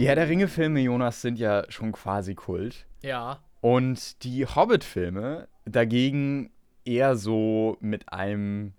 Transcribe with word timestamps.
Die 0.00 0.08
Herr 0.08 0.14
der 0.14 0.30
Ringe-Filme, 0.30 0.80
Jonas, 0.80 1.20
sind 1.20 1.38
ja 1.38 1.64
schon 1.68 1.92
quasi 1.92 2.34
Kult. 2.34 2.86
Ja. 3.02 3.40
Und 3.60 4.24
die 4.24 4.46
Hobbit-Filme 4.46 5.46
dagegen 5.66 6.50
eher 6.86 7.16
so 7.16 7.76
mit 7.80 8.10
einem, 8.10 8.72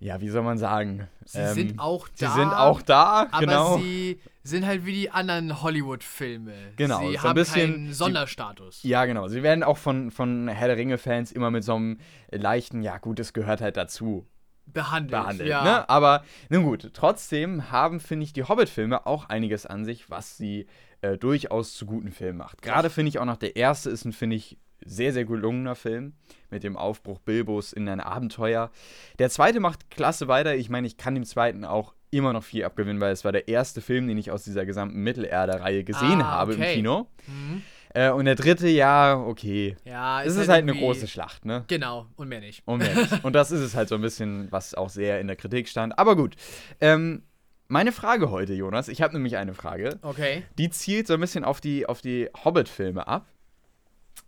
ja, 0.00 0.20
wie 0.20 0.28
soll 0.28 0.42
man 0.42 0.58
sagen? 0.58 1.06
Sie 1.24 1.46
sind 1.54 1.78
auch 1.78 2.08
Sie 2.12 2.24
da. 2.24 2.34
sind 2.34 2.52
auch 2.52 2.82
da, 2.82 3.28
aber 3.30 3.38
genau. 3.46 3.78
sie 3.78 4.18
sind 4.42 4.66
halt 4.66 4.84
wie 4.84 4.94
die 4.94 5.10
anderen 5.12 5.62
Hollywood-Filme. 5.62 6.54
Genau, 6.74 6.98
Sie 6.98 7.04
so 7.04 7.18
ein 7.18 7.22
haben 7.22 7.34
bisschen- 7.36 7.72
keinen 7.72 7.92
Sonderstatus. 7.92 8.82
Ja, 8.82 9.04
genau. 9.04 9.28
Sie 9.28 9.44
werden 9.44 9.62
auch 9.62 9.78
von, 9.78 10.10
von 10.10 10.48
Herr 10.48 10.66
der 10.66 10.76
Ringe-Fans 10.76 11.30
immer 11.30 11.52
mit 11.52 11.62
so 11.62 11.76
einem 11.76 11.98
leichten, 12.32 12.82
ja 12.82 12.98
gut, 12.98 13.20
es 13.20 13.32
gehört 13.32 13.60
halt 13.60 13.76
dazu 13.76 14.26
behandelt. 14.66 15.10
behandelt. 15.10 15.48
ja. 15.48 15.62
Ne? 15.64 15.88
Aber 15.88 16.24
nun 16.48 16.64
gut, 16.64 16.90
trotzdem 16.92 17.70
haben, 17.70 18.00
finde 18.00 18.24
ich, 18.24 18.32
die 18.32 18.44
Hobbit-Filme 18.44 19.06
auch 19.06 19.28
einiges 19.28 19.66
an 19.66 19.84
sich, 19.84 20.10
was 20.10 20.36
sie 20.36 20.66
äh, 21.00 21.16
durchaus 21.16 21.74
zu 21.74 21.86
guten 21.86 22.12
Filmen 22.12 22.38
macht. 22.38 22.62
Gerade 22.62 22.90
finde 22.90 23.08
ich 23.10 23.18
auch 23.18 23.24
noch, 23.24 23.36
der 23.36 23.56
erste 23.56 23.90
ist 23.90 24.04
ein, 24.04 24.12
finde 24.12 24.36
ich, 24.36 24.58
sehr, 24.84 25.12
sehr 25.12 25.24
gelungener 25.24 25.74
Film 25.74 26.12
mit 26.50 26.62
dem 26.62 26.76
Aufbruch 26.76 27.18
Bilbos 27.18 27.72
in 27.72 27.88
ein 27.88 28.00
Abenteuer. 28.00 28.70
Der 29.18 29.30
zweite 29.30 29.58
macht 29.58 29.90
klasse 29.90 30.28
weiter. 30.28 30.54
Ich 30.54 30.68
meine, 30.68 30.86
ich 30.86 30.96
kann 30.96 31.14
dem 31.14 31.24
zweiten 31.24 31.64
auch 31.64 31.94
immer 32.10 32.32
noch 32.32 32.44
viel 32.44 32.64
abgewinnen, 32.64 33.00
weil 33.00 33.12
es 33.12 33.24
war 33.24 33.32
der 33.32 33.48
erste 33.48 33.80
Film, 33.80 34.06
den 34.06 34.16
ich 34.18 34.30
aus 34.30 34.44
dieser 34.44 34.64
gesamten 34.64 35.00
Mittelerde-Reihe 35.02 35.82
gesehen 35.82 36.20
Ah, 36.22 36.30
habe 36.30 36.52
okay. 36.52 36.72
im 36.72 36.76
Kino. 36.76 37.06
Mhm. 37.26 37.62
Äh, 37.96 38.10
und 38.10 38.26
der 38.26 38.34
dritte, 38.34 38.68
ja, 38.68 39.16
okay. 39.16 39.74
Ja, 39.86 40.22
Es 40.22 40.36
ist 40.36 40.48
halt 40.48 40.62
eine 40.62 40.72
irgendwie- 40.72 40.84
große 40.84 41.06
Schlacht, 41.08 41.46
ne? 41.46 41.64
Genau, 41.68 42.06
und 42.16 42.28
mehr 42.28 42.40
nicht. 42.40 42.62
Und, 42.66 42.78
mehr 42.80 42.94
nicht. 42.94 43.24
und 43.24 43.32
das 43.32 43.50
ist 43.50 43.60
es 43.60 43.74
halt 43.74 43.88
so 43.88 43.94
ein 43.94 44.02
bisschen, 44.02 44.48
was 44.52 44.74
auch 44.74 44.90
sehr 44.90 45.18
in 45.20 45.28
der 45.28 45.36
Kritik 45.36 45.66
stand. 45.66 45.98
Aber 45.98 46.14
gut. 46.14 46.36
Ähm, 46.80 47.22
meine 47.68 47.92
Frage 47.92 48.30
heute, 48.30 48.52
Jonas, 48.52 48.88
ich 48.88 49.00
habe 49.00 49.14
nämlich 49.14 49.38
eine 49.38 49.54
Frage, 49.54 49.98
Okay. 50.02 50.42
die 50.58 50.68
zielt 50.68 51.06
so 51.06 51.14
ein 51.14 51.20
bisschen 51.20 51.42
auf 51.44 51.60
die, 51.62 51.86
auf 51.86 52.00
die 52.02 52.28
Hobbit-Filme 52.44 53.08
ab. 53.08 53.26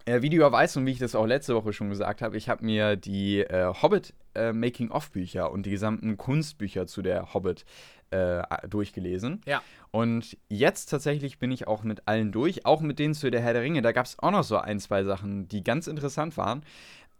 Äh, 0.06 0.22
wie 0.22 0.30
du 0.30 0.38
ja 0.38 0.50
weißt 0.50 0.78
und 0.78 0.86
wie 0.86 0.92
ich 0.92 0.98
das 0.98 1.14
auch 1.14 1.26
letzte 1.26 1.54
Woche 1.54 1.72
schon 1.74 1.90
gesagt 1.90 2.22
habe, 2.22 2.36
ich 2.38 2.48
habe 2.48 2.64
mir 2.64 2.96
die 2.96 3.40
äh, 3.40 3.72
Hobbit 3.82 4.14
äh, 4.34 4.48
und 4.50 5.66
die 5.66 5.70
gesamten 5.70 6.16
Kunstbücher 6.16 6.86
zu 6.86 7.02
der 7.02 7.34
Hobbit 7.34 7.64
äh, 8.10 8.42
durchgelesen. 8.68 9.40
Ja. 9.46 9.62
Und 9.90 10.36
jetzt 10.48 10.86
tatsächlich 10.86 11.38
bin 11.38 11.50
ich 11.50 11.66
auch 11.66 11.82
mit 11.82 12.06
allen 12.06 12.32
durch, 12.32 12.66
auch 12.66 12.80
mit 12.80 12.98
denen 12.98 13.14
zu 13.14 13.30
der 13.30 13.40
Herr 13.40 13.52
der 13.52 13.62
Ringe. 13.62 13.82
Da 13.82 13.92
gab 13.92 14.06
es 14.06 14.18
auch 14.18 14.30
noch 14.30 14.44
so 14.44 14.56
ein, 14.56 14.80
zwei 14.80 15.04
Sachen, 15.04 15.48
die 15.48 15.64
ganz 15.64 15.86
interessant 15.86 16.36
waren. 16.36 16.62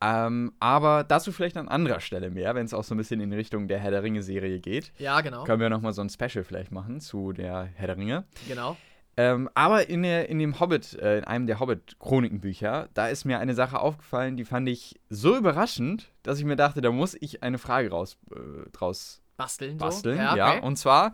Ähm, 0.01 0.53
aber 0.61 1.03
dazu 1.03 1.33
vielleicht 1.33 1.57
an 1.57 1.69
anderer 1.69 2.01
Stelle 2.01 2.31
mehr, 2.31 2.55
wenn 2.55 2.65
es 2.65 2.75
auch 2.75 2.85
so 2.85 2.95
ein 2.95 2.99
bisschen 2.99 3.21
in 3.21 3.33
Richtung 3.33 3.67
der 3.67 3.79
Herr 3.79 3.91
der 3.91 4.03
Ringe-Serie 4.03 4.61
geht. 4.61 4.93
Ja, 4.99 5.21
genau. 5.23 5.45
Können 5.45 5.61
wir 5.61 5.71
nochmal 5.71 5.93
so 5.93 6.03
ein 6.03 6.09
Special 6.09 6.45
vielleicht 6.45 6.71
machen 6.71 7.01
zu 7.01 7.33
der 7.33 7.69
Herr 7.75 7.89
der 7.89 7.97
Ringe. 7.97 8.25
Genau. 8.47 8.77
Ähm, 9.17 9.51
aber 9.55 9.89
in, 9.89 10.05
der, 10.05 10.29
in 10.29 10.39
dem 10.39 10.61
Hobbit, 10.61 10.95
äh, 10.95 11.19
in 11.19 11.25
einem 11.25 11.49
der 11.49 11.59
Hobbit-Chronikenbücher, 11.59 12.89
da 12.95 13.09
ist 13.09 13.25
mir 13.25 13.41
eine 13.41 13.55
Sache 13.55 13.81
aufgefallen, 13.81 14.37
die 14.37 14.45
fand 14.45 14.69
ich 14.69 15.01
so 15.11 15.37
überraschend, 15.37 16.13
dass 16.23 16.39
ich 16.39 16.45
mir 16.45 16.55
dachte, 16.55 16.81
da 16.81 16.93
muss 16.93 17.17
ich 17.19 17.43
eine 17.43 17.59
Frage 17.59 17.91
raus, 17.91 18.17
äh, 18.31 18.71
draus 18.71 19.21
Basteln, 19.39 19.79
basteln. 19.79 20.17
so. 20.17 20.23
Ja, 20.23 20.37
Ja, 20.37 20.49
okay. 20.57 20.67
und 20.67 20.77
zwar 20.77 21.13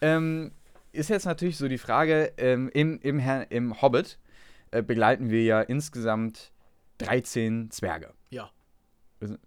ähm, 0.00 0.50
ist 0.92 1.10
jetzt 1.10 1.26
natürlich 1.26 1.56
so 1.58 1.68
die 1.68 1.78
Frage, 1.78 2.32
ähm, 2.38 2.68
im, 2.72 2.98
im, 3.02 3.20
im 3.50 3.80
Hobbit 3.82 4.18
äh, 4.72 4.82
begleiten 4.82 5.30
wir 5.30 5.44
ja 5.44 5.60
insgesamt 5.60 6.50
13 6.98 7.70
Zwerge. 7.70 8.12
Ja. 8.30 8.50
13 9.20 9.38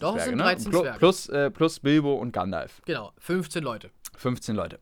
Doch, 0.00 0.16
es 0.16 0.24
sind 0.24 0.38
13 0.38 0.72
Plu- 0.72 0.80
Zwerge. 0.82 0.98
Plus, 0.98 1.28
äh, 1.28 1.50
plus 1.50 1.80
Bilbo 1.80 2.14
und 2.14 2.32
Gandalf. 2.32 2.82
Genau. 2.86 3.12
15 3.18 3.62
Leute. 3.62 3.90
15 4.16 4.56
Leute. 4.56 4.78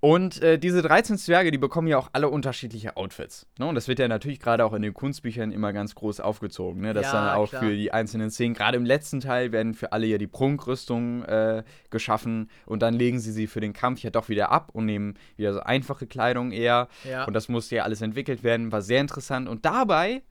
Und 0.00 0.40
äh, 0.42 0.58
diese 0.60 0.80
13 0.80 1.18
Zwerge, 1.18 1.50
die 1.50 1.58
bekommen 1.58 1.88
ja 1.88 1.98
auch 1.98 2.10
alle 2.12 2.28
unterschiedliche 2.28 2.96
Outfits. 2.96 3.46
Ne? 3.58 3.66
Und 3.66 3.74
das 3.74 3.88
wird 3.88 3.98
ja 3.98 4.06
natürlich 4.06 4.38
gerade 4.38 4.64
auch 4.64 4.72
in 4.72 4.82
den 4.82 4.94
Kunstbüchern 4.94 5.50
immer 5.50 5.72
ganz 5.72 5.96
groß 5.96 6.20
aufgezogen. 6.20 6.80
Ne? 6.80 6.94
Dass 6.94 7.06
Ja, 7.06 7.12
dann 7.12 7.36
auch 7.36 7.50
klar. 7.50 7.62
für 7.64 7.74
die 7.74 7.92
einzelnen 7.92 8.30
Szenen, 8.30 8.54
gerade 8.54 8.76
im 8.76 8.84
letzten 8.84 9.18
Teil, 9.18 9.50
werden 9.50 9.74
für 9.74 9.90
alle 9.90 10.06
ja 10.06 10.16
die 10.18 10.28
Prunkrüstungen 10.28 11.24
äh, 11.24 11.64
geschaffen. 11.90 12.48
Und 12.64 12.82
dann 12.82 12.94
legen 12.94 13.18
sie 13.18 13.32
sie 13.32 13.48
für 13.48 13.60
den 13.60 13.72
Kampf 13.72 14.00
ja 14.02 14.10
doch 14.10 14.28
wieder 14.28 14.52
ab 14.52 14.70
und 14.72 14.84
nehmen 14.86 15.14
wieder 15.36 15.52
so 15.52 15.60
einfache 15.60 16.06
Kleidung 16.06 16.52
eher. 16.52 16.86
Ja. 17.02 17.24
Und 17.24 17.34
das 17.34 17.48
musste 17.48 17.74
ja 17.74 17.82
alles 17.82 18.00
entwickelt 18.00 18.44
werden, 18.44 18.70
war 18.70 18.82
sehr 18.82 19.00
interessant. 19.00 19.48
Und 19.48 19.64
dabei 19.64 20.22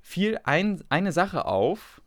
fiel 0.00 0.38
ein, 0.44 0.84
eine 0.88 1.10
Sache 1.10 1.46
auf, 1.46 2.00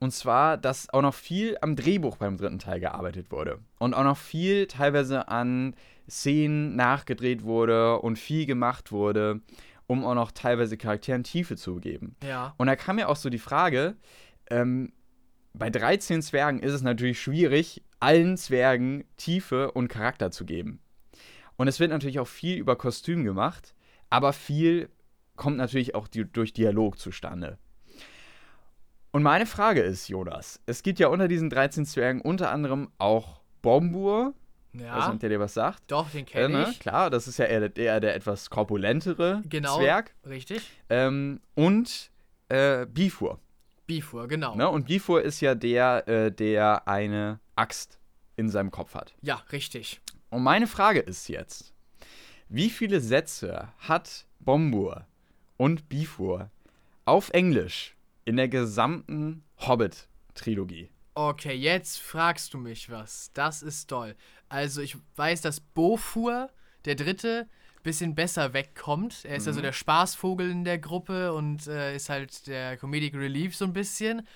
und 0.00 0.12
zwar, 0.12 0.56
dass 0.56 0.88
auch 0.90 1.02
noch 1.02 1.14
viel 1.14 1.58
am 1.60 1.76
Drehbuch 1.76 2.16
beim 2.16 2.38
dritten 2.38 2.58
Teil 2.58 2.80
gearbeitet 2.80 3.30
wurde. 3.30 3.60
Und 3.78 3.94
auch 3.94 4.02
noch 4.02 4.16
viel 4.16 4.66
teilweise 4.66 5.28
an 5.28 5.74
Szenen 6.08 6.74
nachgedreht 6.74 7.44
wurde 7.44 8.00
und 8.00 8.18
viel 8.18 8.46
gemacht 8.46 8.92
wurde, 8.92 9.40
um 9.86 10.04
auch 10.04 10.14
noch 10.14 10.32
teilweise 10.32 10.78
Charakteren 10.78 11.22
Tiefe 11.22 11.56
zu 11.56 11.76
geben. 11.76 12.16
ja. 12.24 12.54
Und 12.56 12.66
da 12.66 12.76
kam 12.76 12.96
mir 12.96 13.08
auch 13.08 13.16
so 13.16 13.28
die 13.28 13.38
Frage, 13.38 13.96
ähm, 14.48 14.92
bei 15.52 15.68
13 15.68 16.22
Zwergen 16.22 16.60
ist 16.60 16.72
es 16.72 16.82
natürlich 16.82 17.20
schwierig, 17.20 17.82
allen 17.98 18.36
Zwergen 18.38 19.04
Tiefe 19.18 19.72
und 19.72 19.88
Charakter 19.88 20.30
zu 20.30 20.46
geben. 20.46 20.80
Und 21.56 21.68
es 21.68 21.78
wird 21.78 21.90
natürlich 21.90 22.20
auch 22.20 22.28
viel 22.28 22.56
über 22.56 22.76
Kostüm 22.76 23.24
gemacht, 23.24 23.74
aber 24.08 24.32
viel 24.32 24.88
kommt 25.36 25.58
natürlich 25.58 25.94
auch 25.94 26.08
di 26.08 26.24
durch 26.24 26.54
Dialog 26.54 26.98
zustande. 26.98 27.58
Und 29.12 29.22
meine 29.22 29.46
Frage 29.46 29.80
ist, 29.80 30.08
Jonas, 30.08 30.60
es 30.66 30.82
gibt 30.82 30.98
ja 31.00 31.08
unter 31.08 31.26
diesen 31.28 31.50
13 31.50 31.84
Zwergen 31.84 32.20
unter 32.20 32.50
anderem 32.50 32.90
auch 32.98 33.40
Bombur, 33.62 34.34
Ja. 34.72 35.10
ob 35.10 35.18
der 35.18 35.28
dir 35.30 35.40
was 35.40 35.54
sagt. 35.54 35.82
Doch, 35.88 36.10
den 36.10 36.20
Äh, 36.22 36.30
kenne 36.30 36.58
ne? 36.60 36.68
ich. 36.70 36.78
Klar, 36.80 37.10
das 37.10 37.26
ist 37.26 37.38
ja 37.38 37.46
eher, 37.46 37.68
der- 37.68 37.84
eher 37.84 38.00
der 38.00 38.14
etwas 38.14 38.50
korpulentere 38.50 39.42
Genau. 39.48 39.78
Zwerg. 39.78 40.14
Richtig. 40.26 40.62
Ähm, 40.88 41.40
und 41.56 42.10
äh, 42.48 42.86
Bifur. 42.86 43.40
Bifur, 43.86 44.28
genau. 44.28 44.54
Ne? 44.54 44.68
Und 44.68 44.86
Bifur 44.86 45.22
ist 45.22 45.40
ja 45.40 45.54
der, 45.56 46.06
äh, 46.08 46.30
der 46.32 46.86
eine 46.86 47.40
Axt 47.56 47.98
in 48.36 48.48
seinem 48.48 48.70
Kopf 48.70 48.94
hat. 48.94 49.14
Ja, 49.22 49.42
richtig. 49.50 50.00
Und 50.30 50.44
meine 50.44 50.68
Frage 50.68 51.00
ist 51.00 51.28
jetzt, 51.28 51.72
wie 52.48 52.70
viele 52.70 53.00
Sätze 53.00 53.68
hat 53.78 54.26
Bombur 54.38 55.04
und 55.56 55.88
Bifur 55.88 56.50
auf 57.04 57.30
Englisch 57.30 57.96
in 58.30 58.36
der 58.36 58.48
gesamten 58.48 59.44
Hobbit-Trilogie? 59.58 60.88
Okay, 61.14 61.54
jetzt 61.54 61.98
fragst 61.98 62.54
du 62.54 62.58
mich 62.58 62.88
was. 62.88 63.32
Das 63.34 63.62
ist 63.62 63.90
toll. 63.90 64.14
Also 64.48 64.80
ich 64.80 64.96
weiß, 65.16 65.40
dass 65.42 65.60
Bofur, 65.60 66.48
der 66.84 66.94
dritte, 66.94 67.48
bisschen 67.82 68.14
besser 68.14 68.52
wegkommt. 68.52 69.24
Er 69.24 69.36
ist 69.36 69.48
also 69.48 69.60
der 69.60 69.72
Spaßvogel 69.72 70.50
in 70.50 70.64
der 70.64 70.78
Gruppe 70.78 71.32
und 71.32 71.66
äh, 71.66 71.96
ist 71.96 72.08
halt 72.08 72.46
der 72.46 72.76
Comedic 72.76 73.14
Relief 73.14 73.56
so 73.56 73.64
ein 73.64 73.72
bisschen. 73.72 74.26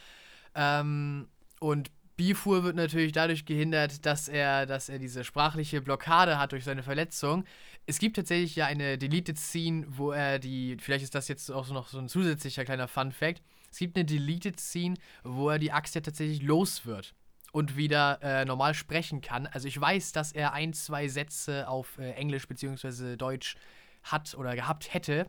Ähm, 0.55 1.28
und 1.61 1.91
Bifur 2.16 2.65
wird 2.65 2.75
natürlich 2.75 3.12
dadurch 3.12 3.44
gehindert, 3.44 4.06
dass 4.06 4.28
er, 4.28 4.66
dass 4.66 4.88
er 4.88 4.99
diese 4.99 5.25
sprachliche 5.25 5.81
Blockade 5.82 6.38
hat 6.38 6.53
durch 6.53 6.65
seine 6.65 6.82
Verletzung. 6.82 7.44
Es 7.87 7.99
gibt 7.99 8.16
tatsächlich 8.16 8.56
ja 8.56 8.66
eine 8.66 8.99
Deleted 8.99 9.38
Scene, 9.38 9.84
wo 9.88 10.11
er 10.11 10.38
die, 10.38 10.76
vielleicht 10.81 11.05
ist 11.05 11.15
das 11.15 11.28
jetzt 11.28 11.50
auch 11.50 11.66
so 11.66 11.75
noch 11.75 11.88
so 11.88 11.99
ein 11.99 12.09
zusätzlicher 12.09 12.65
kleiner 12.65 12.88
Fun 12.88 13.12
Fact. 13.12 13.43
Es 13.74 13.80
gibt 13.80 13.96
eine 13.96 14.04
Deleted 14.04 14.60
Scene, 14.60 14.94
wo 15.24 15.50
er 15.50 15.58
die 15.58 15.72
Axt 15.72 15.96
ja 15.96 16.00
tatsächlich 16.00 16.42
los 16.42 16.86
wird 16.86 17.12
und 17.50 17.76
wieder 17.76 18.22
äh, 18.22 18.44
normal 18.44 18.72
sprechen 18.72 19.20
kann. 19.20 19.48
Also 19.48 19.66
ich 19.66 19.80
weiß, 19.80 20.12
dass 20.12 20.30
er 20.30 20.52
ein, 20.52 20.72
zwei 20.74 21.08
Sätze 21.08 21.66
auf 21.66 21.98
äh, 21.98 22.12
Englisch 22.12 22.46
bzw. 22.46 23.16
Deutsch 23.16 23.56
hat 24.04 24.36
oder 24.36 24.54
gehabt 24.54 24.94
hätte. 24.94 25.28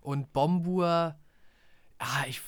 Und 0.00 0.32
Bombur, 0.32 1.16
ah, 1.98 2.24
ich, 2.26 2.40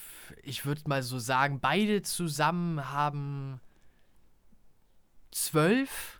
ich 0.42 0.66
würde 0.66 0.82
mal 0.86 1.04
so 1.04 1.20
sagen, 1.20 1.60
beide 1.60 2.02
zusammen 2.02 2.90
haben 2.90 3.60
zwölf. 5.30 6.17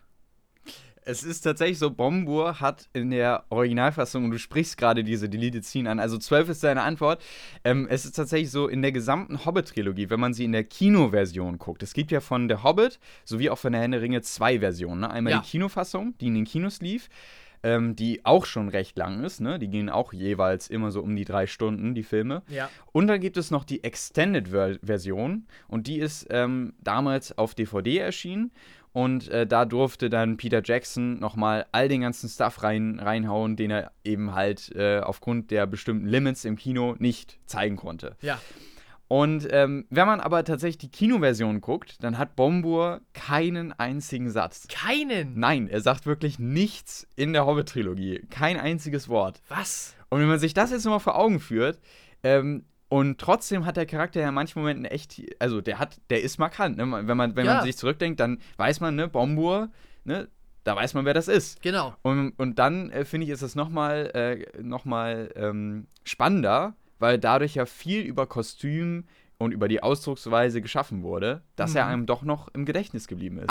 Es 1.10 1.25
ist 1.25 1.40
tatsächlich 1.40 1.78
so, 1.78 1.90
Bombur 1.90 2.60
hat 2.60 2.87
in 2.93 3.08
der 3.08 3.44
Originalfassung, 3.49 4.26
und 4.26 4.31
du 4.31 4.38
sprichst 4.38 4.76
gerade 4.76 5.02
diese 5.05 5.31
Deleted 5.31 5.64
Scene 5.64 5.88
an, 5.90 6.00
also 6.00 6.19
12 6.19 6.50
ist 6.50 6.62
deine 6.62 6.82
Antwort. 6.82 7.22
Ähm, 7.64 7.87
es 7.88 8.05
ist 8.05 8.12
tatsächlich 8.12 8.50
so, 8.50 8.69
in 8.69 8.82
der 8.82 8.93
gesamten 8.93 9.46
Hobbit-Trilogie, 9.46 10.10
wenn 10.10 10.20
man 10.20 10.34
sie 10.34 10.44
in 10.44 10.52
der 10.52 10.64
Kinoversion 10.64 11.56
guckt, 11.56 11.82
es 11.82 11.94
gibt 11.94 12.10
ja 12.10 12.20
von 12.20 12.46
der 12.46 12.62
Hobbit 12.62 13.00
sowie 13.25 13.49
auch 13.49 13.56
von 13.58 13.72
der 13.72 13.81
Herr 13.81 13.88
der 13.88 14.02
Ringe 14.02 14.20
zwei 14.20 14.58
Versionen. 14.58 15.00
Ne? 15.00 15.10
Einmal 15.10 15.32
Ja. 15.32 15.38
die 15.40 15.49
Kinofassung, 15.49 16.12
die 16.20 16.26
in 16.26 16.34
den 16.34 16.44
Kinos 16.44 16.82
lief, 16.82 17.08
ähm, 17.62 17.96
die 17.96 18.26
auch 18.26 18.44
schon 18.44 18.69
recht 18.69 18.96
lang 18.99 19.25
ist, 19.25 19.40
ne? 19.40 19.58
Die 19.58 19.66
gehen 19.69 19.88
auch 19.90 20.12
jeweils 20.12 20.69
immer 20.69 20.93
so 20.93 21.00
um 21.00 21.16
die 21.16 21.25
drei 21.25 21.46
Stunden, 21.49 21.93
die 21.94 22.05
Filme. 22.05 22.43
Ja. 22.49 22.70
Und 22.93 23.08
dann 23.08 23.19
gibt 23.19 23.37
es 23.37 23.50
noch 23.50 23.64
die 23.64 23.82
Extended-Version 23.82 25.46
und 25.66 25.87
die 25.87 25.99
ist 25.99 26.26
ähm, 26.31 26.75
damals 26.81 27.37
auf 27.37 27.55
DVD 27.56 27.99
erschienen. 27.99 28.52
Und 28.93 29.29
äh, 29.29 29.46
da 29.46 29.64
durfte 29.64 30.11
dann 30.11 30.37
Peter 30.37 30.62
Jackson 30.64 31.19
nochmal 31.19 31.67
all 31.73 31.88
den 31.88 32.00
ganzen 32.00 32.29
Stuff 32.29 32.62
rein, 32.62 32.99
reinhauen, 32.99 33.56
den 33.56 33.70
er 33.70 33.93
eben 34.05 34.35
halt 34.35 34.75
äh, 34.75 35.00
aufgrund 35.00 35.50
der 35.50 35.67
bestimmten 35.67 36.06
Limits 36.06 36.44
im 36.44 36.56
Kino 36.56 36.96
nicht 36.99 37.38
zeigen 37.46 37.76
konnte. 37.76 38.17
Ja. 38.20 38.40
Und 39.08 39.49
ähm, 39.50 39.87
wenn 39.88 40.06
man 40.06 40.20
aber 40.20 40.44
tatsächlich 40.44 40.79
die 40.79 40.90
Kinoversion 40.90 41.62
guckt, 41.62 42.02
dann 42.05 42.19
hat 42.19 42.37
Bombur 42.37 43.00
keinen 43.14 43.73
einzigen 43.73 44.31
Satz. 44.31 44.69
Keinen. 44.69 45.38
Nein, 45.38 45.67
er 45.67 45.81
sagt 45.81 46.05
wirklich 46.05 46.38
nichts 46.38 47.08
in 47.17 47.32
der 47.32 47.46
Hobbit-Trilogie. 47.46 48.26
Kein 48.29 48.58
einziges 48.58 49.08
Wort. 49.08 49.41
Was? 49.49 49.96
Und 50.11 50.20
wenn 50.20 50.29
man 50.29 50.38
sich 50.38 50.52
das 50.52 50.70
jetzt 50.70 50.84
nochmal 50.84 51.00
vor 51.00 51.17
Augen 51.17 51.41
führt, 51.41 51.79
ähm, 52.23 52.64
und 52.88 53.19
trotzdem 53.19 53.67
hat 53.67 53.76
der 53.76 53.87
Charakter 53.87 54.20
ja 54.20 54.29
in 54.29 54.35
manchen 54.35 54.61
Momenten 54.61 54.85
echt, 54.85 55.20
also 55.38 55.61
der 55.61 55.79
hat, 55.79 56.00
der 56.11 56.23
ist 56.23 56.38
markant. 56.38 56.76
Ne? 56.79 57.06
Wenn, 57.06 57.17
man, 57.17 57.37
wenn 57.37 57.46
Ja. 57.46 57.56
man 57.56 57.64
sich 57.64 57.76
zurückdenkt, 57.76 58.19
dann 58.20 58.38
weiß 58.56 58.81
man, 58.81 58.94
ne, 58.96 59.08
Bombur, 59.08 59.70
ne, 60.05 60.29
da 60.64 60.75
weiß 60.76 60.94
man, 60.94 61.05
wer 61.05 61.14
das 61.14 61.29
ist. 61.29 61.61
Genau. 61.62 61.94
Und, 62.02 62.32
und 62.38 62.58
dann 62.58 62.90
äh, 62.90 63.05
finde 63.05 63.25
ich, 63.26 63.31
ist 63.32 63.43
es 63.43 63.55
nochmal 63.55 64.11
äh, 64.14 64.62
noch 64.62 64.85
mal, 64.85 65.31
ähm, 65.37 65.87
spannender, 66.05 66.75
weil 66.99 67.19
dadurch 67.19 67.55
ja 67.55 67.64
viel 67.67 68.02
über 68.02 68.26
Kostüm 68.26 69.05
und 69.38 69.52
über 69.52 69.69
die 69.69 69.82
Ausdrucksweise 69.82 70.61
geschaffen 70.61 71.02
wurde, 71.02 71.43
dass 71.56 71.75
er 71.75 71.84
Mhm. 71.87 71.91
einem 71.93 72.06
doch 72.06 72.23
noch 72.23 72.49
im 72.55 72.64
Gedächtnis 72.64 73.06
geblieben 73.06 73.38
ist. 73.38 73.50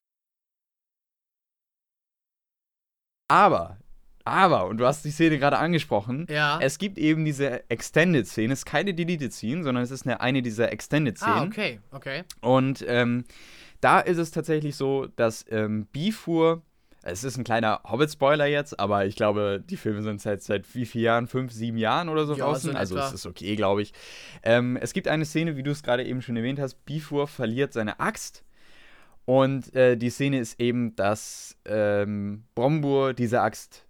Aber, 3.29 3.77
aber, 4.27 4.65
und 4.67 4.77
du 4.77 4.85
hast 4.85 5.03
die 5.05 5.11
Szene 5.11 5.37
gerade 5.39 5.57
angesprochen, 5.57 6.27
Ja. 6.29 6.59
es 6.61 6.77
gibt 6.77 6.97
eben 6.97 7.25
diese 7.25 7.69
Extended-Szene, 7.69 8.53
es 8.53 8.59
ist 8.59 8.65
keine 8.65 8.93
Deleted-Szene, 8.93 9.63
sondern 9.63 9.83
es 9.83 9.91
ist 9.91 10.05
eine, 10.05 10.21
eine 10.21 10.41
dieser 10.41 10.71
Extended-Szenen. 10.71 11.33
ah, 11.33 11.43
okay, 11.43 11.79
okay. 11.91 12.23
Und 12.41 12.83
ähm, 12.87 13.23
da 13.81 13.99
ist 13.99 14.17
es 14.17 14.31
tatsächlich 14.31 14.75
so, 14.75 15.07
dass 15.15 15.45
ähm, 15.49 15.85
Bifur, 15.91 16.61
es 17.03 17.23
ist 17.23 17.37
ein 17.37 17.43
kleiner 17.43 17.81
Hobbit-Spoiler 17.85 18.47
jetzt, 18.47 18.79
aber 18.79 19.05
ich 19.05 19.15
glaube, 19.15 19.63
die 19.65 19.77
Filme 19.77 20.01
sind 20.01 20.19
seit, 20.19 20.41
seit 20.43 20.73
wie 20.75 20.85
vielen 20.85 21.05
Jahren? 21.05 21.27
Fünf, 21.27 21.53
sieben 21.53 21.77
Jahren 21.77 22.09
oder 22.09 22.25
so 22.25 22.33
Ja, 22.35 22.45
draußen. 22.45 22.71
so 22.71 22.77
also 22.77 22.97
es 22.97 23.13
ist 23.13 23.25
okay, 23.25 23.55
glaube 23.55 23.81
ich. 23.81 23.93
Ähm, 24.43 24.77
es 24.81 24.91
gibt 24.93 25.07
eine 25.07 25.23
Szene, 25.25 25.55
wie 25.55 25.63
du 25.63 25.71
es 25.71 25.83
gerade 25.83 26.03
eben 26.03 26.21
schon 26.21 26.35
erwähnt 26.35 26.59
hast, 26.59 26.83
Bifur 26.85 27.27
verliert 27.27 27.71
seine 27.73 27.99
Axt. 27.99 28.43
Und 29.25 29.75
äh, 29.75 29.95
die 29.97 30.09
Szene 30.09 30.39
ist 30.39 30.59
eben, 30.59 30.95
dass 30.95 31.57
ähm, 31.65 32.43
Brombur 32.55 33.13
diese 33.13 33.41
Axt 33.41 33.85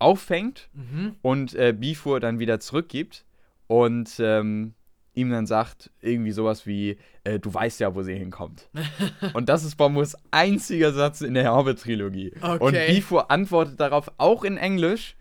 auffängt 0.00 0.68
Mhm. 0.74 1.14
und 1.22 1.54
äh, 1.54 1.72
Bifur 1.72 2.18
dann 2.20 2.38
wieder 2.38 2.58
zurückgibt 2.60 3.24
und 3.66 4.16
ähm, 4.18 4.74
ihm 5.14 5.30
dann 5.30 5.46
sagt, 5.46 5.90
irgendwie 6.00 6.30
sowas 6.30 6.66
wie, 6.66 6.96
äh, 7.24 7.38
du 7.38 7.52
weißt 7.52 7.80
ja, 7.80 7.94
wo 7.94 8.02
sie 8.02 8.14
hinkommt. 8.14 8.68
und 9.34 9.48
das 9.48 9.64
ist 9.64 9.76
Bomburs 9.76 10.16
einziger 10.30 10.92
Satz 10.92 11.20
in 11.20 11.34
der 11.34 11.52
Hobbit-Trilogie. 11.54 12.32
Und 12.42 12.62
Okay. 12.62 12.92
Bifur 12.94 13.30
antwortet 13.30 13.78
darauf 13.80 14.10
auch 14.18 14.44
in 14.44 14.56
Englisch, 14.56 15.16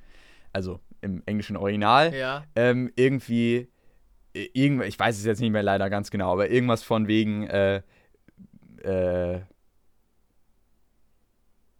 also 0.53 0.79
im 1.01 1.23
englischen 1.25 1.57
Original, 1.57 2.13
Ja. 2.13 2.43
ähm, 2.55 2.91
irgendwie, 2.95 3.67
äh, 4.33 4.47
irgend, 4.53 4.83
ich 4.85 4.97
weiß 4.99 5.17
es 5.17 5.25
jetzt 5.25 5.41
nicht 5.41 5.51
mehr 5.51 5.63
leider 5.63 5.89
ganz 5.89 6.11
genau, 6.11 6.31
aber 6.31 6.49
irgendwas 6.49 6.83
von 6.83 7.07
wegen, 7.07 7.47
äh, 7.47 7.81
äh, 8.83 9.39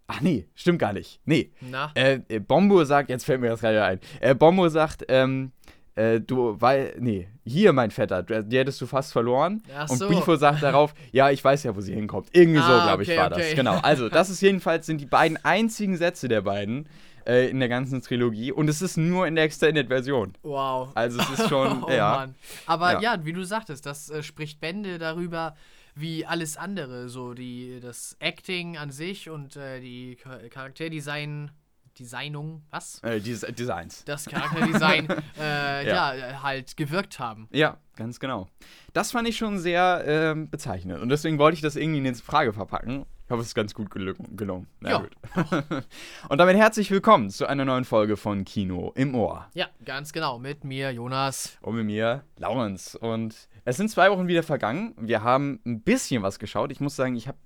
ach 0.10 0.20
nee, 0.22 0.46
stimmt 0.56 0.80
gar 0.80 0.92
nicht. 0.92 1.22
Nee, 1.24 1.52
Na. 1.62 1.92
äh, 1.96 2.20
äh, 2.28 2.40
Bombo 2.40 2.84
sagt, 2.84 3.10
jetzt 3.10 3.24
fällt 3.26 3.40
mir 3.40 3.50
das 3.50 3.62
gerade 3.62 3.84
ein. 3.84 4.00
Äh, 4.20 4.36
Bombo 4.36 4.68
sagt, 4.68 5.06
ähm, 5.08 5.52
äh, 5.96 6.20
du, 6.20 6.56
weil, 6.60 6.96
nee, 7.00 7.28
hier, 7.46 7.74
mein 7.74 7.92
Vetter, 7.92 8.24
du, 8.24 8.44
die 8.44 8.58
hättest 8.58 8.80
du 8.82 8.86
fast 8.86 9.12
verloren. 9.14 9.62
Ach 9.76 9.90
und 9.90 9.98
so. 9.98 10.08
Bifo 10.10 10.36
sagt 10.36 10.62
darauf, 10.64 10.94
ja, 11.12 11.30
ich 11.30 11.44
weiß 11.44 11.64
ja, 11.64 11.76
wo 11.76 11.82
sie 11.82 11.94
hinkommt. 11.94 12.30
Irgendwie 12.32 12.60
so, 12.60 12.66
Ah, 12.66 12.86
glaube 12.86 13.04
ich, 13.04 13.10
okay, 13.10 13.18
war 13.18 13.32
okay. 13.32 13.42
das. 13.48 13.56
Genau. 13.56 13.80
Also, 13.82 14.10
das 14.10 14.30
ist 14.30 14.42
jedenfalls, 14.42 14.86
sind 14.86 15.00
die 15.02 15.06
beiden 15.06 15.38
einzigen 15.44 15.98
Sätze 15.98 16.28
der 16.28 16.42
beiden 16.42 16.88
äh, 17.28 17.50
in 17.50 17.60
der 17.60 17.70
ganzen 17.70 18.02
Trilogie. 18.02 18.52
Und 18.52 18.70
es 18.70 18.82
ist 18.82 18.98
nur 18.98 19.28
in 19.28 19.36
der 19.36 19.44
Extended-Version. 19.44 20.34
Wow. 20.44 20.90
Also, 20.96 21.20
es 21.20 21.40
ist 21.40 21.50
schon, 21.50 21.84
oh, 21.84 21.90
ja. 21.92 22.12
Mann. 22.16 22.36
Aber 22.66 22.94
Ja. 22.94 23.16
ja. 23.16 23.26
wie 23.26 23.34
du 23.34 23.44
sagtest, 23.44 23.86
das 23.86 24.10
äh, 24.10 24.24
spricht 24.24 24.62
Bände 24.62 25.00
darüber, 25.00 25.56
wie 26.00 26.26
alles 26.26 26.58
andere, 26.58 27.10
so 27.10 27.34
die 27.34 27.80
das 27.82 28.16
Acting 28.20 28.78
an 28.78 28.92
sich 28.92 29.30
und 29.30 29.56
äh, 29.56 29.80
die 29.80 30.16
Cha- 30.16 30.40
Charakterdesign, 30.50 31.52
Designung, 31.98 32.64
was? 32.70 33.00
Äh, 33.04 33.20
Des 33.20 33.42
Designs. 33.42 34.06
Das 34.06 34.26
Charakterdesign, 34.26 35.08
äh, 35.40 35.86
Ja. 35.88 36.14
ja. 36.14 36.44
halt 36.44 36.78
gewirkt 36.78 37.20
haben. 37.20 37.50
Ja, 37.52 37.78
ganz 37.98 38.20
genau. 38.20 38.48
Das 38.94 39.12
fand 39.12 39.28
ich 39.28 39.38
schon 39.38 39.60
sehr 39.60 40.04
ähm, 40.08 40.50
bezeichnend. 40.50 41.02
Und 41.02 41.10
deswegen 41.10 41.38
wollte 41.40 41.56
ich 41.56 41.62
das 41.62 41.76
irgendwie 41.76 41.98
in 41.98 42.06
die 42.06 42.14
Frage 42.14 42.54
verpacken. 42.54 43.06
Ich 43.26 43.32
hoffe, 43.32 43.42
es 43.42 43.50
ist 43.50 43.56
ganz 43.56 43.74
gut 43.76 43.92
gelungen. 43.92 44.38
gelungen. 44.38 44.68
Na 44.80 44.90
Ja. 44.92 44.98
gut. 45.00 45.16
Und 46.30 46.38
damit 46.38 46.56
herzlich 46.56 46.90
willkommen 46.90 47.30
zu 47.30 47.46
einer 47.48 47.66
neuen 47.66 47.84
Folge 47.86 48.16
von 48.18 48.46
Kino 48.46 48.92
im 48.96 49.14
Ohr. 49.14 49.48
Ja, 49.54 49.68
ganz 49.86 50.14
genau. 50.14 50.40
Mit 50.40 50.64
mir, 50.64 50.92
Jonas. 50.92 51.58
Und 51.62 51.76
mit 51.76 51.86
mir, 51.86 52.24
Laurens. 52.38 52.96
Und 52.96 53.49
es 53.66 53.78
sind 53.78 53.90
zwei 53.90 54.10
Wochen 54.12 54.28
wieder 54.28 54.44
vergangen. 54.44 54.94
Wir 54.98 55.24
haben 55.24 55.60
ein 55.66 55.82
bisschen 55.82 56.24
was 56.24 56.40
geschaut. 56.40 56.72
Ich 56.72 56.80
muss 56.80 56.96
sagen, 56.96 57.16
ich 57.16 57.28
habe 57.28 57.38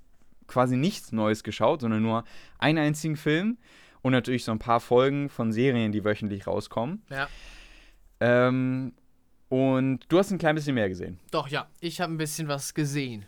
quasi 0.47 0.77
nichts 0.77 1.11
Neues 1.11 1.43
geschaut, 1.43 1.81
sondern 1.81 2.01
nur 2.01 2.23
einen 2.59 2.77
einzigen 2.77 3.15
Film. 3.15 3.57
Und 4.01 4.11
natürlich 4.11 4.43
so 4.43 4.51
ein 4.51 4.59
paar 4.59 4.81
Folgen 4.81 5.29
von 5.29 5.53
Serien, 5.53 5.91
die 5.91 6.03
wöchentlich 6.03 6.45
rauskommen. 6.45 7.03
Ja. 7.09 7.27
Ähm, 8.19 8.93
und 9.47 9.99
du 10.09 10.17
hast 10.17 10.31
ein 10.31 10.37
klein 10.37 10.55
bisschen 10.55 10.75
mehr 10.75 10.89
gesehen. 10.89 11.19
Doch, 11.31 11.47
ja, 11.47 11.67
ich 11.79 12.01
habe 12.01 12.11
ein 12.11 12.17
bisschen 12.17 12.47
was 12.47 12.73
gesehen. 12.73 13.25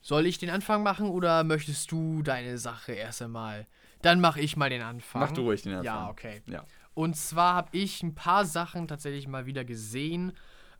Soll 0.00 0.26
ich 0.26 0.38
den 0.38 0.50
Anfang 0.50 0.82
machen 0.82 1.08
oder 1.08 1.44
möchtest 1.44 1.90
du 1.90 2.22
deine 2.22 2.58
Sache 2.58 2.92
erst 2.92 3.22
einmal? 3.22 3.66
Dann 4.02 4.20
mache 4.20 4.40
ich 4.40 4.56
mal 4.56 4.70
den 4.70 4.82
Anfang. 4.82 5.20
Mach 5.20 5.32
du 5.32 5.42
ruhig 5.42 5.62
den 5.62 5.72
Anfang. 5.72 5.84
Ja, 5.84 6.08
okay. 6.08 6.42
Ja. 6.46 6.64
Und 6.92 7.16
zwar 7.16 7.54
habe 7.54 7.68
ich 7.72 8.02
ein 8.02 8.14
paar 8.14 8.44
Sachen 8.44 8.86
tatsächlich 8.86 9.26
mal 9.26 9.46
wieder 9.46 9.64
gesehen. 9.64 10.32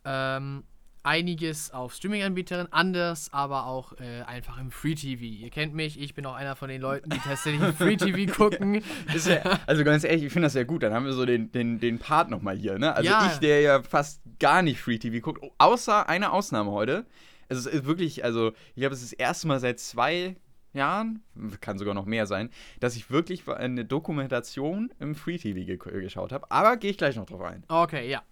Ähm, 0.05 0.65
einiges 1.05 1.71
auf 1.73 1.95
Streaming-Anbietern, 1.95 2.67
anders 2.71 3.33
aber 3.33 3.67
auch 3.67 3.93
äh, 4.01 4.23
einfach 4.23 4.59
im 4.59 4.71
Free 4.71 4.95
TV. 4.95 5.23
Ihr 5.23 5.51
kennt 5.51 5.75
mich, 5.75 6.01
ich 6.01 6.15
bin 6.15 6.27
auch 6.27 6.35
einer 6.35 6.57
von 6.57 6.69
den 6.69 6.81
Leuten, 6.81 7.11
die 7.11 7.19
tatsächlich 7.19 7.63
im 7.63 7.75
Free 7.75 7.97
TV 7.97 8.33
gucken. 8.37 8.83
Ja, 9.27 9.61
also 9.67 9.85
ganz 9.85 10.05
ehrlich, 10.05 10.25
ich 10.25 10.33
finde 10.33 10.47
das 10.47 10.55
sehr 10.55 10.65
gut. 10.65 10.83
Dann 10.83 10.93
haben 10.93 11.05
wir 11.07 11.13
so 11.13 11.25
den, 11.27 11.53
den, 11.53 11.79
den 11.79 11.99
Part 11.99 12.31
nochmal 12.31 12.57
hier, 12.57 12.79
ne? 12.79 12.95
Also 12.95 13.09
Ja. 13.11 13.31
ich, 13.33 13.39
der 13.39 13.61
ja 13.61 13.83
fast 13.83 14.23
gar 14.41 14.63
nicht 14.63 14.81
Free 14.81 14.99
TV 14.99 15.21
guckt, 15.25 15.45
außer 15.59 16.09
eine 16.09 16.33
Ausnahme 16.33 16.71
heute. 16.73 17.07
Es 17.49 17.59
ist 17.65 17.85
wirklich, 17.87 18.25
also 18.25 18.53
ich 18.75 18.81
glaube, 18.81 18.95
es 18.95 19.03
ist 19.03 19.13
das 19.13 19.19
erste 19.19 19.47
Mal 19.47 19.61
seit 19.61 19.79
zwei 19.79 20.37
Jahren, 20.73 21.23
kann 21.61 21.79
sogar 21.79 21.95
noch 21.95 22.07
mehr 22.07 22.27
sein, 22.27 22.51
dass 22.81 22.97
ich 22.97 23.11
wirklich 23.11 23.47
eine 23.49 23.85
Dokumentation 23.85 24.91
im 24.99 25.15
Free 25.15 25.39
TV 25.39 25.65
ge 25.65 25.77
geschaut 25.77 26.33
habe. 26.33 26.51
Aber 26.51 26.77
gehe 26.79 26.91
ich 26.91 26.99
gleich 26.99 27.15
noch 27.17 27.27
drauf 27.27 27.43
ein. 27.43 27.63
Okay, 27.69 28.11
ja. 28.11 28.23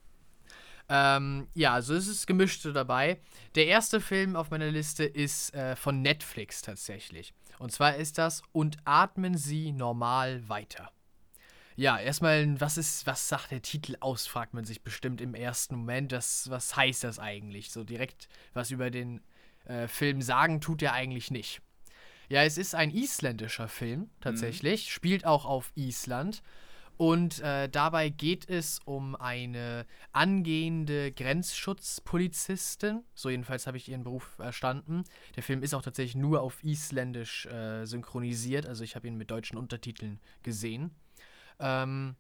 Ähm, 0.94 1.48
ja, 1.54 1.72
also 1.72 1.94
es 1.94 2.06
ist 2.06 2.26
gemischt 2.26 2.60
so 2.60 2.70
dabei. 2.70 3.18
Der 3.54 3.66
erste 3.66 3.98
Film 3.98 4.36
auf 4.36 4.50
meiner 4.50 4.70
Liste 4.70 5.04
ist 5.04 5.54
äh, 5.54 5.74
von 5.74 6.02
Netflix 6.02 6.60
tatsächlich. 6.60 7.32
Und 7.58 7.72
zwar 7.72 7.96
ist 7.96 8.18
das 8.18 8.42
Und 8.52 8.76
atmen 8.84 9.38
Sie 9.38 9.72
normal 9.72 10.46
weiter. 10.50 10.92
Ja, 11.76 11.98
erstmal, 11.98 12.60
was 12.60 12.76
ist, 12.76 13.06
was 13.06 13.26
sagt 13.26 13.52
der 13.52 13.62
Titel 13.62 13.96
aus, 14.00 14.26
fragt 14.26 14.52
man 14.52 14.66
sich 14.66 14.82
bestimmt 14.82 15.22
im 15.22 15.34
ersten 15.34 15.76
Moment. 15.76 16.12
Das, 16.12 16.50
was 16.50 16.76
heißt 16.76 17.04
das 17.04 17.18
eigentlich? 17.18 17.70
So 17.70 17.84
direkt 17.84 18.28
was 18.52 18.70
über 18.70 18.90
den 18.90 19.22
äh, 19.64 19.88
Film 19.88 20.20
sagen 20.20 20.60
tut 20.60 20.82
er 20.82 20.92
eigentlich 20.92 21.30
nicht. 21.30 21.62
Ja, 22.28 22.42
es 22.42 22.58
ist 22.58 22.74
ein 22.74 22.90
isländischer 22.90 23.68
Film 23.68 24.10
tatsächlich, 24.20 24.92
spielt 24.92 25.24
auch 25.24 25.46
auf 25.46 25.72
Island. 25.74 26.42
Und 27.02 27.40
äh, 27.40 27.68
dabei 27.68 28.10
geht 28.10 28.48
es 28.48 28.78
um 28.84 29.16
eine 29.16 29.86
angehende 30.12 31.10
Grenzschutzpolizistin. 31.10 33.02
So 33.12 33.28
jedenfalls 33.28 33.66
habe 33.66 33.76
ich 33.76 33.88
ihren 33.88 34.04
Beruf 34.04 34.22
verstanden. 34.36 35.02
Der 35.34 35.42
Film 35.42 35.64
ist 35.64 35.74
auch 35.74 35.82
tatsächlich 35.82 36.14
nur 36.14 36.42
auf 36.42 36.62
Isländisch 36.62 37.46
äh, 37.46 37.86
synchronisiert. 37.86 38.66
Also 38.66 38.84
ich 38.84 38.94
habe 38.94 39.08
ihn 39.08 39.16
mit 39.16 39.32
deutschen 39.32 39.58
Untertiteln 39.58 40.20
gesehen. 40.44 40.94
Ähm, 41.58 42.14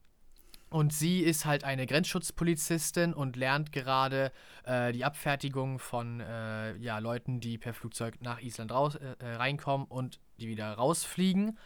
und 0.68 0.92
sie 0.92 1.20
ist 1.20 1.44
halt 1.44 1.62
eine 1.62 1.86
Grenzschutzpolizistin 1.86 3.14
und 3.14 3.36
lernt 3.36 3.70
gerade 3.70 4.32
äh, 4.64 4.92
die 4.92 5.04
Abfertigung 5.04 5.78
von 5.78 6.18
äh, 6.18 6.76
ja, 6.78 6.98
Leuten, 6.98 7.38
die 7.38 7.56
per 7.56 7.72
Flugzeug 7.72 8.20
nach 8.20 8.40
Island 8.40 8.72
raus, 8.72 8.96
äh, 8.96 9.14
äh, 9.20 9.34
reinkommen 9.36 9.86
und 9.86 10.18
die 10.40 10.48
wieder 10.48 10.72
rausfliegen. 10.72 11.56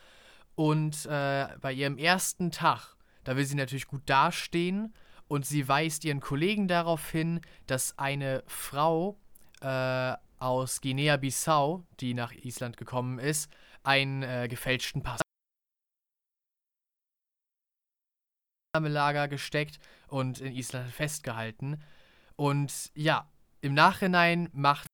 Und 0.54 1.06
bei 1.06 1.72
ihrem 1.74 1.98
ersten 1.98 2.50
Tag, 2.50 2.95
da 3.26 3.36
will 3.36 3.44
sie 3.44 3.56
natürlich 3.56 3.88
gut 3.88 4.02
dastehen 4.06 4.94
und 5.26 5.44
sie 5.44 5.66
weist 5.66 6.04
ihren 6.04 6.20
Kollegen 6.20 6.68
darauf 6.68 7.10
hin, 7.10 7.40
dass 7.66 7.98
eine 7.98 8.44
Frau 8.46 9.18
äh, 9.60 10.14
aus 10.38 10.80
Guinea-Bissau, 10.80 11.84
die 11.98 12.14
nach 12.14 12.32
Island 12.32 12.76
gekommen 12.76 13.18
ist, 13.18 13.50
einen 13.82 14.22
äh, 14.22 14.46
gefälschten 14.48 15.02
Pass 15.02 15.20
Lager 18.78 19.26
gesteckt 19.26 19.80
und 20.06 20.38
in 20.40 20.52
Island 20.52 20.90
festgehalten. 20.90 21.82
Und 22.36 22.92
ja, 22.94 23.28
im 23.62 23.74
Nachhinein 23.74 24.50
macht 24.52 24.86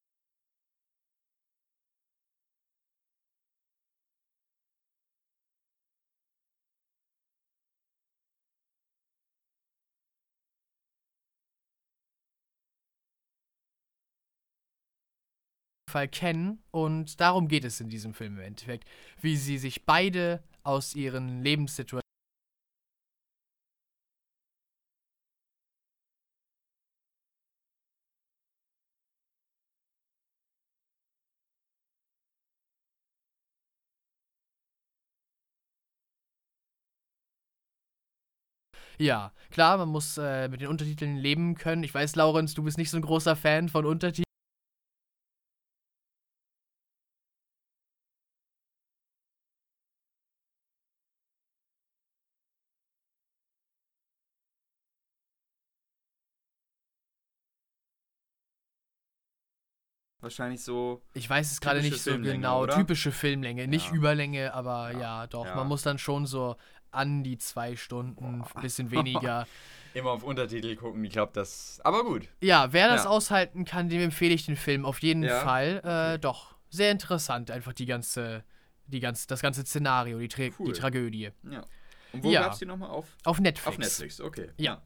Fall 15.93 16.09
kennen 16.09 16.59
und 16.73 17.21
darum 17.21 17.49
geht 17.49 17.65
es 17.65 17.81
in 17.81 17.89
diesem 17.89 18.15
Film 18.15 18.35
im 18.39 18.43
Endeffekt, 18.45 18.85
wie 19.21 19.37
sie 19.37 19.59
sich 19.59 19.85
beide 19.85 20.43
aus 20.65 20.95
ihren 20.95 21.43
Lebenssituationen 21.43 22.03
Ja, 38.99 39.33
klar, 39.51 39.79
man 39.79 39.89
muss 39.89 40.17
äh, 40.19 40.49
mit 40.49 40.61
den 40.61 40.69
Untertiteln 40.69 41.17
leben 41.17 41.55
können. 41.57 41.83
Ich 41.83 41.93
weiß, 41.95 42.15
Laurenz, 42.17 42.55
du 42.55 42.63
bist 42.63 42.79
nicht 42.79 42.91
so 42.91 42.97
ein 42.97 43.03
großer 43.03 43.37
Fan 43.37 43.69
von 43.69 43.85
Untertiteln. 43.85 44.32
Wahrscheinlich 60.23 60.63
so. 60.63 61.03
Ich 61.15 61.29
weiß 61.29 61.51
es 61.53 61.61
gerade 61.61 61.83
nicht 61.83 62.01
so 62.01 62.17
genau. 62.19 62.63
oder? 62.63 62.77
Typische 62.77 63.13
Filmlänge, 63.13 63.67
nicht 63.69 63.89
Ja. 63.89 63.95
Überlänge, 63.95 64.55
aber 64.55 64.93
ja, 64.93 65.27
doch. 65.27 65.45
ja. 65.45 65.55
Man 65.57 65.67
muss 65.69 65.83
dann 65.83 65.99
schon 65.99 66.27
so 66.27 66.57
an 66.93 67.25
die 67.25 67.39
zwei 67.39 67.75
Stunden, 67.77 68.43
ein 68.55 68.63
bisschen 68.63 68.91
weniger. 68.91 69.47
Immer 69.95 70.11
auf 70.13 70.23
Untertitel 70.23 70.75
gucken, 70.77 71.05
ich 71.05 71.13
glaube, 71.13 71.33
das. 71.35 71.81
Aber 71.85 72.05
gut. 72.05 72.29
Ja, 72.41 72.73
wer 72.73 72.89
das 72.89 73.05
Ja. 73.05 73.11
aushalten 73.11 73.65
kann, 73.67 73.89
dem 73.91 74.01
empfehle 74.01 74.33
ich 74.33 74.47
den 74.47 74.57
Film 74.57 74.87
auf 74.87 75.01
jeden 75.03 75.23
Ja. 75.25 75.41
Fall. 75.41 76.15
Äh, 76.15 76.19
Doch, 76.19 76.55
sehr 76.71 76.91
interessant, 76.93 77.51
einfach 77.51 77.73
die 77.75 77.85
ganze, 77.87 78.45
die 78.87 79.01
ganze, 79.01 79.27
das 79.27 79.43
ganze 79.43 79.63
Szenario, 79.67 80.19
die, 80.19 80.29
Tra 80.29 80.45
Cool. 80.59 80.67
die 80.73 80.73
Tragödie. 80.79 81.31
Ja. 81.51 81.65
Und 82.13 82.23
wo 82.25 82.31
Ja. 82.31 82.43
gab's 82.43 82.59
die 82.61 82.67
nochmal 82.67 82.91
auf? 82.91 83.07
Auf 83.25 83.41
Netflix. 83.41 83.67
Auf 83.69 83.79
Netflix, 83.79 84.21
okay. 84.21 84.51
Ja. 84.57 84.81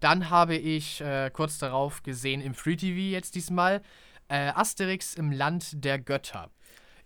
Dann 0.00 0.30
habe 0.30 0.54
ich 0.56 1.00
äh, 1.00 1.30
kurz 1.32 1.58
darauf 1.58 2.02
gesehen 2.04 2.40
im 2.40 2.54
Free 2.54 2.76
TV 2.76 2.96
jetzt 2.98 3.34
diesmal 3.34 3.82
äh, 4.28 4.50
Asterix 4.54 5.14
im 5.14 5.32
Land 5.32 5.84
der 5.84 5.98
Götter. 5.98 6.50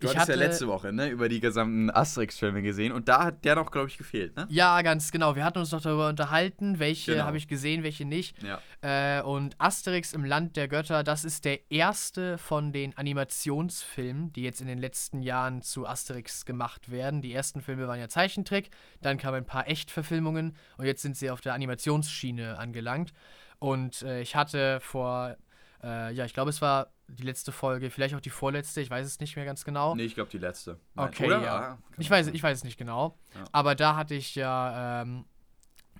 Du 0.00 0.08
ich 0.08 0.16
hattest 0.16 0.30
ja 0.30 0.34
letzte 0.46 0.66
Woche, 0.66 0.92
ne, 0.92 1.10
über 1.10 1.28
die 1.28 1.38
gesamten 1.38 1.88
Asterix-Filme 1.88 2.60
gesehen 2.62 2.90
und 2.90 3.06
da 3.06 3.22
hat 3.22 3.44
der 3.44 3.54
noch, 3.54 3.70
glaube 3.70 3.86
ich, 3.86 3.96
gefehlt, 3.98 4.34
ne? 4.34 4.46
Ja, 4.50 4.82
ganz 4.82 5.12
genau. 5.12 5.36
Wir 5.36 5.44
hatten 5.44 5.60
uns 5.60 5.70
noch 5.70 5.80
darüber 5.80 6.08
unterhalten, 6.08 6.80
welche 6.80 7.12
Genau. 7.12 7.24
habe 7.24 7.36
ich 7.36 7.46
gesehen, 7.46 7.84
welche 7.84 8.04
nicht. 8.04 8.36
Ja. 8.42 8.60
Äh, 8.80 9.22
und 9.22 9.54
Asterix 9.60 10.12
im 10.12 10.24
Land 10.24 10.56
der 10.56 10.66
Götter, 10.66 11.04
das 11.04 11.24
ist 11.24 11.44
der 11.44 11.70
erste 11.70 12.36
von 12.36 12.72
den 12.72 12.96
Animationsfilmen, 12.98 14.32
die 14.32 14.42
jetzt 14.42 14.60
in 14.60 14.66
den 14.66 14.78
letzten 14.78 15.22
Jahren 15.22 15.62
zu 15.62 15.86
Asterix 15.86 16.44
gemacht 16.44 16.90
werden. 16.90 17.22
Die 17.22 17.32
ersten 17.32 17.60
Filme 17.60 17.86
waren 17.86 18.00
ja 18.00 18.08
Zeichentrick, 18.08 18.70
dann 19.02 19.18
kamen 19.18 19.36
ein 19.36 19.46
paar 19.46 19.68
Echtverfilmungen 19.68 20.56
und 20.78 20.84
jetzt 20.84 21.02
sind 21.02 21.16
sie 21.16 21.30
auf 21.30 21.40
der 21.40 21.54
Animationsschiene 21.54 22.58
angelangt. 22.58 23.12
Und 23.60 24.02
äh, 24.02 24.20
ich 24.20 24.34
hatte 24.34 24.80
vor, 24.80 25.36
äh, 25.82 26.12
ja, 26.12 26.24
ich 26.24 26.34
glaube, 26.34 26.50
es 26.50 26.60
war 26.62 26.92
die 27.08 27.22
letzte 27.24 27.52
Folge, 27.52 27.90
vielleicht 27.90 28.14
auch 28.14 28.20
die 28.20 28.30
vorletzte, 28.30 28.80
ich 28.80 28.90
weiß 28.90 29.06
es 29.06 29.20
nicht 29.20 29.36
mehr 29.36 29.44
ganz 29.44 29.64
genau. 29.64 29.94
Nee, 29.94 30.04
ich 30.04 30.14
glaube, 30.14 30.30
die 30.30 30.38
letzte. 30.38 30.78
Nein, 30.94 31.08
Okay, 31.08 31.26
oder? 31.26 31.42
ja. 31.42 31.54
Ah, 31.72 31.78
Ich 31.98 32.08
weiß, 32.10 32.26
sein. 32.26 32.34
ich 32.34 32.42
weiß 32.42 32.58
es 32.58 32.64
nicht 32.64 32.78
genau. 32.78 33.18
Ja. 33.34 33.44
Aber 33.52 33.74
da 33.74 33.96
hatte 33.96 34.14
ich 34.14 34.34
ja 34.34 35.02
ähm, 35.02 35.24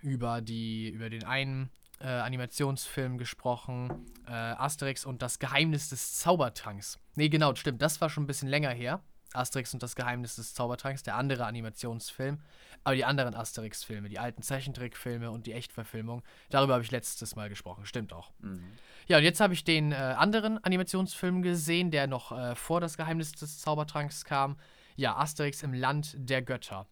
über, 0.01 0.41
die, 0.41 0.89
über 0.91 1.11
den 1.11 1.25
einen 1.25 1.71
äh, 2.01 2.07
Animationsfilm 2.07 3.19
gesprochen, 3.19 4.07
äh, 4.27 4.33
Asterix 4.33 5.05
und 5.05 5.23
das 5.23 5.39
Geheimnis 5.39 5.89
des 5.91 6.15
Zaubertranks. 6.19 6.99
Nee, 7.15 7.29
genau, 7.29 7.55
stimmt, 7.55 7.83
das 7.83 8.01
war 8.01 8.09
schon 8.11 8.25
ein 8.25 8.27
bisschen 8.27 8.49
länger 8.49 8.71
her. 8.71 9.03
Asterix 9.35 9.73
und 9.75 9.83
das 9.83 9.97
Geheimnis 9.97 10.37
des 10.37 10.55
Zaubertranks, 10.55 11.03
der 11.03 11.17
andere 11.17 11.47
Animationsfilm. 11.47 12.39
Aber 12.85 12.95
die 12.95 13.05
anderen 13.05 13.35
Asterix-Filme, 13.35 14.09
die 14.09 14.19
alten 14.19 14.43
Zeichentrickfilme 14.43 15.31
und 15.31 15.47
die 15.47 15.53
Echtverfilmung, 15.53 16.23
darüber 16.51 16.75
habe 16.75 16.85
ich 16.85 16.91
letztes 16.91 17.37
Mal 17.37 17.49
gesprochen. 17.49 17.87
Stimmt 17.87 18.13
auch. 18.13 18.33
Mhm. 18.41 18.65
Ja, 19.07 19.19
und 19.19 19.25
jetzt 19.25 19.41
habe 19.41 19.55
ich 19.55 19.65
den 19.65 19.93
äh, 19.93 19.95
anderen 19.95 20.63
Animationsfilm 20.63 21.43
gesehen, 21.43 21.91
der 21.91 22.07
noch 22.07 22.33
äh, 22.33 22.55
vor 22.55 22.81
das 22.81 22.97
Geheimnis 22.97 23.33
des 23.33 23.61
Zaubertranks 23.61 24.25
kam. 24.25 24.57
Ja, 24.97 25.17
Asterix 25.17 25.63
im 25.63 25.73
Land 25.73 26.15
der 26.17 26.43
Götter. 26.43 26.87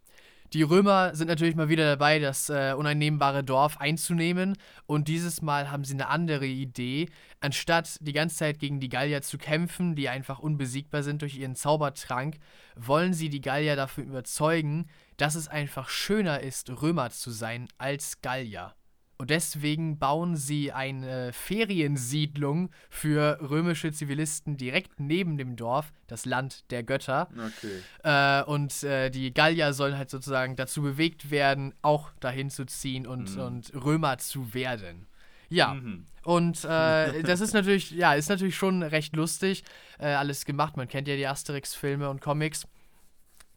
Die 0.53 0.63
Römer 0.65 1.15
sind 1.15 1.29
natürlich 1.29 1.55
mal 1.55 1.69
wieder 1.69 1.85
dabei, 1.85 2.19
das 2.19 2.51
äh, 2.51 2.75
uneinnehmbare 2.77 3.45
Dorf 3.45 3.81
einzunehmen. 3.81 4.57
Und 4.87 5.07
dieses 5.07 5.43
Mal 5.43 5.71
haben 5.71 5.85
sie 5.85 5.95
eine 5.95 6.09
andere 6.09 6.47
Idee. 6.47 7.09
Anstatt 7.39 7.99
die 8.01 8.13
ganze 8.13 8.37
Zeit 8.37 8.59
gegen 8.59 8.81
die 8.81 8.89
Gallier 8.89 9.23
zu 9.23 9.39
kämpfen, 9.39 9.95
die 9.95 10.09
einfach 10.09 10.41
unbesiegbar 10.41 11.05
sind 11.05 11.23
durch 11.23 11.37
ihren 11.37 11.55
Zaubertrank, 11.55 12.39
wollen 12.75 13.15
sie 13.15 13.29
die 13.29 13.41
Gallier 13.41 13.77
dafür 13.77 14.03
überzeugen, 14.03 14.89
dass 15.19 15.37
es 15.37 15.47
einfach 15.47 15.89
schöner 15.89 16.41
ist, 16.41 16.69
Römer 16.83 17.11
zu 17.11 17.31
sein 17.31 17.69
als 17.79 18.21
Gallier. 18.21 18.75
Und 19.21 19.29
deswegen 19.29 19.99
bauen 19.99 20.35
sie 20.35 20.73
eine 20.73 21.35
Feriensiedlung 21.35 22.71
für 22.89 23.39
römische 23.43 23.93
Zivilisten 23.93 24.57
direkt 24.57 24.99
neben 24.99 25.37
dem 25.37 25.57
Dorf, 25.57 25.93
das 26.07 26.25
Land 26.25 26.71
der 26.71 26.83
Götter. 26.83 27.29
Okay. 27.35 27.83
Äh, 28.03 28.43
und 28.45 28.83
äh, 28.83 29.11
die 29.11 29.35
Gallier 29.35 29.75
sollen 29.75 29.99
halt 29.99 30.09
sozusagen 30.09 30.57
dazu 30.57 30.81
bewegt 30.81 31.31
werden, 31.31 31.75
auch 31.83 32.11
dahin 32.21 32.49
zu 32.49 32.65
ziehen 32.65 33.07
und, 33.07 33.37
Mhm. 33.37 33.43
und 33.43 33.75
Römer 33.75 34.17
zu 34.17 34.55
werden. 34.55 35.07
Ja, 35.51 35.75
Mhm. 35.75 36.07
und 36.25 36.65
äh, 36.65 37.23
das 37.23 37.43
ist 37.43 37.53
natürlich, 37.53 37.91
ja, 37.91 38.15
ist 38.15 38.31
natürlich 38.31 38.57
schon 38.57 38.83
recht 38.83 39.15
lustig. 39.17 39.65
Äh, 39.99 40.07
alles 40.07 40.47
gemacht. 40.47 40.79
Man 40.79 40.89
kennt 40.89 41.09
ja 41.09 41.17
die 41.17 41.27
Asterix-Filme 41.27 42.09
und 42.09 42.23
Comics. 42.23 42.67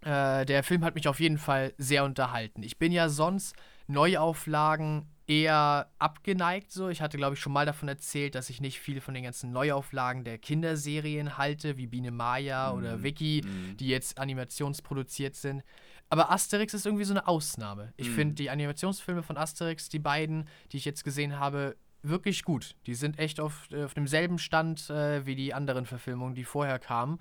Äh, 0.02 0.46
der 0.46 0.64
Film 0.64 0.84
hat 0.84 0.96
mich 0.96 1.08
auf 1.08 1.22
jeden 1.22 1.38
Fall 1.38 1.74
sehr 1.78 2.04
unterhalten. 2.04 2.64
Ich 2.64 2.78
bin 2.78 2.92
ja 2.92 3.08
sonst 3.08 3.56
Neuauflagen 3.88 5.08
eher 5.28 5.90
abgeneigt 6.00 6.72
so. 6.72 6.90
Ich 6.90 7.02
hatte, 7.02 7.18
glaube 7.18 7.36
ich, 7.36 7.40
schon 7.40 7.54
mal 7.54 7.66
davon 7.66 7.88
erzählt, 7.88 8.36
dass 8.36 8.50
ich 8.50 8.60
nicht 8.62 8.80
viel 8.80 9.00
von 9.02 9.14
den 9.14 9.24
ganzen 9.24 9.52
Neuauflagen 9.52 10.24
der 10.24 10.38
Kinderserien 10.38 11.38
halte, 11.38 11.78
wie 11.78 11.88
Biene 11.88 12.12
Maya 12.12 12.74
oder 12.74 12.98
Mhm. 12.98 13.04
Vicky, 13.04 13.42
Mhm. 13.46 13.78
die 13.78 13.88
jetzt 13.88 14.18
animationsproduziert 14.18 15.36
sind. 15.36 15.64
Aber 16.10 16.32
Asterix 16.32 16.74
ist 16.74 16.86
irgendwie 16.86 17.06
so 17.06 17.14
eine 17.14 17.28
Ausnahme. 17.28 17.94
Ich 17.98 18.10
Mhm. 18.10 18.14
finde 18.14 18.36
die 18.36 18.50
Animationsfilme 18.50 19.24
von 19.24 19.38
Asterix, 19.38 19.90
die 19.90 20.00
beiden, 20.00 20.48
die 20.72 20.78
ich 20.78 20.86
jetzt 20.86 21.04
gesehen 21.04 21.40
habe, 21.40 21.76
wirklich 22.02 22.44
gut. 22.44 22.76
Die 22.86 22.94
sind 22.96 23.18
echt 23.18 23.40
auf, 23.40 23.68
äh, 23.72 23.86
auf 23.86 23.94
demselben 23.94 24.38
Stand 24.38 24.90
äh, 24.90 25.26
wie 25.26 25.36
die 25.36 25.54
anderen 25.54 25.86
Verfilmungen, 25.86 26.36
die 26.36 26.44
vorher 26.44 26.78
kamen. 26.80 27.20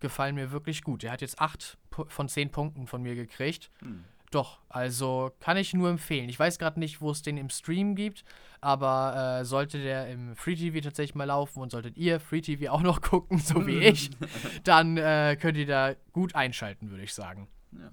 Gefallen 0.00 0.34
mir 0.34 0.50
wirklich 0.50 0.82
gut. 0.82 1.04
Er 1.04 1.12
hat 1.12 1.20
jetzt 1.22 1.40
acht 1.40 1.78
von 2.08 2.28
zehn 2.28 2.50
Punkten 2.50 2.86
von 2.88 3.00
mir 3.00 3.14
gekriegt. 3.14 3.70
Mhm. 3.80 4.04
Doch, 4.34 4.58
also 4.68 5.30
kann 5.38 5.56
ich 5.56 5.74
nur 5.74 5.88
empfehlen. 5.88 6.28
Ich 6.28 6.40
weiß 6.40 6.58
gerade 6.58 6.80
nicht, 6.80 7.00
wo 7.00 7.12
es 7.12 7.22
den 7.22 7.36
im 7.36 7.50
Stream 7.50 7.94
gibt, 7.94 8.24
aber 8.60 9.38
äh, 9.40 9.44
sollte 9.44 9.80
der 9.80 10.08
im 10.08 10.34
Free 10.34 10.56
TV 10.56 10.80
tatsächlich 10.80 11.14
mal 11.14 11.26
laufen 11.26 11.60
und 11.60 11.70
solltet 11.70 11.96
ihr 11.96 12.18
Free 12.18 12.40
TV 12.40 12.72
auch 12.72 12.82
noch 12.82 13.00
gucken, 13.10 13.38
so 13.38 13.64
wie 13.64 13.78
ich, 13.78 14.10
dann 14.64 14.96
äh, 14.96 15.36
könnt 15.40 15.56
ihr 15.56 15.66
da 15.66 15.94
gut 16.12 16.34
einschalten, 16.34 16.90
würde 16.90 17.04
ich 17.04 17.14
sagen. 17.14 17.46
Ja. 17.70 17.90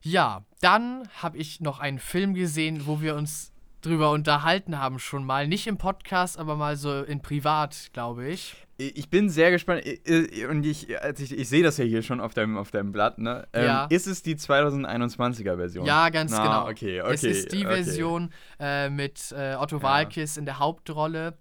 Ja, 0.00 0.44
dann 0.60 1.08
habe 1.22 1.36
ich 1.36 1.60
noch 1.60 1.78
einen 1.78 1.98
Film 1.98 2.32
gesehen, 2.32 2.86
wo 2.86 3.02
wir 3.02 3.14
uns 3.14 3.53
drüber 3.84 4.10
unterhalten 4.10 4.78
haben 4.78 4.98
schon 4.98 5.24
mal. 5.24 5.46
Nicht 5.46 5.66
im 5.66 5.76
Podcast, 5.78 6.38
aber 6.38 6.56
mal 6.56 6.76
so 6.76 7.02
in 7.02 7.20
privat, 7.22 7.90
glaube 7.92 8.26
ich. 8.28 8.56
Ich 8.76 9.08
bin 9.08 9.30
sehr 9.30 9.52
gespannt 9.52 9.84
und 10.50 10.66
ich, 10.66 11.00
als 11.00 11.20
ich, 11.20 11.36
ich 11.38 11.48
sehe 11.48 11.62
das 11.62 11.76
ja 11.78 11.84
hier 11.84 12.02
schon 12.02 12.20
auf 12.20 12.34
deinem, 12.34 12.56
auf 12.56 12.72
deinem 12.72 12.90
Blatt, 12.90 13.18
ne? 13.18 13.46
Ähm, 13.52 13.64
Ja. 13.66 13.84
Ist 13.86 14.08
es 14.08 14.22
die 14.22 14.34
2021er 14.34 15.56
Version? 15.56 15.86
Ja, 15.86 16.08
ganz 16.08 16.32
Na, 16.32 16.42
genau. 16.42 16.70
Okay, 16.70 17.00
okay. 17.00 17.14
es 17.14 17.22
ist 17.22 17.52
die 17.52 17.64
okay. 17.64 17.84
Version 17.84 18.30
äh, 18.58 18.90
mit 18.90 19.32
äh, 19.36 19.54
Otto 19.54 19.76
Ja. 19.76 19.82
Walkes 19.82 20.36
in 20.36 20.44
der 20.44 20.58
Hauptrolle. 20.58 21.38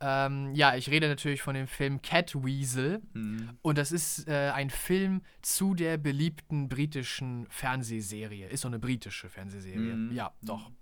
Ähm, 0.00 0.52
ja, 0.54 0.74
ich 0.74 0.90
rede 0.90 1.06
natürlich 1.06 1.42
von 1.42 1.54
dem 1.54 1.68
Film 1.68 2.02
Catweasel. 2.02 3.00
Mhm. 3.12 3.50
Und 3.62 3.78
das 3.78 3.92
ist 3.92 4.26
äh, 4.26 4.50
ein 4.52 4.68
Film 4.68 5.22
zu 5.42 5.74
der 5.74 5.96
beliebten 5.98 6.68
britischen 6.68 7.46
Fernsehserie. 7.48 8.48
Ist 8.48 8.62
so 8.62 8.68
eine 8.68 8.80
britische 8.80 9.28
Fernsehserie. 9.28 9.94
Mhm. 9.94 10.12
Ja, 10.12 10.32
doch. 10.42 10.72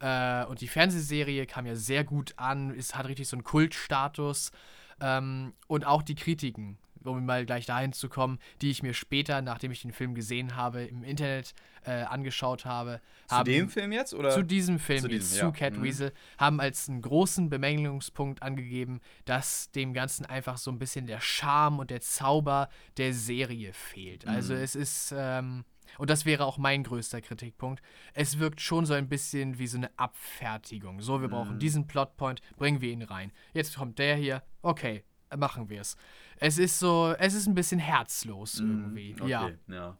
Äh, 0.00 0.44
und 0.46 0.60
die 0.60 0.68
Fernsehserie 0.68 1.46
kam 1.46 1.66
ja 1.66 1.74
sehr 1.74 2.04
gut 2.04 2.34
an, 2.36 2.70
ist, 2.74 2.94
hat 2.94 3.06
richtig 3.08 3.28
so 3.28 3.36
einen 3.36 3.44
Kultstatus. 3.44 4.52
Ähm, 5.00 5.54
und 5.66 5.86
auch 5.86 6.02
die 6.02 6.14
Kritiken, 6.16 6.78
um 7.04 7.24
mal 7.24 7.46
gleich 7.46 7.66
dahin 7.66 7.92
zu 7.92 8.08
kommen, 8.08 8.38
die 8.60 8.70
ich 8.70 8.82
mir 8.82 8.94
später, 8.94 9.40
nachdem 9.42 9.70
ich 9.70 9.82
den 9.82 9.92
Film 9.92 10.14
gesehen 10.14 10.56
habe, 10.56 10.82
im 10.82 11.04
Internet 11.04 11.54
äh, 11.84 12.02
angeschaut 12.02 12.64
habe, 12.64 13.00
Zu 13.28 13.36
haben 13.36 13.44
dem 13.44 13.68
Film 13.68 13.92
jetzt? 13.92 14.12
Oder? 14.14 14.30
zu 14.30 14.42
diesem 14.42 14.80
Film, 14.80 15.02
Zu 15.02 15.08
jetzt, 15.08 15.32
diesem, 15.32 15.38
zu 15.38 15.44
ja. 15.46 15.50
Catweasel, 15.70 16.12
haben 16.36 16.60
als 16.60 16.88
einen 16.88 17.00
großen 17.00 17.48
Bemängelungspunkt 17.48 18.42
angegeben, 18.42 19.00
dass 19.24 19.70
dem 19.70 19.94
Ganzen 19.94 20.26
einfach 20.26 20.58
so 20.58 20.72
ein 20.72 20.78
bisschen 20.80 21.06
der 21.06 21.20
Charme 21.20 21.78
und 21.78 21.90
der 21.90 22.00
Zauber 22.00 22.68
der 22.96 23.14
Serie 23.14 23.72
fehlt. 23.72 24.26
Also 24.26 24.54
Mhm. 24.54 24.60
es 24.60 24.74
ist, 24.74 25.14
ähm, 25.16 25.64
und 25.96 26.10
das 26.10 26.26
wäre 26.26 26.44
auch 26.44 26.58
mein 26.58 26.82
größter 26.82 27.20
Kritikpunkt, 27.20 27.82
es 28.14 28.38
wirkt 28.38 28.60
schon 28.60 28.84
so 28.86 28.94
ein 28.94 29.08
bisschen 29.08 29.58
wie 29.58 29.66
so 29.66 29.78
eine 29.78 29.90
Abfertigung. 29.98 31.00
So, 31.00 31.20
wir 31.20 31.28
brauchen 31.28 31.54
Mhm. 31.54 31.58
diesen 31.60 31.86
Plotpoint, 31.86 32.40
bringen 32.56 32.80
wir 32.80 32.90
ihn 32.92 33.02
rein. 33.02 33.32
Jetzt 33.54 33.76
kommt 33.76 33.98
der 33.98 34.16
hier, 34.16 34.42
okay, 34.62 35.04
machen 35.36 35.68
wir 35.68 35.80
es. 35.80 35.96
Es 36.36 36.58
ist 36.58 36.78
so, 36.78 37.14
es 37.18 37.34
ist 37.34 37.46
ein 37.46 37.54
bisschen 37.54 37.78
herzlos 37.80 38.60
irgendwie. 38.60 39.14
Mhm, 39.14 39.20
okay, 39.22 39.30
Ja. 39.30 39.50
ja. 39.68 39.96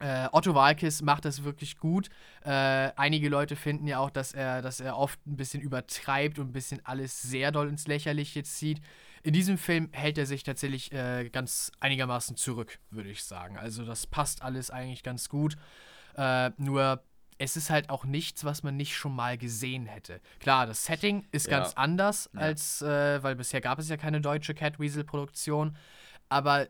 Äh, 0.00 0.28
Otto 0.30 0.54
Walkes 0.54 1.02
macht 1.02 1.24
das 1.24 1.42
wirklich 1.42 1.76
gut. 1.76 2.08
Äh, 2.44 2.50
einige 2.94 3.28
Leute 3.28 3.56
finden 3.56 3.88
ja 3.88 3.98
auch, 3.98 4.10
dass 4.10 4.32
er, 4.32 4.62
dass 4.62 4.78
er 4.78 4.96
oft 4.96 5.18
ein 5.26 5.36
bisschen 5.36 5.60
übertreibt 5.60 6.38
und 6.38 6.50
ein 6.50 6.52
bisschen 6.52 6.80
alles 6.86 7.20
sehr 7.20 7.50
doll 7.50 7.68
ins 7.68 7.88
Lächerliche 7.88 8.44
zieht. 8.44 8.80
In 9.22 9.32
diesem 9.32 9.58
Film 9.58 9.88
hält 9.92 10.18
er 10.18 10.26
sich 10.26 10.42
tatsächlich 10.42 10.92
äh, 10.92 11.28
ganz 11.30 11.72
einigermaßen 11.80 12.36
zurück, 12.36 12.78
würde 12.90 13.10
ich 13.10 13.24
sagen. 13.24 13.56
Also 13.58 13.84
das 13.84 14.06
passt 14.06 14.42
alles 14.42 14.70
eigentlich 14.70 15.02
ganz 15.02 15.28
gut. 15.28 15.56
Äh, 16.16 16.50
nur 16.56 17.02
es 17.40 17.56
ist 17.56 17.70
halt 17.70 17.88
auch 17.88 18.04
nichts, 18.04 18.44
was 18.44 18.62
man 18.64 18.76
nicht 18.76 18.96
schon 18.96 19.14
mal 19.14 19.38
gesehen 19.38 19.86
hätte. 19.86 20.20
Klar, 20.40 20.66
das 20.66 20.84
Setting 20.84 21.26
ist 21.30 21.46
Ja. 21.46 21.58
ganz 21.60 21.74
anders 21.74 22.28
Ja. 22.34 22.40
als, 22.40 22.82
äh, 22.82 23.22
weil 23.22 23.36
bisher 23.36 23.60
gab 23.60 23.78
es 23.78 23.88
ja 23.88 23.96
keine 23.96 24.20
deutsche 24.20 24.54
Catweasel-Produktion. 24.54 25.76
Aber 26.28 26.68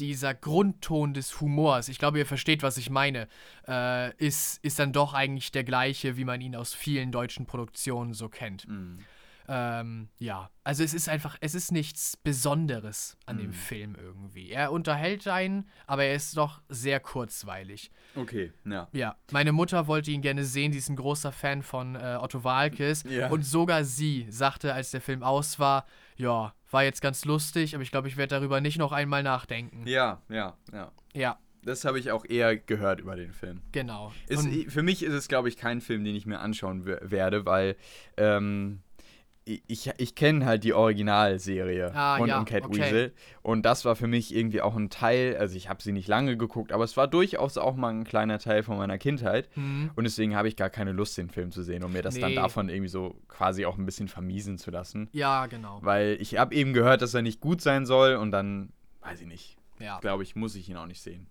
dieser 0.00 0.34
Grundton 0.34 1.14
des 1.14 1.40
Humors, 1.40 1.88
ich 1.88 1.98
glaube, 1.98 2.18
ihr 2.18 2.26
versteht, 2.26 2.62
was 2.62 2.76
ich 2.78 2.90
meine, 2.90 3.28
äh, 3.68 4.14
ist, 4.16 4.64
ist 4.64 4.78
dann 4.78 4.92
doch 4.92 5.14
eigentlich 5.14 5.52
der 5.52 5.62
gleiche, 5.62 6.16
wie 6.16 6.24
man 6.24 6.40
ihn 6.40 6.56
aus 6.56 6.74
vielen 6.74 7.12
deutschen 7.12 7.46
Produktionen 7.46 8.12
so 8.14 8.28
kennt. 8.28 8.66
Mhm. 8.66 9.04
Ähm, 9.52 10.08
ja, 10.18 10.48
also 10.62 10.84
es 10.84 10.94
ist 10.94 11.08
einfach, 11.08 11.36
es 11.40 11.56
ist 11.56 11.72
nichts 11.72 12.16
Besonderes 12.16 13.16
an 13.26 13.38
dem 13.38 13.48
Mhm. 13.48 13.52
Film 13.52 13.96
irgendwie. 14.00 14.50
Er 14.50 14.70
unterhält 14.70 15.26
einen, 15.26 15.68
aber 15.88 16.04
er 16.04 16.14
ist 16.14 16.36
doch 16.36 16.62
sehr 16.68 17.00
kurzweilig. 17.00 17.90
Okay, 18.14 18.52
ja. 18.64 18.86
Ja, 18.92 19.16
meine 19.32 19.50
Mutter 19.50 19.88
wollte 19.88 20.12
ihn 20.12 20.22
gerne 20.22 20.44
sehen, 20.44 20.72
sie 20.72 20.78
ist 20.78 20.88
ein 20.88 20.94
großer 20.96 21.32
Fan 21.32 21.62
von 21.62 21.96
äh, 21.96 22.18
Otto 22.20 22.44
Walkes. 22.44 23.02
Ja. 23.08 23.28
Und 23.28 23.44
sogar 23.44 23.82
sie 23.84 24.26
sagte, 24.30 24.72
als 24.72 24.92
der 24.92 25.00
Film 25.00 25.22
aus 25.24 25.58
war, 25.58 25.84
ja, 26.16 26.54
war 26.70 26.84
jetzt 26.84 27.02
ganz 27.02 27.24
lustig, 27.24 27.74
aber 27.74 27.82
ich 27.82 27.90
glaube, 27.90 28.06
ich 28.06 28.16
werde 28.16 28.36
darüber 28.36 28.60
nicht 28.60 28.78
noch 28.78 28.92
einmal 28.92 29.22
nachdenken. 29.24 29.84
Ja, 29.86 30.22
ja, 30.28 30.56
ja. 30.72 30.92
Ja, 31.12 31.38
Das 31.64 31.84
habe 31.84 31.98
ich 31.98 32.12
auch 32.12 32.24
eher 32.24 32.56
gehört 32.56 33.00
über 33.00 33.16
den 33.16 33.32
Film. 33.32 33.62
genau. 33.72 34.12
Ist, 34.28 34.46
für 34.72 34.82
mich 34.82 35.02
ist 35.02 35.12
es, 35.12 35.26
glaube 35.28 35.48
ich, 35.48 35.56
kein 35.56 35.80
Film, 35.80 36.04
den 36.04 36.14
ich 36.14 36.24
mir 36.24 36.38
anschauen 36.38 36.86
we- 36.86 37.00
werde, 37.02 37.44
weil 37.46 37.76
ähm, 38.16 38.80
ich, 39.44 39.90
ich 39.96 40.14
kenne 40.14 40.44
halt 40.46 40.62
die 40.64 40.72
Originalserie 40.74 41.92
Ah, 41.94 42.18
von 42.18 42.28
ja, 42.28 42.38
um 42.38 42.44
Catweasel. 42.44 43.12
Und 43.42 43.62
das 43.64 43.84
war 43.84 43.96
für 43.96 44.06
mich 44.06 44.34
irgendwie 44.34 44.60
auch 44.62 44.76
ein 44.76 44.90
Teil, 44.90 45.36
also 45.36 45.56
ich 45.56 45.68
habe 45.68 45.82
sie 45.82 45.92
nicht 45.92 46.08
lange 46.08 46.36
geguckt, 46.36 46.72
aber 46.72 46.84
es 46.84 46.96
war 46.96 47.08
durchaus 47.08 47.58
auch 47.58 47.74
mal 47.74 47.88
ein 47.88 48.04
kleiner 48.04 48.38
Teil 48.38 48.62
von 48.62 48.76
meiner 48.76 48.98
Kindheit. 48.98 49.48
Hm. 49.54 49.90
Und 49.96 50.04
deswegen 50.04 50.36
habe 50.36 50.48
ich 50.48 50.56
gar 50.56 50.70
keine 50.70 50.92
Lust, 50.92 51.16
den 51.18 51.28
Film 51.30 51.50
zu 51.50 51.62
sehen, 51.62 51.82
um 51.84 51.92
mir 51.92 52.02
das 52.02 52.18
dann 52.18 52.30
Nee. 52.30 52.36
davon 52.36 52.68
irgendwie 52.68 52.88
so 52.88 53.16
quasi 53.28 53.64
auch 53.66 53.76
ein 53.78 53.86
bisschen 53.86 54.08
vermiesen 54.08 54.58
zu 54.58 54.70
lassen. 54.70 55.08
Ja, 55.12 55.46
genau. 55.46 55.78
Weil 55.82 56.16
ich 56.20 56.36
habe 56.38 56.54
eben 56.54 56.72
gehört, 56.72 57.02
dass 57.02 57.14
er 57.14 57.22
nicht 57.22 57.40
gut 57.40 57.60
sein 57.60 57.86
soll 57.86 58.14
und 58.16 58.30
dann, 58.30 58.72
weiß 59.00 59.20
ich 59.22 59.26
nicht, 59.26 59.56
Ja. 59.78 59.98
glaube 60.00 60.22
ich, 60.22 60.36
muss 60.36 60.54
ich 60.54 60.68
ihn 60.68 60.76
auch 60.76 60.86
nicht 60.86 61.00
sehen. 61.02 61.26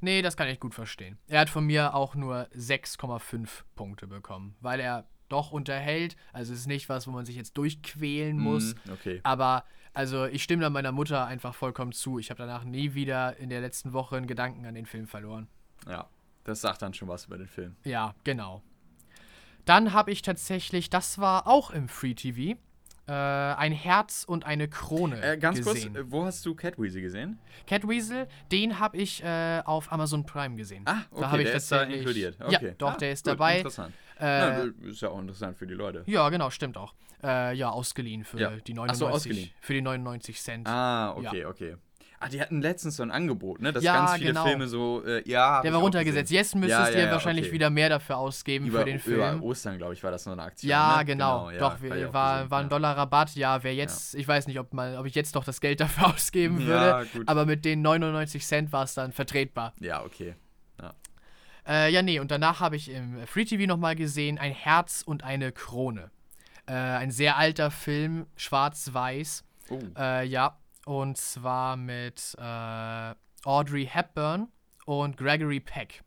Nee, 0.00 0.20
das 0.22 0.36
kann 0.36 0.48
ich 0.48 0.60
gut 0.60 0.74
verstehen. 0.74 1.18
Er 1.26 1.40
hat 1.40 1.48
von 1.50 1.64
mir 1.64 1.94
auch 1.94 2.14
nur 2.14 2.48
6,5 2.54 3.64
Punkte 3.76 4.06
bekommen, 4.06 4.54
weil 4.60 4.80
er 4.80 5.06
doch 5.32 5.52
unterhält. 5.52 6.16
Also 6.32 6.52
es 6.52 6.60
ist 6.60 6.66
nicht 6.66 6.88
was, 6.88 7.06
wo 7.06 7.10
man 7.10 7.24
sich 7.26 7.36
jetzt 7.36 7.56
durchquälen 7.56 8.38
muss. 8.38 8.74
Mhm, 8.86 8.92
okay. 8.92 9.20
Aber 9.22 9.64
also 9.94 10.26
ich 10.26 10.42
stimme 10.42 10.62
da 10.62 10.70
meiner 10.70 10.92
Mutter 10.92 11.26
einfach 11.26 11.54
vollkommen 11.54 11.92
zu. 11.92 12.18
Ich 12.18 12.30
habe 12.30 12.38
danach 12.38 12.64
nie 12.64 12.94
wieder 12.94 13.36
in 13.38 13.48
der 13.50 13.60
letzten 13.60 13.92
Woche 13.92 14.16
einen 14.16 14.26
Gedanken 14.26 14.64
an 14.66 14.74
den 14.74 14.86
Film 14.86 15.06
verloren. 15.06 15.48
Ja, 15.88 16.08
das 16.44 16.60
sagt 16.60 16.82
dann 16.82 16.94
schon 16.94 17.08
was 17.08 17.24
über 17.26 17.38
den 17.38 17.48
Film. 17.48 17.74
Ja, 17.84 18.14
genau. 18.24 18.62
Dann 19.64 19.92
habe 19.92 20.10
ich 20.10 20.22
tatsächlich, 20.22 20.90
das 20.90 21.18
war 21.18 21.46
auch 21.46 21.70
im 21.70 21.88
Free 21.88 22.14
TV, 22.14 22.58
äh, 23.06 23.12
ein 23.12 23.72
Herz 23.72 24.24
und 24.26 24.44
eine 24.46 24.68
Krone 24.68 25.20
Äh, 25.22 25.36
ganz 25.38 25.58
gesehen. 25.58 25.94
kurz, 25.94 26.06
äh, 26.06 26.10
wo 26.12 26.24
hast 26.24 26.46
du 26.46 26.54
Catweasel 26.54 27.02
gesehen? 27.02 27.38
Catweasel, 27.66 28.26
den 28.52 28.78
habe 28.78 28.96
ich 28.96 29.22
äh, 29.22 29.60
auf 29.64 29.92
Amazon 29.92 30.24
Prime 30.24 30.56
gesehen. 30.56 30.84
Ah, 30.86 31.02
okay, 31.10 31.20
da 31.20 31.30
hab 31.30 31.38
ich 31.38 31.44
der 31.46 31.54
ist 31.56 31.72
da 31.72 31.82
inkludiert. 31.82 32.36
Ja, 32.38 32.46
Okay. 32.58 32.74
doch, 32.78 32.92
Ah, 32.94 32.96
der 32.96 33.12
ist 33.12 33.24
gut, 33.24 33.32
dabei. 33.32 33.58
Interessant. 33.58 33.94
Äh, 34.20 34.26
Ja, 34.40 34.64
ist 34.82 35.00
ja 35.02 35.08
auch 35.10 35.18
interessant 35.20 35.56
für 35.56 35.66
die 35.66 35.74
Leute. 35.74 36.02
Ja, 36.06 36.28
genau, 36.28 36.50
stimmt 36.50 36.76
auch. 36.76 36.94
Äh, 37.22 37.54
ja, 37.54 37.68
ausgeliehen 37.70 38.24
für 38.24 38.38
Ja. 38.38 38.50
die 38.50 38.72
Ach 38.72 38.76
99 38.76 38.98
so, 38.98 39.08
ausgeliehen. 39.08 39.50
für 39.60 39.74
die 39.74 39.82
99 39.82 40.40
Cent. 40.40 40.66
Ah, 40.68 41.12
okay, 41.16 41.44
okay. 41.44 41.76
Ah, 42.22 42.28
die 42.28 42.38
hatten 42.38 42.60
letztens 42.60 42.96
so 42.96 43.02
ein 43.02 43.10
Angebot, 43.10 43.62
ne? 43.62 43.72
Dass 43.72 43.82
Ja, 43.82 43.94
ganz 43.96 44.12
viele 44.18 44.26
genau. 44.32 44.44
Filme 44.44 44.66
so, 44.68 45.02
äh, 45.06 45.26
ja. 45.26 45.62
der 45.62 45.72
war 45.72 45.80
runtergesetzt. 45.80 46.30
Jetzt 46.30 46.54
müsstest 46.54 46.78
Ja, 46.78 46.90
ja, 46.90 46.98
ihr 46.98 47.06
ja, 47.06 47.12
wahrscheinlich 47.12 47.46
okay. 47.46 47.54
wieder 47.54 47.70
mehr 47.70 47.88
dafür 47.88 48.18
ausgeben 48.18 48.66
Über, 48.66 48.80
für 48.80 48.84
den 48.84 48.98
Film. 48.98 49.16
über 49.16 49.42
Ostern, 49.42 49.78
glaube 49.78 49.94
ich, 49.94 50.04
war 50.04 50.10
das 50.10 50.24
so 50.24 50.30
eine 50.30 50.42
Aktion. 50.42 50.68
ja, 50.68 50.98
ne? 50.98 51.04
genau. 51.06 51.48
ja, 51.50 51.58
Doch, 51.58 51.76
auch 51.76 51.80
war, 51.80 51.88
gesehen, 51.88 52.12
war 52.12 52.58
ein 52.58 52.64
ja. 52.64 52.68
Dollar 52.68 52.94
Rabatt. 52.98 53.34
Ja, 53.36 53.62
wer 53.62 53.74
jetzt, 53.74 54.14
ich 54.14 54.28
weiß 54.28 54.48
nicht, 54.48 54.58
ob, 54.60 54.74
mal, 54.74 54.98
ob 54.98 55.06
ich 55.06 55.14
jetzt 55.14 55.34
noch 55.34 55.44
das 55.44 55.62
Geld 55.62 55.80
dafür 55.80 56.08
ausgeben 56.14 56.60
Ja, 56.60 56.66
würde, 56.98 57.06
gut. 57.14 57.26
aber 57.26 57.46
mit 57.46 57.64
den 57.64 57.80
99 57.80 58.46
Cent 58.46 58.70
war 58.70 58.84
es 58.84 58.92
dann 58.92 59.12
vertretbar. 59.12 59.72
Ja, 59.80 60.02
okay. 60.04 60.34
Äh, 61.66 61.92
ja, 61.92 62.02
nee, 62.02 62.18
und 62.20 62.30
danach 62.30 62.60
habe 62.60 62.76
ich 62.76 62.90
im 62.90 63.26
Free 63.26 63.44
TV 63.44 63.66
nochmal 63.66 63.96
gesehen, 63.96 64.38
ein 64.38 64.52
Herz 64.52 65.02
und 65.04 65.22
eine 65.24 65.52
Krone. 65.52 66.10
Äh, 66.66 66.72
ein 66.72 67.10
sehr 67.10 67.36
alter 67.36 67.70
Film, 67.70 68.26
schwarz-weiß. 68.36 69.44
Oh. 69.70 69.80
Äh, 69.96 70.26
ja, 70.26 70.58
und 70.86 71.16
zwar 71.18 71.76
mit 71.76 72.34
äh, 72.38 73.14
Audrey 73.44 73.86
Hepburn 73.86 74.48
und 74.86 75.16
Gregory 75.16 75.60
Peck. 75.60 76.02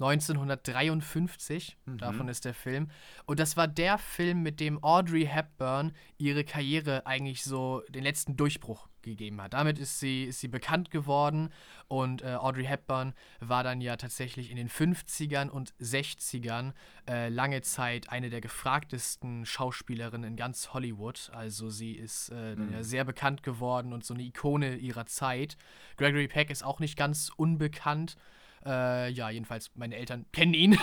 1953, 0.00 1.76
Mhm. 1.86 1.98
davon 1.98 2.28
ist 2.28 2.44
der 2.44 2.54
Film. 2.54 2.90
Und 3.26 3.38
das 3.40 3.56
war 3.56 3.68
der 3.68 3.98
Film, 3.98 4.42
mit 4.42 4.60
dem 4.60 4.82
Audrey 4.82 5.26
Hepburn 5.26 5.92
ihre 6.18 6.44
Karriere 6.44 7.06
eigentlich 7.06 7.44
so 7.44 7.82
den 7.88 8.04
letzten 8.04 8.36
Durchbruch 8.36 8.88
gegeben 9.02 9.40
hat. 9.40 9.54
Damit 9.54 9.78
ist 9.78 10.00
sie, 10.00 10.24
ist 10.24 10.40
sie 10.40 10.48
bekannt 10.48 10.90
geworden 10.90 11.50
und 11.88 12.22
äh, 12.22 12.34
Audrey 12.34 12.64
Hepburn 12.64 13.14
war 13.40 13.64
dann 13.64 13.80
ja 13.80 13.96
tatsächlich 13.96 14.50
in 14.50 14.56
den 14.56 14.68
50ern 14.68 15.48
und 15.48 15.74
60ern 15.80 16.72
äh, 17.08 17.28
lange 17.28 17.62
Zeit 17.62 18.10
eine 18.10 18.30
der 18.30 18.40
gefragtesten 18.40 19.46
Schauspielerinnen 19.46 20.30
in 20.30 20.36
ganz 20.36 20.72
Hollywood. 20.72 21.30
Also 21.32 21.70
sie 21.70 21.92
ist 21.92 22.30
äh, 22.30 22.56
dann 22.56 22.72
ja 22.72 22.82
sehr 22.82 23.04
bekannt 23.04 23.42
geworden 23.42 23.92
und 23.92 24.04
so 24.04 24.14
eine 24.14 24.22
Ikone 24.22 24.76
ihrer 24.76 25.06
Zeit. 25.06 25.56
Gregory 25.96 26.28
Peck 26.28 26.50
ist 26.50 26.64
auch 26.64 26.80
nicht 26.80 26.96
ganz 26.96 27.30
unbekannt. 27.36 28.16
Äh, 28.64 29.10
ja, 29.10 29.30
jedenfalls 29.30 29.70
meine 29.74 29.96
Eltern 29.96 30.26
kennen 30.32 30.54
ihn. 30.54 30.78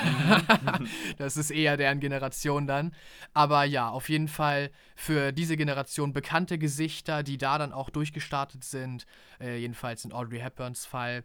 das 1.18 1.38
ist 1.38 1.52
eher 1.52 1.78
deren 1.78 2.00
Generation 2.00 2.66
dann. 2.66 2.94
Aber 3.34 3.64
ja, 3.66 3.90
auf 3.90 4.10
jeden 4.10 4.28
Fall 4.28 4.72
für 4.96 5.32
diese 5.32 5.58
Generation 5.58 6.14
bekannte 6.14 6.58
Gesichter, 6.58 7.24
die 7.24 7.38
da 7.38 7.58
dann 7.58 7.74
auch 7.74 7.90
durchgestartet 7.90 8.64
sind. 8.64 9.06
Äh, 9.40 9.58
jedenfalls 9.58 10.06
in 10.06 10.14
Audrey 10.14 10.40
Hepburns 10.40 10.86
Fall. 10.86 11.24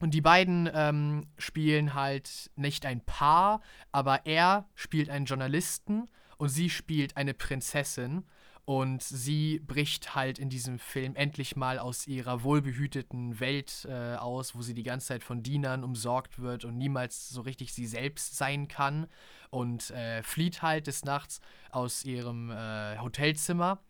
Und 0.00 0.14
die 0.14 0.20
beiden 0.20 0.70
ähm, 0.72 1.26
spielen 1.38 1.94
halt 1.94 2.50
nicht 2.54 2.86
ein 2.86 3.00
Paar, 3.00 3.60
aber 3.90 4.26
er 4.26 4.68
spielt 4.74 5.10
einen 5.10 5.26
Journalisten 5.26 6.08
und 6.36 6.48
sie 6.48 6.70
spielt 6.70 7.16
eine 7.16 7.34
Prinzessin. 7.34 8.24
Und 8.68 9.02
sie 9.02 9.60
bricht 9.60 10.14
halt 10.14 10.38
in 10.38 10.50
diesem 10.50 10.78
Film 10.78 11.16
endlich 11.16 11.56
mal 11.56 11.78
aus 11.78 12.06
ihrer 12.06 12.42
wohlbehüteten 12.42 13.40
Welt 13.40 13.88
äh, 13.88 14.16
aus, 14.16 14.54
wo 14.54 14.60
sie 14.60 14.74
die 14.74 14.82
ganze 14.82 15.06
Zeit 15.06 15.24
von 15.24 15.42
Dienern 15.42 15.82
umsorgt 15.82 16.38
wird 16.38 16.66
und 16.66 16.76
niemals 16.76 17.30
so 17.30 17.40
richtig 17.40 17.72
sie 17.72 17.86
selbst 17.86 18.36
sein 18.36 18.68
kann. 18.68 19.06
Und 19.48 19.90
äh, 19.92 20.22
flieht 20.22 20.60
halt 20.60 20.86
des 20.86 21.02
Nachts 21.06 21.40
aus 21.70 22.04
ihrem 22.04 22.50
äh, 22.50 22.98
Hotelzimmer 22.98 23.80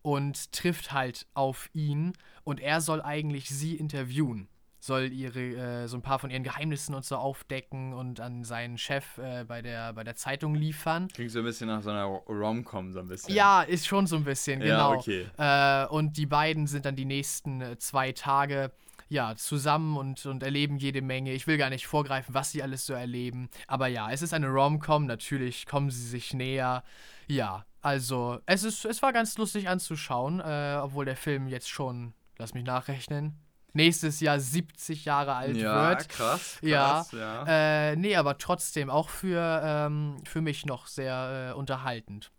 und 0.00 0.52
trifft 0.52 0.92
halt 0.92 1.26
auf 1.34 1.68
ihn. 1.74 2.14
Und 2.44 2.60
er 2.60 2.80
soll 2.80 3.02
eigentlich 3.02 3.50
sie 3.50 3.76
interviewen 3.76 4.48
soll 4.84 5.12
ihre 5.12 5.40
äh, 5.84 5.88
so 5.88 5.96
ein 5.96 6.02
paar 6.02 6.18
von 6.18 6.30
ihren 6.30 6.42
Geheimnissen 6.42 6.94
und 6.94 7.04
so 7.04 7.16
aufdecken 7.16 7.92
und 7.94 8.20
an 8.20 8.44
seinen 8.44 8.78
Chef 8.78 9.18
äh, 9.18 9.44
bei 9.44 9.62
der 9.62 9.92
bei 9.92 10.04
der 10.04 10.14
Zeitung 10.14 10.54
liefern. 10.54 11.08
Klingt 11.08 11.30
so 11.30 11.38
ein 11.38 11.44
bisschen 11.44 11.68
nach 11.68 11.82
so 11.82 11.90
einer 11.90 12.04
Rom-Com, 12.04 12.92
so 12.92 13.00
ein 13.00 13.08
bisschen. 13.08 13.34
Ja, 13.34 13.62
ist 13.62 13.86
schon 13.86 14.06
so 14.06 14.16
ein 14.16 14.24
bisschen, 14.24 14.60
Ja, 14.60 14.88
genau. 14.88 14.98
okay. 14.98 15.26
Äh, 15.38 15.86
und 15.86 16.16
die 16.16 16.26
beiden 16.26 16.66
sind 16.66 16.84
dann 16.84 16.96
die 16.96 17.04
nächsten 17.04 17.60
äh, 17.60 17.78
zwei 17.78 18.12
Tage 18.12 18.72
ja, 19.08 19.36
zusammen 19.36 19.96
und, 19.96 20.24
und 20.26 20.42
erleben 20.42 20.76
jede 20.76 21.02
Menge. 21.02 21.32
Ich 21.32 21.46
will 21.46 21.56
gar 21.56 21.70
nicht 21.70 21.86
vorgreifen, 21.86 22.34
was 22.34 22.50
sie 22.50 22.62
alles 22.62 22.86
so 22.86 22.94
erleben. 22.94 23.48
Aber 23.66 23.86
ja, 23.86 24.10
es 24.10 24.22
ist 24.22 24.34
eine 24.34 24.48
Rom-Com, 24.48 25.06
natürlich 25.06 25.66
kommen 25.66 25.90
sie 25.90 26.06
sich 26.06 26.34
näher. 26.34 26.82
Ja, 27.26 27.64
also 27.80 28.40
es, 28.46 28.64
ist, 28.64 28.84
es 28.84 29.02
war 29.02 29.12
ganz 29.12 29.36
lustig 29.38 29.68
anzuschauen, 29.68 30.40
äh, 30.40 30.78
obwohl 30.82 31.04
der 31.04 31.16
Film 31.16 31.48
jetzt 31.48 31.68
schon, 31.68 32.14
lass 32.38 32.54
mich 32.54 32.64
nachrechnen, 32.64 33.38
nächstes 33.74 34.20
Jahr 34.20 34.40
70 34.40 35.04
Jahre 35.04 35.34
alt 35.34 35.56
ja, 35.56 35.88
wird. 35.90 36.08
krass, 36.08 36.58
Ja, 36.62 37.04
krass. 37.06 37.12
Ja, 37.12 37.44
Äh, 37.90 37.96
nee, 37.96 38.16
aber 38.16 38.38
trotzdem 38.38 38.90
auch 38.90 39.08
für, 39.08 39.60
ähm, 39.64 40.16
für 40.24 40.40
mich 40.40 40.64
noch 40.66 40.86
sehr 40.86 41.50
äh, 41.52 41.58
unterhaltend. 41.58 42.30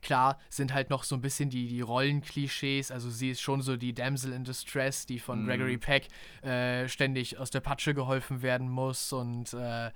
Klar 0.00 0.38
sind 0.50 0.74
halt 0.74 0.90
noch 0.90 1.04
so 1.04 1.14
ein 1.14 1.20
bisschen 1.20 1.48
die, 1.48 1.68
die 1.68 1.80
Rollenklischees, 1.80 2.90
also 2.90 3.08
sie 3.08 3.30
ist 3.30 3.40
schon 3.40 3.62
so 3.62 3.76
die 3.76 3.94
Damsel 3.94 4.32
in 4.32 4.42
Distress, 4.42 5.06
die 5.06 5.20
von 5.20 5.42
Mhm. 5.42 5.46
Gregory 5.46 5.78
Peck 5.78 6.08
äh, 6.42 6.88
ständig 6.88 7.38
aus 7.38 7.50
der 7.50 7.60
Patsche 7.60 7.94
geholfen 7.94 8.42
werden 8.42 8.68
muss 8.68 9.12
und 9.12 9.52
äh, 9.54 9.90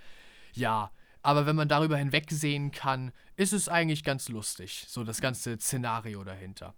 ja, 0.53 0.91
aber 1.23 1.45
wenn 1.47 1.57
man 1.57 1.67
darüber 1.69 1.97
hinwegsehen 1.97 2.71
kann, 2.71 3.11
ist 3.35 3.53
es 3.53 3.69
eigentlich 3.69 4.05
ganz 4.05 4.29
lustig, 4.29 4.85
so 4.89 5.03
das 5.03 5.21
ganze 5.21 5.59
Szenario 5.59 6.23
dahinter. 6.23 6.73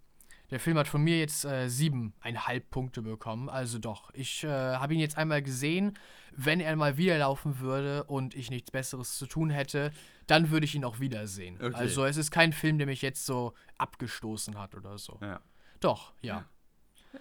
Der 0.51 0.59
Film 0.59 0.77
hat 0.77 0.87
von 0.87 1.01
mir 1.01 1.19
jetzt 1.19 1.45
äh, 1.45 1.69
siebeneinhalb 1.69 2.69
Punkte 2.71 3.01
bekommen. 3.01 3.49
Also 3.49 3.77
doch, 3.77 4.11
ich 4.13 4.43
äh, 4.43 4.47
habe 4.47 4.93
ihn 4.93 4.99
jetzt 4.99 5.17
einmal 5.17 5.41
gesehen. 5.41 5.97
Wenn 6.35 6.59
er 6.59 6.75
mal 6.75 6.97
wieder 6.97 7.17
laufen 7.17 7.59
würde 7.59 8.03
und 8.05 8.35
ich 8.35 8.49
nichts 8.49 8.71
Besseres 8.71 9.17
zu 9.17 9.27
tun 9.27 9.49
hätte, 9.49 9.91
dann 10.27 10.51
würde 10.51 10.65
ich 10.65 10.75
ihn 10.75 10.85
auch 10.85 10.99
wiedersehen. 10.99 11.55
Okay. 11.55 11.75
Also 11.75 12.05
es 12.05 12.17
ist 12.17 12.31
kein 12.31 12.53
Film, 12.53 12.77
der 12.77 12.87
mich 12.87 13.01
jetzt 13.01 13.25
so 13.25 13.53
abgestoßen 13.77 14.57
hat 14.57 14.75
oder 14.75 14.97
so. 14.97 15.17
Ja. 15.21 15.39
Doch, 15.79 16.13
ja. 16.21 16.45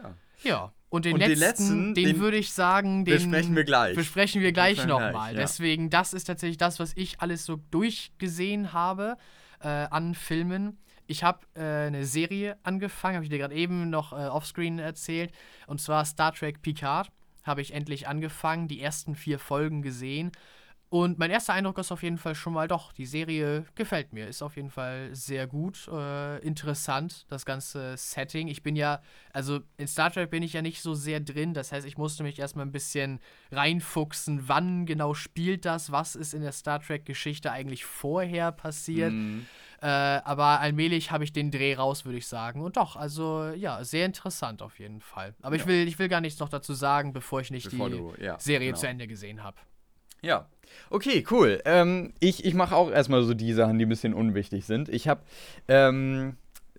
ja. 0.03 0.15
Ja. 0.43 0.73
Und 0.91 1.05
den 1.05 1.15
Und 1.15 1.21
den 1.21 1.31
letzten, 1.31 1.43
letzten, 1.43 1.95
den, 1.95 2.05
den 2.07 2.21
würde 2.21 2.39
ich 2.39 2.53
sagen, 2.53 3.05
den 3.05 3.15
besprechen 3.15 3.57
wir 3.57 3.65
gleich. 3.65 3.95
Besprechen 3.95 4.41
wir 4.41 4.53
gleich 4.53 4.87
nochmal. 4.87 5.35
ja. 5.35 5.41
Deswegen, 5.41 5.91
das 5.91 6.15
ist 6.15 6.25
tatsächlich 6.25 6.57
das, 6.57 6.79
was 6.79 6.93
ich 6.97 7.21
alles 7.21 7.45
so 7.45 7.57
durchgesehen 7.71 8.73
habe 8.73 9.17
äh, 9.61 9.69
an 9.69 10.15
Filmen. 10.15 10.79
Ich 11.09 11.25
habe 11.25 11.41
äh, 11.55 11.87
eine 11.87 12.05
Serie 12.05 12.59
angefangen, 12.63 13.17
habe 13.17 13.25
ich 13.25 13.31
dir 13.31 13.39
gerade 13.39 13.55
eben 13.55 13.91
noch 13.91 14.13
äh, 14.13 14.27
offscreen 14.27 14.79
erzählt. 14.79 15.33
Und 15.67 15.81
zwar 15.81 16.05
Star 16.05 16.33
Trek 16.33 16.63
Picard. 16.63 17.11
Habe 17.45 17.63
ich 17.63 17.73
endlich 17.73 18.07
angefangen, 18.07 18.69
die 18.69 18.81
ersten 18.81 19.15
vier 19.15 19.39
Folgen 19.39 19.81
gesehen. 19.81 20.33
Und 20.91 21.19
mein 21.19 21.31
erster 21.31 21.53
Eindruck 21.53 21.77
ist 21.79 21.93
auf 21.93 22.03
jeden 22.03 22.17
Fall 22.17 22.35
schon 22.35 22.55
mal 22.55 22.67
doch, 22.67 22.93
die 22.93 23.05
Serie 23.05 23.67
gefällt 23.75 24.15
mir, 24.15 24.27
ist 24.27 24.43
auf 24.43 24.57
jeden 24.57 24.71
Fall 24.71 25.15
sehr 25.15 25.47
gut, 25.47 25.87
äh, 25.89 26.39
interessant, 26.39 27.27
das 27.29 27.45
ganze 27.45 27.95
Setting. 27.99 28.49
Ich 28.49 28.63
bin 28.63 28.75
ja, 28.75 29.03
also 29.35 29.61
in 29.77 29.87
Star 29.87 30.11
Trek 30.11 30.31
bin 30.31 30.43
ich 30.43 30.55
ja 30.55 30.63
nicht 30.63 30.81
so 30.81 30.95
sehr 30.95 31.21
drin, 31.21 31.53
das 31.53 31.73
heißt, 31.73 31.87
ich 31.87 31.99
musste 31.99 32.23
mich 32.23 32.39
erstmal 32.39 32.65
ein 32.65 32.73
bisschen 32.73 33.21
reinfuchsen, 33.53 34.49
wann 34.49 34.87
genau 34.87 35.13
spielt 35.13 35.67
das, 35.67 35.93
was 35.93 36.17
ist 36.17 36.33
in 36.33 36.41
der 36.41 36.53
Star 36.53 36.81
Trek-Geschichte 36.81 37.53
eigentlich 37.53 37.85
vorher 37.85 38.51
passiert. 38.51 39.13
Mhm. 39.13 39.47
Äh, 39.81 39.87
aber 39.87 40.61
allmählich 40.61 41.11
habe 41.13 41.23
ich 41.25 41.33
den 41.33 41.51
Dreh 41.51 41.75
raus, 41.75 42.05
würde 42.05 42.19
ich 42.19 42.27
sagen. 42.27 42.61
Und 42.63 42.77
doch, 42.77 42.97
also 42.97 43.45
ja, 43.55 43.85
sehr 43.85 44.07
interessant 44.07 44.61
auf 44.61 44.79
jeden 44.81 45.01
Fall. 45.01 45.35
Aber 45.41 45.55
ich, 45.55 45.63
Ja. 45.63 45.69
will, 45.69 45.87
ich 45.87 45.99
will 45.99 46.09
gar 46.09 46.21
nichts 46.21 46.41
noch 46.41 46.49
dazu 46.49 46.75
sagen, 46.75 47.13
bevor 47.13 47.41
ich 47.41 47.51
nicht 47.51 47.71
Bevor 47.71 47.89
die 47.89 47.97
du- 47.99 48.15
ja, 48.21 48.39
Serie 48.41 48.69
genau. 48.69 48.79
zu 48.79 48.89
Ende 48.89 49.07
gesehen 49.07 49.43
habe. 49.45 49.57
Ja. 50.21 50.49
Okay, 50.91 51.25
cool. 51.31 51.63
Ähm, 51.65 52.13
ich 52.19 52.45
ich 52.45 52.55
mache 52.55 52.75
auch 52.75 52.91
erstmal 52.91 53.23
so 53.23 53.35
die 53.35 53.53
Sachen, 53.53 53.79
die 53.79 53.87
ein 53.87 53.89
bisschen 53.89 54.15
unwichtig 54.15 54.67
sind. 54.67 54.89
Ich 54.89 55.07
habe 55.07 55.23
ähm, 55.69 56.37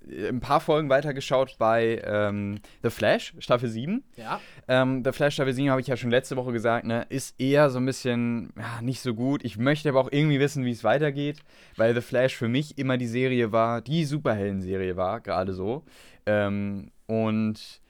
ein 0.08 0.40
paar 0.40 0.60
Folgen 0.60 0.90
weitergeschaut 0.90 1.56
bei 1.58 2.02
ähm, 2.06 2.60
The 2.84 2.90
Flash, 2.90 3.34
Staffel 3.40 3.70
7. 3.70 4.04
Ja. 4.16 4.40
Ähm, 4.68 5.04
The 5.04 5.12
Flash 5.12 5.36
Staffel 5.36 5.54
7, 5.54 5.70
habe 5.70 5.82
ich 5.82 5.88
ja 5.88 5.98
schon 5.98 6.12
letzte 6.12 6.36
Woche 6.36 6.52
gesagt, 6.52 6.86
ne, 6.86 7.06
ist 7.10 7.40
eher 7.40 7.70
so 7.70 7.80
ein 7.80 7.86
bisschen 7.86 8.52
ja, 8.58 8.82
nicht 8.82 9.02
so 9.02 9.14
gut. 9.14 9.44
Ich 9.44 9.58
möchte 9.58 9.90
aber 9.90 10.02
auch 10.02 10.12
irgendwie 10.12 10.40
wissen, 10.40 10.66
wie 10.66 10.72
es 10.72 10.84
weitergeht, 10.84 11.40
weil 11.76 11.94
The 11.94 12.02
Flash 12.02 12.36
für 12.36 12.48
mich 12.48 12.78
immer 12.78 12.98
die 12.98 13.08
Serie 13.08 13.52
war, 13.52 13.82
die 13.82 14.06
Superhelden-Serie 14.06 14.96
war, 14.98 15.20
gerade 15.22 15.54
so. 15.54 15.84
Ähm, 16.26 16.92
und 17.08 17.82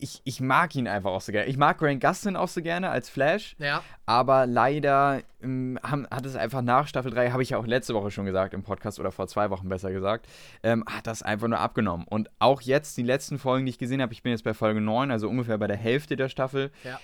ich, 0.00 0.20
ich 0.24 0.40
mag 0.40 0.74
ihn 0.74 0.88
einfach 0.88 1.10
auch 1.10 1.20
so 1.20 1.32
gerne. 1.32 1.48
Ich 1.48 1.56
mag 1.56 1.78
Grant 1.78 2.00
Gustin 2.02 2.36
auch 2.36 2.48
so 2.48 2.62
gerne 2.62 2.90
als 2.90 3.08
Flash, 3.08 3.54
Ja. 3.58 3.82
aber 4.06 4.46
leider 4.46 5.22
ähm, 5.42 5.78
hat 5.82 6.26
es 6.26 6.36
einfach 6.36 6.62
nach 6.62 6.86
Staffel 6.88 7.10
3, 7.10 7.30
habe 7.30 7.42
ich 7.42 7.50
ja 7.50 7.58
auch 7.58 7.66
letzte 7.66 7.94
Woche 7.94 8.10
schon 8.10 8.24
gesagt 8.26 8.54
im 8.54 8.62
Podcast 8.62 8.98
oder 9.00 9.12
vor 9.12 9.26
zwei 9.28 9.50
Wochen 9.50 9.68
besser 9.68 9.92
gesagt, 9.92 10.26
ähm, 10.62 10.84
hat 10.86 11.06
das 11.06 11.22
einfach 11.22 11.48
nur 11.48 11.58
abgenommen. 11.58 12.06
Und 12.08 12.30
auch 12.38 12.60
jetzt, 12.62 12.96
die 12.96 13.02
letzten 13.02 13.38
Folgen, 13.38 13.66
die 13.66 13.70
ich 13.70 13.78
gesehen 13.78 14.02
habe, 14.02 14.12
ich 14.12 14.22
bin 14.22 14.32
jetzt 14.32 14.44
bei 14.44 14.54
Folge 14.54 14.80
9, 14.80 15.10
also 15.10 15.28
ungefähr 15.28 15.58
bei 15.58 15.66
der 15.66 15.76
Hälfte 15.76 16.16
der 16.16 16.28
Staffel. 16.28 16.70
Ja. 16.84 16.98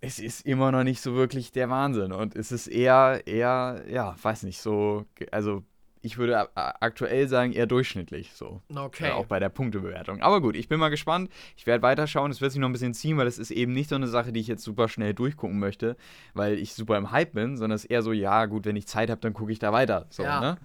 Es 0.00 0.18
ist 0.18 0.44
immer 0.44 0.72
noch 0.72 0.82
nicht 0.82 1.00
so 1.00 1.14
wirklich 1.14 1.52
der 1.52 1.70
Wahnsinn. 1.70 2.10
Und 2.12 2.34
es 2.34 2.50
ist 2.50 2.66
eher, 2.66 3.22
eher, 3.26 3.82
ja, 3.88 4.16
weiß 4.20 4.42
nicht, 4.42 4.60
so, 4.60 5.04
also 5.30 5.62
ich 6.02 6.18
würde 6.18 6.48
aktuell 6.56 7.28
sagen, 7.28 7.52
eher 7.52 7.66
durchschnittlich 7.66 8.32
so. 8.34 8.60
Okay. 8.74 9.08
Äh, 9.08 9.12
auch 9.12 9.26
bei 9.26 9.38
der 9.38 9.48
Punktebewertung. 9.48 10.20
Aber 10.20 10.40
gut, 10.40 10.56
ich 10.56 10.68
bin 10.68 10.78
mal 10.80 10.88
gespannt. 10.88 11.30
Ich 11.56 11.66
werde 11.66 11.82
weiterschauen. 11.82 12.30
Es 12.30 12.40
wird 12.40 12.52
sich 12.52 12.60
noch 12.60 12.68
ein 12.68 12.72
bisschen 12.72 12.92
ziehen, 12.94 13.16
weil 13.16 13.26
es 13.26 13.38
ist 13.38 13.50
eben 13.52 13.72
nicht 13.72 13.88
so 13.88 13.94
eine 13.94 14.08
Sache, 14.08 14.32
die 14.32 14.40
ich 14.40 14.48
jetzt 14.48 14.64
super 14.64 14.88
schnell 14.88 15.14
durchgucken 15.14 15.58
möchte, 15.58 15.96
weil 16.34 16.58
ich 16.58 16.74
super 16.74 16.98
im 16.98 17.10
Hype 17.12 17.32
bin, 17.32 17.56
sondern 17.56 17.76
es 17.76 17.84
ist 17.84 17.90
eher 17.90 18.02
so, 18.02 18.12
ja, 18.12 18.46
gut, 18.46 18.64
wenn 18.66 18.76
ich 18.76 18.86
Zeit 18.88 19.10
habe, 19.10 19.20
dann 19.20 19.32
gucke 19.32 19.52
ich 19.52 19.58
da 19.58 19.72
weiter. 19.72 20.06
So, 20.10 20.24
Ja. 20.24 20.40
ne? 20.40 20.58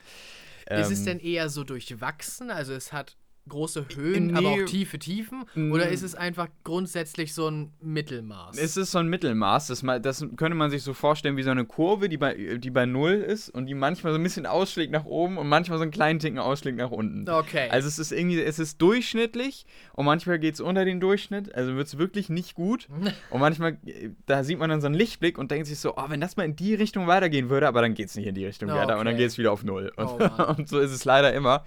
ist 0.70 0.92
es 0.92 1.00
Ähm, 1.00 1.06
denn 1.06 1.20
eher 1.20 1.48
so 1.50 1.64
durchwachsen? 1.64 2.52
Also 2.52 2.74
es 2.74 2.92
hat 2.92 3.16
große 3.48 3.86
Höhen, 3.96 4.36
aber 4.36 4.50
nee. 4.50 4.64
auch 4.64 4.66
tiefe 4.66 5.00
Tiefen? 5.00 5.46
Mm. 5.56 5.72
Oder 5.72 5.90
ist 5.90 6.04
es 6.04 6.16
einfach 6.16 6.48
grundsätzlich 6.64 7.34
so 7.34 7.48
ein 7.48 7.72
Mittelmaß? 7.82 8.58
Es 8.58 8.78
ist 8.78 8.92
so 8.92 9.00
ein 9.00 9.08
Mittelmaß. 9.08 9.68
Das, 9.68 9.84
das 10.02 10.26
könnte 10.36 10.56
man 10.56 10.70
sich 10.70 10.84
so 10.84 10.94
vorstellen 10.94 11.38
wie 11.38 11.44
so 11.44 11.52
eine 11.52 11.66
Kurve, 11.66 12.10
die 12.10 12.18
bei, 12.18 12.58
die 12.58 12.70
bei 12.70 12.86
Null 12.86 13.14
ist 13.14 13.50
und 13.50 13.66
die 13.68 13.74
manchmal 13.74 14.14
so 14.14 14.20
ein 14.20 14.24
bisschen 14.24 14.46
ausschlägt 14.46 14.92
nach 14.92 15.06
oben 15.06 15.38
und 15.38 15.48
manchmal 15.48 15.78
so 15.78 15.84
einen 15.84 15.92
kleinen 15.92 16.20
Ticken 16.20 16.40
ausschlägt 16.40 16.78
nach 16.78 16.92
unten. 16.92 17.30
okay. 17.30 17.70
Also 17.70 17.88
es 17.88 18.00
ist 18.00 18.12
irgendwie, 18.12 18.42
es 18.42 18.60
ist 18.60 18.82
durchschnittlich 18.82 19.66
und 19.94 20.06
manchmal 20.06 20.40
geht 20.40 20.56
es 20.56 20.62
unter 20.62 20.86
den 20.86 21.00
Durchschnitt, 21.00 21.54
also 21.56 21.76
wird 21.76 21.88
es 21.88 21.98
wirklich 21.98 22.30
nicht 22.30 22.56
gut. 22.56 22.88
Und 23.30 23.42
manchmal, 23.42 23.78
da 24.26 24.44
sieht 24.44 24.60
man 24.60 24.70
dann 24.70 24.82
so 24.82 24.88
einen 24.88 24.96
Lichtblick 24.96 25.38
und 25.38 25.52
denkt 25.52 25.68
sich 25.68 25.80
so, 25.80 25.96
oh, 25.98 26.06
wenn 26.08 26.22
das 26.22 26.38
mal 26.38 26.44
in 26.44 26.56
die 26.56 26.74
Richtung 26.76 27.08
weitergehen 27.08 27.50
würde, 27.50 27.68
aber 27.68 27.82
dann 27.82 27.94
geht 27.94 28.10
es 28.10 28.16
nicht 28.16 28.28
in 28.28 28.36
die 28.36 28.46
Richtung 28.46 28.70
Oh, 28.70 28.74
weiter 28.74 28.98
und 28.98 29.06
dann 29.06 29.16
okay. 29.16 29.24
geht 29.24 29.28
es 29.28 29.38
wieder 29.38 29.52
auf 29.52 29.64
Null. 29.64 29.92
Und, 29.96 30.08
Oh, 30.08 30.44
und 30.58 30.68
so 30.68 30.80
ist 30.80 30.92
es 30.92 31.06
leider 31.06 31.34
immer. 31.34 31.64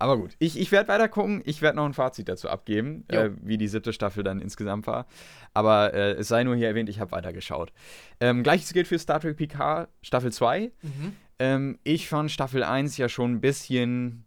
Aber 0.00 0.16
gut, 0.16 0.34
ich, 0.38 0.58
ich 0.58 0.72
werde 0.72 0.88
weiter 0.88 1.08
gucken, 1.08 1.42
ich 1.44 1.60
werde 1.60 1.76
noch 1.76 1.84
ein 1.84 1.92
Fazit 1.92 2.28
dazu 2.28 2.48
abgeben, 2.48 3.04
äh, 3.08 3.30
wie 3.42 3.58
die 3.58 3.68
siebte 3.68 3.92
Staffel 3.92 4.24
dann 4.24 4.40
insgesamt 4.40 4.86
war. 4.86 5.06
Aber 5.52 5.92
äh, 5.92 6.12
es 6.12 6.28
sei 6.28 6.42
nur 6.42 6.56
hier 6.56 6.68
erwähnt, 6.68 6.88
ich 6.88 7.00
habe 7.00 7.12
weitergeschaut. 7.12 7.70
Ähm, 8.18 8.42
Gleiches 8.42 8.72
gilt 8.72 8.88
für 8.88 8.98
Star 8.98 9.20
Trek 9.20 9.36
Picard 9.36 9.90
Staffel 10.00 10.32
2. 10.32 10.72
Mhm. 10.80 11.12
Ähm, 11.38 11.78
ich 11.84 12.08
fand 12.08 12.30
Staffel 12.30 12.64
1 12.64 12.96
ja 12.96 13.10
schon 13.10 13.32
ein 13.32 13.40
bisschen 13.42 14.24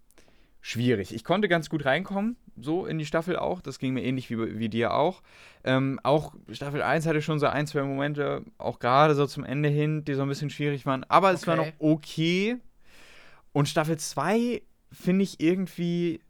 schwierig. 0.61 1.11
Ich 1.11 1.23
konnte 1.23 1.47
ganz 1.47 1.71
gut 1.71 1.85
reinkommen, 1.85 2.37
so 2.55 2.85
in 2.85 2.99
die 2.99 3.05
Staffel 3.07 3.35
auch. 3.35 3.59
Das 3.59 3.79
ging 3.79 3.95
mir 3.95 4.03
ähnlich 4.03 4.29
wie, 4.29 4.59
wie 4.59 4.69
dir 4.69 4.93
auch. 4.93 5.23
Ähm, 5.63 5.99
auch 6.03 6.35
Staffel 6.51 6.83
1 6.83 7.07
hatte 7.07 7.23
schon 7.23 7.39
so 7.39 7.47
ein, 7.47 7.65
zwei 7.65 7.81
Momente, 7.81 8.43
auch 8.59 8.77
gerade 8.77 9.15
so 9.15 9.25
zum 9.25 9.43
Ende 9.43 9.69
hin, 9.69 10.05
die 10.05 10.13
so 10.13 10.21
ein 10.21 10.29
bisschen 10.29 10.51
schwierig 10.51 10.85
waren. 10.85 11.03
Aber 11.09 11.31
es 11.31 11.47
war 11.47 11.55
noch 11.55 11.71
okay. 11.79 12.57
Und 13.53 13.67
Staffel 13.67 13.97
2 13.97 14.61
finde 14.93 15.23
ich 15.23 15.39
irgendwie 15.41 16.21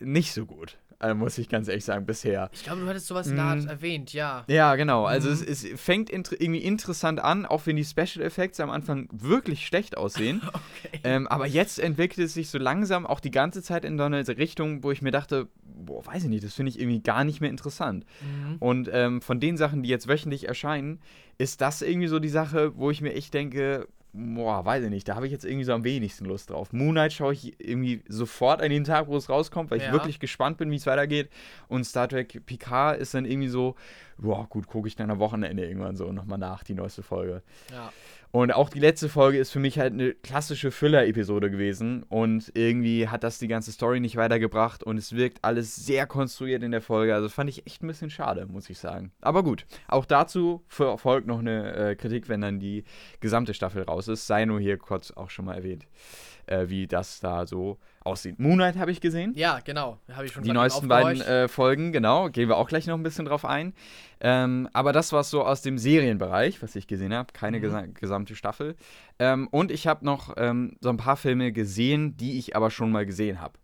nicht 0.00 0.32
so 0.32 0.46
gut, 0.46 0.78
äh, 1.00 1.14
muss 1.14 1.38
ich 1.38 1.48
ganz 1.48 1.66
ehrlich 1.68 1.84
sagen, 1.84 2.06
bisher. 2.06 2.50
Ich 2.52 2.62
glaube, 2.62 2.80
du 2.82 2.88
hattest 2.88 3.06
sowas 3.08 3.26
in 3.28 3.36
der 3.36 3.44
Art 3.46 3.64
Mm. 3.64 3.68
erwähnt, 3.68 4.12
ja. 4.12 4.44
Ja, 4.48 4.76
genau. 4.76 5.06
Also 5.06 5.28
Mhm. 5.28 5.34
es, 5.34 5.64
es 5.64 5.80
fängt 5.80 6.08
inter 6.10 6.40
irgendwie 6.40 6.62
interessant 6.62 7.20
an, 7.20 7.46
auch 7.46 7.66
wenn 7.66 7.76
die 7.76 7.84
Special 7.84 8.24
Effects 8.24 8.60
am 8.60 8.70
Anfang 8.70 9.08
wirklich 9.12 9.66
schlecht 9.66 9.96
aussehen. 9.96 10.40
Okay. 10.88 11.00
ähm, 11.04 11.26
aber 11.26 11.46
jetzt 11.46 11.78
entwickelt 11.80 12.26
es 12.26 12.34
sich 12.34 12.50
so 12.50 12.58
langsam 12.58 13.06
auch 13.06 13.18
die 13.20 13.30
ganze 13.32 13.62
Zeit 13.62 13.84
in 13.84 13.98
so 13.98 14.04
eine 14.04 14.26
Richtung, 14.28 14.82
wo 14.84 14.90
ich 14.92 15.02
mir 15.02 15.10
dachte, 15.10 15.48
boah, 15.64 16.04
weiß 16.06 16.24
ich 16.24 16.28
nicht, 16.28 16.44
das 16.44 16.54
finde 16.54 16.70
ich 16.70 16.78
irgendwie 16.80 17.00
gar 17.02 17.24
nicht 17.24 17.40
mehr 17.40 17.50
interessant. 17.50 18.04
Mhm. 18.20 18.56
Und 18.60 18.88
ähm, 18.92 19.20
von 19.20 19.40
den 19.40 19.56
Sachen, 19.56 19.82
die 19.82 19.88
jetzt 19.88 20.06
wöchentlich 20.08 20.46
erscheinen, 20.46 21.00
ist 21.36 21.60
das 21.60 21.82
irgendwie 21.82 22.06
so 22.08 22.18
die 22.20 22.28
Sache, 22.28 22.76
wo 22.76 22.90
ich 22.92 23.00
mir 23.00 23.14
echt 23.14 23.34
denke, 23.34 23.88
boah, 24.18 24.64
weiß 24.64 24.84
ich 24.84 24.90
nicht, 24.90 25.08
da 25.08 25.14
habe 25.14 25.26
ich 25.26 25.32
jetzt 25.32 25.44
irgendwie 25.44 25.64
so 25.64 25.72
am 25.72 25.84
wenigsten 25.84 26.24
Lust 26.24 26.50
drauf. 26.50 26.72
Moonlight 26.72 27.12
schaue 27.12 27.32
ich 27.32 27.58
irgendwie 27.60 28.02
sofort 28.08 28.60
an 28.60 28.70
den 28.70 28.84
Tag, 28.84 29.06
wo 29.06 29.16
es 29.16 29.28
rauskommt, 29.28 29.70
weil 29.70 29.78
ich 29.78 29.84
Ja. 29.84 29.92
wirklich 29.92 30.18
gespannt 30.18 30.58
bin, 30.58 30.70
wie 30.70 30.76
es 30.76 30.86
weitergeht. 30.86 31.30
Und 31.68 31.84
Star 31.84 32.08
Trek 32.08 32.44
Picard 32.44 32.98
ist 32.98 33.14
dann 33.14 33.24
irgendwie 33.24 33.48
so, 33.48 33.76
boah, 34.18 34.46
gut, 34.48 34.66
gucke 34.66 34.88
ich 34.88 34.96
dann 34.96 35.10
am 35.10 35.18
Wochenende 35.20 35.64
irgendwann 35.66 35.96
so 35.96 36.12
nochmal 36.12 36.38
nach, 36.38 36.64
die 36.64 36.74
neueste 36.74 37.02
Folge. 37.02 37.42
Ja. 37.70 37.92
Und 38.30 38.52
auch 38.52 38.68
die 38.68 38.78
letzte 38.78 39.08
Folge 39.08 39.38
ist 39.38 39.50
für 39.50 39.58
mich 39.58 39.78
halt 39.78 39.94
eine 39.94 40.12
klassische 40.12 40.70
Füller-Episode 40.70 41.50
gewesen. 41.50 42.02
Und 42.02 42.52
irgendwie 42.54 43.08
hat 43.08 43.24
das 43.24 43.38
die 43.38 43.48
ganze 43.48 43.72
Story 43.72 44.00
nicht 44.00 44.16
weitergebracht. 44.16 44.82
Und 44.82 44.98
es 44.98 45.14
wirkt 45.16 45.38
alles 45.42 45.74
sehr 45.76 46.06
konstruiert 46.06 46.62
in 46.62 46.70
der 46.70 46.82
Folge. 46.82 47.14
Also 47.14 47.28
fand 47.28 47.48
ich 47.48 47.66
echt 47.66 47.82
ein 47.82 47.86
bisschen 47.86 48.10
schade, 48.10 48.46
muss 48.46 48.68
ich 48.68 48.78
sagen. 48.78 49.12
Aber 49.20 49.42
gut, 49.42 49.64
auch 49.88 50.04
dazu 50.04 50.62
fol- 50.68 50.98
folgt 50.98 51.26
noch 51.26 51.38
eine 51.38 51.74
äh, 51.74 51.96
Kritik, 51.96 52.28
wenn 52.28 52.42
dann 52.42 52.60
die 52.60 52.84
gesamte 53.20 53.54
Staffel 53.54 53.82
raus 53.82 54.08
ist. 54.08 54.26
Sei 54.26 54.44
nur 54.44 54.60
hier 54.60 54.76
kurz 54.76 55.10
auch 55.10 55.30
schon 55.30 55.46
mal 55.46 55.54
erwähnt, 55.54 55.86
äh, 56.48 56.68
wie 56.68 56.86
das 56.86 57.20
da 57.20 57.46
so 57.46 57.78
aussieht. 58.04 58.38
Moonlight 58.38 58.76
habe 58.78 58.90
ich 58.90 59.00
gesehen. 59.00 59.32
ja, 59.36 59.60
genau. 59.64 59.98
Habe 60.12 60.26
ich 60.26 60.32
schon 60.32 60.42
Die 60.42 60.52
neuesten 60.52 60.88
beiden 60.88 61.20
äh, 61.22 61.46
Folgen, 61.48 61.92
genau, 61.92 62.28
gehen 62.30 62.48
wir 62.48 62.56
auch 62.56 62.68
gleich 62.68 62.86
noch 62.86 62.96
ein 62.96 63.02
bisschen 63.02 63.26
drauf 63.26 63.44
ein. 63.44 63.74
Ähm, 64.20 64.68
aber 64.72 64.92
das 64.92 65.12
war 65.12 65.22
so 65.24 65.44
aus 65.44 65.62
dem 65.62 65.78
Serienbereich, 65.78 66.62
was 66.62 66.74
ich 66.76 66.86
gesehen 66.86 67.14
habe, 67.14 67.32
keine 67.32 67.58
Mhm. 67.58 67.62
gesa 67.62 67.82
gesamte 67.86 68.34
Staffel. 68.34 68.76
Ähm, 69.18 69.46
und 69.50 69.70
ich 69.70 69.86
habe 69.86 70.04
noch 70.04 70.34
ähm, 70.36 70.76
so 70.80 70.88
ein 70.88 70.96
paar 70.96 71.16
Filme 71.16 71.52
gesehen, 71.52 72.16
die 72.16 72.38
ich 72.38 72.56
aber 72.56 72.70
schon 72.70 72.90
mal 72.90 73.04
gesehen 73.06 73.40
habe. 73.40 73.54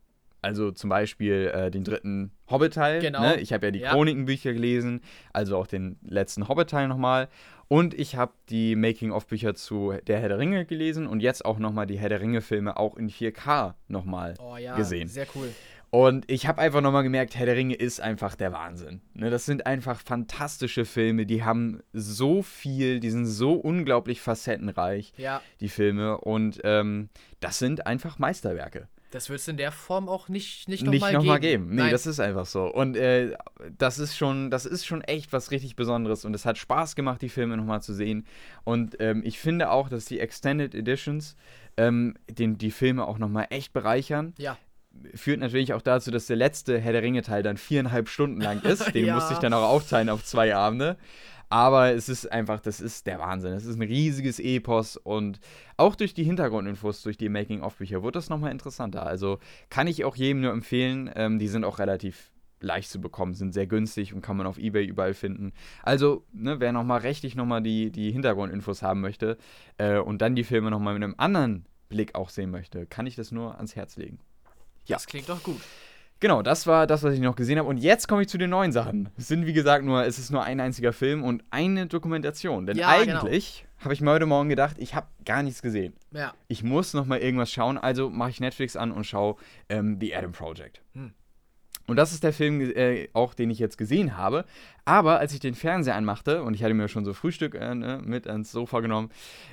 Also 0.43 0.73
zum 0.73 0.91
Beispiel 0.91 1.51
äh, 1.55 1.71
den 1.71 1.85
dritten 1.85 2.31
Hobbit-Teil. 2.51 3.01
Genau. 3.01 3.21
Ne? 3.23 3.41
Ich 3.41 3.55
habe 3.55 3.65
ja 3.67 3.71
die 3.71 3.79
Ja. 3.79 3.93
Chronikenbücher 3.93 4.53
gelesen, 4.53 5.01
also 5.33 5.57
auch 5.57 5.67
den 5.67 5.97
letzten 6.07 6.49
Hobbit-Teil 6.49 6.87
nochmal. 6.87 7.29
Und 7.69 7.95
ich 7.95 8.17
habe 8.17 8.33
die 8.49 8.77
Making-of-Bücher 8.77 9.55
zu 9.55 9.95
Der 10.07 10.21
Herr 10.21 10.29
der 10.29 10.39
Ringe 10.39 10.65
gelesen 10.67 11.07
und 11.07 11.21
jetzt 11.21 11.45
auch 11.45 11.59
nochmal 11.59 11.87
die 11.87 11.99
Herr 11.99 12.09
der 12.09 12.21
Ringe-Filme 12.21 12.77
auch 12.77 12.97
in 12.97 13.11
4K 13.11 13.75
nochmal 13.89 14.35
oh, 14.39 14.57
ja, 14.57 14.77
gesehen. 14.77 15.09
Sehr 15.09 15.27
cool. 15.35 15.51
Und 15.91 16.29
ich 16.29 16.49
habe 16.49 16.61
einfach 16.61 16.81
nochmal 16.81 17.05
gemerkt, 17.05 17.37
Herr 17.37 17.47
der 17.47 17.55
Ringe 17.55 17.77
ist 17.77 18.01
einfach 18.01 18.35
der 18.35 18.53
Wahnsinn. 18.53 19.01
Ne, 19.15 19.31
das 19.31 19.47
sind 19.47 19.65
einfach 19.65 20.01
fantastische 20.01 20.87
Filme, 20.87 21.25
die 21.25 21.45
haben 21.45 21.85
so 21.93 22.43
viel, 22.43 22.99
die 22.99 23.11
sind 23.11 23.27
so 23.27 23.53
unglaublich 23.53 24.21
facettenreich, 24.21 25.13
Ja, 25.17 25.41
die 25.61 25.69
Filme. 25.69 26.19
Und 26.19 26.61
ähm, 26.65 27.11
das 27.39 27.61
sind 27.61 27.87
einfach 27.87 28.19
Meisterwerke. 28.19 28.89
Das 29.15 29.29
wird 29.31 29.39
es 29.39 29.47
in 29.47 29.57
der 29.57 29.71
Form 29.71 30.09
auch 30.09 30.29
nicht, 30.29 30.69
nicht 30.69 30.83
nicht 30.85 30.93
nochmal 31.01 31.13
nochmal 31.13 31.39
geben. 31.39 31.67
geben. 31.67 31.75
Nee, 31.77 31.83
Nein. 31.83 31.91
das 31.93 32.05
ist 32.05 32.19
einfach 32.19 32.47
so. 32.47 32.65
Und 32.65 32.97
äh, 32.97 33.37
das 33.79 34.01
ist 34.01 34.17
schon, 34.17 34.51
das 34.51 34.67
ist 34.67 34.85
schon 34.85 35.03
echt 35.03 35.33
was 35.33 35.53
richtig 35.53 35.77
Besonderes. 35.77 36.25
Und 36.25 36.35
es 36.35 36.45
hat 36.45 36.59
Spaß 36.59 36.97
gemacht, 36.97 37.23
die 37.23 37.29
Filme 37.29 37.57
nochmal 37.57 37.81
zu 37.81 37.95
sehen. 37.95 38.27
Und 38.65 38.97
ähm, 38.99 39.23
ich 39.25 39.39
finde 39.39 39.71
auch, 39.71 39.89
dass 39.89 40.05
die 40.07 40.19
Extended 40.19 40.75
Editions 40.75 41.37
ähm, 41.77 42.15
den, 42.29 42.59
die 42.59 42.73
Filme 42.73 43.07
auch 43.07 43.19
nochmal 43.19 43.47
echt 43.51 43.73
bereichern. 43.73 44.35
ja. 44.39 44.57
Führt 45.15 45.41
natürlich 45.41 45.73
auch 45.75 45.83
dazu, 45.83 46.13
dass 46.13 46.27
der 46.27 46.37
letzte 46.37 46.79
Herr 46.79 46.93
der 46.93 47.03
Ringe-Teil 47.03 47.43
dann 47.43 47.57
viereinhalb 47.57 48.09
Stunden 48.09 48.41
lang 48.41 48.61
ist. 48.65 48.95
Den 48.95 49.07
Ja. 49.07 49.15
musste 49.17 49.33
ich 49.35 49.41
dann 49.41 49.53
auch 49.53 49.69
aufteilen 49.69 50.09
auf 50.09 50.25
zwei 50.25 50.55
Abende. 50.55 50.97
Aber 51.49 51.93
es 51.93 52.09
ist 52.09 52.31
einfach, 52.31 52.61
das 52.61 52.81
ist 52.81 53.07
der 53.07 53.19
Wahnsinn. 53.19 53.53
Es 53.53 53.65
ist 53.65 53.77
ein 53.77 53.83
riesiges 53.83 54.39
Epos 54.39 54.97
und 54.97 55.41
auch 55.77 55.95
durch 55.95 56.15
die 56.15 56.25
Hintergrundinfos, 56.25 57.03
durch 57.03 57.17
die 57.17 57.29
Making-of-Bücher 57.29 58.03
wird 58.03 58.17
das 58.17 58.29
nochmal 58.29 58.51
interessanter. 58.51 59.07
Also 59.07 59.39
kann 59.71 59.87
ich 59.87 60.05
auch 60.05 60.17
jedem 60.17 60.43
nur 60.43 60.53
empfehlen. 60.53 61.11
Ähm, 61.15 61.39
die 61.39 61.49
sind 61.49 61.65
auch 61.65 61.79
relativ 61.79 62.31
leicht 62.61 62.91
zu 62.91 63.01
bekommen, 63.01 63.35
sind 63.35 63.53
sehr 63.53 63.67
günstig 63.67 64.15
und 64.15 64.23
kann 64.23 64.37
man 64.37 64.47
auf 64.47 64.59
Ebay 64.59 64.85
überall 64.85 65.15
finden. 65.15 65.53
Also, 65.83 66.25
ne, 66.33 66.61
wer 66.61 66.73
nochmal 66.73 67.01
rechtlich 67.01 67.37
nochmal 67.37 67.63
die, 67.63 67.91
die 67.91 68.11
Hintergrundinfos 68.11 68.83
haben 68.83 69.01
möchte 69.01 69.37
äh, 69.79 69.99
und 69.99 70.23
dann 70.23 70.35
die 70.35 70.45
Filme 70.45 70.71
nochmal 70.71 70.95
mit 70.95 71.05
einem 71.05 71.15
anderen 71.19 71.67
Blick 71.89 72.15
auch 72.15 72.31
sehen 72.31 72.51
möchte, 72.51 72.87
kann 72.87 73.07
ich 73.07 73.15
das 73.15 73.31
nur 73.31 73.57
ans 73.57 73.77
Herz 73.77 73.97
legen. 73.97 74.19
Ja. 74.87 74.97
Das 74.97 75.07
klingt 75.07 75.29
doch 75.29 75.43
gut. 75.43 75.61
Genau, 76.25 76.41
das 76.41 76.67
war 76.67 76.87
das, 76.87 77.03
was 77.03 77.13
ich 77.13 77.21
noch 77.21 77.37
gesehen 77.37 77.59
habe. 77.59 77.69
Und 77.69 77.77
jetzt 77.77 78.09
komme 78.09 78.23
ich 78.23 78.29
zu 78.29 78.39
den 78.39 78.49
neuen 78.49 78.73
Sachen. 78.73 79.11
Es 79.19 79.29
sind, 79.29 79.45
wie 79.45 79.53
gesagt, 79.53 79.85
nur, 79.85 80.07
es 80.07 80.19
ist 80.19 80.31
nur 80.31 80.43
ein 80.43 80.59
einziger 80.59 80.95
Film 80.95 81.23
und 81.23 81.45
eine 81.51 81.87
Dokumentation. 81.87 82.65
Denn 82.65 82.79
Ja, 82.79 82.97
genau. 82.97 83.21
eigentlich 83.21 83.67
habe 83.77 83.93
ich 83.93 84.01
mir 84.01 84.11
heute 84.11 84.25
Morgen 84.25 84.49
gedacht, 84.49 84.77
ich 84.79 84.95
habe 84.95 85.07
gar 85.27 85.43
nichts 85.43 85.61
gesehen. 85.61 85.93
Ja. 86.13 86.33
Ich 86.49 86.63
muss 86.65 86.95
noch 86.95 87.05
mal 87.05 87.19
irgendwas 87.19 87.53
schauen, 87.53 87.77
also 87.77 88.09
mache 88.09 88.31
ich 88.31 88.41
Netflix 88.41 88.75
an 88.75 88.91
und 88.91 89.05
schaue 89.05 89.37
ähm, 89.69 89.99
The 90.01 90.17
Adam 90.17 90.33
Project. 90.33 90.81
Hm. 90.95 91.13
Und 91.89 91.97
das 91.97 92.13
ist 92.15 92.25
der 92.25 92.33
Film, 92.33 92.59
äh, 92.75 93.11
auch 93.13 93.35
den 93.35 93.51
ich 93.51 93.59
jetzt 93.59 93.77
gesehen 93.77 94.17
habe. 94.17 94.47
Aber 94.87 95.19
als 95.19 95.35
ich 95.35 95.41
den 95.41 95.55
Fernseher 95.55 95.95
anmachte, 95.95 96.43
und 96.43 96.55
ich 96.55 96.65
hatte 96.65 96.73
mir 96.73 96.89
schon 96.89 97.05
so 97.05 97.13
Frühstück 97.13 97.55
äh, 97.55 97.75
ne, 97.75 98.01
mit 98.03 98.27
ans 98.29 98.51
Sofa 98.51 98.81
genommen, 98.81 99.11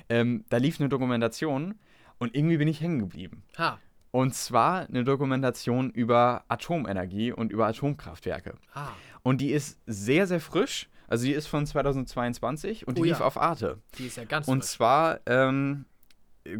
ähm, 0.08 0.46
da 0.48 0.56
lief 0.56 0.80
eine 0.80 0.88
Dokumentation 0.88 1.74
und 2.18 2.34
irgendwie 2.34 2.56
bin 2.56 2.68
ich 2.68 2.80
hängen 2.80 3.00
geblieben. 3.00 3.42
Ha. 3.58 3.78
Und 4.12 4.34
zwar 4.34 4.86
eine 4.88 5.02
Dokumentation 5.04 5.90
über 5.90 6.44
Atomenergie 6.48 7.32
und 7.32 7.50
über 7.50 7.66
Atomkraftwerke. 7.66 8.54
Ha. 8.74 8.92
Und 9.22 9.40
die 9.40 9.50
ist 9.50 9.78
sehr, 9.86 10.26
sehr 10.26 10.40
frisch. 10.40 10.88
Also 11.08 11.24
die 11.24 11.32
ist 11.32 11.46
von 11.46 11.66
2022 11.66 12.86
und 12.86 12.96
die 12.98 13.02
Oh 13.02 13.04
ja. 13.04 13.12
lief 13.14 13.20
auf 13.20 13.36
Arte. 13.40 13.78
Die 13.98 14.06
ist 14.06 14.16
ja 14.18 14.24
ganz 14.24 14.46
Und 14.48 14.60
frisch. 14.60 14.70
zwar 14.72 15.20
ähm, 15.26 15.86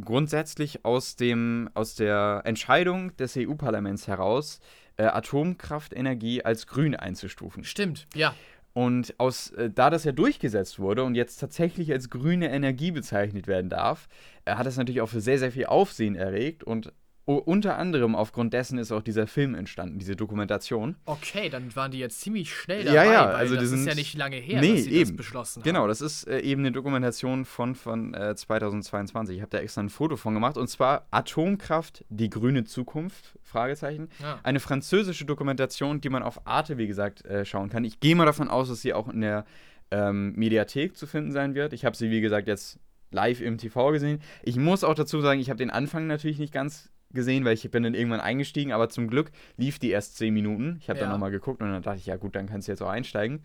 grundsätzlich 0.00 0.84
aus, 0.84 1.16
dem, 1.16 1.70
aus 1.74 1.94
der 1.94 2.42
Entscheidung 2.44 3.16
des 3.16 3.36
EU-Parlaments 3.36 4.08
heraus, 4.08 4.60
äh, 4.96 5.04
Atomkraftenergie 5.04 6.44
als 6.44 6.66
grün 6.66 6.94
einzustufen. 6.96 7.64
Stimmt, 7.64 8.06
ja. 8.14 8.34
Und 8.74 9.14
aus, 9.18 9.50
äh, 9.50 9.70
da 9.70 9.90
das 9.90 10.04
ja 10.04 10.12
durchgesetzt 10.12 10.78
wurde 10.78 11.04
und 11.04 11.14
jetzt 11.14 11.36
tatsächlich 11.36 11.92
als 11.92 12.08
grüne 12.08 12.50
Energie 12.50 12.90
bezeichnet 12.90 13.46
werden 13.46 13.68
darf, 13.68 14.08
äh, 14.46 14.54
hat 14.54 14.66
es 14.66 14.76
natürlich 14.78 15.02
auch 15.02 15.08
für 15.10 15.20
sehr, 15.20 15.38
sehr 15.38 15.52
viel 15.52 15.66
Aufsehen 15.66 16.14
erregt 16.14 16.64
und 16.64 16.92
u- 17.26 17.34
unter 17.36 17.78
anderem 17.78 18.14
aufgrund 18.14 18.52
dessen 18.52 18.78
ist 18.78 18.90
auch 18.92 19.02
dieser 19.02 19.26
Film 19.26 19.54
entstanden, 19.54 19.98
diese 19.98 20.16
Dokumentation. 20.16 20.96
Okay, 21.04 21.48
dann 21.48 21.74
waren 21.76 21.90
die 21.90 21.98
jetzt 21.98 22.20
ziemlich 22.20 22.52
schnell 22.54 22.84
Ja, 22.86 22.92
dabei, 23.04 23.12
ja, 23.12 23.26
weil 23.28 23.34
also 23.36 23.54
die 23.54 23.60
das 23.60 23.70
ist 23.72 23.78
sind- 23.80 23.88
ja 23.88 23.94
nicht 23.94 24.14
lange 24.16 24.36
her, 24.36 24.60
Nee, 24.60 24.72
dass 24.74 24.84
sie 24.84 24.90
eben. 24.92 25.10
das 25.10 25.16
beschlossen 25.16 25.62
Genau, 25.62 25.80
haben. 25.82 25.88
das 25.88 26.00
ist 26.00 26.26
äh, 26.28 26.40
eben 26.40 26.62
eine 26.62 26.72
Dokumentation 26.72 27.44
von, 27.44 27.74
von 27.74 28.14
äh, 28.14 28.34
2022. 28.34 29.36
Ich 29.36 29.42
habe 29.42 29.50
da 29.50 29.58
extra 29.58 29.82
ein 29.82 29.90
Foto 29.90 30.16
von 30.16 30.34
gemacht 30.34 30.56
und 30.56 30.68
zwar 30.68 31.06
Atomkraft, 31.10 32.04
die 32.08 32.30
grüne 32.30 32.64
Zukunft, 32.64 33.38
Fragezeichen. 33.42 34.08
Ja. 34.20 34.38
Eine 34.42 34.60
französische 34.60 35.24
Dokumentation, 35.24 36.00
die 36.00 36.08
man 36.08 36.22
auf 36.22 36.46
Arte, 36.46 36.78
wie 36.78 36.86
gesagt, 36.86 37.24
äh, 37.24 37.44
schauen 37.44 37.68
kann. 37.70 37.84
Ich 37.84 38.00
gehe 38.00 38.14
mal 38.16 38.26
davon 38.26 38.48
aus, 38.48 38.68
dass 38.68 38.80
sie 38.82 38.92
auch 38.94 39.08
in 39.08 39.20
der 39.20 39.44
ähm, 39.90 40.32
Mediathek 40.36 40.96
zu 40.96 41.06
finden 41.06 41.32
sein 41.32 41.54
wird. 41.54 41.72
Ich 41.72 41.84
habe 41.84 41.96
sie, 41.96 42.10
wie 42.10 42.20
gesagt, 42.22 42.48
jetzt 42.48 42.78
live 43.10 43.42
im 43.42 43.58
TV 43.58 43.90
gesehen. 43.90 44.20
Ich 44.42 44.56
muss 44.56 44.84
auch 44.84 44.94
dazu 44.94 45.20
sagen, 45.20 45.38
ich 45.38 45.50
habe 45.50 45.58
den 45.58 45.68
Anfang 45.70 46.06
natürlich 46.06 46.38
nicht 46.38 46.52
ganz 46.54 46.88
gesehen, 47.14 47.44
weil 47.44 47.54
ich 47.54 47.70
bin 47.70 47.82
dann 47.82 47.94
irgendwann 47.94 48.20
eingestiegen, 48.20 48.72
aber 48.72 48.88
zum 48.88 49.08
Glück 49.08 49.30
lief 49.56 49.78
die 49.78 49.90
erst 49.90 50.16
10 50.16 50.32
Minuten. 50.34 50.76
Ich 50.80 50.88
habe 50.88 50.98
dann 50.98 51.08
Ja. 51.08 51.12
nochmal 51.14 51.30
geguckt 51.30 51.60
und 51.62 51.70
dann 51.70 51.82
dachte 51.82 51.98
ich, 51.98 52.06
ja 52.06 52.16
gut, 52.16 52.34
dann 52.36 52.46
kannst 52.48 52.68
du 52.68 52.72
jetzt 52.72 52.82
auch 52.82 52.88
einsteigen. 52.88 53.42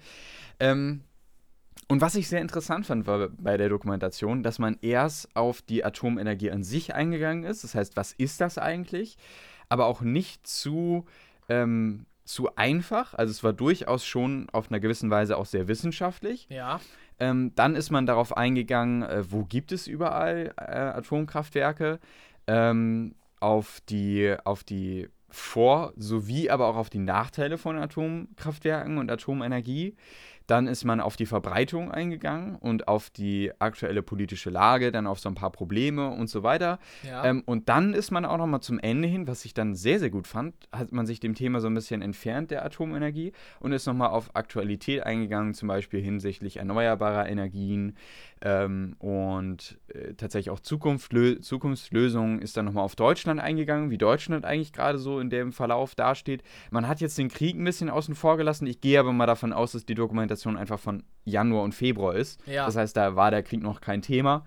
Ähm, 0.59 1.01
und 1.87 2.01
was 2.01 2.15
ich 2.15 2.27
sehr 2.27 2.41
interessant 2.41 2.85
fand 2.85 3.07
war 3.07 3.29
bei 3.29 3.55
der 3.55 3.69
Dokumentation, 3.69 4.43
dass 4.43 4.59
man 4.59 4.77
erst 4.81 5.33
auf 5.35 5.61
die 5.61 5.85
Atomenergie 5.85 6.51
an 6.51 6.63
sich 6.63 6.93
eingegangen 6.93 7.43
ist. 7.43 7.63
Das 7.63 7.75
heißt, 7.75 7.95
was 7.95 8.11
ist 8.13 8.41
das 8.41 8.57
eigentlich? 8.57 9.17
Aber 9.69 9.85
auch 9.85 10.01
nicht 10.01 10.45
zu, 10.47 11.05
ähm, 11.49 12.05
zu 12.25 12.55
einfach. 12.57 13.13
Also 13.13 13.31
es 13.31 13.43
war 13.43 13.53
durchaus 13.53 14.05
schon 14.05 14.49
auf 14.51 14.69
einer 14.69 14.81
gewissen 14.81 15.09
Weise 15.09 15.37
auch 15.37 15.45
sehr 15.45 15.67
wissenschaftlich. 15.67 16.47
Ja, 16.49 16.81
Ähm, 17.19 17.53
dann 17.55 17.75
ist 17.75 17.89
man 17.89 18.05
darauf 18.05 18.35
eingegangen, 18.37 19.01
äh, 19.01 19.23
wo 19.31 19.43
gibt 19.43 19.71
es 19.71 19.87
überall 19.87 20.53
äh, 20.57 20.61
Atomkraftwerke, 20.75 21.99
ähm, 22.45 23.15
auf 23.39 23.79
die, 23.89 24.35
auf 24.43 24.63
die 24.63 25.09
Vor- 25.29 25.93
sowie 25.97 26.49
aber 26.49 26.67
auch 26.67 26.77
auf 26.77 26.89
die 26.89 26.99
Nachteile 26.99 27.57
von 27.57 27.77
Atomkraftwerken 27.77 28.97
und 28.97 29.11
Atomenergie. 29.11 29.95
Dann 30.47 30.67
ist 30.67 30.85
man 30.85 31.01
auf 31.01 31.17
die 31.17 31.25
Verbreitung 31.25 31.91
eingegangen 31.91 32.55
und 32.55 32.87
auf 32.87 33.09
die 33.09 33.51
aktuelle 33.59 34.01
politische 34.01 34.49
Lage, 34.49 34.93
dann 34.93 35.05
auf 35.05 35.19
so 35.19 35.27
ein 35.27 35.35
paar 35.35 35.51
Probleme 35.51 36.07
und 36.07 36.29
so 36.29 36.41
weiter. 36.41 36.79
ja. 37.03 37.25
Ähm, 37.25 37.43
und 37.45 37.67
dann 37.67 37.93
ist 37.93 38.11
man 38.11 38.23
auch 38.23 38.37
noch 38.37 38.47
mal 38.47 38.61
zum 38.61 38.79
Ende 38.79 39.09
hin, 39.09 39.27
was 39.27 39.43
ich 39.43 39.53
dann 39.53 39.75
sehr, 39.75 39.99
sehr 39.99 40.09
gut 40.09 40.25
fand, 40.25 40.55
hat 40.71 40.93
man 40.93 41.05
sich 41.05 41.19
dem 41.19 41.35
Thema 41.35 41.59
so 41.59 41.67
ein 41.67 41.73
bisschen 41.73 42.01
entfernt 42.01 42.49
der 42.49 42.63
Atomenergie 42.63 43.33
und 43.59 43.73
ist 43.73 43.87
noch 43.87 43.93
mal 43.93 44.07
auf 44.07 44.37
Aktualität 44.37 45.03
eingegangen, 45.03 45.53
zum 45.53 45.67
Beispiel 45.67 46.01
hinsichtlich 46.01 46.55
erneuerbarer 46.55 47.27
Energien 47.27 47.97
ähm, 48.41 48.95
und 48.99 49.79
äh, 49.87 50.13
tatsächlich 50.13 50.51
auch 50.51 50.59
Zukunftslö 50.59 51.39
Zukunftslösungen 51.39 52.41
ist 52.41 52.57
dann 52.57 52.65
noch 52.65 52.73
mal 52.73 52.81
auf 52.81 52.95
Deutschland 52.95 53.39
eingegangen, 53.39 53.89
wie 53.89 53.97
Deutschland 53.97 54.45
eigentlich 54.45 54.73
gerade 54.73 54.99
so 54.99 55.19
in 55.19 55.29
dem 55.29 55.51
Verlauf 55.51 55.95
dasteht. 55.95 56.43
Man 56.71 56.87
hat 56.87 57.01
jetzt 57.01 57.17
den 57.17 57.29
Krieg 57.29 57.55
ein 57.55 57.63
bisschen 57.63 57.89
außen 57.89 58.15
vor 58.15 58.37
gelassen. 58.37 58.67
Ich 58.67 58.81
gehe 58.81 58.99
aber 58.99 59.13
mal 59.13 59.25
davon 59.25 59.53
aus, 59.53 59.71
dass 59.71 59.85
die 59.85 59.95
Dokumentation 59.95 60.57
einfach 60.57 60.79
von 60.79 61.03
Januar 61.25 61.63
und 61.63 61.73
Februar 61.73 62.15
ist. 62.15 62.39
Ja. 62.45 62.65
Das 62.65 62.75
heißt, 62.75 62.95
da 62.95 63.15
war 63.15 63.31
der 63.31 63.43
Krieg 63.43 63.61
noch 63.61 63.81
kein 63.81 64.01
Thema. 64.01 64.45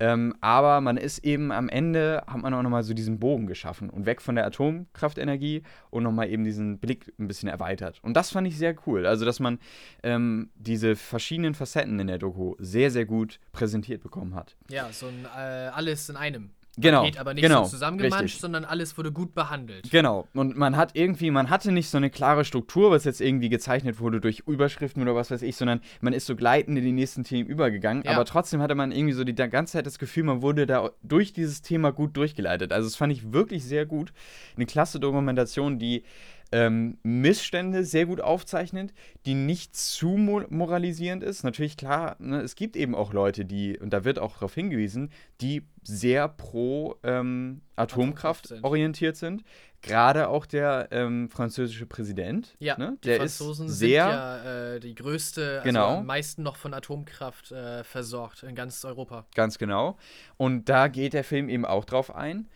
Ähm, 0.00 0.34
aber 0.40 0.80
man 0.80 0.96
ist 0.96 1.24
eben 1.24 1.52
am 1.52 1.68
Ende, 1.68 2.22
hat 2.26 2.42
man 2.42 2.52
auch 2.54 2.62
nochmal 2.62 2.82
so 2.82 2.94
diesen 2.94 3.18
Bogen 3.18 3.46
geschaffen 3.46 3.90
und 3.90 4.06
weg 4.06 4.20
von 4.20 4.34
der 4.34 4.46
Atomkraftenergie 4.46 5.62
und 5.90 6.02
nochmal 6.02 6.28
eben 6.28 6.44
diesen 6.44 6.78
Blick 6.78 7.12
ein 7.18 7.28
bisschen 7.28 7.48
erweitert. 7.48 8.00
Und 8.02 8.14
das 8.16 8.30
fand 8.30 8.46
ich 8.46 8.58
sehr 8.58 8.74
cool. 8.86 9.06
Also, 9.06 9.24
dass 9.24 9.40
man 9.40 9.58
ähm, 10.02 10.50
diese 10.54 10.96
verschiedenen 10.96 11.54
Facetten 11.54 11.98
in 12.00 12.06
der 12.06 12.18
Doku 12.18 12.54
sehr, 12.58 12.90
sehr 12.90 13.04
gut 13.04 13.38
präsentiert 13.52 14.02
bekommen 14.02 14.34
hat. 14.34 14.56
ja, 14.68 14.92
so 14.92 15.06
ein 15.06 15.24
äh, 15.24 15.68
alles 15.68 16.08
in 16.08 16.16
einem. 16.16 16.50
Genau, 16.76 17.02
Paket, 17.02 17.18
aber 17.18 17.34
nicht 17.34 17.42
genau, 17.42 17.64
so 17.64 17.70
zusammengemanscht, 17.70 18.24
richtig. 18.24 18.40
sondern 18.40 18.64
alles 18.64 18.96
wurde 18.98 19.12
gut 19.12 19.34
behandelt. 19.34 19.90
Genau. 19.90 20.26
Und 20.34 20.56
man 20.56 20.76
hat 20.76 20.90
irgendwie, 20.94 21.30
man 21.30 21.50
hatte 21.50 21.70
nicht 21.70 21.88
so 21.88 21.98
eine 21.98 22.10
klare 22.10 22.44
Struktur, 22.44 22.90
was 22.90 23.04
jetzt 23.04 23.20
irgendwie 23.20 23.48
gezeichnet 23.48 24.00
wurde 24.00 24.20
durch 24.20 24.42
Überschriften 24.46 25.02
oder 25.02 25.14
was 25.14 25.30
weiß 25.30 25.42
ich, 25.42 25.56
sondern 25.56 25.80
man 26.00 26.12
ist 26.12 26.26
so 26.26 26.34
gleitend 26.34 26.76
in 26.78 26.84
die 26.84 26.92
nächsten 26.92 27.22
Themen 27.22 27.48
übergegangen. 27.48 28.02
Ja. 28.04 28.12
Aber 28.12 28.24
trotzdem 28.24 28.60
hatte 28.60 28.74
man 28.74 28.90
irgendwie 28.90 29.12
so 29.12 29.24
die 29.24 29.34
ganze 29.34 29.74
Zeit 29.74 29.86
das 29.86 29.98
Gefühl, 29.98 30.24
man 30.24 30.42
wurde 30.42 30.66
da 30.66 30.90
durch 31.02 31.32
dieses 31.32 31.62
Thema 31.62 31.92
gut 31.92 32.16
durchgeleitet. 32.16 32.72
Also 32.72 32.88
das 32.88 32.96
fand 32.96 33.12
ich 33.12 33.32
wirklich 33.32 33.64
sehr 33.64 33.86
gut. 33.86 34.12
Eine 34.56 34.66
klasse 34.66 34.98
Dokumentation, 34.98 35.78
die 35.78 36.02
ähm, 36.54 36.98
Missstände 37.02 37.84
sehr 37.84 38.06
gut 38.06 38.20
aufzeichnet, 38.20 38.92
die 39.26 39.34
nicht 39.34 39.76
zu 39.76 40.10
mo 40.10 40.42
moralisierend 40.50 41.22
ist. 41.24 41.42
Natürlich 41.42 41.76
klar, 41.76 42.14
ne, 42.20 42.40
es 42.42 42.54
gibt 42.54 42.76
eben 42.76 42.94
auch 42.94 43.12
Leute, 43.12 43.44
die, 43.44 43.76
und 43.78 43.90
da 43.92 44.04
wird 44.04 44.18
auch 44.20 44.34
darauf 44.34 44.54
hingewiesen, 44.54 45.10
die 45.40 45.66
sehr 45.82 46.28
pro 46.28 46.96
ähm, 47.02 47.60
Atomkraft 47.76 48.44
Atomkraft 48.44 48.46
sind. 48.48 48.64
orientiert 48.64 49.16
sind. 49.16 49.42
Gerade 49.82 50.28
auch 50.28 50.46
der 50.46 50.88
ähm, 50.92 51.28
französische 51.28 51.84
Präsident, 51.84 52.56
Ja, 52.58 52.78
ne, 52.78 52.96
die 53.04 53.08
der 53.08 53.16
Franzosen 53.18 53.66
ist 53.66 53.78
sehr, 53.78 54.04
sind 54.04 54.12
ja 54.14 54.74
äh, 54.76 54.80
die 54.80 54.94
größte, 54.94 55.56
also 55.56 55.64
Genau. 55.64 55.98
am 55.98 56.06
meisten 56.06 56.42
noch 56.42 56.56
von 56.56 56.72
Atomkraft 56.72 57.52
äh, 57.52 57.84
versorgt 57.84 58.44
in 58.44 58.54
ganz 58.54 58.82
Europa. 58.84 59.26
Ganz 59.34 59.58
genau. 59.58 59.98
Und 60.38 60.68
da 60.70 60.88
geht 60.88 61.12
der 61.12 61.24
Film 61.24 61.50
eben 61.50 61.66
auch 61.66 61.84
drauf 61.84 62.14
ein. 62.14 62.48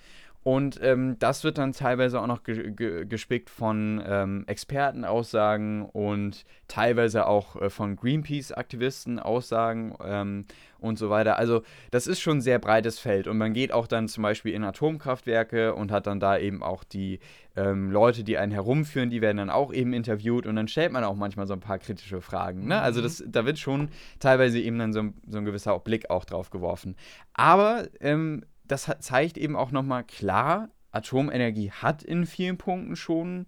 Und 0.48 0.80
ähm, 0.82 1.16
das 1.18 1.44
wird 1.44 1.58
dann 1.58 1.72
teilweise 1.72 2.18
auch 2.22 2.26
noch 2.26 2.42
ge 2.42 2.70
ge 2.70 3.04
gespickt 3.04 3.50
von 3.50 4.02
ähm, 4.06 4.44
Expertenaussagen 4.46 5.82
und 5.84 6.44
teilweise 6.68 7.26
auch 7.26 7.60
äh, 7.60 7.68
von 7.68 7.96
Greenpeace-Aktivisten 7.96 9.18
Aussagen 9.18 9.94
ähm, 10.02 10.46
und 10.78 10.98
so 10.98 11.10
weiter. 11.10 11.36
Also 11.36 11.60
das 11.90 12.06
ist 12.06 12.20
schon 12.20 12.38
ein 12.38 12.40
sehr 12.40 12.58
breites 12.58 12.98
Feld. 12.98 13.26
Und 13.28 13.36
man 13.36 13.52
geht 13.52 13.72
auch 13.72 13.86
dann 13.86 14.08
zum 14.08 14.22
Beispiel 14.22 14.54
in 14.54 14.64
Atomkraftwerke 14.64 15.74
und 15.74 15.92
hat 15.92 16.06
dann 16.06 16.18
da 16.18 16.38
eben 16.38 16.62
auch 16.62 16.82
die 16.82 17.18
ähm, 17.54 17.90
Leute, 17.90 18.24
die 18.24 18.38
einen 18.38 18.52
herumführen, 18.52 19.10
die 19.10 19.20
werden 19.20 19.36
dann 19.36 19.50
auch 19.50 19.70
eben 19.70 19.92
interviewt 19.92 20.46
und 20.46 20.56
dann 20.56 20.68
stellt 20.68 20.92
man 20.92 21.04
auch 21.04 21.16
manchmal 21.16 21.46
so 21.46 21.52
ein 21.52 21.60
paar 21.60 21.78
kritische 21.78 22.22
Fragen. 22.22 22.68
Ne? 22.68 22.80
Also 22.80 23.02
das, 23.02 23.22
da 23.26 23.44
wird 23.44 23.58
schon 23.58 23.90
teilweise 24.18 24.58
eben 24.60 24.78
dann 24.78 24.94
so, 24.94 25.00
ein- 25.00 25.14
so 25.28 25.36
ein 25.36 25.44
gewisser 25.44 25.78
Blick 25.80 26.08
auch 26.08 26.24
drauf 26.24 26.48
geworfen. 26.48 26.96
Aber 27.34 27.86
ähm, 28.00 28.44
das 28.68 28.90
zeigt 29.00 29.38
eben 29.38 29.56
auch 29.56 29.70
nochmal 29.70 30.04
klar, 30.04 30.68
Atomenergie 30.90 31.70
hat 31.70 32.02
in 32.02 32.26
vielen 32.26 32.56
Punkten 32.56 32.96
schon, 32.96 33.46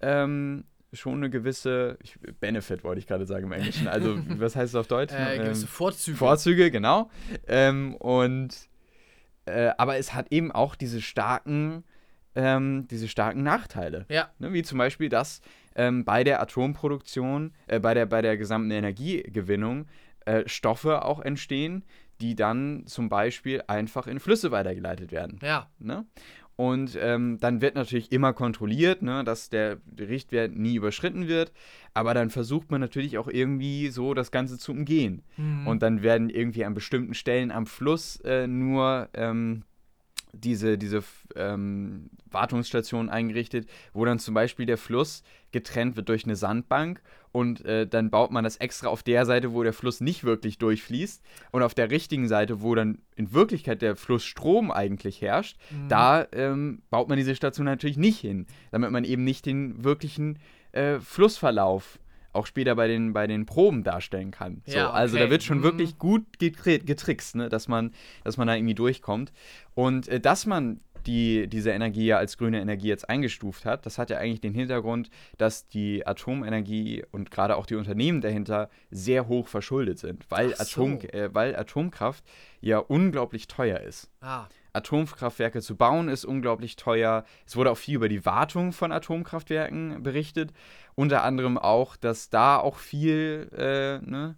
ähm, 0.00 0.64
schon 0.92 1.14
eine 1.14 1.30
gewisse 1.30 1.98
ich, 2.02 2.18
Benefit, 2.40 2.84
wollte 2.84 2.98
ich 2.98 3.06
gerade 3.06 3.26
sagen 3.26 3.46
im 3.46 3.52
Englischen. 3.52 3.88
Also, 3.88 4.18
was 4.38 4.56
heißt 4.56 4.70
es 4.70 4.74
auf 4.74 4.88
Deutsch? 4.88 5.12
Äh, 5.12 5.38
gewisse 5.38 5.62
Ähm, 5.62 5.68
Vorzüge. 5.68 6.16
Vorzüge, 6.16 6.70
genau. 6.70 7.10
Ähm, 7.46 7.94
und 7.96 8.68
äh, 9.46 9.70
aber 9.78 9.96
es 9.96 10.14
hat 10.14 10.26
eben 10.30 10.52
auch 10.52 10.74
diese 10.74 11.00
starken, 11.00 11.84
ähm, 12.34 12.86
diese 12.88 13.08
starken 13.08 13.42
Nachteile. 13.42 14.06
ja, 14.08 14.30
Ne? 14.38 14.52
Wie 14.52 14.62
zum 14.62 14.78
Beispiel, 14.78 15.08
dass 15.08 15.40
ähm, 15.74 16.04
bei 16.04 16.24
der 16.24 16.40
Atomproduktion, 16.40 17.52
äh, 17.66 17.80
bei, 17.80 17.94
der, 17.94 18.06
bei 18.06 18.22
der 18.22 18.36
gesamten 18.36 18.70
Energiegewinnung 18.70 19.86
äh, 20.24 20.42
Stoffe 20.46 21.04
auch 21.04 21.20
entstehen, 21.20 21.84
die 22.22 22.36
dann 22.36 22.84
zum 22.86 23.08
Beispiel 23.08 23.62
einfach 23.66 24.06
in 24.06 24.20
Flüsse 24.20 24.52
weitergeleitet 24.52 25.10
werden. 25.10 25.40
ja, 25.42 25.68
Ne? 25.78 26.06
Und 26.54 26.96
ähm, 27.00 27.38
dann 27.40 27.60
wird 27.60 27.74
natürlich 27.74 28.12
immer 28.12 28.34
kontrolliert, 28.34 29.02
ne, 29.02 29.24
dass 29.24 29.48
der 29.48 29.78
Richtwert 29.98 30.54
nie 30.54 30.76
überschritten 30.76 31.26
wird. 31.26 31.50
Aber 31.94 32.14
dann 32.14 32.30
versucht 32.30 32.70
man 32.70 32.80
natürlich 32.80 33.18
auch 33.18 33.26
irgendwie 33.26 33.88
so 33.88 34.14
das 34.14 34.30
Ganze 34.30 34.58
zu 34.58 34.72
umgehen. 34.72 35.22
Mhm. 35.36 35.66
Und 35.66 35.82
dann 35.82 36.02
werden 36.02 36.28
irgendwie 36.28 36.64
an 36.64 36.74
bestimmten 36.74 37.14
Stellen 37.14 37.50
am 37.50 37.66
Fluss 37.66 38.20
äh, 38.20 38.46
nur 38.46 39.08
ähm, 39.14 39.64
diese, 40.32 40.78
diese 40.78 41.02
ähm, 41.36 42.10
Wartungsstationen 42.30 43.10
eingerichtet, 43.10 43.68
wo 43.92 44.04
dann 44.04 44.18
zum 44.18 44.34
Beispiel 44.34 44.66
der 44.66 44.78
Fluss 44.78 45.22
getrennt 45.52 45.96
wird 45.96 46.08
durch 46.08 46.24
eine 46.24 46.36
Sandbank 46.36 47.02
und 47.32 47.64
äh, 47.64 47.86
dann 47.86 48.10
baut 48.10 48.30
man 48.30 48.42
das 48.44 48.56
extra 48.56 48.88
auf 48.88 49.02
der 49.02 49.26
Seite, 49.26 49.52
wo 49.52 49.62
der 49.62 49.72
Fluss 49.74 50.00
nicht 50.00 50.24
wirklich 50.24 50.58
durchfließt 50.58 51.22
und 51.50 51.62
auf 51.62 51.74
der 51.74 51.90
richtigen 51.90 52.28
Seite, 52.28 52.62
wo 52.62 52.74
dann 52.74 52.98
in 53.14 53.32
Wirklichkeit 53.32 53.82
der 53.82 53.96
Flussstrom 53.96 54.70
eigentlich 54.70 55.20
herrscht, 55.20 55.58
Mhm. 55.70 55.88
da 55.88 56.26
ähm, 56.32 56.82
baut 56.90 57.08
man 57.08 57.18
diese 57.18 57.34
Station 57.34 57.66
natürlich 57.66 57.96
nicht 57.98 58.18
hin, 58.20 58.46
damit 58.70 58.90
man 58.90 59.04
eben 59.04 59.24
nicht 59.24 59.44
den 59.46 59.84
wirklichen 59.84 60.38
äh, 60.72 60.98
Flussverlauf 61.00 61.98
auch 62.32 62.46
später 62.46 62.74
bei 62.74 62.88
den, 62.88 63.12
bei 63.12 63.26
den 63.26 63.46
Proben 63.46 63.84
darstellen 63.84 64.30
kann. 64.30 64.62
So, 64.66 64.76
Ja, 64.78 64.90
Also 64.90 65.16
okay. 65.16 65.24
da 65.24 65.30
wird 65.30 65.42
schon 65.42 65.58
Mhm. 65.58 65.62
wirklich 65.64 65.98
gut 65.98 66.38
getri 66.38 66.78
getrickst, 66.78 67.36
ne? 67.36 67.48
dass, 67.48 67.68
man, 67.68 67.92
dass 68.24 68.36
man 68.36 68.46
da 68.46 68.54
irgendwie 68.54 68.74
durchkommt. 68.74 69.32
Und 69.74 70.08
äh, 70.08 70.20
dass 70.20 70.46
man 70.46 70.80
die, 71.06 71.48
diese 71.48 71.70
Energie 71.72 72.06
ja 72.06 72.18
als 72.18 72.38
grüne 72.38 72.60
Energie 72.60 72.86
jetzt 72.86 73.08
eingestuft 73.10 73.64
hat, 73.64 73.84
das 73.86 73.98
hat 73.98 74.08
ja 74.10 74.18
eigentlich 74.18 74.40
den 74.40 74.54
Hintergrund, 74.54 75.10
dass 75.36 75.66
die 75.66 76.06
Atomenergie 76.06 77.04
und 77.10 77.30
gerade 77.32 77.56
auch 77.56 77.66
die 77.66 77.74
Unternehmen 77.74 78.20
dahinter 78.20 78.70
sehr 78.90 79.26
hoch 79.26 79.48
verschuldet 79.48 79.98
sind, 79.98 80.24
weil, 80.28 80.54
so. 80.54 80.62
Atom, 80.62 81.00
äh, 81.12 81.28
weil 81.34 81.56
Atomkraft 81.56 82.22
ja 82.60 82.78
unglaublich 82.78 83.48
teuer 83.48 83.80
ist. 83.80 84.10
Ah, 84.20 84.46
Atomkraftwerke 84.72 85.60
zu 85.60 85.76
bauen 85.76 86.08
ist 86.08 86.24
unglaublich 86.24 86.76
teuer. 86.76 87.24
Es 87.46 87.56
wurde 87.56 87.70
auch 87.70 87.76
viel 87.78 87.96
über 87.96 88.08
die 88.08 88.24
Wartung 88.24 88.72
von 88.72 88.92
Atomkraftwerken 88.92 90.02
berichtet. 90.02 90.52
Unter 90.94 91.24
anderem 91.24 91.58
auch, 91.58 91.96
dass 91.96 92.30
da 92.30 92.56
auch 92.58 92.78
viel, 92.78 93.50
äh, 93.56 93.98
ne, 94.04 94.36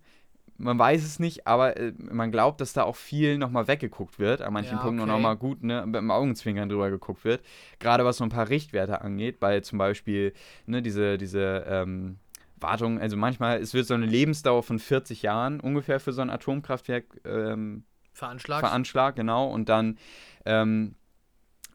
man 0.56 0.78
weiß 0.78 1.04
es 1.04 1.18
nicht, 1.18 1.46
aber 1.46 1.76
äh, 1.76 1.92
man 1.98 2.30
glaubt, 2.30 2.60
dass 2.60 2.72
da 2.72 2.84
auch 2.84 2.96
viel 2.96 3.38
nochmal 3.38 3.66
weggeguckt 3.68 4.18
wird. 4.18 4.40
An 4.42 4.52
manchen 4.52 4.76
Ja, 4.76 4.82
Punkten 4.82 5.02
okay. 5.02 5.10
nochmal 5.10 5.36
gut 5.36 5.62
ne, 5.62 5.84
mit 5.86 5.96
dem 5.96 6.10
Augenzwinkern 6.10 6.68
drüber 6.68 6.90
geguckt 6.90 7.24
wird. 7.24 7.44
Gerade 7.78 8.04
was 8.04 8.18
so 8.18 8.24
ein 8.24 8.30
paar 8.30 8.48
Richtwerte 8.48 9.00
angeht, 9.02 9.40
bei 9.40 9.60
zum 9.60 9.78
Beispiel 9.78 10.32
ne, 10.66 10.82
diese, 10.82 11.18
diese 11.18 11.64
ähm, 11.68 12.18
Wartung, 12.56 13.00
also 13.00 13.16
manchmal, 13.16 13.60
es 13.60 13.74
wird 13.74 13.86
so 13.86 13.94
eine 13.94 14.06
Lebensdauer 14.06 14.62
von 14.62 14.78
40 14.78 15.22
Jahren 15.22 15.60
ungefähr 15.60 16.00
für 16.00 16.12
so 16.12 16.22
ein 16.22 16.30
Atomkraftwerk 16.30 17.04
ähm, 17.24 17.84
veranschlagt. 18.14 18.60
veranschlagt, 18.66 19.16
genau. 19.16 19.48
Und 19.48 19.68
dann 19.68 19.98
ähm, 20.46 20.94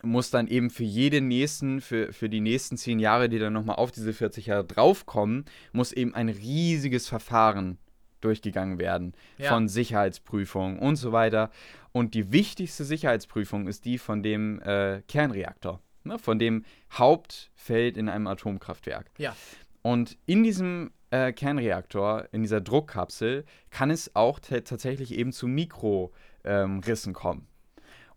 muss 0.02 0.32
dann 0.32 0.47
eben 0.47 0.69
für 0.69 0.84
jeden 0.86 1.28
nächsten, 1.28 1.82
für, 1.82 2.13
für 2.13 2.30
die 2.30 2.39
nächsten 2.41 2.78
zehn 2.78 2.99
Jahre, 2.99 3.30
die 3.30 3.38
dann 3.39 3.54
nochmal 3.54 3.75
auf 3.75 3.91
diese 3.91 4.13
40 4.13 4.45
Jahre 4.47 4.63
draufkommen, 4.63 5.45
muss 5.73 5.91
eben 5.91 6.15
ein 6.15 6.30
riesiges 6.30 7.08
Verfahren 7.08 7.78
durchgegangen 8.21 8.80
werden 8.80 9.13
Ja. 9.38 9.49
von 9.49 9.67
Sicherheitsprüfungen 9.67 10.80
und 10.80 10.95
so 10.97 11.12
weiter. 11.12 11.52
Und 11.91 12.13
die 12.13 12.32
wichtigste 12.32 12.84
Sicherheitsprüfung 12.84 13.67
ist 13.67 13.86
die 13.86 13.97
von 13.97 14.23
dem 14.23 14.62
äh, 14.62 15.02
Kernreaktor, 15.08 15.82
ne, 16.04 16.19
von 16.19 16.38
dem 16.39 16.63
Hauptfeld 16.93 17.97
in 17.97 18.08
einem 18.10 18.28
Atomkraftwerk. 18.28 19.10
Ja. 19.17 19.36
Und 19.82 20.17
in 20.25 20.43
diesem 20.43 20.91
äh, 21.12 21.32
Kernreaktor, 21.34 22.28
in 22.32 22.41
dieser 22.43 22.62
Druckkapsel, 22.62 23.45
kann 23.71 23.89
es 23.89 24.15
auch 24.15 24.39
ta- 24.39 24.60
tatsächlich 24.62 25.17
eben 25.17 25.32
zu 25.32 25.47
Mikrorissen 25.47 26.13
ähm, 26.50 26.80
Rissen 26.80 27.14
kommen. 27.14 27.48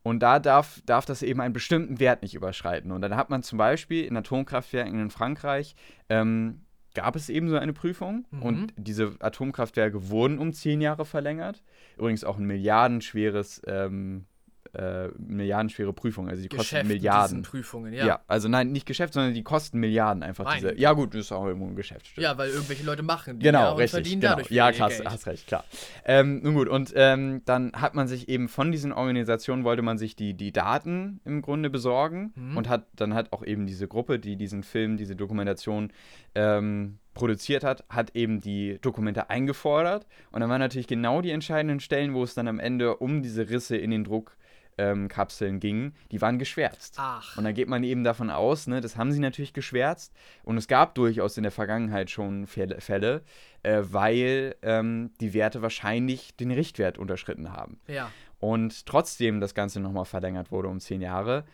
Und 0.02 0.20
da 0.20 0.40
darf, 0.40 0.82
darf 0.84 1.04
das 1.04 1.22
eben 1.22 1.40
einen 1.40 1.52
bestimmten 1.52 2.00
Wert 2.00 2.22
nicht 2.22 2.34
überschreiten. 2.34 2.90
Und 2.90 3.02
dann 3.02 3.14
hat 3.14 3.30
man 3.30 3.42
zum 3.42 3.58
Beispiel 3.58 4.04
in 4.04 4.16
Atomkraftwerken 4.16 4.98
in 4.98 5.10
Frankreich, 5.10 5.76
ähm, 6.08 6.62
gab 6.94 7.14
es 7.14 7.28
eben 7.28 7.48
so 7.48 7.56
eine 7.56 7.72
Prüfung. 7.72 8.26
Mhm. 8.30 8.42
Und 8.42 8.74
diese 8.76 9.14
Atomkraftwerke 9.20 10.10
wurden 10.10 10.38
um 10.38 10.52
zehn 10.52 10.80
Jahre 10.80 11.04
verlängert. 11.04 11.62
Übrigens 11.96 12.24
auch 12.24 12.38
ein 12.38 12.46
milliardenschweres, 12.46 13.62
ähm, 13.66 14.26
äh, 14.74 15.08
milliardenschwere 15.18 15.92
Prüfung. 15.92 16.28
Also 16.28 16.42
die 16.42 16.48
kosten 16.48 16.62
Geschäft 16.62 16.84
mit 16.88 16.96
Milliarden. 16.96 17.42
Prüfungen, 17.42 17.92
Ja. 17.92 18.06
ja. 18.06 18.20
also 18.26 18.48
nein, 18.48 18.72
nicht 18.72 18.86
Geschäft, 18.86 19.12
sondern 19.14 19.34
die 19.34 19.42
kosten 19.42 19.78
Milliarden 19.80 20.22
einfach. 20.22 20.44
Meine 20.44 20.60
Diese, 20.60 20.80
ja, 20.80 20.92
gut, 20.92 21.14
das 21.14 21.22
ist 21.22 21.32
auch 21.32 21.44
irgendwo 21.46 21.66
ein 21.66 21.76
Geschäft. 21.76 22.06
stimmt. 22.06 22.24
Ja, 22.24 22.38
weil 22.38 22.50
irgendwelche 22.50 22.84
Leute 22.84 23.02
machen 23.02 23.38
die 23.38 23.44
Genau, 23.44 23.74
richtig. 23.74 23.90
verdienen 23.90 24.20
Genau. 24.22 24.32
dadurch 24.36 24.50
Ja, 24.50 24.70
Geld. 24.70 25.04
hast 25.04 25.26
recht, 25.26 25.46
klar. 25.46 25.64
Ähm, 26.06 26.40
nun 26.42 26.54
gut, 26.54 26.68
und 26.68 26.92
ähm, 26.96 27.42
dann 27.44 27.72
hat 27.74 27.94
man 27.94 28.08
sich 28.08 28.28
eben 28.28 28.48
von 28.48 28.72
diesen 28.72 28.92
Organisationen, 28.92 29.64
wollte 29.64 29.82
man 29.82 29.98
sich 29.98 30.16
die, 30.16 30.34
die 30.34 30.52
Daten 30.52 31.20
im 31.24 31.42
Grunde 31.42 31.68
besorgen 31.68 32.32
Mhm. 32.34 32.56
und 32.56 32.68
hat 32.68 32.86
dann 32.96 33.14
hat 33.14 33.32
auch 33.32 33.44
eben 33.44 33.66
diese 33.66 33.88
Gruppe, 33.88 34.18
die 34.18 34.36
diesen 34.36 34.62
Film, 34.62 34.96
diese 34.96 35.16
Dokumentation 35.16 35.92
ähm, 36.34 36.98
produziert 37.14 37.62
hat, 37.62 37.84
hat 37.90 38.16
eben 38.16 38.40
die 38.40 38.78
Dokumente 38.80 39.28
eingefordert. 39.28 40.06
Und 40.30 40.40
dann 40.40 40.48
waren 40.48 40.60
natürlich 40.60 40.86
genau 40.86 41.20
die 41.20 41.30
entscheidenden 41.30 41.80
Stellen, 41.80 42.14
wo 42.14 42.22
es 42.22 42.34
dann 42.34 42.48
am 42.48 42.58
Ende 42.58 42.96
um 42.96 43.22
diese 43.22 43.50
Risse 43.50 43.76
in 43.76 43.90
den 43.90 44.04
Druckkapseln 44.04 44.40
ähm, 44.78 45.08
Kapseln 45.08 45.60
ging, 45.60 45.92
die 46.10 46.20
waren 46.20 46.38
geschwärzt. 46.38 46.96
Ach, 46.98 47.36
Und 47.36 47.44
da 47.44 47.52
geht 47.52 47.68
man 47.68 47.84
eben 47.84 48.04
davon 48.04 48.30
aus, 48.30 48.66
ne, 48.66 48.80
das 48.80 48.96
haben 48.96 49.12
sie 49.12 49.20
natürlich 49.20 49.52
geschwärzt. 49.52 50.12
Und 50.42 50.56
es 50.56 50.68
gab 50.68 50.94
durchaus 50.94 51.36
in 51.36 51.42
der 51.42 51.52
Vergangenheit 51.52 52.10
schon 52.10 52.46
Fälle, 52.46 53.22
äh, 53.62 53.82
weil 53.82 54.56
ähm, 54.62 55.10
die 55.20 55.34
Werte 55.34 55.62
wahrscheinlich 55.62 56.36
den 56.36 56.50
Richtwert 56.50 56.98
unterschritten 56.98 57.52
haben. 57.52 57.80
ja. 57.86 58.10
Und 58.38 58.86
trotzdem 58.86 59.40
das 59.40 59.54
Ganze 59.54 59.78
nochmal 59.78 60.04
verlängert 60.04 60.50
wurde 60.50 60.66
um 60.66 60.80
zehn 60.80 61.00
Jahre. 61.00 61.44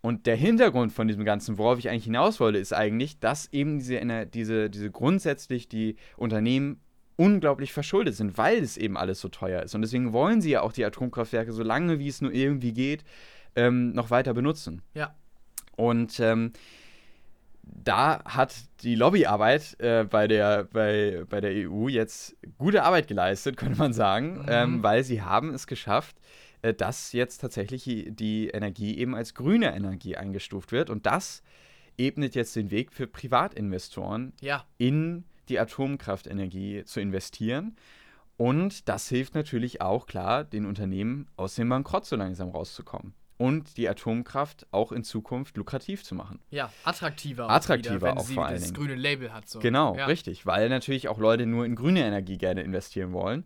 Und 0.00 0.26
der 0.26 0.34
Hintergrund 0.34 0.92
von 0.92 1.06
diesem 1.06 1.24
Ganzen, 1.24 1.56
worauf 1.56 1.78
ich 1.78 1.88
eigentlich 1.88 2.06
hinaus 2.06 2.40
wollte, 2.40 2.58
ist 2.58 2.72
eigentlich, 2.72 3.20
dass 3.20 3.52
eben 3.52 3.78
diese, 3.78 4.26
diese, 4.26 4.68
diese 4.68 4.90
grundsätzlich 4.90 5.68
die 5.68 5.94
Unternehmen 6.16 6.80
unglaublich 7.16 7.72
verschuldet 7.72 8.14
sind, 8.16 8.38
weil 8.38 8.58
es 8.62 8.76
eben 8.76 8.96
alles 8.96 9.20
so 9.20 9.28
teuer 9.28 9.62
ist. 9.62 9.74
Und 9.74 9.82
deswegen 9.82 10.12
wollen 10.12 10.40
sie 10.40 10.50
ja 10.50 10.62
auch 10.62 10.72
die 10.72 10.84
Atomkraftwerke, 10.84 11.52
so 11.52 11.62
lange 11.62 11.98
wie 11.98 12.08
es 12.08 12.20
nur 12.20 12.32
irgendwie 12.32 12.72
geht, 12.72 13.04
ähm, 13.56 13.92
noch 13.92 14.10
weiter 14.10 14.34
benutzen. 14.34 14.82
Ja. 14.94 15.14
Und 15.76 16.18
ähm, 16.20 16.52
da 17.62 18.22
hat 18.24 18.54
die 18.82 18.94
Lobbyarbeit 18.94 19.76
äh, 19.80 20.04
bei, 20.04 20.26
der, 20.26 20.64
bei, 20.64 21.24
bei 21.28 21.40
der 21.40 21.70
EU 21.70 21.88
jetzt 21.88 22.36
gute 22.58 22.82
Arbeit 22.82 23.08
geleistet, 23.08 23.56
könnte 23.58 23.78
man 23.78 23.92
sagen, 23.92 24.38
Mhm. 24.42 24.46
ähm, 24.48 24.82
weil 24.82 25.04
sie 25.04 25.22
haben 25.22 25.54
es 25.54 25.66
geschafft, 25.66 26.16
äh, 26.62 26.74
dass 26.74 27.12
jetzt 27.12 27.38
tatsächlich 27.38 27.84
die- 27.84 28.10
die 28.10 28.48
Energie 28.48 28.98
eben 28.98 29.14
als 29.14 29.34
grüne 29.34 29.74
Energie 29.74 30.16
eingestuft 30.16 30.72
wird. 30.72 30.90
Und 30.90 31.06
das 31.06 31.42
ebnet 31.98 32.34
jetzt 32.34 32.56
den 32.56 32.70
Weg 32.70 32.92
für 32.92 33.06
Privatinvestoren 33.06 34.32
Ja, 34.40 34.64
in 34.78 35.24
die 35.52 35.60
Atomkraftenergie 35.60 36.84
zu 36.84 37.00
investieren. 37.00 37.76
Und 38.38 38.88
das 38.88 39.08
hilft 39.08 39.34
natürlich 39.34 39.82
auch, 39.82 40.06
klar, 40.06 40.44
den 40.44 40.64
Unternehmen 40.64 41.28
aus 41.36 41.56
dem 41.56 41.68
Bankrott 41.68 42.06
so 42.06 42.16
langsam 42.16 42.48
rauszukommen. 42.48 43.12
Und 43.36 43.76
die 43.76 43.88
Atomkraft 43.88 44.66
auch 44.70 44.92
in 44.92 45.04
Zukunft 45.04 45.56
lukrativ 45.56 46.04
zu 46.04 46.14
machen. 46.14 46.40
ja, 46.50 46.72
attraktiver. 46.84 47.50
Attraktiver 47.50 47.96
wieder, 47.96 48.06
wenn 48.06 48.18
auch 48.18 48.24
sie 48.24 48.34
vor 48.34 48.46
allen 48.46 48.54
das 48.54 48.72
Dingen. 48.72 48.76
grüne 48.76 48.94
Label 48.94 49.32
hat. 49.32 49.48
So. 49.48 49.58
Genau, 49.58 49.96
ja. 49.96 50.06
richtig. 50.06 50.46
Weil 50.46 50.68
natürlich 50.68 51.08
auch 51.08 51.18
Leute 51.18 51.44
nur 51.44 51.66
in 51.66 51.74
grüne 51.74 52.00
Energie 52.04 52.38
gerne 52.38 52.62
investieren 52.62 53.12
wollen. 53.12 53.44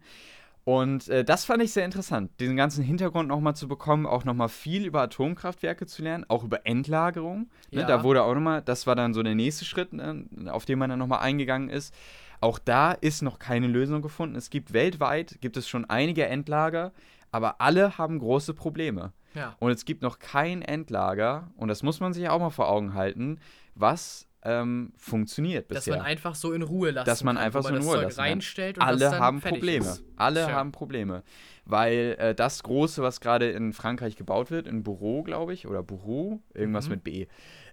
Und 0.66 1.08
äh, 1.08 1.24
das 1.24 1.44
fand 1.44 1.62
ich 1.62 1.72
sehr 1.72 1.84
interessant, 1.84 2.32
diesen 2.40 2.56
ganzen 2.56 2.82
Hintergrund 2.82 3.28
nochmal 3.28 3.54
zu 3.54 3.68
bekommen, 3.68 4.04
auch 4.04 4.24
nochmal 4.24 4.48
viel 4.48 4.84
über 4.84 5.00
Atomkraftwerke 5.00 5.86
zu 5.86 6.02
lernen, 6.02 6.24
auch 6.26 6.42
über 6.42 6.66
Endlagerung. 6.66 7.48
Ne, 7.70 7.82
Ja. 7.82 7.86
Da 7.86 8.02
wurde 8.02 8.24
auch 8.24 8.34
nochmal, 8.34 8.62
das 8.62 8.84
war 8.84 8.96
dann 8.96 9.14
so 9.14 9.22
der 9.22 9.36
nächste 9.36 9.64
Schritt, 9.64 9.92
ne, 9.92 10.24
auf 10.48 10.64
den 10.64 10.80
man 10.80 10.90
dann 10.90 10.98
nochmal 10.98 11.20
eingegangen 11.20 11.68
ist. 11.68 11.94
Auch 12.40 12.58
da 12.58 12.90
ist 12.90 13.22
noch 13.22 13.38
keine 13.38 13.68
Lösung 13.68 14.02
gefunden. 14.02 14.34
Es 14.34 14.50
gibt 14.50 14.72
weltweit, 14.72 15.38
gibt 15.40 15.56
es 15.56 15.68
schon 15.68 15.84
einige 15.84 16.26
Endlager, 16.26 16.90
aber 17.30 17.60
alle 17.60 17.96
haben 17.96 18.18
große 18.18 18.52
Probleme. 18.52 19.12
Ja. 19.34 19.54
Und 19.60 19.70
es 19.70 19.84
gibt 19.84 20.02
noch 20.02 20.18
kein 20.18 20.62
Endlager, 20.62 21.48
und 21.54 21.68
das 21.68 21.84
muss 21.84 22.00
man 22.00 22.12
sich 22.12 22.28
auch 22.28 22.40
mal 22.40 22.50
vor 22.50 22.68
Augen 22.68 22.92
halten, 22.94 23.38
was 23.76 24.26
ähm, 24.46 24.92
funktioniert 24.96 25.70
Dass 25.70 25.78
bisher. 25.84 25.96
man 25.96 26.06
einfach 26.06 26.34
so 26.34 26.52
in 26.52 26.62
Ruhe 26.62 26.90
lassen 26.92 27.06
Dass 27.06 27.24
man 27.24 27.36
kann, 27.36 27.44
einfach 27.44 27.62
so 27.62 27.68
in 27.70 27.82
Ruhe 27.82 28.02
lassen 28.02 28.16
kann. 28.16 28.24
reinstellt 28.26 28.78
und 28.78 28.86
das 28.86 29.02
Alle 29.02 29.18
haben 29.18 29.40
Probleme. 29.40 29.86
Ist. 29.86 30.04
Alle 30.16 30.44
Tja. 30.46 30.52
haben 30.54 30.72
Probleme. 30.72 31.22
Weil 31.64 32.16
äh, 32.18 32.34
das 32.34 32.62
Große, 32.62 33.02
was 33.02 33.20
gerade 33.20 33.50
in 33.50 33.72
Frankreich 33.72 34.14
gebaut 34.16 34.50
wird, 34.52 34.68
in 34.68 34.82
Bourreau, 34.84 35.22
glaube 35.24 35.52
ich, 35.52 35.66
oder 35.66 35.82
Bourreau, 35.82 36.40
irgendwas 36.54 36.86
Mhm. 36.86 36.90
mit 36.92 37.04
B, 37.04 37.26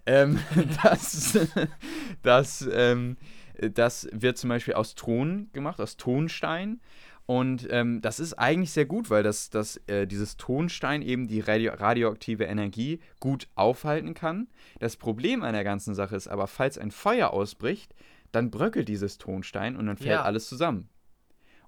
ähm, 0.06 0.38
das, 0.82 1.38
das, 2.22 2.68
ähm, 2.72 3.16
das 3.60 4.08
wird 4.12 4.36
zum 4.36 4.48
Beispiel 4.50 4.74
aus 4.74 4.94
Ton 4.96 5.48
gemacht, 5.52 5.80
aus 5.80 5.96
Tonstein. 5.96 6.80
Und 7.26 7.66
ähm, 7.70 8.02
das 8.02 8.20
ist 8.20 8.34
eigentlich 8.34 8.70
sehr 8.72 8.84
gut, 8.84 9.08
weil 9.08 9.22
das, 9.22 9.48
das, 9.48 9.76
äh, 9.86 10.06
dieses 10.06 10.36
Tonstein 10.36 11.00
eben 11.00 11.26
die 11.26 11.40
radio 11.40 11.72
radioaktive 11.72 12.44
Energie 12.44 13.00
gut 13.18 13.48
aufhalten 13.54 14.12
kann. 14.12 14.48
Das 14.78 14.96
Problem 14.96 15.42
an 15.42 15.54
der 15.54 15.64
ganzen 15.64 15.94
Sache 15.94 16.16
ist 16.16 16.28
aber, 16.28 16.46
falls 16.46 16.76
ein 16.76 16.90
Feuer 16.90 17.30
ausbricht, 17.30 17.94
dann 18.30 18.50
bröckelt 18.50 18.88
dieses 18.88 19.16
Tonstein 19.16 19.76
und 19.76 19.86
dann 19.86 19.96
fällt 19.96 20.10
Ja. 20.10 20.22
alles 20.22 20.48
zusammen. 20.48 20.88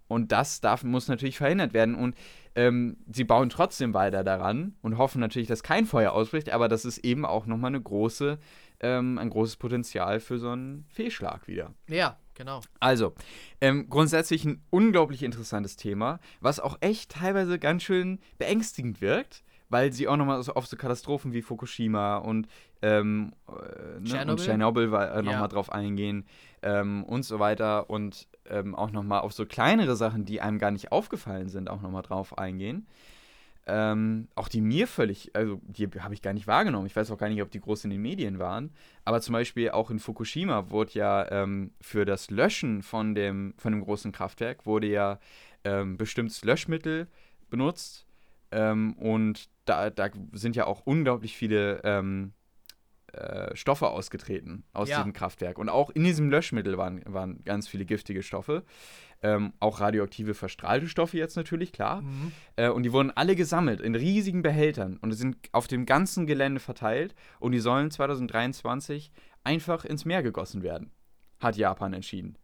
Und 0.08 0.30
das 0.30 0.60
darf, 0.60 0.84
muss 0.84 1.08
natürlich 1.08 1.38
verhindert 1.38 1.72
werden. 1.72 1.94
Und 1.94 2.14
ähm, 2.54 2.98
sie 3.10 3.24
bauen 3.24 3.48
trotzdem 3.48 3.94
weiter 3.94 4.24
daran 4.24 4.76
und 4.82 4.98
hoffen 4.98 5.20
natürlich, 5.20 5.48
dass 5.48 5.62
kein 5.62 5.86
Feuer 5.86 6.12
ausbricht, 6.12 6.50
aber 6.50 6.68
das 6.68 6.84
ist 6.84 6.98
eben 6.98 7.24
auch 7.24 7.46
nochmal 7.46 7.70
eine 7.70 7.80
große, 7.80 8.38
ähm, 8.80 9.18
ein 9.18 9.30
großes 9.30 9.56
Potenzial 9.56 10.20
für 10.20 10.38
so 10.38 10.50
einen 10.50 10.84
Fehlschlag 10.88 11.48
wieder. 11.48 11.74
Ja, 11.88 12.18
genau. 12.36 12.60
Also, 12.78 13.14
ähm, 13.60 13.88
grundsätzlich 13.88 14.44
ein 14.44 14.62
unglaublich 14.70 15.24
interessantes 15.24 15.76
Thema, 15.76 16.20
was 16.40 16.60
auch 16.60 16.76
echt 16.80 17.10
teilweise 17.10 17.58
ganz 17.58 17.82
schön 17.82 18.20
beängstigend 18.38 19.00
wirkt, 19.00 19.42
weil 19.68 19.92
sie 19.92 20.06
auch 20.06 20.16
nochmal 20.16 20.40
auf 20.54 20.66
so 20.66 20.76
Katastrophen 20.76 21.32
wie 21.32 21.42
Fukushima 21.42 22.18
und, 22.18 22.46
ähm, 22.82 23.32
äh, 23.48 23.52
ne, 23.52 23.96
und 23.96 24.04
Tschernobyl? 24.06 24.44
Tschernobyl 24.44 24.94
äh, 24.94 25.16
nochmal 25.22 25.32
Ja. 25.42 25.48
drauf 25.48 25.72
eingehen 25.72 26.24
ähm, 26.62 27.02
und 27.02 27.24
so 27.24 27.40
weiter 27.40 27.90
und 27.90 28.28
ähm, 28.48 28.76
auch 28.76 28.92
nochmal 28.92 29.22
auf 29.22 29.32
so 29.32 29.44
kleinere 29.44 29.96
Sachen, 29.96 30.24
die 30.24 30.40
einem 30.40 30.58
gar 30.58 30.70
nicht 30.70 30.92
aufgefallen 30.92 31.48
sind, 31.48 31.68
auch 31.68 31.80
nochmal 31.80 32.02
drauf 32.02 32.38
eingehen. 32.38 32.86
Ähm, 33.68 34.28
auch 34.36 34.46
die 34.48 34.60
mir 34.60 34.86
völlig, 34.86 35.34
also 35.34 35.60
die 35.66 35.88
habe 35.98 36.14
ich 36.14 36.22
gar 36.22 36.32
nicht 36.32 36.46
wahrgenommen. 36.46 36.86
Ich 36.86 36.94
weiß 36.94 37.10
auch 37.10 37.18
gar 37.18 37.28
nicht, 37.28 37.42
ob 37.42 37.50
die 37.50 37.60
groß 37.60 37.84
in 37.84 37.90
den 37.90 38.00
Medien 38.00 38.38
waren. 38.38 38.70
Aber 39.04 39.20
zum 39.20 39.32
Beispiel 39.32 39.70
auch 39.70 39.90
in 39.90 39.98
Fukushima 39.98 40.70
wurde 40.70 40.92
ja 40.94 41.30
ähm, 41.32 41.72
für 41.80 42.04
das 42.04 42.30
Löschen 42.30 42.82
von 42.82 43.14
dem, 43.16 43.54
von 43.58 43.72
dem 43.72 43.82
großen 43.82 44.12
Kraftwerk 44.12 44.66
wurde 44.66 44.86
ja 44.86 45.18
ähm, 45.64 45.96
bestimmtes 45.96 46.44
Löschmittel 46.44 47.08
benutzt. 47.50 48.06
Ähm, 48.52 48.94
und 48.94 49.48
da, 49.64 49.90
da 49.90 50.10
sind 50.32 50.54
ja 50.54 50.66
auch 50.66 50.82
unglaublich 50.84 51.36
viele 51.36 51.80
ähm, 51.82 52.32
äh, 53.16 53.56
Stoffe 53.56 53.88
ausgetreten 53.88 54.64
aus 54.72 54.88
Ja. 54.88 54.98
diesem 54.98 55.12
Kraftwerk. 55.12 55.58
Und 55.58 55.68
auch 55.68 55.90
in 55.90 56.04
diesem 56.04 56.30
Löschmittel 56.30 56.76
waren, 56.78 57.02
waren 57.06 57.42
ganz 57.44 57.68
viele 57.68 57.84
giftige 57.84 58.22
Stoffe. 58.22 58.64
Ähm, 59.22 59.54
auch 59.60 59.80
radioaktive 59.80 60.34
verstrahlte 60.34 60.88
Stoffe 60.88 61.16
jetzt 61.16 61.36
natürlich, 61.36 61.72
klar. 61.72 62.02
Mhm. 62.02 62.32
Äh, 62.56 62.68
und 62.68 62.82
die 62.82 62.92
wurden 62.92 63.10
alle 63.10 63.34
gesammelt 63.34 63.80
in 63.80 63.94
riesigen 63.94 64.42
Behältern 64.42 64.98
und 64.98 65.12
sind 65.12 65.36
auf 65.52 65.66
dem 65.66 65.86
ganzen 65.86 66.26
Gelände 66.26 66.60
verteilt. 66.60 67.14
Und 67.40 67.52
die 67.52 67.60
sollen 67.60 67.90
2023 67.90 69.10
einfach 69.44 69.84
ins 69.84 70.04
Meer 70.04 70.22
gegossen 70.22 70.62
werden. 70.62 70.90
Hat 71.40 71.56
Japan 71.56 71.92
entschieden. 71.94 72.36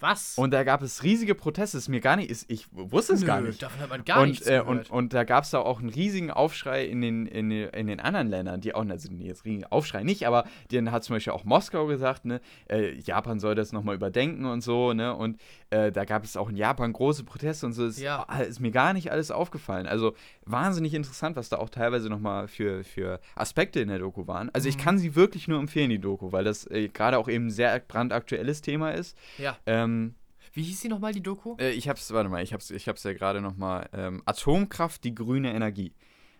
Was? 0.00 0.36
Und 0.36 0.50
da 0.52 0.62
gab 0.64 0.82
es 0.82 1.02
riesige 1.02 1.34
Proteste. 1.34 1.78
Ist 1.78 1.88
mir 1.88 2.00
gar 2.00 2.16
nicht, 2.16 2.30
ist, 2.30 2.50
ich 2.50 2.66
wusste 2.72 3.14
es 3.14 3.24
gar 3.24 3.40
Nö, 3.40 3.48
nicht. 3.48 3.62
Davon 3.62 3.80
hat 3.80 3.88
man 3.88 4.04
gar 4.04 4.20
und, 4.22 4.28
nichts 4.28 4.46
äh, 4.46 4.60
und, 4.60 4.90
und 4.90 5.14
da 5.14 5.24
gab 5.24 5.44
es 5.44 5.50
da 5.50 5.58
auch 5.58 5.80
einen 5.80 5.88
riesigen 5.88 6.30
Aufschrei 6.30 6.84
in 6.84 7.00
den, 7.00 7.26
in, 7.26 7.50
den, 7.50 7.68
in 7.70 7.86
den 7.86 8.00
anderen 8.00 8.28
Ländern, 8.28 8.60
die 8.60 8.74
auch, 8.74 8.84
also 8.86 9.08
jetzt 9.12 9.44
riesigen 9.44 9.64
Aufschrei 9.64 10.02
nicht, 10.02 10.26
aber 10.26 10.44
dann 10.70 10.92
hat 10.92 11.04
zum 11.04 11.16
Beispiel 11.16 11.32
auch 11.32 11.44
Moskau 11.44 11.86
gesagt, 11.86 12.24
ne, 12.24 12.40
äh, 12.68 12.94
Japan 13.00 13.40
soll 13.40 13.54
das 13.54 13.72
nochmal 13.72 13.94
überdenken 13.94 14.44
und 14.44 14.60
so, 14.60 14.92
ne, 14.92 15.14
und 15.14 15.40
äh, 15.70 15.90
da 15.90 16.04
gab 16.04 16.24
es 16.24 16.36
auch 16.36 16.48
in 16.48 16.56
Japan 16.56 16.92
große 16.92 17.24
Proteste 17.24 17.66
und 17.66 17.72
so, 17.72 17.86
ist, 17.86 17.98
Ja. 17.98 18.24
ah, 18.28 18.40
ist 18.40 18.60
mir 18.60 18.70
gar 18.70 18.92
nicht 18.92 19.10
alles 19.10 19.30
aufgefallen. 19.30 19.86
Also 19.86 20.14
wahnsinnig 20.46 20.94
interessant, 20.94 21.36
was 21.36 21.48
da 21.48 21.58
auch 21.58 21.68
teilweise 21.68 22.08
nochmal 22.08 22.48
für, 22.48 22.84
für 22.84 23.20
Aspekte 23.34 23.80
in 23.80 23.88
der 23.88 23.98
Doku 23.98 24.26
waren. 24.26 24.48
Also 24.54 24.68
ich 24.68 24.76
Mhm. 24.76 24.80
kann 24.80 24.98
sie 24.98 25.14
wirklich 25.16 25.48
nur 25.48 25.58
empfehlen, 25.58 25.90
die 25.90 25.98
Doku, 25.98 26.32
weil 26.32 26.44
das 26.44 26.66
äh, 26.70 26.88
gerade 26.88 27.18
auch 27.18 27.28
eben 27.28 27.46
ein 27.46 27.50
sehr 27.50 27.78
brandaktuelles 27.80 28.62
Thema 28.62 28.90
ist. 28.92 29.16
ja. 29.38 29.56
Ähm, 29.66 30.14
Wie 30.52 30.62
hieß 30.62 30.80
sie 30.80 30.88
nochmal, 30.88 31.12
die 31.12 31.22
Doku? 31.22 31.56
äh, 31.58 31.72
ich 31.72 31.88
hab's, 31.88 32.10
warte 32.12 32.30
mal, 32.30 32.42
ich 32.42 32.52
hab's, 32.54 32.70
ich 32.70 32.88
hab's 32.88 33.02
ja 33.02 33.12
gerade 33.12 33.40
nochmal. 33.42 33.88
Ähm, 33.92 34.22
Atomkraft, 34.24 35.04
die 35.04 35.14
grüne 35.14 35.52
Energie. 35.52 35.92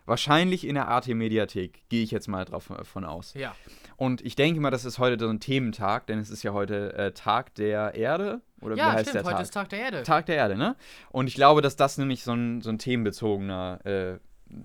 Wahrscheinlich 0.07 0.67
in 0.67 0.75
der 0.77 0.89
AT-Mediathek, 0.89 1.89
gehe 1.89 2.03
ich 2.03 2.11
jetzt 2.11 2.29
mal 2.29 2.45
drauf, 2.45 2.71
von 2.83 3.05
aus. 3.05 3.35
Ja. 3.35 3.55
Und 3.97 4.21
ich 4.25 4.37
denke 4.37 4.61
mal, 4.61 4.71
das 4.71 4.85
ist 4.85 4.99
heute 4.99 5.23
so 5.25 5.29
ein 5.31 5.41
Thementag, 5.41 6.07
denn 6.07 6.19
es 6.19 6.31
ist 6.31 6.43
ja 6.43 6.53
heute 6.53 6.95
äh, 6.95 7.13
Tag 7.13 7.55
der 7.57 7.95
Erde. 7.95 8.41
Oder 8.61 8.77
wie 8.77 8.79
Ja, 8.79 8.93
heißt 8.93 9.11
stimmt, 9.11 9.15
der 9.17 9.25
heute 9.25 9.35
Tag? 9.35 9.43
ist 9.43 9.51
Tag 9.55 9.69
der 9.71 9.79
Erde. 9.81 10.03
Tag 10.05 10.27
der 10.27 10.37
Erde, 10.37 10.57
ne? 10.57 10.77
Und 11.11 11.27
ich 11.27 11.35
glaube, 11.35 11.61
dass 11.61 11.77
das 11.77 11.99
nämlich 11.99 12.23
so 12.23 12.33
ein, 12.33 12.61
so 12.61 12.71
ein 12.71 12.79
themenbezogener, 12.79 13.85
äh, 13.85 14.19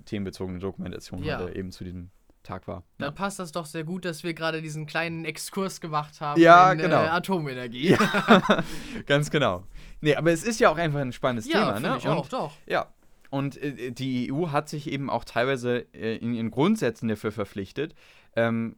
themenbezogene 0.05 0.59
Dokumentation 0.59 1.23
Ja. 1.23 1.39
heute 1.39 1.55
eben 1.55 1.71
zu 1.71 1.83
diesem 1.83 2.11
Tag 2.43 2.67
war. 2.67 2.83
Dann 2.97 3.13
passt 3.13 3.39
das 3.39 3.51
doch 3.51 3.65
sehr 3.65 3.83
gut, 3.83 4.03
dass 4.05 4.23
wir 4.23 4.33
gerade 4.33 4.61
diesen 4.61 4.85
kleinen 4.87 5.25
Exkurs 5.25 5.79
gemacht 5.81 6.21
haben 6.21 6.39
Ja, 6.41 6.71
in 6.71 6.79
genau. 6.79 7.03
äh, 7.03 7.07
Atomenergie. 7.07 7.91
Ja, 7.91 7.97
ganz 9.05 9.29
genau. 9.31 9.63
Nee, 10.01 10.15
aber 10.15 10.31
es 10.31 10.43
ist 10.43 10.59
ja 10.59 10.69
auch 10.71 10.77
einfach 10.77 10.99
ein 10.99 11.13
spannendes 11.13 11.51
Ja, 11.51 11.73
Thema, 11.73 11.79
ne? 11.79 11.97
ich 11.99 12.05
Und 12.07 12.11
auch, 12.17 12.27
doch. 12.29 12.53
Ja. 12.67 12.87
Und 13.31 13.57
äh, 13.57 13.91
die 13.91 14.31
EU 14.31 14.49
hat 14.49 14.69
sich 14.69 14.91
eben 14.91 15.09
auch 15.09 15.23
teilweise 15.23 15.87
äh, 15.95 16.17
in 16.17 16.35
ihren 16.35 16.51
Grundsätzen 16.51 17.07
dafür 17.07 17.31
verpflichtet, 17.31 17.95
ähm, 18.35 18.75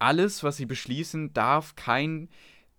alles, 0.00 0.42
was 0.42 0.56
sie 0.56 0.66
beschließen, 0.66 1.32
darf 1.32 1.76
kein, 1.76 2.28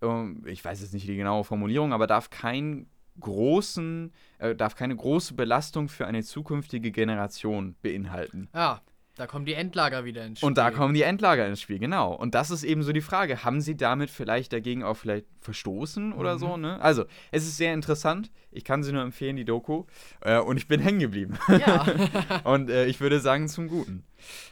ähm, 0.01 0.43
ich 0.45 0.65
weiß 0.65 0.81
jetzt 0.81 0.93
nicht 0.93 1.07
die 1.07 1.15
genaue 1.15 1.45
Formulierung, 1.45 1.93
aber 1.93 2.07
darf 2.07 2.29
kein 2.29 2.87
großen, 3.19 4.11
äh, 4.39 4.55
darf 4.55 4.75
keine 4.75 4.95
große 4.95 5.35
Belastung 5.35 5.87
für 5.87 6.05
eine 6.05 6.23
zukünftige 6.23 6.91
Generation 6.91 7.75
beinhalten. 7.81 8.49
Ja, 8.53 8.81
da 9.15 9.27
kommen 9.27 9.45
die 9.45 9.53
Endlager 9.53 10.03
wieder 10.05 10.25
ins 10.25 10.39
Spiel. 10.39 10.47
Und 10.47 10.57
da 10.57 10.71
kommen 10.71 10.93
die 10.93 11.01
Endlager 11.03 11.47
ins 11.47 11.61
Spiel, 11.61 11.79
genau. 11.79 12.13
Und 12.13 12.35
das 12.35 12.51
ist 12.51 12.63
eben 12.63 12.83
so 12.83 12.91
die 12.91 13.01
Frage, 13.01 13.43
haben 13.43 13.61
sie 13.61 13.75
damit 13.77 14.09
vielleicht 14.09 14.51
dagegen 14.53 14.83
auch 14.83 14.95
vielleicht 14.97 15.25
verstoßen 15.41 16.13
oder 16.13 16.35
Mhm. 16.35 16.39
so, 16.39 16.57
ne? 16.57 16.81
Also, 16.81 17.05
es 17.31 17.43
ist 17.43 17.57
sehr 17.57 17.73
interessant. 17.73 18.31
Ich 18.51 18.63
kann 18.63 18.83
sie 18.83 18.91
nur 18.91 19.01
empfehlen, 19.03 19.35
die 19.35 19.45
Doku. 19.45 19.85
Äh, 20.21 20.39
und 20.39 20.57
ich 20.57 20.67
bin 20.67 20.79
hängen 20.81 20.99
geblieben. 20.99 21.37
Ja. 21.49 21.85
und 22.43 22.69
äh, 22.69 22.85
ich 22.85 22.99
würde 22.99 23.19
sagen, 23.19 23.47
zum 23.47 23.67
Guten. 23.67 24.03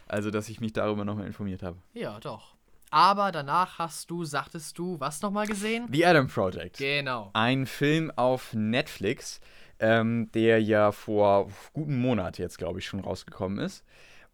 Also, 0.08 0.30
dass 0.30 0.48
ich 0.48 0.60
mich 0.60 0.72
darüber 0.72 1.04
nochmal 1.04 1.26
informiert 1.26 1.62
habe. 1.62 1.78
ja, 1.92 2.18
doch. 2.20 2.54
Aber 2.90 3.32
danach 3.32 3.80
hast 3.80 4.08
du, 4.08 4.24
sagtest 4.24 4.78
du, 4.78 5.00
was 5.00 5.20
nochmal 5.20 5.48
gesehen? 5.48 5.88
The 5.90 6.06
Adam 6.06 6.28
Project. 6.28 6.76
Genau. 6.78 7.30
Ein 7.32 7.66
Film 7.66 8.12
auf 8.14 8.54
Netflix, 8.54 9.40
ähm, 9.80 10.30
der 10.32 10.62
ja 10.62 10.92
vor 10.92 11.50
guten 11.72 11.98
Monat 12.00 12.38
jetzt, 12.38 12.56
glaube 12.56 12.78
ich, 12.78 12.86
schon 12.86 13.00
rausgekommen 13.00 13.58
ist. 13.58 13.84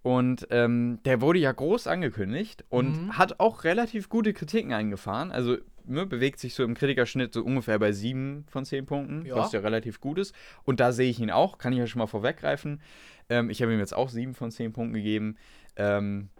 Und 0.03 0.47
ähm, 0.51 0.99
der 1.05 1.21
wurde 1.21 1.39
ja 1.41 1.53
groß 1.53 1.87
angekündigt 1.87 2.65
und 2.71 3.01
Mhm. 3.07 3.19
hat 3.19 3.39
auch 3.39 3.65
relativ 3.65 4.09
gute 4.09 4.33
Kritiken 4.33 4.73
eingefahren. 4.73 5.31
Also 5.31 5.59
ne, 5.85 6.07
bewegt 6.07 6.39
sich 6.39 6.55
so 6.55 6.63
im 6.65 6.75
Kritikerschnitt 6.75 7.35
so 7.35 7.43
ungefähr 7.45 7.79
bei 7.79 7.93
7 7.93 8.45
von 8.49 8.65
10 8.65 8.87
Punkten, 8.87 9.27
Ja. 9.27 9.37
was 9.37 9.53
ja 9.53 9.61
relativ 9.61 10.01
gut 10.01 10.19
ist. 10.19 10.35
Und 10.65 10.81
da 10.81 10.93
sehe 10.93 11.11
ich 11.11 11.21
ihn 11.21 11.31
auch, 11.31 11.59
kann 11.59 11.73
ich 11.73 11.79
ja 11.79 11.87
schon 11.87 11.99
mal 11.99 12.07
vorweggreifen. 12.07 12.81
Ähm, 13.29 13.51
ich 13.51 13.61
habe 13.61 13.73
ihm 13.75 13.79
jetzt 13.79 13.95
auch 13.95 14.09
7 14.09 14.35
von 14.35 14.51
10 14.51 14.73
Punkten 14.73 14.95
gegeben. 14.95 15.37
Ähm, 15.77 16.31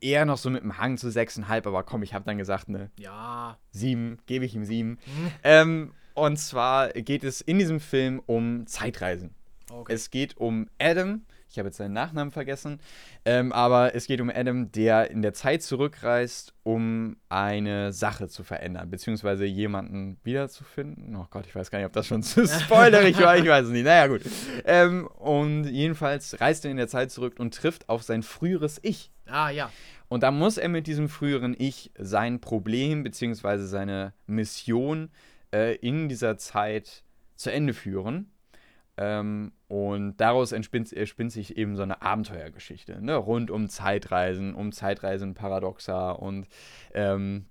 eher 0.00 0.24
noch 0.24 0.38
so 0.38 0.48
mit 0.50 0.62
einem 0.62 0.78
Hang 0.78 0.96
zu 0.96 1.08
6,5, 1.08 1.66
aber 1.66 1.82
komm, 1.82 2.02
ich 2.04 2.14
habe 2.14 2.24
dann 2.24 2.38
gesagt, 2.38 2.68
ne, 2.68 2.90
Ja. 2.98 3.58
7, 3.72 4.18
gebe 4.26 4.44
ich 4.46 4.54
ihm 4.54 4.64
7. 4.64 4.98
Hm, 5.04 5.30
Ähm, 5.42 5.92
und 6.14 6.38
zwar 6.38 6.88
geht 6.90 7.24
es 7.24 7.40
in 7.42 7.58
diesem 7.58 7.80
Film 7.80 8.22
um 8.24 8.66
Zeitreisen. 8.66 9.34
Okay. 9.70 9.92
Es 9.92 10.10
geht 10.10 10.36
um 10.36 10.68
Adam, 10.80 11.22
ich 11.54 11.58
habe 11.60 11.68
jetzt 11.68 11.76
seinen 11.76 11.92
Nachnamen 11.92 12.32
vergessen, 12.32 12.80
ähm, 13.24 13.52
aber 13.52 13.94
es 13.94 14.08
geht 14.08 14.20
um 14.20 14.28
Adam, 14.28 14.72
der 14.72 15.12
in 15.12 15.22
der 15.22 15.34
Zeit 15.34 15.62
zurückreist, 15.62 16.52
um 16.64 17.16
eine 17.28 17.92
Sache 17.92 18.26
zu 18.26 18.42
verändern, 18.42 18.90
beziehungsweise 18.90 19.44
jemanden 19.44 20.18
wiederzufinden. 20.24 21.14
Oh 21.14 21.26
Gott, 21.30 21.46
ich 21.46 21.54
weiß 21.54 21.70
gar 21.70 21.78
nicht, 21.78 21.86
ob 21.86 21.92
das 21.92 22.08
schon 22.08 22.24
zu 22.24 22.44
spoilerig 22.60 23.20
war, 23.20 23.36
ich 23.36 23.46
weiß 23.46 23.66
es 23.66 23.70
nicht. 23.70 23.84
Naja, 23.84 24.08
gut. 24.08 24.22
Ähm, 24.64 25.06
und 25.06 25.66
jedenfalls 25.66 26.40
reist 26.40 26.64
er 26.64 26.72
in 26.72 26.76
der 26.76 26.88
Zeit 26.88 27.12
zurück 27.12 27.34
und 27.38 27.54
trifft 27.54 27.88
auf 27.88 28.02
sein 28.02 28.24
früheres 28.24 28.80
Ich. 28.82 29.12
ah, 29.26 29.50
ja. 29.50 29.70
Und 30.08 30.24
da 30.24 30.32
muss 30.32 30.58
er 30.58 30.68
mit 30.68 30.88
diesem 30.88 31.08
früheren 31.08 31.54
Ich 31.56 31.92
sein 31.96 32.40
Problem 32.40 33.04
bzw. 33.04 33.58
seine 33.58 34.12
Mission 34.26 35.10
äh, 35.52 35.76
in 35.76 36.08
dieser 36.08 36.36
Zeit 36.36 37.04
zu 37.36 37.52
Ende 37.52 37.74
führen. 37.74 38.32
Ähm, 38.96 39.52
und 39.74 40.18
daraus 40.18 40.52
entspinnt, 40.52 40.92
entspinnt 40.92 41.32
sich 41.32 41.56
eben 41.56 41.74
so 41.74 41.82
eine 41.82 42.00
Abenteuergeschichte, 42.00 43.04
ne? 43.04 43.16
rund 43.16 43.50
um 43.50 43.68
Zeitreisen, 43.68 44.54
um 44.54 44.70
Zeitreisen-Paradoxa 44.70 46.12
und 46.12 46.46
ähm, 46.94 47.46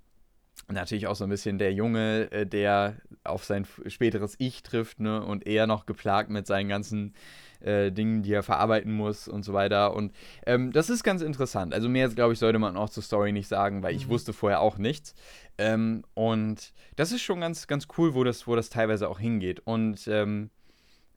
natürlich 0.70 1.08
auch 1.08 1.18
so 1.18 1.26
ein 1.26 1.30
bisschen 1.30 1.58
der 1.58 1.74
Junge, 1.74 2.32
äh, 2.32 2.48
der 2.48 2.96
auf 3.26 3.44
sein 3.44 3.68
späteres 3.88 4.36
Ich 4.38 4.64
trifft 4.64 5.02
ne? 5.02 5.22
und 5.22 5.46
eher 5.46 5.68
noch 5.68 5.86
geplagt 5.86 6.30
mit 6.30 6.48
seinen 6.48 6.70
ganzen 6.70 7.14
äh, 7.60 7.92
Dingen, 7.92 8.24
die 8.24 8.32
er 8.32 8.44
verarbeiten 8.44 8.94
muss 8.94 9.28
und 9.28 9.44
so 9.44 9.52
weiter. 9.52 9.94
Und 9.94 10.14
ähm, 10.46 10.72
das 10.72 10.90
ist 10.90 11.04
ganz 11.04 11.22
interessant. 11.22 11.74
Also 11.74 11.90
mehr, 11.90 12.08
glaube 12.08 12.32
ich, 12.32 12.40
sollte 12.40 12.58
man 12.58 12.78
auch 12.78 12.90
zur 12.90 13.04
Story 13.04 13.34
nicht 13.34 13.50
sagen, 13.50 13.84
weil 13.84 13.98
ich 13.98 14.08
Mhm. 14.08 14.12
wusste 14.12 14.32
vorher 14.32 14.62
auch 14.62 14.78
nichts. 14.78 15.14
Ähm, 15.58 16.06
und 16.14 16.72
das 16.96 17.12
ist 17.12 17.22
schon 17.22 17.42
ganz, 17.42 17.68
ganz 17.68 17.90
cool, 17.98 18.14
wo 18.14 18.24
das, 18.24 18.48
wo 18.48 18.56
das 18.56 18.70
teilweise 18.70 19.10
auch 19.10 19.20
hingeht. 19.20 19.60
Und 19.66 20.08
ähm, 20.08 20.52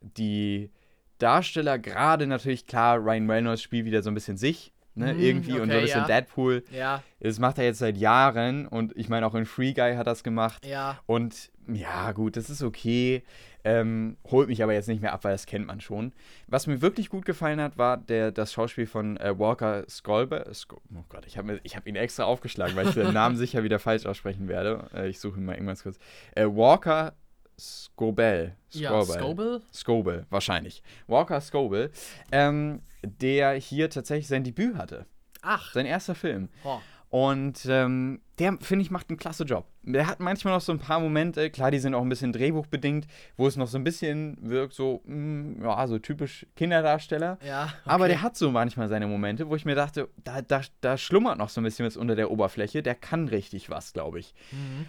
die 0.01 0.71
Darsteller, 1.19 1.79
gerade 1.79 2.27
natürlich 2.27 2.67
klar, 2.67 2.99
Ryan 2.99 3.31
Reynolds 3.31 3.62
spielt 3.62 3.87
wieder 3.87 4.03
so 4.03 4.11
ein 4.11 4.14
bisschen 4.14 4.37
sich, 4.37 4.73
ne, 4.95 5.14
Mhm, 5.14 5.21
irgendwie 5.21 5.53
und 5.53 5.57
so 5.59 5.62
ein 5.64 5.71
okay, 5.71 5.81
bisschen 5.83 6.01
ja. 6.01 6.07
Deadpool. 6.07 6.64
Ja, 6.71 7.03
Das 7.21 7.39
macht 7.39 7.59
er 7.59 7.64
jetzt 7.64 7.79
seit 7.79 7.97
Jahren 7.97 8.67
und 8.67 8.97
ich 8.97 9.09
meine 9.09 9.27
auch 9.27 9.35
in 9.35 9.47
Free 9.47 9.73
Guy 9.73 9.95
hat 9.97 10.07
das 10.07 10.23
gemacht. 10.23 10.64
ja. 10.67 10.99
Und 11.07 11.51
ja, 11.69 12.12
gut, 12.12 12.37
das 12.37 12.49
ist 12.49 12.62
okay. 12.62 13.25
Ähm, 13.64 14.17
holt 14.31 14.47
mich 14.49 14.62
aber 14.62 14.73
jetzt 14.75 14.87
nicht 14.87 15.03
mehr 15.03 15.12
ab, 15.12 15.25
weil 15.25 15.33
das 15.33 15.47
kennt 15.47 15.67
man 15.67 15.81
schon. 15.81 16.12
Was 16.47 16.69
mir 16.69 16.81
wirklich 16.81 17.09
gut 17.09 17.25
gefallen 17.25 17.61
hat, 17.61 17.77
war 17.77 17.97
der, 17.97 18.31
das 18.31 18.53
Schauspiel 18.53 18.87
von 18.87 19.17
äh, 19.17 19.37
Walker 19.37 19.83
Skolber. 19.89 20.47
Sko 20.55 20.81
oh 20.95 21.03
Gott, 21.09 21.25
ich 21.27 21.37
habe 21.37 21.61
hab 21.75 21.87
ihn 21.89 21.97
extra 21.97 22.23
aufgeschlagen, 22.23 22.77
weil 22.77 22.87
ich 22.87 22.95
den 22.95 23.12
Namen 23.12 23.37
sicher 23.37 23.64
wieder 23.64 23.81
falsch 23.81 24.07
aussprechen 24.07 24.47
werde. 24.47 24.87
Äh, 24.95 25.09
ich 25.09 25.19
suche 25.19 25.41
ihn 25.41 25.45
mal 25.45 25.55
irgendwas 25.55 25.83
kurz. 25.83 25.99
Äh, 26.37 26.45
Walker 26.47 27.14
Scobell. 27.59 28.55
Ja, 28.71 29.03
Scobel? 29.03 29.63
Scobell, 29.73 30.27
wahrscheinlich. 30.31 30.83
Walker 31.07 31.41
Scobell, 31.41 31.91
ähm, 32.33 32.83
der 33.03 33.55
hier 33.55 33.89
tatsächlich 33.91 34.29
sein 34.29 34.45
Debüt 34.45 34.77
hatte. 34.77 35.07
Ach, 35.43 35.73
Sein 35.73 35.87
erster 35.87 36.15
Film. 36.15 36.49
boah. 36.63 36.83
Und 37.09 37.65
ähm, 37.69 38.21
der, 38.41 38.59
finde 38.61 38.83
ich, 38.85 38.91
macht 38.91 39.09
einen 39.09 39.17
klasse 39.17 39.45
Job. 39.45 39.65
Der 39.85 40.09
hat 40.09 40.19
manchmal 40.19 40.53
noch 40.53 40.61
so 40.61 40.73
ein 40.73 40.81
paar 40.81 40.99
Momente, 40.99 41.51
klar, 41.51 41.71
die 41.71 41.79
sind 41.79 41.95
auch 41.95 42.03
ein 42.03 42.09
bisschen 42.09 42.33
drehbuchbedingt, 42.33 43.07
wo 43.37 43.47
es 43.47 43.57
noch 43.57 43.69
so 43.69 43.79
ein 43.79 43.85
bisschen 43.85 44.37
wirkt, 44.41 44.75
so, 44.75 45.03
mm, 45.07 45.63
ja, 45.63 45.87
so 45.87 45.99
typisch 46.01 46.47
Kinderdarsteller. 46.57 47.39
Ja, 47.47 47.65
okay. 47.67 47.73
Aber 47.85 48.09
der 48.09 48.23
hat 48.23 48.37
so 48.37 48.51
manchmal 48.51 48.89
seine 48.89 49.07
Momente, 49.07 49.49
wo 49.49 49.55
ich 49.55 49.65
mir 49.65 49.77
dachte, 49.77 50.09
da, 50.25 50.43
da, 50.43 50.63
da 50.81 50.99
schlummert 50.99 51.39
noch 51.39 51.49
so 51.49 51.61
ein 51.61 51.65
bisschen 51.65 51.87
was 51.87 51.97
unter 51.97 52.17
der 52.17 52.31
Oberfläche. 52.31 52.83
Der 52.83 52.97
kann 52.97 53.29
richtig 53.29 53.71
was, 53.71 53.93
glaube 53.93 54.19
ich. 54.19 54.35
Mhm. 54.51 54.87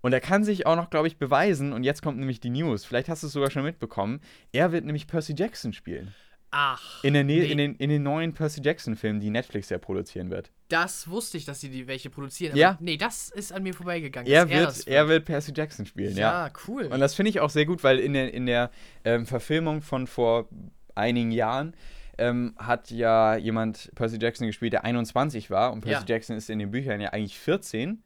Und 0.00 0.12
er 0.12 0.20
kann 0.20 0.44
sich 0.44 0.64
auch 0.66 0.76
noch, 0.76 0.90
glaube 0.90 1.08
ich, 1.08 1.16
beweisen. 1.18 1.72
Und 1.72 1.82
jetzt 1.84 2.02
kommt 2.02 2.18
nämlich 2.18 2.40
die 2.40 2.50
News. 2.50 2.84
Vielleicht 2.84 3.08
hast 3.08 3.22
du 3.22 3.26
es 3.26 3.32
sogar 3.32 3.50
schon 3.50 3.64
mitbekommen. 3.64 4.20
Er 4.52 4.70
wird 4.72 4.84
nämlich 4.84 5.06
Percy 5.06 5.34
Jackson 5.36 5.72
spielen. 5.72 6.14
Ach, 6.50 7.04
In, 7.04 7.12
der 7.12 7.24
Nä- 7.24 7.26
nee, 7.42 7.44
in, 7.50 7.58
den, 7.58 7.74
in 7.74 7.90
den 7.90 8.02
neuen 8.02 8.32
Percy 8.32 8.62
Jackson-Filmen, 8.62 9.20
die 9.20 9.28
Netflix 9.28 9.68
ja 9.68 9.76
produzieren 9.76 10.30
wird. 10.30 10.50
das 10.68 11.06
wusste 11.08 11.36
ich, 11.36 11.44
dass 11.44 11.60
sie 11.60 11.68
die 11.68 11.86
welche 11.86 12.08
produzieren. 12.08 12.56
Ja. 12.56 12.78
Nee, 12.80 12.96
das 12.96 13.28
ist 13.28 13.52
an 13.52 13.62
mir 13.64 13.74
vorbeigegangen. 13.74 14.30
Er 14.32 14.48
wird, 14.48 14.66
das 14.66 14.80
er 14.86 15.08
wird 15.08 15.26
Percy 15.26 15.52
Jackson 15.54 15.84
spielen, 15.84 16.16
ja. 16.16 16.46
Ja, 16.46 16.52
cool. 16.66 16.84
Und 16.86 17.00
das 17.00 17.14
finde 17.14 17.28
ich 17.30 17.40
auch 17.40 17.50
sehr 17.50 17.66
gut, 17.66 17.84
weil 17.84 17.98
in 17.98 18.14
der, 18.14 18.32
in 18.32 18.46
der 18.46 18.70
ähm, 19.04 19.26
Verfilmung 19.26 19.82
von 19.82 20.06
vor 20.06 20.48
einigen 20.94 21.32
Jahren 21.32 21.74
ähm, 22.16 22.54
hat 22.56 22.90
ja 22.90 23.36
jemand 23.36 23.90
Percy 23.94 24.16
Jackson 24.18 24.46
gespielt, 24.46 24.72
der 24.72 24.84
21 24.84 25.50
war. 25.50 25.70
Und 25.72 25.82
Percy 25.82 26.00
Ja. 26.00 26.14
Jackson 26.14 26.34
ist 26.34 26.48
in 26.48 26.58
den 26.60 26.70
Büchern 26.70 27.00
ja 27.02 27.10
eigentlich 27.10 27.38
14. 27.38 28.02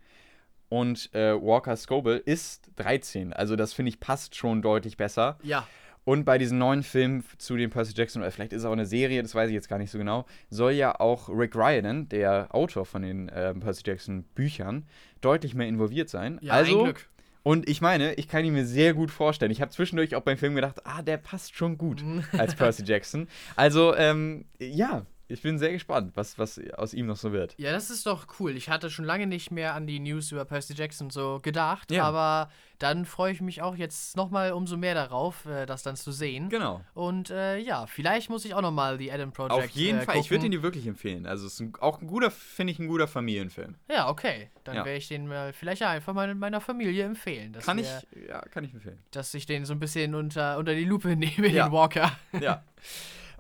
Und 0.73 1.14
äh, 1.14 1.35
Walker 1.35 1.77
Scobell 1.77 2.23
ist 2.25 2.70
13. 2.77 3.35
Also 3.35 3.57
das 3.57 3.75
finde 3.75 3.91
ich 3.91 4.01
passt 4.01 4.35
schon 4.35 4.62
deutlich 4.62 4.97
besser. 4.97 5.37
ja, 5.43 5.66
Und 6.05 6.25
bei 6.25 6.39
diesen 6.39 6.57
neuen 6.57 6.83
Filmen 6.83 7.25
zu 7.37 7.59
den 7.59 7.68
Percy 7.68 7.93
Jackson, 7.95 8.23
oder 8.23 8.31
vielleicht 8.31 8.55
ist 8.55 8.61
es 8.61 8.64
auch 8.64 8.73
eine 8.73 8.87
Serie, 8.87 9.20
das 9.23 9.35
weiß 9.35 9.51
ich 9.51 9.55
jetzt 9.55 9.68
gar 9.68 9.77
nicht 9.77 9.91
so 9.91 9.99
genau, 9.99 10.25
soll 10.49 10.73
ja 10.73 10.99
auch 10.99 11.29
Rick 11.29 11.55
Riordan, 11.57 12.09
der 12.09 12.55
Autor 12.55 12.87
von 12.87 13.03
den 13.03 13.31
ähm, 13.35 13.61
Percy 13.61 13.83
Jackson 13.85 14.25
Büchern, 14.35 14.87
deutlich 15.20 15.55
mehr 15.55 15.68
involviert 15.68 16.09
sein. 16.09 16.39
ja, 16.41 16.55
also, 16.55 16.79
ein 16.79 16.85
Glück. 16.85 17.07
und 17.43 17.68
ich 17.68 17.83
meine, 17.83 18.14
ich 18.14 18.27
kann 18.27 18.43
ihn 18.43 18.55
mir 18.55 18.64
sehr 18.64 18.95
gut 18.95 19.11
vorstellen. 19.11 19.53
Ich 19.53 19.61
habe 19.61 19.70
zwischendurch 19.70 20.16
auch 20.16 20.23
beim 20.23 20.39
Film 20.39 20.55
gedacht, 20.55 20.87
ah, 20.87 21.03
der 21.03 21.18
passt 21.18 21.55
schon 21.55 21.77
gut 21.77 22.03
als 22.33 22.55
Percy 22.55 22.83
Jackson. 22.87 23.29
Also, 23.57 23.95
ähm, 23.95 24.47
ja, 24.59 25.05
ich 25.29 25.41
bin 25.43 25.59
sehr 25.59 25.73
gespannt, 25.73 26.12
was, 26.14 26.39
was 26.39 26.61
aus 26.77 26.93
ihm 26.95 27.07
noch 27.07 27.16
so 27.16 27.33
wird. 27.33 27.55
Ja, 27.59 27.73
das 27.73 27.91
ist 27.91 28.07
doch 28.07 28.27
cool. 28.41 28.57
Ich 28.57 28.68
hatte 28.68 28.91
schon 28.91 29.05
lange 29.05 29.27
nicht 29.27 29.51
mehr 29.51 29.75
an 29.75 29.87
die 29.87 29.99
News 30.01 30.31
über 30.33 30.45
Percy 30.45 30.75
Jackson 30.75 31.11
so 31.11 31.41
gedacht, 31.41 31.91
Ja. 31.91 32.05
aber 32.05 32.51
dann 32.79 33.05
freue 33.07 33.33
ich 33.33 33.41
mich 33.41 33.62
auch 33.62 33.77
jetzt 33.77 34.16
nochmal 34.16 34.53
umso 34.53 34.77
mehr 34.77 34.95
darauf, 34.95 35.47
äh, 35.47 35.66
das 35.66 35.85
dann 35.85 35.95
zu 35.97 36.11
sehen. 36.11 36.49
Genau. 36.49 36.81
Und 36.95 37.31
äh, 37.31 37.57
ja, 37.59 37.87
vielleicht 37.87 38.29
muss 38.29 38.45
ich 38.45 38.55
auch 38.55 38.61
nochmal 38.61 38.99
die 38.99 39.11
Adam 39.12 39.33
Project 39.33 39.53
Auf 39.53 39.68
jeden 39.70 40.01
äh, 40.01 40.03
Fall. 40.03 40.16
Ich 40.18 40.31
würde 40.33 40.47
ihn 40.47 40.51
dir 40.51 40.62
wirklich 40.62 40.87
empfehlen. 40.87 41.25
Also, 41.27 41.47
es 41.47 41.55
ist 41.55 41.61
ein, 41.61 41.73
auch 41.81 42.01
ein 42.03 42.09
guter, 42.09 42.31
finde 42.33 42.73
ich, 42.73 42.79
ein 42.81 42.89
guter 42.89 43.07
Familienfilm. 43.07 43.77
Ja, 43.89 44.09
okay. 44.09 44.51
Dann 44.64 44.75
Ja. 44.75 44.85
werde 44.85 44.99
ich 44.99 45.07
den 45.09 45.29
mal 45.29 45.53
vielleicht 45.53 45.83
einfach 45.83 46.12
mal 46.12 46.35
meiner 46.35 46.61
Familie 46.61 47.05
empfehlen. 47.05 47.53
Kann 47.53 47.79
ich, 47.79 47.87
wir, 48.11 48.29
ja, 48.29 48.41
kann 48.41 48.64
ich 48.64 48.75
empfehlen. 48.75 48.99
Dass 49.12 49.33
ich 49.35 49.47
den 49.47 49.64
so 49.64 49.73
ein 49.75 49.79
bisschen 49.79 50.14
unter, 50.16 50.59
unter 50.59 50.75
die 50.75 50.85
Lupe 50.85 51.14
nehme, 51.16 51.49
Ja. 51.49 51.68
den 51.68 51.73
Walker. 51.73 52.11
Ja. 52.41 52.64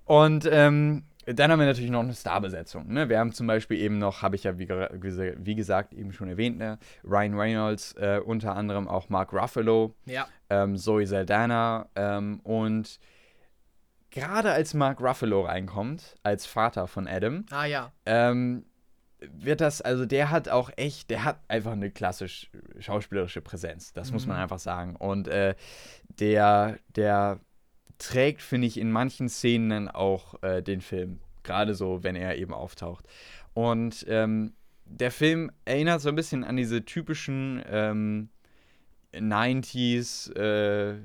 Und 0.04 0.48
ähm, 0.50 1.04
dann 1.26 1.50
haben 1.52 1.58
wir 1.60 1.66
natürlich 1.66 1.90
noch 1.90 2.00
eine 2.02 2.14
Starbesetzung. 2.14 2.92
Ne? 2.92 3.08
Wir 3.08 3.18
haben 3.18 3.32
zum 3.32 3.46
Beispiel 3.46 3.78
eben 3.78 3.98
noch, 3.98 4.22
habe 4.22 4.34
ich 4.36 4.44
ja 4.44 4.58
wie, 4.58 4.68
wie 4.68 5.54
gesagt 5.54 5.94
eben 5.94 6.12
schon 6.12 6.28
erwähnt, 6.28 6.58
ne? 6.58 6.78
Ryan 7.04 7.34
Reynolds, 7.38 7.92
äh, 7.92 8.20
unter 8.24 8.56
anderem 8.56 8.88
auch 8.88 9.08
Mark 9.08 9.32
Ruffalo, 9.32 9.94
Ja. 10.04 10.26
ähm, 10.50 10.76
Zoe 10.76 11.06
Saldana 11.06 11.88
ähm, 11.94 12.40
und 12.42 12.98
gerade 14.10 14.52
als 14.52 14.74
Mark 14.74 15.00
Ruffalo 15.00 15.42
reinkommt, 15.42 16.16
als 16.22 16.46
Vater 16.46 16.86
von 16.86 17.06
Adam, 17.06 17.46
Ah 17.50 17.64
ja. 17.64 17.92
ähm, 18.06 18.64
wird 19.20 19.60
das, 19.60 19.80
also 19.80 20.04
der 20.04 20.30
hat 20.30 20.48
auch 20.48 20.70
echt, 20.76 21.08
der 21.10 21.24
hat 21.24 21.38
einfach 21.48 21.72
eine 21.72 21.90
klassisch 21.90 22.50
schauspielerische 22.80 23.40
Präsenz, 23.40 23.92
das 23.92 24.10
muss 24.12 24.26
man 24.26 24.36
Mhm. 24.36 24.42
einfach 24.42 24.58
sagen. 24.58 24.96
Und 24.96 25.28
äh, 25.28 25.54
der, 26.18 26.78
der 26.96 27.38
trägt, 27.98 28.42
finde 28.42 28.66
ich, 28.66 28.78
in 28.78 28.90
manchen 28.90 29.28
Szenen 29.28 29.70
dann 29.70 29.88
auch 29.88 30.42
äh, 30.42 30.62
den 30.62 30.80
Film, 30.80 31.20
gerade 31.42 31.74
so, 31.74 32.02
wenn 32.02 32.16
er 32.16 32.36
eben 32.36 32.54
auftaucht. 32.54 33.06
Und 33.54 34.04
ähm, 34.08 34.54
der 34.84 35.10
Film 35.10 35.50
erinnert 35.64 36.00
so 36.00 36.08
ein 36.08 36.14
bisschen 36.14 36.44
an 36.44 36.56
diese 36.56 36.84
typischen 36.84 37.62
ähm, 37.66 38.28
90s 39.14 40.34
äh, 40.34 40.98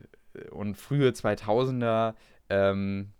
und 0.51 0.75
frühe 0.75 1.09
2000er 1.09 2.13
ähm, 2.49 3.11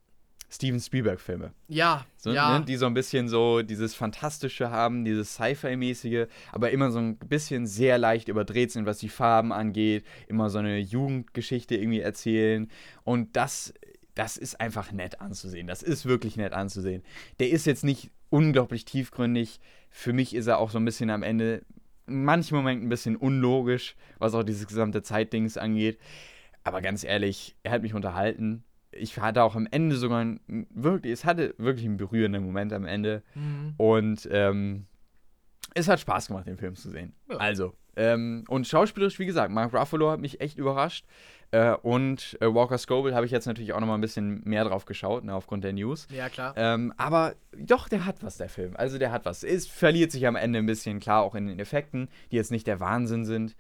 Steven 0.50 0.80
Spielberg-Filme. 0.80 1.52
Ja. 1.68 2.06
So, 2.18 2.32
ja. 2.32 2.60
ne, 2.60 2.66
die 2.66 2.78
so 2.78 2.86
ein 2.86 2.94
bisschen 2.94 3.28
so 3.28 3.62
dieses 3.62 3.96
Fantastische 3.96 4.72
haben, 4.72 5.04
dieses 5.04 5.34
Sci-Fi-mäßige, 5.34 6.28
aber 6.52 6.72
immer 6.72 6.92
so 6.92 7.00
ein 7.00 7.18
bisschen 7.18 7.68
sehr 7.68 7.98
leicht 7.98 8.30
überdreht 8.30 8.72
sind, 8.72 8.86
was 8.86 9.00
die 9.00 9.10
Farben 9.10 9.52
angeht, 9.52 10.06
immer 10.28 10.50
so 10.50 10.60
eine 10.60 10.78
Jugendgeschichte 10.78 11.76
irgendwie 11.76 12.00
erzählen. 12.00 12.70
Und 13.04 13.36
das, 13.36 13.74
das 14.16 14.38
ist 14.38 14.60
einfach 14.62 14.92
nett 14.92 15.20
anzusehen. 15.20 15.68
Das 15.68 15.84
ist 15.84 16.06
wirklich 16.06 16.38
nett 16.38 16.54
anzusehen. 16.54 17.04
Der 17.40 17.50
ist 17.50 17.66
jetzt 17.66 17.84
nicht 17.84 18.10
unglaublich 18.30 18.86
tiefgründig. 18.86 19.60
Für 19.90 20.14
mich 20.14 20.34
ist 20.34 20.48
er 20.48 20.60
auch 20.60 20.72
so 20.72 20.80
ein 20.80 20.86
bisschen 20.86 21.10
am 21.10 21.24
Ende, 21.24 21.64
in 22.08 22.24
manchen 22.24 22.56
Momenten 22.56 22.88
ein 22.88 22.90
bisschen 22.90 23.18
unlogisch, 23.18 23.96
was 24.18 24.34
auch 24.34 24.44
dieses 24.44 24.66
gesamte 24.68 25.02
Zeitdings 25.02 25.58
angeht. 25.58 26.00
Aber 26.64 26.82
ganz 26.82 27.04
ehrlich, 27.04 27.56
er 27.64 27.72
hat 27.72 27.82
mich 27.82 27.94
unterhalten. 27.94 28.64
Ich 29.00 29.18
hatte 29.18 29.44
auch 29.44 29.56
am 29.56 29.68
Ende 29.70 29.96
sogar 29.96 30.22
ein, 30.24 30.68
wirklich, 30.70 31.14
es 31.14 31.26
hatte 31.26 31.54
wirklich 31.58 31.86
einen 31.86 31.98
berührenden 31.98 32.44
Moment 32.44 32.74
am 32.74 32.86
Ende. 32.86 33.24
Mhm. 33.36 33.74
Und 33.78 34.28
ähm, 34.32 34.86
es 35.74 35.88
hat 35.88 36.00
Spaß 36.00 36.28
gemacht, 36.28 36.48
den 36.48 36.58
Film 36.58 36.76
zu 36.76 36.90
sehen. 36.90 37.14
Ja. 37.30 37.38
Also, 37.38 37.74
ähm, 37.98 38.44
und 38.48 38.68
schauspielerisch, 38.68 39.18
wie 39.20 39.26
gesagt, 39.26 39.52
Mark 39.52 39.74
Ruffalo 39.74 40.12
hat 40.12 40.20
mich 40.20 40.40
echt 40.40 40.58
überrascht. 40.58 41.06
Äh, 41.52 41.74
und 41.76 42.38
äh, 42.42 42.54
Walker 42.54 42.78
Scobell 42.78 43.16
habe 43.16 43.26
ich 43.26 43.32
jetzt 43.32 43.48
natürlich 43.48 43.74
auch 43.74 43.80
noch 43.80 43.88
mal 43.88 43.96
ein 43.96 44.02
bisschen 44.02 44.42
mehr 44.44 44.66
drauf 44.66 44.86
geschaut, 44.86 45.24
ne, 45.24 45.34
aufgrund 45.34 45.64
der 45.64 45.74
News. 45.74 46.08
Ja, 46.12 46.30
klar. 46.30 46.54
Ähm, 46.58 46.94
aber 46.98 47.36
doch, 47.58 47.90
der 47.90 48.06
hat 48.06 48.22
was, 48.22 48.38
der 48.38 48.50
Film. 48.50 48.76
Also 48.76 48.98
der 48.98 49.12
hat 49.12 49.26
was. 49.26 49.44
Es 49.44 49.68
verliert 49.68 50.12
sich 50.12 50.28
am 50.28 50.36
Ende 50.36 50.60
ein 50.60 50.66
bisschen, 50.66 51.00
klar, 51.00 51.24
auch 51.24 51.36
in 51.36 51.48
den 51.48 51.60
Effekten, 51.60 52.10
die 52.32 52.36
jetzt 52.36 52.52
nicht 52.52 52.68
der 52.68 52.80
Wahnsinn 52.80 53.26
sind. 53.26 53.56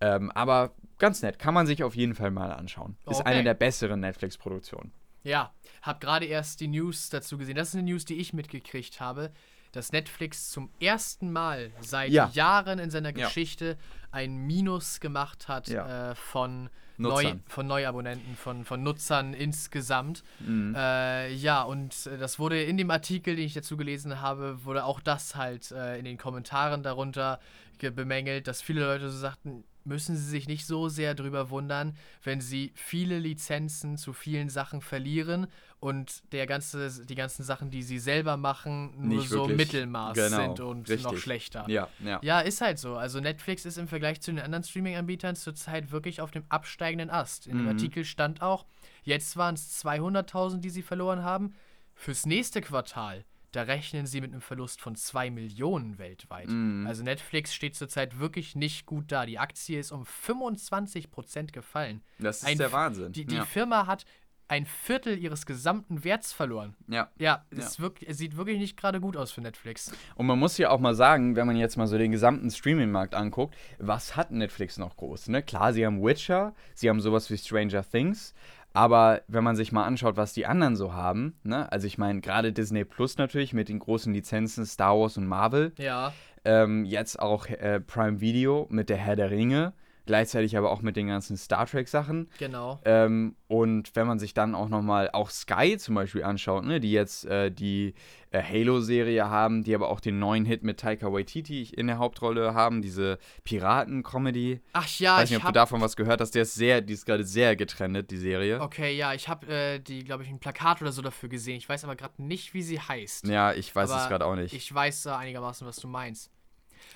Ähm, 0.00 0.30
aber 0.32 0.72
ganz 1.00 1.22
nett, 1.22 1.38
kann 1.38 1.54
man 1.54 1.66
sich 1.66 1.82
auf 1.82 1.96
jeden 1.96 2.14
Fall 2.14 2.30
mal 2.30 2.52
anschauen. 2.52 2.96
Ist 3.08 3.18
Okay. 3.20 3.28
eine 3.28 3.42
der 3.44 3.54
besseren 3.54 4.00
Netflix-Produktionen. 4.00 4.92
Ja, 5.24 5.52
hab 5.82 6.00
gerade 6.00 6.26
erst 6.26 6.60
die 6.60 6.68
News 6.68 7.10
dazu 7.10 7.36
gesehen. 7.36 7.56
Das 7.56 7.68
ist 7.68 7.74
eine 7.74 7.82
News, 7.84 8.04
die 8.04 8.14
ich 8.20 8.32
mitgekriegt 8.32 9.00
habe, 9.00 9.32
dass 9.72 9.92
Netflix 9.92 10.50
zum 10.50 10.70
ersten 10.80 11.30
Mal 11.30 11.70
seit 11.80 12.10
Ja. 12.10 12.30
Jahren 12.32 12.78
in 12.78 12.90
seiner 12.90 13.16
Ja. 13.16 13.26
Geschichte 13.26 13.76
ein 14.10 14.36
Minus 14.36 14.98
gemacht 15.00 15.46
hat 15.46 15.68
Ja. 15.68 16.10
äh, 16.10 16.14
von, 16.16 16.70
Neu, 16.96 17.34
von 17.46 17.66
Neuabonnenten, 17.66 18.34
von, 18.36 18.64
von 18.64 18.82
Nutzern 18.82 19.32
insgesamt. 19.32 20.24
Mhm. 20.40 20.74
Äh, 20.76 21.32
ja, 21.34 21.62
und 21.62 22.06
äh, 22.06 22.18
das 22.18 22.38
wurde 22.38 22.62
in 22.62 22.76
dem 22.78 22.90
Artikel, 22.90 23.36
den 23.36 23.44
ich 23.46 23.54
dazu 23.54 23.76
gelesen 23.76 24.20
habe, 24.20 24.64
wurde 24.64 24.84
auch 24.84 25.00
das 25.00 25.36
halt 25.36 25.70
äh, 25.70 25.98
in 25.98 26.04
den 26.04 26.18
Kommentaren 26.18 26.82
darunter 26.82 27.38
ge- 27.78 27.90
bemängelt, 27.90 28.48
dass 28.48 28.60
viele 28.62 28.80
Leute 28.84 29.08
so 29.10 29.18
sagten, 29.18 29.62
müssen 29.84 30.16
sie 30.16 30.24
sich 30.24 30.46
nicht 30.48 30.66
so 30.66 30.88
sehr 30.88 31.14
drüber 31.14 31.50
wundern, 31.50 31.96
wenn 32.22 32.40
sie 32.40 32.72
viele 32.74 33.18
Lizenzen 33.18 33.96
zu 33.96 34.12
vielen 34.12 34.48
Sachen 34.48 34.80
verlieren 34.80 35.46
und 35.80 36.22
der 36.32 36.46
ganze, 36.46 37.04
die 37.06 37.14
ganzen 37.14 37.42
Sachen, 37.42 37.70
die 37.70 37.82
sie 37.82 37.98
selber 37.98 38.36
machen, 38.36 38.92
nur 38.96 39.18
Nicht 39.20 39.28
so 39.30 39.48
wirklich- 39.48 39.56
Mittelmaß 39.56 40.14
genau, 40.14 40.36
sind 40.42 40.60
und 40.60 40.88
noch 40.88 40.94
richtig. 41.12 41.20
schlechter. 41.22 41.64
Ja, 41.68 41.88
ja. 42.04 42.18
Ja, 42.22 42.40
ist 42.40 42.60
halt 42.60 42.78
so. 42.78 42.96
Also 42.96 43.20
Netflix 43.20 43.64
ist 43.64 43.78
im 43.78 43.88
Vergleich 43.88 44.20
zu 44.20 44.30
den 44.32 44.40
anderen 44.40 44.62
Streaming-Anbietern 44.64 45.36
zurzeit 45.36 45.90
wirklich 45.90 46.20
auf 46.20 46.30
dem 46.30 46.44
absteigenden 46.50 47.08
Ast. 47.10 47.46
In 47.46 47.56
dem 47.56 47.62
Mhm. 47.62 47.68
Artikel 47.70 48.04
stand 48.04 48.42
auch, 48.42 48.66
jetzt 49.02 49.36
waren 49.36 49.54
es 49.54 49.70
200.000, 49.82 50.60
die 50.60 50.70
sie 50.70 50.82
verloren 50.82 51.22
haben. 51.24 51.54
Fürs 51.94 52.26
nächste 52.26 52.60
Quartal, 52.60 53.24
da 53.52 53.62
rechnen 53.62 54.06
sie 54.06 54.20
mit 54.20 54.32
einem 54.32 54.40
Verlust 54.40 54.80
von 54.80 54.94
2 54.94 55.30
Millionen 55.30 55.98
weltweit. 55.98 56.48
Mhm. 56.48 56.86
Also 56.86 57.02
Netflix 57.02 57.52
steht 57.54 57.74
zurzeit 57.74 58.18
wirklich 58.18 58.54
nicht 58.54 58.86
gut 58.86 59.10
da. 59.12 59.26
Die 59.26 59.38
Aktie 59.38 59.78
ist 59.80 59.90
um 59.92 60.04
25% 60.04 61.52
gefallen. 61.52 62.02
Das 62.18 62.38
ist 62.38 62.46
Ein 62.48 62.58
der 62.58 62.72
Wahnsinn. 62.72 63.12
Die, 63.12 63.24
die 63.24 63.36
ja. 63.36 63.44
Firma 63.44 63.86
hat 63.86 64.04
ein 64.48 64.66
Viertel 64.66 65.16
ihres 65.16 65.46
gesamten 65.46 66.02
Werts 66.02 66.32
verloren. 66.32 66.74
ja. 66.88 67.08
Ja, 67.20 67.44
es, 67.50 67.78
wirk- 67.78 68.02
es 68.04 68.18
sieht 68.18 68.36
wirklich 68.36 68.58
nicht 68.58 68.76
gerade 68.76 69.00
gut 69.00 69.16
aus 69.16 69.30
für 69.30 69.40
Netflix. 69.40 69.92
Und 70.16 70.26
man 70.26 70.40
muss 70.40 70.58
ja 70.58 70.70
auch 70.70 70.80
mal 70.80 70.94
sagen, 70.96 71.36
wenn 71.36 71.46
man 71.46 71.54
jetzt 71.54 71.76
mal 71.76 71.86
so 71.86 71.96
den 71.96 72.10
gesamten 72.10 72.50
Streaming-Markt 72.50 73.14
anguckt, 73.14 73.54
was 73.78 74.16
hat 74.16 74.32
Netflix 74.32 74.76
noch 74.76 74.96
groß? 74.96 75.28
Ne? 75.28 75.44
Klar, 75.44 75.72
sie 75.72 75.86
haben 75.86 76.02
Witcher, 76.02 76.52
sie 76.74 76.88
haben 76.88 77.00
sowas 77.00 77.30
wie 77.30 77.38
Stranger 77.38 77.88
Things, 77.88 78.34
aber 78.72 79.22
wenn 79.28 79.44
man 79.44 79.56
sich 79.56 79.72
mal 79.72 79.84
anschaut, 79.84 80.16
was 80.16 80.32
die 80.32 80.46
anderen 80.46 80.76
so 80.76 80.92
haben, 80.92 81.38
ne? 81.42 81.70
also 81.72 81.86
ich 81.86 81.98
meine, 81.98 82.20
gerade 82.20 82.52
Disney 82.52 82.84
Plus 82.84 83.18
natürlich 83.18 83.52
mit 83.52 83.68
den 83.68 83.78
großen 83.78 84.12
Lizenzen 84.12 84.64
Star 84.66 84.98
Wars 84.98 85.16
und 85.16 85.26
Marvel, 85.26 85.72
Ja, 85.78 86.12
ähm, 86.44 86.84
jetzt 86.84 87.20
auch 87.20 87.46
äh, 87.46 87.80
Prime 87.80 88.20
Video 88.20 88.66
mit 88.70 88.88
der 88.88 88.96
Herr 88.96 89.16
der 89.16 89.30
Ringe, 89.30 89.72
gleichzeitig 90.10 90.56
aber 90.56 90.72
auch 90.72 90.82
mit 90.82 90.96
den 90.96 91.06
ganzen 91.06 91.36
Star 91.36 91.66
Trek-Sachen. 91.66 92.28
genau. 92.36 92.80
Ähm, 92.84 93.36
und 93.46 93.94
wenn 93.94 94.08
man 94.08 94.18
sich 94.18 94.34
dann 94.34 94.56
auch 94.56 94.68
nochmal 94.68 95.08
auch 95.12 95.30
Sky 95.30 95.76
zum 95.78 95.94
Beispiel 95.94 96.24
anschaut, 96.24 96.64
ne, 96.64 96.80
die 96.80 96.90
jetzt 96.90 97.26
äh, 97.26 97.52
die 97.52 97.94
äh, 98.32 98.42
Halo-Serie 98.42 99.30
haben, 99.30 99.62
die 99.62 99.72
aber 99.72 99.88
auch 99.88 100.00
den 100.00 100.18
neuen 100.18 100.44
Hit 100.44 100.64
mit 100.64 100.80
Taika 100.80 101.12
Waititi 101.12 101.62
in 101.62 101.86
der 101.86 101.98
Hauptrolle 101.98 102.54
haben, 102.54 102.82
diese 102.82 103.18
Piraten-Comedy. 103.44 104.60
Ach 104.72 104.88
ja, 104.98 105.18
Weiß 105.18 105.30
nicht, 105.30 105.30
ich 105.30 105.36
ob 105.36 105.42
du 105.42 105.46
hab, 105.46 105.54
davon 105.54 105.80
was 105.80 105.94
gehört 105.94 106.20
hast, 106.20 106.34
der 106.34 106.42
ist 106.42 106.54
sehr, 106.54 106.80
die 106.80 106.94
ist 106.94 107.06
gerade 107.06 107.22
sehr 107.22 107.54
getrennt, 107.54 108.10
die 108.10 108.16
Serie. 108.16 108.60
Okay, 108.60 108.96
ja, 108.96 109.14
ich 109.14 109.28
habe 109.28 109.46
äh, 109.46 109.78
die, 109.78 110.02
glaube 110.02 110.24
ich, 110.24 110.28
ein 110.28 110.40
Plakat 110.40 110.82
oder 110.82 110.90
so 110.90 111.02
dafür 111.02 111.28
gesehen. 111.28 111.56
Ich 111.56 111.68
weiß 111.68 111.84
aber 111.84 111.94
gerade 111.94 112.20
nicht, 112.20 112.52
wie 112.52 112.62
sie 112.62 112.80
heißt. 112.80 113.28
Ja, 113.28 113.52
ich 113.52 113.74
weiß 113.74 113.90
Aber 113.90 114.02
es 114.02 114.08
gerade 114.08 114.26
auch 114.26 114.34
nicht. 114.34 114.54
Ich 114.54 114.74
weiß 114.74 115.06
äh, 115.06 115.10
einigermaßen, 115.10 115.64
was 115.68 115.76
du 115.76 115.86
meinst. 115.86 116.32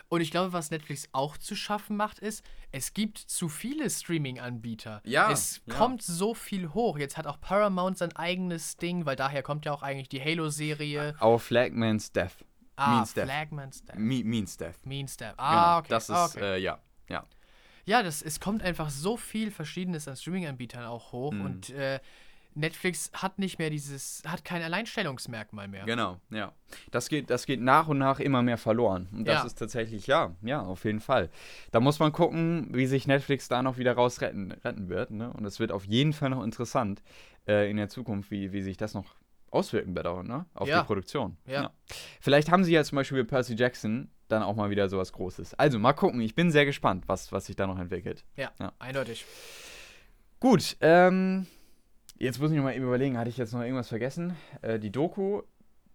Und 0.09 0.21
ich 0.21 0.31
glaube, 0.31 0.53
was 0.53 0.71
Netflix 0.71 1.09
auch 1.13 1.37
zu 1.37 1.57
schaffen 1.57 1.97
macht, 1.97 2.19
ist, 2.19 2.45
es 2.73 2.93
gibt 2.93 3.19
zu 3.19 3.49
viele 3.49 3.89
Streaming-Anbieter. 3.91 5.01
Ja, 5.05 5.31
Es 5.31 5.61
ja. 5.67 5.75
kommt 5.75 6.03
so 6.03 6.35
viel 6.35 6.73
hoch. 6.75 6.99
Jetzt 6.99 7.17
hat 7.17 7.27
auch 7.27 7.41
Paramount 7.41 7.99
sein 7.99 8.15
eigenes 8.15 8.77
Ding, 8.77 9.07
weil 9.07 9.17
daher 9.17 9.43
kommt 9.43 9.65
ja 9.65 9.73
auch 9.73 9.83
eigentlich 9.83 10.09
die 10.09 10.21
Halo-Serie. 10.23 11.17
Our 11.21 11.39
Flagman's 11.39 12.13
Death. 12.13 12.45
Ah, 12.77 12.97
Means 12.97 13.15
Death. 13.15 13.25
Flagman's 13.25 13.85
Death. 13.85 13.97
Me 13.97 14.23
means 14.25 14.57
Death. 14.57 14.85
Mean 14.85 15.07
Step. 15.09 15.37
Genau, 15.37 15.43
Ah, 15.49 15.79
okay. 15.79 15.89
Das 15.91 16.05
ist, 16.09 16.11
ah, 16.15 16.25
okay. 16.27 16.41
äh, 16.57 16.59
ja. 16.59 16.79
Ja. 17.09 17.25
Ja, 17.87 18.03
das, 18.03 18.23
es 18.23 18.41
kommt 18.41 18.63
einfach 18.63 18.89
so 18.91 19.17
viel 19.17 19.51
Verschiedenes 19.51 20.09
an 20.09 20.17
Streaming-Anbietern 20.17 20.85
auch 20.85 21.13
hoch 21.13 21.33
Mhm. 21.33 21.45
und 21.45 21.71
äh, 21.71 22.01
Netflix 22.57 23.11
hat 23.15 23.39
nicht 23.39 23.59
mehr 23.59 23.71
dieses, 23.71 24.23
hat 24.27 24.45
kein 24.45 24.63
Alleinstellungsmerkmal 24.63 25.69
mehr. 25.69 25.85
Genau, 25.85 26.19
ja. 26.31 26.53
Das 26.91 27.09
geht, 27.09 27.31
das 27.31 27.47
geht 27.47 27.61
nach 27.61 27.89
und 27.89 27.99
nach 27.99 28.21
immer 28.21 28.43
mehr 28.43 28.59
verloren. 28.59 29.09
Und 29.13 29.27
das 29.27 29.41
Ja. 29.43 29.47
ist 29.47 29.59
tatsächlich, 29.59 30.07
ja, 30.07 30.35
ja, 30.43 30.63
auf 30.63 30.85
jeden 30.85 31.01
Fall. 31.01 31.31
Da 31.73 31.81
muss 31.81 31.99
man 31.99 32.13
gucken, 32.13 32.69
wie 32.73 32.87
sich 32.87 33.07
Netflix 33.07 33.49
da 33.49 33.63
noch 33.63 33.79
wieder 33.79 33.95
raus 33.95 34.21
retten, 34.21 34.53
retten 34.53 34.89
wird. 34.89 35.11
Ne? 35.11 35.33
Und 35.33 35.45
es 35.45 35.59
wird 35.61 35.73
auf 35.73 35.85
jeden 35.85 36.13
Fall 36.13 36.31
noch 36.31 36.43
interessant 36.45 37.03
äh, 37.49 37.71
in 37.71 37.77
der 37.77 37.89
Zukunft, 37.89 38.31
wie, 38.31 38.53
wie 38.53 38.63
sich 38.63 38.77
das 38.77 38.95
noch 38.95 39.15
auswirken 39.51 39.95
wird, 39.95 40.07
auch, 40.09 40.23
ne? 40.25 40.47
Auf 40.55 40.67
Ja. 40.69 40.81
die 40.81 40.87
Produktion. 40.87 41.37
Ja. 41.47 41.71
Vielleicht 42.21 42.51
haben 42.51 42.65
sie 42.65 42.73
ja 42.73 42.83
zum 42.83 42.97
Beispiel 42.97 43.19
mit 43.19 43.29
Percy 43.29 43.55
Jackson 43.55 44.11
dann 44.27 44.43
auch 44.43 44.57
mal 44.57 44.69
wieder 44.71 44.89
sowas 44.89 45.13
Großes. 45.13 45.55
Also 45.55 45.79
mal 45.79 45.93
gucken, 45.93 46.21
ich 46.23 46.35
bin 46.35 46.51
sehr 46.51 46.65
gespannt, 46.65 47.05
was, 47.07 47.31
was 47.31 47.47
sich 47.47 47.55
da 47.55 47.67
noch 47.69 47.79
entwickelt. 47.79 48.25
Ja, 48.37 48.51
Ja. 48.59 48.73
eindeutig. 48.81 49.25
Gut, 50.41 50.77
ähm, 50.81 51.47
jetzt 52.19 52.41
muss 52.41 52.51
ich 52.51 52.57
noch 52.57 52.65
mal 52.65 52.75
eben 52.75 52.85
überlegen, 52.85 53.19
hatte 53.19 53.31
ich 53.31 53.37
jetzt 53.37 53.53
noch 53.53 53.61
irgendwas 53.63 53.89
vergessen? 53.89 54.35
Äh, 54.63 54.79
die 54.79 54.91
Doku? 54.93 55.43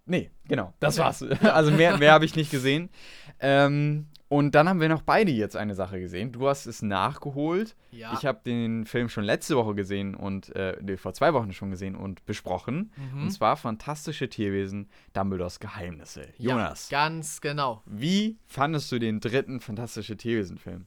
Nee, 0.06 0.32
genau, 0.48 0.74
das 0.80 0.98
Okay. 0.98 1.06
war's. 1.06 1.22
Also 1.54 1.72
mehr, 1.72 1.98
mehr 1.98 2.14
habe 2.14 2.26
ich 2.26 2.36
nicht 2.36 2.50
gesehen. 2.52 2.90
Ähm, 3.40 4.08
und 4.28 4.54
dann 4.54 4.70
haben 4.70 4.80
wir 4.80 4.90
noch 4.90 5.02
beide 5.02 5.32
jetzt 5.32 5.56
eine 5.56 5.74
Sache 5.74 6.00
gesehen. 6.00 6.32
Du 6.32 6.48
hast 6.48 6.68
es 6.68 6.82
nachgeholt. 6.84 7.76
Ja. 7.92 8.14
Ich 8.14 8.26
habe 8.26 8.40
den 8.46 8.86
Film 8.86 9.10
schon 9.10 9.24
letzte 9.24 9.56
Woche 9.56 9.74
gesehen 9.74 10.14
und, 10.16 10.56
äh, 10.56 10.78
nee, 10.82 10.98
vor 10.98 11.14
zwei 11.16 11.34
Wochen 11.34 11.52
schon 11.52 11.72
gesehen 11.72 11.96
und 11.96 12.26
besprochen. 12.28 12.92
Mhm. 13.14 13.24
Und 13.24 13.32
zwar 13.32 13.58
Fantastische 13.58 14.30
Tierwesen, 14.30 14.90
Dumbledores 15.14 15.60
Geheimnisse. 15.60 16.28
Jonas, 16.38 16.90
Ja, 16.92 17.08
ganz 17.08 17.42
genau. 17.42 17.82
wie 17.88 18.38
fandest 18.46 18.92
du 18.92 19.00
den 19.00 19.20
dritten 19.20 19.60
Fantastische 19.62 20.16
Tierwesen-Film? 20.16 20.86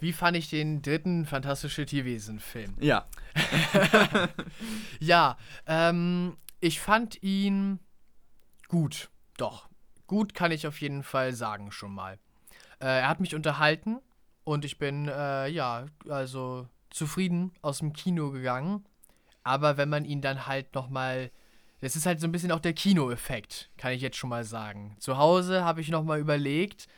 Wie 0.00 0.12
fand 0.12 0.36
ich 0.36 0.48
den 0.48 0.80
dritten 0.82 1.26
Fantastische 1.26 1.84
Tierwesen-Film? 1.86 2.76
Ja. 2.80 3.06
Ja, 5.00 5.36
ähm, 5.66 6.36
ich 6.60 6.80
fand 6.80 7.22
ihn 7.22 7.78
gut. 8.68 9.10
Doch. 9.36 9.68
Gut 10.06 10.34
kann 10.34 10.50
ich 10.52 10.66
auf 10.66 10.80
jeden 10.80 11.02
Fall 11.02 11.32
sagen 11.32 11.70
schon 11.70 11.94
mal. 11.94 12.18
Äh, 12.80 13.00
er 13.00 13.08
hat 13.08 13.20
mich 13.20 13.34
unterhalten 13.34 13.98
und 14.44 14.64
ich 14.64 14.78
bin, 14.78 15.08
äh, 15.08 15.48
ja, 15.48 15.86
also 16.08 16.68
zufrieden 16.90 17.52
aus 17.62 17.78
dem 17.78 17.92
Kino 17.92 18.30
gegangen. 18.30 18.84
Aber 19.44 19.76
wenn 19.76 19.88
man 19.88 20.04
ihn 20.04 20.20
dann 20.20 20.46
halt 20.46 20.74
nochmal. 20.74 21.30
Das 21.80 21.94
ist 21.94 22.06
halt 22.06 22.18
so 22.18 22.26
ein 22.26 22.32
bisschen 22.32 22.50
auch 22.50 22.58
der 22.58 22.72
Kinoeffekt, 22.72 23.70
kann 23.76 23.92
ich 23.92 24.02
jetzt 24.02 24.16
schon 24.16 24.30
mal 24.30 24.42
sagen. 24.42 24.96
Zu 24.98 25.16
Hause 25.16 25.64
habe 25.64 25.80
ich 25.80 25.90
nochmal 25.90 26.18
überlegt 26.18 26.88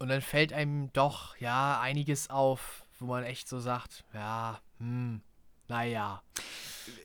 und 0.00 0.08
dann 0.08 0.22
fällt 0.22 0.52
einem 0.52 0.92
doch, 0.92 1.36
ja, 1.36 1.78
einiges 1.80 2.30
auf, 2.30 2.84
wo 2.98 3.06
man 3.06 3.22
echt 3.22 3.48
so 3.48 3.60
sagt, 3.60 4.04
ja, 4.14 4.58
hm, 4.78 5.20
naja. 5.68 6.22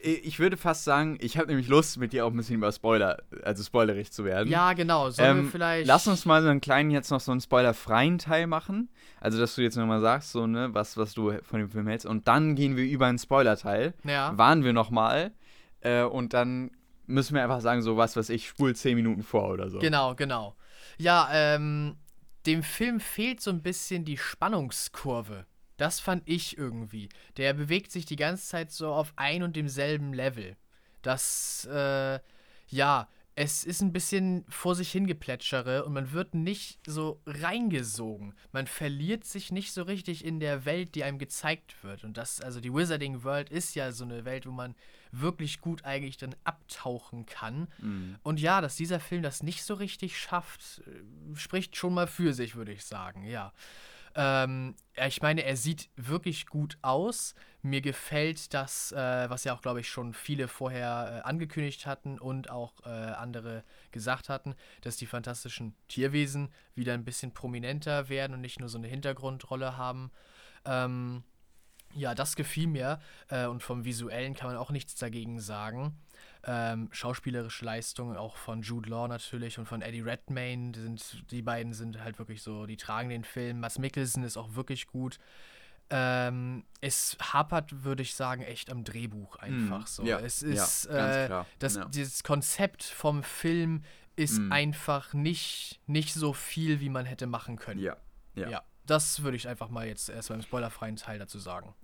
Ich 0.02 0.40
würde 0.40 0.58
fast 0.58 0.86
sagen, 0.86 1.18
ich 1.20 1.38
habe 1.38 1.48
nämlich 1.48 1.68
Lust, 1.68 1.98
mit 1.98 2.14
dir 2.14 2.26
auch 2.26 2.32
ein 2.32 2.38
bisschen 2.38 2.56
über 2.56 2.72
Spoiler, 2.72 3.22
also 3.44 3.64
spoilerig 3.64 4.12
zu 4.12 4.24
werden. 4.26 4.50
Ja, 4.50 4.74
genau. 4.74 5.10
Sollen 5.10 5.36
wir 5.36 5.44
Ähm, 5.44 5.52
vielleicht. 5.52 5.88
Lass 5.88 6.08
uns 6.08 6.26
mal 6.26 6.42
so 6.42 6.48
einen 6.50 6.62
kleinen 6.62 6.90
jetzt 6.90 7.12
noch 7.12 7.20
so 7.20 7.32
einen 7.32 7.42
spoilerfreien 7.42 8.18
Teil 8.18 8.48
machen. 8.48 8.90
Also, 9.20 9.40
dass 9.40 9.56
du 9.56 9.62
jetzt 9.62 9.76
nochmal 9.76 10.02
sagst, 10.02 10.32
so, 10.32 10.48
ne, 10.48 10.74
was, 10.74 10.98
was 10.98 11.14
du 11.14 11.34
von 11.44 11.60
dem 11.60 11.70
Film 11.70 11.88
hältst. 11.88 12.06
Und 12.08 12.28
dann 12.28 12.56
gehen 12.56 12.78
wir 12.78 12.86
über 12.86 13.06
einen 13.06 13.20
Spoiler-Teil. 13.20 13.94
Ja. 14.06 14.36
Warnen 14.38 14.64
wir 14.64 14.74
nochmal. 14.74 15.32
Äh, 15.82 16.04
und 16.04 16.34
dann 16.34 16.72
müssen 17.06 17.36
wir 17.36 17.44
einfach 17.44 17.62
sagen, 17.62 17.82
so 17.84 17.98
was, 17.98 18.16
was 18.16 18.30
ich 18.30 18.48
spul 18.48 18.76
10 18.76 18.96
Minuten 18.96 19.22
vor 19.22 19.50
oder 19.50 19.70
so. 19.70 19.80
Genau, 19.80 20.16
genau. 20.16 20.56
Ja, 20.98 21.28
ähm, 21.32 21.98
dem 22.46 22.64
Film 22.64 23.00
fehlt 23.00 23.42
so 23.42 23.52
ein 23.52 23.62
bisschen 23.62 24.06
die 24.06 24.18
Spannungskurve. 24.18 25.46
Das 25.78 26.00
fand 26.00 26.24
ich 26.26 26.58
irgendwie. 26.58 27.10
Der 27.38 27.54
bewegt 27.54 27.92
sich 27.92 28.06
die 28.06 28.16
ganze 28.16 28.48
Zeit 28.48 28.72
so 28.72 28.94
auf 28.94 29.14
ein 29.16 29.44
und 29.44 29.56
demselben 29.56 30.14
Level. 30.14 30.56
Das, 31.02 31.66
äh, 31.66 32.20
ja, 32.68 33.10
es 33.38 33.66
ist 33.66 33.82
ein 33.82 33.92
bisschen 33.92 34.46
vor 34.48 34.76
sich 34.76 34.92
hingeplätschere 34.92 35.84
und 35.84 35.92
man 35.92 36.14
wird 36.14 36.34
nicht 36.34 36.80
so 36.88 37.22
reingesogen. 37.26 38.34
Man 38.54 38.66
verliert 38.66 39.26
sich 39.26 39.52
nicht 39.52 39.74
so 39.74 39.84
richtig 39.84 40.24
in 40.24 40.40
der 40.40 40.64
Welt, 40.64 40.96
die 40.96 41.04
einem 41.04 41.20
gezeigt 41.20 41.84
wird. 41.84 42.06
Und 42.06 42.16
das, 42.16 42.40
also 42.40 42.62
die 42.62 42.74
Wizarding 42.74 43.24
World 43.24 43.50
ist 43.50 43.76
ja 43.76 43.92
so 43.92 44.06
eine 44.06 44.24
Welt, 44.24 44.46
wo 44.46 44.52
man 44.52 44.74
wirklich 45.12 45.60
gut 45.60 45.84
eigentlich 45.84 46.16
dann 46.16 46.36
abtauchen 46.46 47.26
kann. 47.26 47.68
Mhm. 47.80 48.16
Und 48.24 48.40
ja, 48.40 48.62
dass 48.62 48.78
dieser 48.78 49.02
Film 49.02 49.22
das 49.22 49.44
nicht 49.44 49.64
so 49.64 49.74
richtig 49.74 50.18
schafft, 50.18 50.82
äh, 50.88 51.36
spricht 51.36 51.76
schon 51.76 51.94
mal 51.94 52.08
für 52.08 52.34
sich, 52.34 52.56
würde 52.56 52.72
ich 52.72 52.86
sagen, 52.86 53.26
ja. 53.26 53.52
Ähm, 54.16 54.76
ich 55.06 55.22
meine, 55.22 55.44
er 55.44 55.58
sieht 55.58 55.90
wirklich 55.98 56.48
gut 56.48 56.78
aus. 56.82 57.36
Mir 57.62 57.82
gefällt 57.82 58.54
das, 58.54 58.92
äh, 58.94 59.30
was 59.30 59.44
ja 59.44 59.54
auch, 59.54 59.62
glaube 59.62 59.82
ich, 59.82 59.90
schon 59.90 60.14
viele 60.14 60.48
vorher 60.48 61.22
äh, 61.24 61.28
angekündigt 61.28 61.86
hatten 61.86 62.18
und 62.18 62.50
auch 62.50 62.86
äh, 62.86 62.90
andere 62.90 63.64
gesagt 63.92 64.30
hatten, 64.30 64.56
dass 64.82 64.96
die 64.98 65.06
fantastischen 65.06 65.76
Tierwesen 65.90 66.50
wieder 66.76 66.94
ein 66.94 67.04
bisschen 67.04 67.34
prominenter 67.34 68.08
werden 68.08 68.34
und 68.34 68.42
nicht 68.42 68.60
nur 68.60 68.70
so 68.70 68.78
eine 68.78 68.88
Hintergrundrolle 68.88 69.78
haben. 69.78 70.12
Ähm, 70.64 71.24
ja, 71.94 72.16
das 72.16 72.36
gefiel 72.36 72.68
mir 72.68 73.00
äh, 73.30 73.46
und 73.48 73.64
vom 73.64 73.84
Visuellen 73.86 74.34
kann 74.34 74.48
man 74.48 74.58
auch 74.58 74.72
nichts 74.72 74.96
dagegen 74.96 75.40
sagen. 75.40 75.98
Ähm, 76.44 76.90
schauspielerische 76.92 77.66
Leistung 77.66 78.16
auch 78.18 78.36
von 78.38 78.62
Jude 78.62 78.90
Law 78.90 79.08
natürlich 79.08 79.58
und 79.58 79.66
von 79.68 79.82
Eddie 79.82 80.02
Redmayne, 80.02 80.72
die, 80.74 80.80
sind, 80.82 81.32
die 81.32 81.42
beiden 81.42 81.74
sind 81.74 82.00
halt 82.04 82.20
wirklich 82.20 82.42
so, 82.44 82.66
die 82.66 82.78
tragen 82.78 83.10
den 83.10 83.24
Film. 83.24 83.60
Mats 83.60 83.80
Mikkelsen 83.80 84.24
ist 84.24 84.38
auch 84.38 84.56
wirklich 84.56 84.88
gut. 84.88 85.20
Ähm, 85.92 86.64
es 86.82 87.16
hapert, 87.22 87.84
würde 87.84 88.02
ich 88.02 88.16
sagen, 88.16 88.42
echt 88.42 88.72
am 88.72 88.84
Drehbuch 88.84 89.36
einfach 89.36 89.82
Mhm. 89.82 89.86
so. 89.88 90.04
Ja, 90.04 90.20
es 90.20 90.42
ja, 90.42 90.48
ist, 90.50 90.88
ganz 90.90 91.16
äh, 91.16 91.26
klar. 91.28 91.46
das, 91.60 91.76
Ja. 91.76 91.86
dieses 91.86 92.24
Konzept 92.24 92.84
vom 92.84 93.22
Film 93.24 93.84
ist 94.16 94.40
Mhm. 94.40 94.52
einfach 94.52 95.14
nicht, 95.14 95.80
nicht 95.86 96.14
so 96.14 96.34
viel, 96.34 96.80
wie 96.80 96.90
man 96.90 97.06
hätte 97.06 97.28
machen 97.28 97.58
können. 97.58 97.80
Ja, 97.82 97.98
ja. 98.34 98.50
Ja. 98.50 98.64
das 98.88 99.22
würde 99.24 99.38
ich 99.38 99.48
einfach 99.48 99.70
mal 99.70 99.86
jetzt 99.88 100.10
erst 100.10 100.30
beim 100.30 100.42
spoilerfreien 100.42 100.96
Teil 100.96 101.20
dazu 101.20 101.38
sagen. 101.38 101.76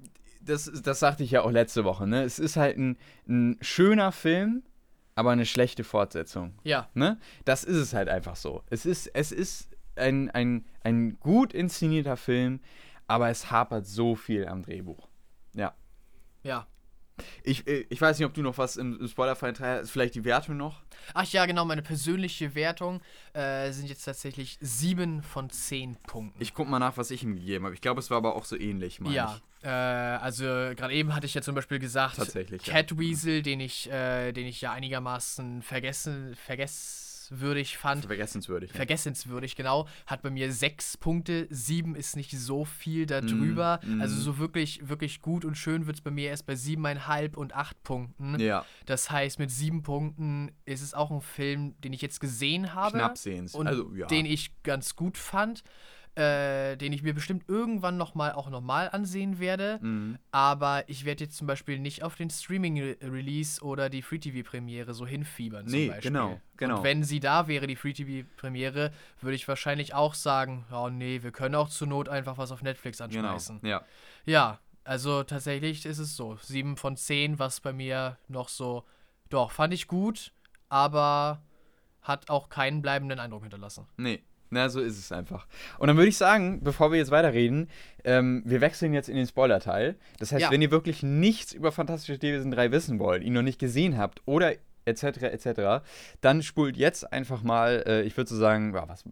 Das, 0.44 0.72
das 0.84 1.00
sagte 1.00 1.24
ich 1.24 1.32
ja 1.32 1.44
auch 1.44 1.52
letzte 1.52 1.84
Woche, 1.84 2.08
ne? 2.08 2.24
Es 2.24 2.39
ist 2.39 2.58
halt 2.58 2.78
ein, 2.78 2.98
ein 3.28 3.58
schöner 3.62 4.12
Film, 4.12 4.64
aber 5.16 5.32
eine 5.32 5.46
schlechte 5.46 5.84
Fortsetzung. 5.84 6.54
Ja. 6.64 6.89
Ne? 6.94 7.20
Das 7.46 7.64
ist 7.64 7.78
es 7.78 7.94
halt 7.94 8.10
einfach 8.10 8.36
so. 8.36 8.64
Es 8.70 8.86
ist, 8.86 9.08
es 9.08 9.32
ist 9.32 9.70
ein, 9.96 10.30
ein, 10.32 10.66
ein 10.84 11.20
gut 11.20 11.54
inszenierter 11.54 12.18
Film, 12.18 12.60
aber 13.08 13.30
es 13.30 13.52
hapert 13.52 13.86
so 13.86 14.16
viel 14.16 14.48
am 14.48 14.64
Drehbuch. 14.64 15.08
Ja. 15.54 15.74
Ja. 16.44 16.68
Ich, 17.43 17.68
äh, 17.68 17.86
ich 17.89 17.99
weiß 18.01 18.18
nicht, 18.20 18.26
ob 18.26 18.34
du 18.34 18.41
noch 18.41 18.57
was 18.57 18.78
im, 18.78 18.99
im 18.99 19.07
spoilerfreien 19.07 19.55
Teil 19.55 19.80
hast. 19.82 19.91
Vielleicht 19.91 20.16
die 20.16 20.24
Wertung 20.24 20.57
noch? 20.57 20.82
Ach 21.14 21.26
ja, 21.26 21.45
genau, 21.45 21.66
meine 21.66 21.82
persönliche 21.82 22.55
Wertung 22.55 23.01
äh, 23.34 23.72
sind 23.72 23.88
jetzt 23.89 24.03
tatsächlich 24.03 24.57
7 24.62 25.24
von 25.24 25.49
10 25.49 25.97
Punkten. 26.07 26.41
Ich 26.41 26.53
guck 26.53 26.68
mal 26.68 26.80
nach, 26.80 26.97
was 26.97 27.12
ich 27.12 27.24
ihm 27.24 27.36
gegeben 27.36 27.66
habe. 27.66 27.76
Ich 27.76 27.82
glaube, 27.82 27.99
es 27.99 28.09
war 28.09 28.18
aber 28.18 28.36
auch 28.36 28.45
so 28.45 28.57
ähnlich, 28.57 28.99
meine 28.99 29.16
ja, 29.16 29.39
ich. 29.62 29.66
äh, 29.66 29.70
also 29.70 30.43
gerade 30.43 30.93
eben 30.93 31.16
hatte 31.16 31.26
ich 31.26 31.34
ja 31.34 31.41
zum 31.41 31.55
Beispiel 31.55 31.80
gesagt, 31.80 32.18
Tatsächlich, 32.18 32.66
ja. 32.66 32.74
Catweasel, 32.74 33.41
den 33.41 33.59
ich, 33.59 33.89
äh, 33.91 34.32
den 34.32 34.47
ich 34.47 34.62
ja 34.62 34.72
einigermaßen 34.72 35.62
vergessen, 35.62 36.36
vergesswürdig 37.32 37.78
fand. 37.78 38.06
Vergessenswürdig. 38.06 38.72
Vergessenswürdig, 38.72 39.56
genau. 39.56 39.88
Hat 40.06 40.22
bei 40.22 40.30
mir 40.30 40.52
sechs 40.52 40.98
Punkte. 40.98 41.48
Sieben 41.50 41.96
ist 41.96 42.16
nicht 42.16 42.32
so 42.32 42.66
viel 42.66 43.06
da 43.06 43.22
drüber. 43.22 43.80
mm. 43.84 44.02
Also 44.02 44.20
so 44.20 44.38
wirklich, 44.38 44.88
wirklich 44.90 45.22
gut 45.22 45.46
und 45.46 45.56
schön 45.56 45.88
wird 45.88 45.98
es 45.98 46.02
bei 46.02 46.12
mir 46.12 46.30
erst 46.30 46.46
bei 46.46 46.56
siebeneinhalb 46.56 47.38
und 47.38 47.56
acht 47.56 47.82
Punkten. 47.84 48.40
ja, 48.40 48.66
Das 48.86 49.10
heißt, 49.10 49.40
mit 49.40 49.52
sieben 49.52 49.82
Punkten 49.84 50.52
ist 50.66 50.82
es 50.82 50.94
auch 50.94 51.12
ein 51.12 51.22
Film, 51.22 51.80
den 51.82 51.94
ich 51.94 52.02
jetzt 52.02 52.20
gesehen 52.20 52.74
habe. 52.74 52.98
knapp 52.98 53.18
sehens. 53.18 53.56
Und 53.56 53.68
Also, 53.68 53.94
ja. 53.96 54.08
den 54.08 54.26
ich 54.26 54.52
ganz 54.64 54.96
gut 54.96 55.18
fand. 55.18 55.64
Äh, 56.14 56.76
den 56.76 56.91
ich 56.91 57.03
mir 57.03 57.14
bestimmt 57.14 57.45
irgendwann 57.47 57.95
nochmal 57.95 58.34
auch 58.34 58.49
nochmal 58.49 58.89
ansehen 58.91 59.39
werde. 59.39 59.80
Mhm. 59.82 60.18
Aber 60.32 60.84
ich 60.89 61.05
werde 61.05 61.24
jetzt 61.24 61.38
zum 61.38 61.47
Beispiel 61.47 61.80
nicht 61.80 62.03
auf 62.03 62.16
den 62.16 62.30
Streaming-Release 62.30 63.62
oder 63.64 63.89
die 63.89 64.01
Free-TV-Premiere 64.01 64.93
so 64.93 65.05
hinfiebern. 65.07 65.66
Nee, 65.68 65.86
zum 65.86 65.93
Beispiel. 65.95 66.12
genau, 66.12 66.41
genau. 66.57 66.78
Und 66.78 66.84
wenn 66.84 67.03
sie 67.05 67.22
da 67.22 67.47
wäre, 67.47 67.66
die 67.66 67.78
Free-TV-Premiere, 67.78 68.91
würde 69.22 69.36
ich 69.36 69.47
wahrscheinlich 69.47 69.93
auch 69.93 70.14
sagen: 70.14 70.66
Oh 70.72 70.89
nee, 70.89 71.24
wir 71.24 71.32
können 71.32 71.55
auch 71.55 71.70
zur 71.70 71.88
Not 71.88 72.09
einfach 72.09 72.38
was 72.38 72.51
auf 72.51 72.62
Netflix 72.62 72.97
Genau. 72.97 73.05
anschmeißen. 73.30 73.62
Ja. 73.64 73.84
Ja, 74.26 74.59
also 74.84 75.24
tatsächlich 75.24 75.86
ist 75.86 75.99
es 75.99 76.16
so. 76.18 76.38
7 76.41 76.76
von 76.76 76.97
10, 76.97 77.39
was 77.39 77.62
bei 77.62 77.72
mir 77.72 78.18
noch 78.28 78.49
so. 78.49 78.84
Doch, 79.30 79.51
fand 79.51 79.74
ich 79.74 79.88
gut, 79.88 80.34
aber 80.68 81.41
hat 82.01 82.30
auch 82.30 82.49
keinen 82.49 82.82
bleibenden 82.82 83.20
Eindruck 83.20 83.43
hinterlassen. 83.43 83.88
Nee. 83.95 84.22
Na, 84.54 84.68
so 84.70 84.82
ist 84.82 84.99
es 84.99 85.12
einfach. 85.12 85.47
Und 85.80 85.88
dann 85.88 85.95
würde 85.97 86.10
ich 86.10 86.18
sagen, 86.18 86.62
bevor 86.62 86.91
wir 86.91 86.97
jetzt 86.99 87.10
weiterreden, 87.12 87.70
ähm, 88.04 88.43
wir 88.45 88.60
wechseln 88.62 88.93
jetzt 88.93 89.08
in 89.10 89.16
den 89.16 89.26
Spoiler-Teil. 89.26 89.95
Das 90.20 90.32
heißt, 90.34 90.41
Ja. 90.43 90.52
wenn 90.52 90.62
ihr 90.62 90.72
wirklich 90.72 91.04
nichts 91.04 91.54
über 91.54 91.72
Fantastische 91.72 92.20
Tierwesen 92.20 92.52
3 92.52 92.72
wissen 92.72 92.99
wollt, 92.99 93.24
ihn 93.24 93.32
noch 93.34 93.41
nicht 93.43 93.60
gesehen 93.60 93.97
habt 93.97 94.22
oder 94.26 94.54
etc. 94.86 95.04
etc., 95.24 95.84
dann 96.20 96.43
spult 96.43 96.76
jetzt 96.76 97.14
einfach 97.14 97.43
mal, 97.43 97.84
äh, 97.88 98.02
ich 98.02 98.18
würde 98.18 98.30
so 98.30 98.36
sagen, 98.36 98.74
ja, 98.76 98.89
was, 98.89 99.04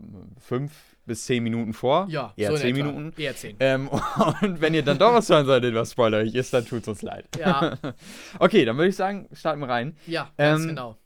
fünf 0.46 0.74
bis 1.06 1.26
zehn 1.26 1.42
Minuten 1.42 1.74
vor. 1.74 2.08
Ja, 2.10 2.34
eher 2.36 2.52
so 2.52 2.58
zehn 2.58 2.76
etwa. 2.76 2.88
Minuten. 2.92 3.14
Eher 3.22 3.36
10. 3.36 3.56
Ähm, 3.62 3.88
und 4.42 4.60
wenn 4.62 4.74
ihr 4.74 4.84
dann 4.84 4.98
doch 5.00 5.14
was 5.14 5.30
hören 5.30 5.46
solltet, 5.46 5.74
was 5.74 5.92
spoilerig 5.94 6.36
ist, 6.36 6.54
dann 6.54 6.66
tut's 6.66 6.88
uns 6.88 7.02
leid. 7.02 7.26
Ja, 7.40 7.78
Okay, 8.40 8.66
dann 8.66 8.76
würde 8.78 8.90
ich 8.90 8.96
sagen, 8.96 9.28
starten 9.32 9.62
wir 9.62 9.70
rein. 9.70 9.96
ja, 10.06 10.30
ganz 10.38 10.62
Ähm, 10.64 10.68
genau. 10.70 10.98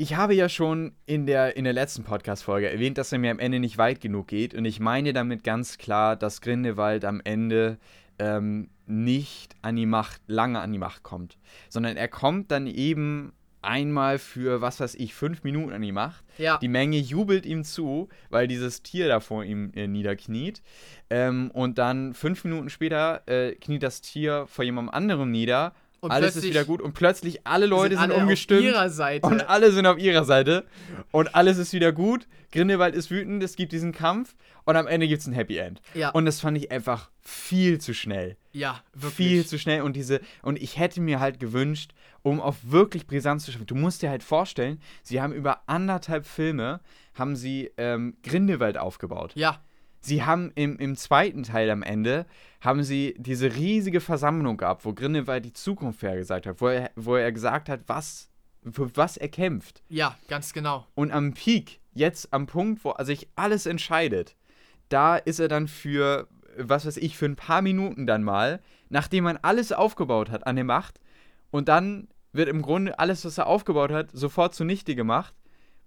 Ich 0.00 0.14
habe 0.14 0.32
ja 0.34 0.48
schon 0.48 0.92
in 1.04 1.26
der, 1.26 1.58
in 1.58 1.64
der 1.64 1.74
letzten 1.74 2.04
Podcast-Folge 2.04 2.70
erwähnt, 2.70 2.96
dass 2.96 3.12
er 3.12 3.18
mir 3.18 3.30
am 3.30 3.38
Ende 3.38 3.60
nicht 3.60 3.76
weit 3.76 4.00
genug 4.00 4.28
geht. 4.28 4.54
Und 4.54 4.64
ich 4.64 4.80
meine 4.80 5.12
damit 5.12 5.44
ganz 5.44 5.76
klar, 5.76 6.16
dass 6.16 6.40
Grindelwald 6.40 7.04
am 7.04 7.20
Ende 7.22 7.76
ähm, 8.18 8.70
nicht 8.86 9.54
an 9.60 9.76
die 9.76 9.84
Macht, 9.84 10.22
lange 10.26 10.58
an 10.58 10.72
die 10.72 10.78
Macht 10.78 11.02
kommt. 11.02 11.36
Sondern 11.68 11.98
er 11.98 12.08
kommt 12.08 12.50
dann 12.50 12.66
eben 12.66 13.34
einmal 13.60 14.18
für, 14.18 14.62
was 14.62 14.80
weiß 14.80 14.94
ich, 14.94 15.12
fünf 15.12 15.44
Minuten 15.44 15.74
an 15.74 15.82
die 15.82 15.92
Macht. 15.92 16.24
Ja, 16.38 16.56
Die 16.56 16.68
Menge 16.68 16.96
jubelt 16.96 17.44
ihm 17.44 17.62
zu, 17.62 18.08
weil 18.30 18.48
dieses 18.48 18.82
Tier 18.82 19.06
da 19.06 19.20
vor 19.20 19.44
ihm 19.44 19.70
äh, 19.74 19.86
niederkniet. 19.86 20.62
Ähm, 21.10 21.50
und 21.52 21.76
dann 21.76 22.14
fünf 22.14 22.44
Minuten 22.44 22.70
später 22.70 23.20
äh, 23.28 23.54
kniet 23.54 23.82
das 23.82 24.00
Tier 24.00 24.46
vor 24.46 24.64
jemandem 24.64 24.94
anderem 24.94 25.30
nieder. 25.30 25.74
Und 26.00 26.10
Alles 26.10 26.36
ist 26.36 26.44
wieder 26.44 26.64
gut 26.64 26.80
und 26.80 26.94
plötzlich 26.94 27.46
alle 27.46 27.66
Leute 27.66 27.94
sind, 27.94 28.04
alle 28.04 28.14
auf 28.14 28.22
umgestimmt. 28.22 28.62
Und 29.22 29.48
alle 29.48 29.70
sind 29.72 29.86
auf 29.86 29.98
ihrer 29.98 30.24
Seite. 30.24 30.64
Und 31.10 31.34
alles 31.34 31.58
ist 31.58 31.72
wieder 31.72 31.92
gut. 31.92 32.26
Grindelwald 32.52 32.94
ist 32.94 33.10
wütend, 33.10 33.42
es 33.42 33.54
gibt 33.54 33.72
diesen 33.72 33.92
Kampf. 33.92 34.34
Und 34.64 34.76
am 34.76 34.86
Ende 34.86 35.08
gibt 35.08 35.20
es 35.20 35.26
ein 35.26 35.32
Happy 35.32 35.58
End. 35.58 35.80
Ja. 35.94 36.10
Und 36.10 36.24
das 36.24 36.40
fand 36.40 36.56
ich 36.56 36.70
einfach 36.70 37.10
viel 37.20 37.80
zu 37.80 37.92
schnell. 37.94 38.36
ja, 38.52 38.80
wirklich. 38.94 39.14
Viel 39.14 39.46
zu 39.46 39.58
schnell. 39.58 39.82
Und 39.82 39.94
diese, 39.94 40.20
und 40.42 40.60
ich 40.60 40.78
hätte 40.78 41.00
mir 41.00 41.20
halt 41.20 41.38
gewünscht, 41.38 41.92
um 42.22 42.40
auf 42.40 42.56
wirklich 42.62 43.06
Brisanz 43.06 43.44
zu 43.44 43.52
schaffen. 43.52 43.66
Du 43.66 43.74
musst 43.74 44.02
dir 44.02 44.10
halt 44.10 44.22
vorstellen, 44.22 44.80
sie 45.02 45.20
haben 45.20 45.32
über 45.32 45.62
anderthalb 45.66 46.26
Filme, 46.26 46.80
haben 47.14 47.36
sie 47.36 47.70
ähm, 47.76 48.16
Grindelwald 48.22 48.78
aufgebaut. 48.78 49.32
Ja, 49.34 49.60
Sie 50.00 50.22
haben 50.24 50.50
im, 50.54 50.78
im 50.78 50.96
zweiten 50.96 51.42
Teil 51.42 51.68
am 51.70 51.82
Ende, 51.82 52.26
haben 52.60 52.82
sie 52.82 53.14
diese 53.18 53.54
riesige 53.54 54.00
Versammlung 54.00 54.56
gehabt, 54.56 54.84
wo 54.84 54.92
Grindelwald 54.94 55.44
die 55.44 55.52
Zukunft 55.52 56.00
vorhergesagt 56.00 56.46
hat, 56.46 56.60
wo 56.60 56.68
er, 56.68 56.90
wo 56.96 57.16
er 57.16 57.32
gesagt 57.32 57.68
hat, 57.68 57.80
was, 57.86 58.30
für 58.70 58.94
was 58.96 59.16
er 59.16 59.28
kämpft. 59.28 59.82
ja, 59.88 60.16
ganz 60.28 60.52
genau. 60.52 60.86
Und 60.94 61.10
am 61.12 61.34
Peak, 61.34 61.80
jetzt 61.92 62.32
am 62.32 62.46
Punkt, 62.46 62.84
wo 62.84 62.94
sich 63.00 63.28
alles 63.36 63.66
entscheidet, 63.66 64.36
da 64.88 65.16
ist 65.16 65.38
er 65.38 65.48
dann 65.48 65.68
für, 65.68 66.28
was 66.56 66.86
weiß 66.86 66.96
ich, 66.96 67.16
für 67.16 67.26
ein 67.26 67.36
paar 67.36 67.62
Minuten 67.62 68.06
dann 68.06 68.22
mal, 68.22 68.60
nachdem 68.88 69.24
man 69.24 69.36
alles 69.42 69.70
aufgebaut 69.72 70.30
hat 70.30 70.46
an 70.46 70.56
der 70.56 70.64
Macht, 70.64 71.00
und 71.50 71.68
dann 71.68 72.08
wird 72.32 72.48
im 72.48 72.62
Grunde 72.62 72.98
alles, 72.98 73.24
was 73.24 73.36
er 73.38 73.46
aufgebaut 73.48 73.90
hat, 73.90 74.08
sofort 74.12 74.54
zunichte 74.54 74.94
gemacht, 74.94 75.34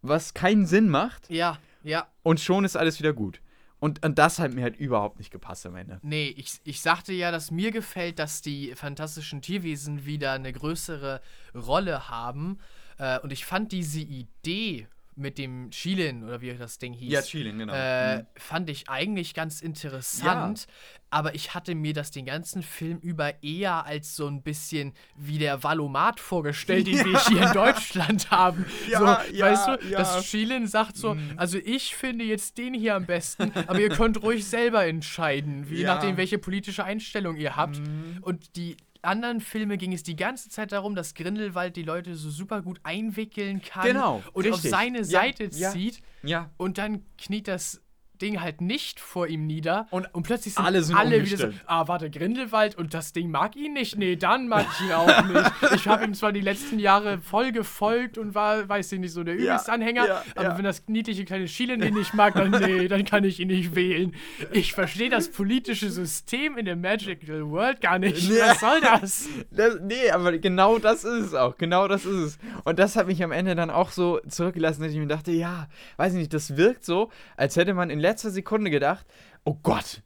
was 0.02 0.34
keinen 0.34 0.66
Sinn 0.66 0.90
macht, 0.90 1.30
Ja, 1.30 1.58
ja. 1.84 2.06
und 2.22 2.40
schon 2.42 2.66
ist 2.66 2.76
alles 2.76 3.00
wieder 3.00 3.14
gut. 3.14 3.40
Und, 3.84 4.06
und 4.06 4.18
das 4.18 4.40
hat 4.40 4.54
mir 4.54 4.62
halt 4.62 4.78
überhaupt 4.78 5.18
nicht 5.18 5.30
gepasst 5.30 5.66
am 5.66 5.76
Ende. 5.76 6.00
Nee, 6.04 6.34
ich, 6.38 6.62
ich 6.64 6.80
sagte 6.80 7.12
ja, 7.12 7.32
dass 7.32 7.52
mir 7.52 7.70
gefällt, 7.70 8.18
dass 8.18 8.42
die 8.42 8.74
fantastischen 8.76 9.42
Tierwesen 9.42 10.06
wieder 10.06 10.32
eine 10.32 10.54
größere 10.54 11.20
Rolle 11.54 12.08
haben. 12.08 12.60
Äh, 12.98 13.20
und 13.20 13.34
ich 13.34 13.44
fand 13.44 13.74
diese 13.74 14.00
Idee 14.00 14.88
mit 15.16 15.38
dem 15.38 15.70
Chilin 15.72 16.24
oder 16.24 16.42
wie 16.42 16.54
das 16.54 16.80
Ding 16.80 16.94
hieß. 16.94 17.26
Chilling, 17.28 17.58
genau. 17.60 17.74
Äh, 17.74 18.26
fand 18.36 18.70
ich 18.70 18.90
eigentlich 18.90 19.34
ganz 19.34 19.62
interessant, 19.62 20.68
aber 21.10 21.36
ich 21.36 21.54
hatte 21.54 21.76
mir 21.76 21.94
das 21.94 22.12
den 22.12 22.26
ganzen 22.26 22.64
Film 22.64 22.98
über 23.00 23.44
eher 23.44 23.86
als 23.86 24.16
so 24.16 24.28
ein 24.28 24.42
bisschen 24.42 24.94
wie 25.16 25.38
der 25.38 25.64
Valomat 25.64 26.20
vorgestellt, 26.20 26.88
den 26.88 27.06
wir 27.06 27.20
hier 27.28 27.48
in 27.48 27.54
Deutschland 27.54 28.32
haben. 28.32 28.66
Ja, 28.90 29.00
so, 29.00 29.34
ja, 29.34 29.46
weißt 29.46 29.68
du, 29.68 29.72
ja. 29.72 29.78
Mhm. 29.88 29.92
dass 29.92 30.24
Chilin 30.26 30.68
sagt 30.68 30.98
so, 30.98 31.16
also 31.38 31.58
ich 31.58 31.96
finde 31.96 32.26
jetzt 32.26 32.58
den 32.58 32.74
hier 32.74 32.96
am 32.96 33.06
besten, 33.06 33.52
aber 33.68 33.80
ihr 33.80 33.90
könnt 33.90 34.22
ruhig 34.22 34.46
selber 34.46 34.86
entscheiden, 34.86 35.66
Ja. 35.72 35.96
nachdem, 35.96 36.18
welche 36.18 36.38
politische 36.38 36.84
Einstellung 36.84 37.36
ihr 37.38 37.56
habt. 37.56 37.80
Mhm. 37.80 38.20
Und 38.22 38.56
die 38.56 38.78
anderen 39.04 39.42
Filme 39.42 39.78
ging 39.78 39.94
es 39.94 40.04
die 40.04 40.16
ganze 40.16 40.50
Zeit 40.50 40.72
darum, 40.72 40.96
dass 40.96 41.14
Grindelwald 41.14 41.76
die 41.76 41.84
Leute 41.84 42.16
so 42.16 42.30
super 42.30 42.62
gut 42.62 42.80
einwickeln 42.84 43.62
kann 43.62 43.86
Genau, 43.86 44.24
und 44.34 44.48
auf 44.48 44.54
richtig. 44.56 44.72
seine 44.72 45.00
Ja, 45.00 45.04
Seite 45.04 45.50
ja. 45.52 45.72
zieht. 45.72 46.02
ja. 46.24 46.50
Und 46.58 46.78
dann 46.78 47.04
kniet 47.18 47.48
das 47.48 47.82
Ding 48.24 48.42
halt 48.42 48.62
nicht 48.62 49.00
vor 49.02 49.28
ihm 49.28 49.46
nieder. 49.46 49.88
Und 49.92 50.08
plötzlich 50.24 50.54
sind 50.54 50.66
alle 50.66 50.82
sind 50.82 50.96
alle 50.96 51.26
wieder 51.26 51.38
so, 51.38 51.48
ah, 51.66 51.88
warte, 51.88 52.10
Grindelwald 52.10 52.78
und 52.78 52.94
das 52.94 53.12
Ding 53.12 53.30
mag 53.30 53.56
ihn 53.56 53.74
nicht? 53.74 53.98
Nee, 53.98 54.16
dann 54.16 54.48
mag 54.48 54.66
ich 54.72 54.86
ihn 54.86 54.94
auch 54.94 55.26
nicht. 55.28 55.52
Ich 55.76 55.88
habe 55.88 56.06
ihm 56.06 56.14
zwar 56.14 56.32
die 56.32 56.40
letzten 56.40 56.80
Jahre 56.80 57.20
voll 57.20 57.52
gefolgt 57.52 58.18
und 58.18 58.34
war, 58.34 58.68
weiß 58.70 58.94
ich 58.94 59.00
nicht, 59.00 59.12
so 59.12 59.24
der 59.24 59.36
Ja, 59.36 59.56
Übelstanhänger, 59.56 60.08
ja, 60.08 60.24
aber 60.36 60.44
ja. 60.44 60.58
wenn 60.58 60.64
das 60.64 60.84
niedliche 60.88 61.26
kleine 61.26 61.48
Schielen 61.48 61.82
den 61.82 61.94
nicht 61.96 62.14
mag, 62.14 62.34
dann 62.36 62.52
nee, 62.52 62.88
dann 62.88 63.04
kann 63.04 63.26
ich 63.26 63.42
ihn 63.42 63.50
nicht 63.50 63.76
wählen. 63.76 64.16
Ich 64.52 64.74
verstehe 64.74 65.10
das 65.10 65.30
politische 65.30 65.90
System 65.90 66.58
in 66.58 66.66
der 66.66 66.78
Magical 66.78 67.50
World 67.50 67.82
gar 67.82 68.00
nicht. 68.00 68.30
Nee. 68.30 68.40
Was 68.40 68.60
soll 68.62 68.80
das? 68.82 69.28
Das, 69.52 69.80
nee, 69.82 70.10
aber 70.12 70.38
genau 70.38 70.80
das 70.80 71.04
ist 71.04 71.26
es 71.26 71.34
auch. 71.34 71.58
Genau 71.58 71.90
das 71.90 72.06
ist 72.06 72.16
es. 72.16 72.38
Und 72.64 72.80
das 72.80 72.96
hat 72.96 73.08
mich 73.08 73.22
am 73.22 73.34
Ende 73.34 73.56
dann 73.56 73.70
auch 73.70 73.92
so 73.92 74.22
zurückgelassen, 74.30 74.82
dass 74.82 74.92
ich 74.94 74.98
mir 74.98 75.08
dachte, 75.08 75.32
ja, 75.32 75.68
weiß 75.98 76.14
ich 76.14 76.20
nicht, 76.20 76.34
das 76.34 76.56
wirkt 76.56 76.86
so, 76.86 77.10
als 77.36 77.58
hätte 77.58 77.74
man 77.74 77.90
in 77.90 78.00
letzter 78.00 78.13
Sekunde 78.20 78.70
gedacht, 78.72 79.06
oh 79.44 79.58
Gott, 79.64 80.02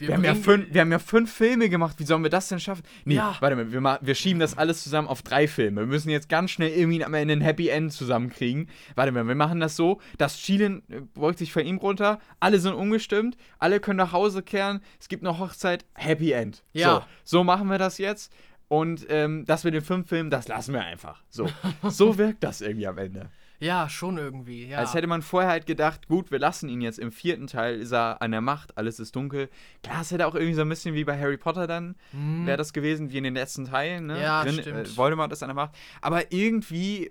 wir, 0.00 0.14
haben, 0.14 0.22
ja 0.22 0.36
fünf, 0.36 0.72
wir 0.72 0.80
haben 0.82 0.92
ja 0.92 1.00
fünf 1.00 1.32
Filme 1.32 1.68
gemacht, 1.68 1.96
wie 1.98 2.04
sollen 2.04 2.22
wir 2.22 2.30
das 2.30 2.48
denn 2.48 2.60
schaffen? 2.60 2.84
Nee, 3.04 3.16
Ja. 3.16 3.36
warte 3.40 3.56
mal, 3.56 3.72
wir, 3.72 3.80
ma- 3.80 3.98
wir 4.00 4.14
schieben 4.14 4.38
das 4.38 4.56
alles 4.56 4.84
zusammen 4.84 5.08
auf 5.08 5.22
drei 5.22 5.48
Filme. 5.48 5.80
Wir 5.80 5.86
müssen 5.88 6.08
jetzt 6.10 6.28
ganz 6.28 6.52
schnell 6.52 6.70
irgendwie 6.70 7.04
am 7.04 7.14
Ende 7.14 7.32
ein 7.32 7.40
Happy 7.40 7.68
End 7.68 7.92
zusammenkriegen. 7.92 8.68
Warte 8.94 9.10
mal, 9.10 9.26
wir 9.26 9.34
machen 9.34 9.58
das 9.58 9.74
so, 9.74 10.00
das 10.16 10.38
Schielen 10.40 10.84
äh, 10.88 11.00
beugt 11.14 11.38
sich 11.38 11.52
von 11.52 11.64
ihm 11.66 11.78
runter, 11.78 12.20
alle 12.38 12.60
sind 12.60 12.74
umgestimmt, 12.74 13.36
alle 13.58 13.80
können 13.80 13.96
nach 13.96 14.12
Hause 14.12 14.42
kehren, 14.44 14.80
es 15.00 15.08
gibt 15.08 15.24
noch 15.24 15.40
Hochzeit, 15.40 15.84
Happy 15.94 16.30
End. 16.30 16.62
Ja. 16.72 17.06
So, 17.24 17.38
so 17.38 17.44
machen 17.44 17.68
wir 17.68 17.78
das 17.78 17.98
jetzt. 17.98 18.32
Und 18.68 19.04
ähm, 19.08 19.46
das 19.46 19.64
mit 19.64 19.74
den 19.74 19.82
fünf 19.82 20.08
Filmen, 20.10 20.30
das 20.30 20.46
lassen 20.46 20.74
wir 20.74 20.84
einfach. 20.84 21.24
So, 21.28 21.48
so 21.88 22.18
wirkt 22.18 22.44
das 22.44 22.60
irgendwie 22.60 22.86
am 22.86 22.98
Ende. 22.98 23.30
Ja, 23.60 23.88
schon 23.88 24.18
irgendwie, 24.18 24.66
ja. 24.68 24.78
Als 24.78 24.94
hätte 24.94 25.06
man 25.08 25.20
vorher 25.22 25.50
halt 25.50 25.66
gedacht, 25.66 26.06
gut, 26.06 26.30
wir 26.30 26.38
lassen 26.38 26.68
ihn 26.68 26.80
jetzt 26.80 26.98
im 26.98 27.10
vierten 27.10 27.46
Teil, 27.48 27.80
ist 27.80 27.92
er 27.92 28.22
an 28.22 28.30
der 28.30 28.40
Macht, 28.40 28.78
alles 28.78 29.00
ist 29.00 29.16
dunkel. 29.16 29.48
Klar, 29.82 30.02
es 30.02 30.10
hätte 30.12 30.26
auch 30.28 30.34
irgendwie 30.36 30.54
so 30.54 30.62
ein 30.62 30.68
bisschen 30.68 30.94
wie 30.94 31.04
bei 31.04 31.18
Harry 31.18 31.36
Potter 31.36 31.66
dann, 31.66 31.96
Hm. 32.12 32.46
wäre 32.46 32.56
das 32.56 32.72
gewesen, 32.72 33.10
wie 33.10 33.18
in 33.18 33.24
den 33.24 33.34
letzten 33.34 33.64
Teilen, 33.64 34.06
ne? 34.06 34.20
Ja, 34.22 34.44
Grin- 34.44 34.60
stimmt. 34.60 34.86
Äh, 34.88 34.96
Voldemort 34.96 35.32
ist 35.32 35.42
an 35.42 35.48
der 35.48 35.56
Macht. 35.56 35.72
Aber 36.00 36.30
irgendwie, 36.32 37.10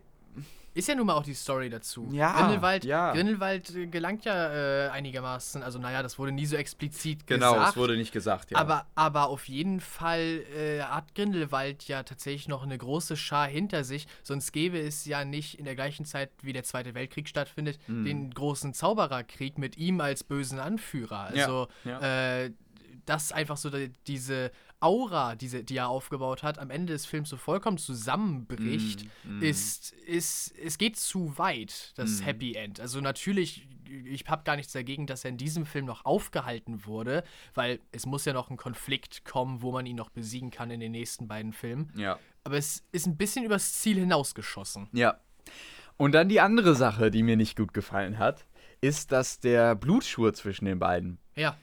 Ist 0.77 0.87
ja 0.87 0.93
nun 0.95 1.07
mal 1.07 1.15
auch 1.15 1.23
die 1.23 1.33
Story 1.33 1.69
dazu. 1.71 2.07
Ja, 2.11 2.33
Grindelwald, 2.39 2.85
ja. 2.85 3.11
Grindelwald 3.13 3.73
äh, 3.75 3.87
gelangt 3.87 4.25
ja 4.25 4.85
äh, 4.85 4.89
einigermaßen, 4.89 5.63
also 5.63 5.79
naja, 5.79 6.03
das 6.03 6.19
wurde 6.19 6.31
nie 6.31 6.45
so 6.45 6.55
explizit 6.55 7.25
genau, 7.25 7.53
gesagt. 7.53 7.69
es 7.71 7.77
wurde 7.77 7.97
nicht 7.97 8.11
gesagt, 8.11 8.51
ja. 8.51 8.57
Aber, 8.59 8.85
aber 8.93 9.29
auf 9.29 9.47
jeden 9.47 9.81
Fall 9.81 10.43
äh, 10.55 10.81
hat 10.81 11.15
Grindelwald 11.15 11.87
ja 11.87 12.03
tatsächlich 12.03 12.47
noch 12.47 12.61
eine 12.61 12.77
große 12.77 13.17
Schar 13.17 13.47
hinter 13.47 13.83
sich. 13.83 14.07
Sonst 14.21 14.51
gäbe 14.51 14.79
es 14.79 15.05
ja 15.05 15.25
nicht 15.25 15.57
in 15.57 15.65
der 15.65 15.73
gleichen 15.75 16.05
Zeit, 16.05 16.29
wie 16.43 16.53
der 16.53 16.63
Zweite 16.63 16.93
Weltkrieg 16.93 17.27
stattfindet, 17.27 17.79
Mhm. 17.87 18.05
den 18.05 18.31
großen 18.31 18.73
Zaubererkrieg 18.75 19.57
mit 19.57 19.77
ihm 19.77 19.99
als 19.99 20.23
bösen 20.23 20.59
Anführer. 20.59 21.31
Ja, 21.33 21.45
Also 21.45 21.67
ja. 21.85 22.43
Äh, 22.43 22.51
das 23.05 23.31
einfach 23.31 23.57
so 23.57 23.69
die, 23.69 23.91
diese 24.05 24.51
Aura, 24.79 25.35
diese, 25.35 25.63
die 25.63 25.77
er 25.77 25.89
aufgebaut 25.89 26.43
hat, 26.43 26.59
am 26.59 26.69
Ende 26.69 26.93
des 26.93 27.05
Films 27.05 27.29
so 27.29 27.37
vollkommen 27.37 27.77
zusammenbricht, 27.77 29.05
Mm, 29.23 29.39
mm. 29.39 29.41
ist, 29.41 29.91
ist, 30.05 30.53
es 30.57 30.77
geht 30.77 30.97
zu 30.97 31.37
weit, 31.37 31.93
das 31.95 32.21
Mm. 32.21 32.23
Happy 32.23 32.53
End. 32.55 32.79
Also 32.79 33.01
natürlich, 33.01 33.67
ich 34.05 34.25
habe 34.27 34.43
gar 34.43 34.55
nichts 34.55 34.73
dagegen, 34.73 35.07
dass 35.07 35.23
er 35.25 35.29
in 35.31 35.37
diesem 35.37 35.65
Film 35.65 35.85
noch 35.85 36.05
aufgehalten 36.05 36.85
wurde, 36.85 37.23
weil 37.55 37.79
es 37.91 38.05
muss 38.05 38.25
ja 38.25 38.33
noch 38.33 38.49
ein 38.51 38.57
Konflikt 38.57 39.25
kommen, 39.25 39.61
wo 39.61 39.71
man 39.71 39.85
ihn 39.85 39.95
noch 39.95 40.09
besiegen 40.09 40.51
kann 40.51 40.69
in 40.71 40.79
den 40.79 40.91
nächsten 40.91 41.27
beiden 41.27 41.53
Filmen. 41.53 41.91
ja. 41.95 42.19
Aber 42.43 42.55
es 42.57 42.83
ist 42.93 43.05
ein 43.07 43.17
bisschen 43.17 43.43
übers 43.43 43.73
Ziel 43.73 43.97
hinausgeschossen. 43.97 44.87
Ja. 44.93 45.19
Und 45.97 46.13
dann 46.13 46.29
die 46.29 46.39
andere 46.39 46.75
Sache, 46.75 47.11
die 47.11 47.21
mir 47.23 47.35
nicht 47.35 47.57
gut 47.57 47.73
gefallen 47.73 48.19
hat, 48.19 48.45
ist, 48.79 49.11
dass 49.11 49.39
der 49.41 49.75
Blutschwur 49.75 50.33
zwischen 50.33 50.63
den 50.63 50.79
beiden, 50.79 51.17
Ja, 51.35 51.57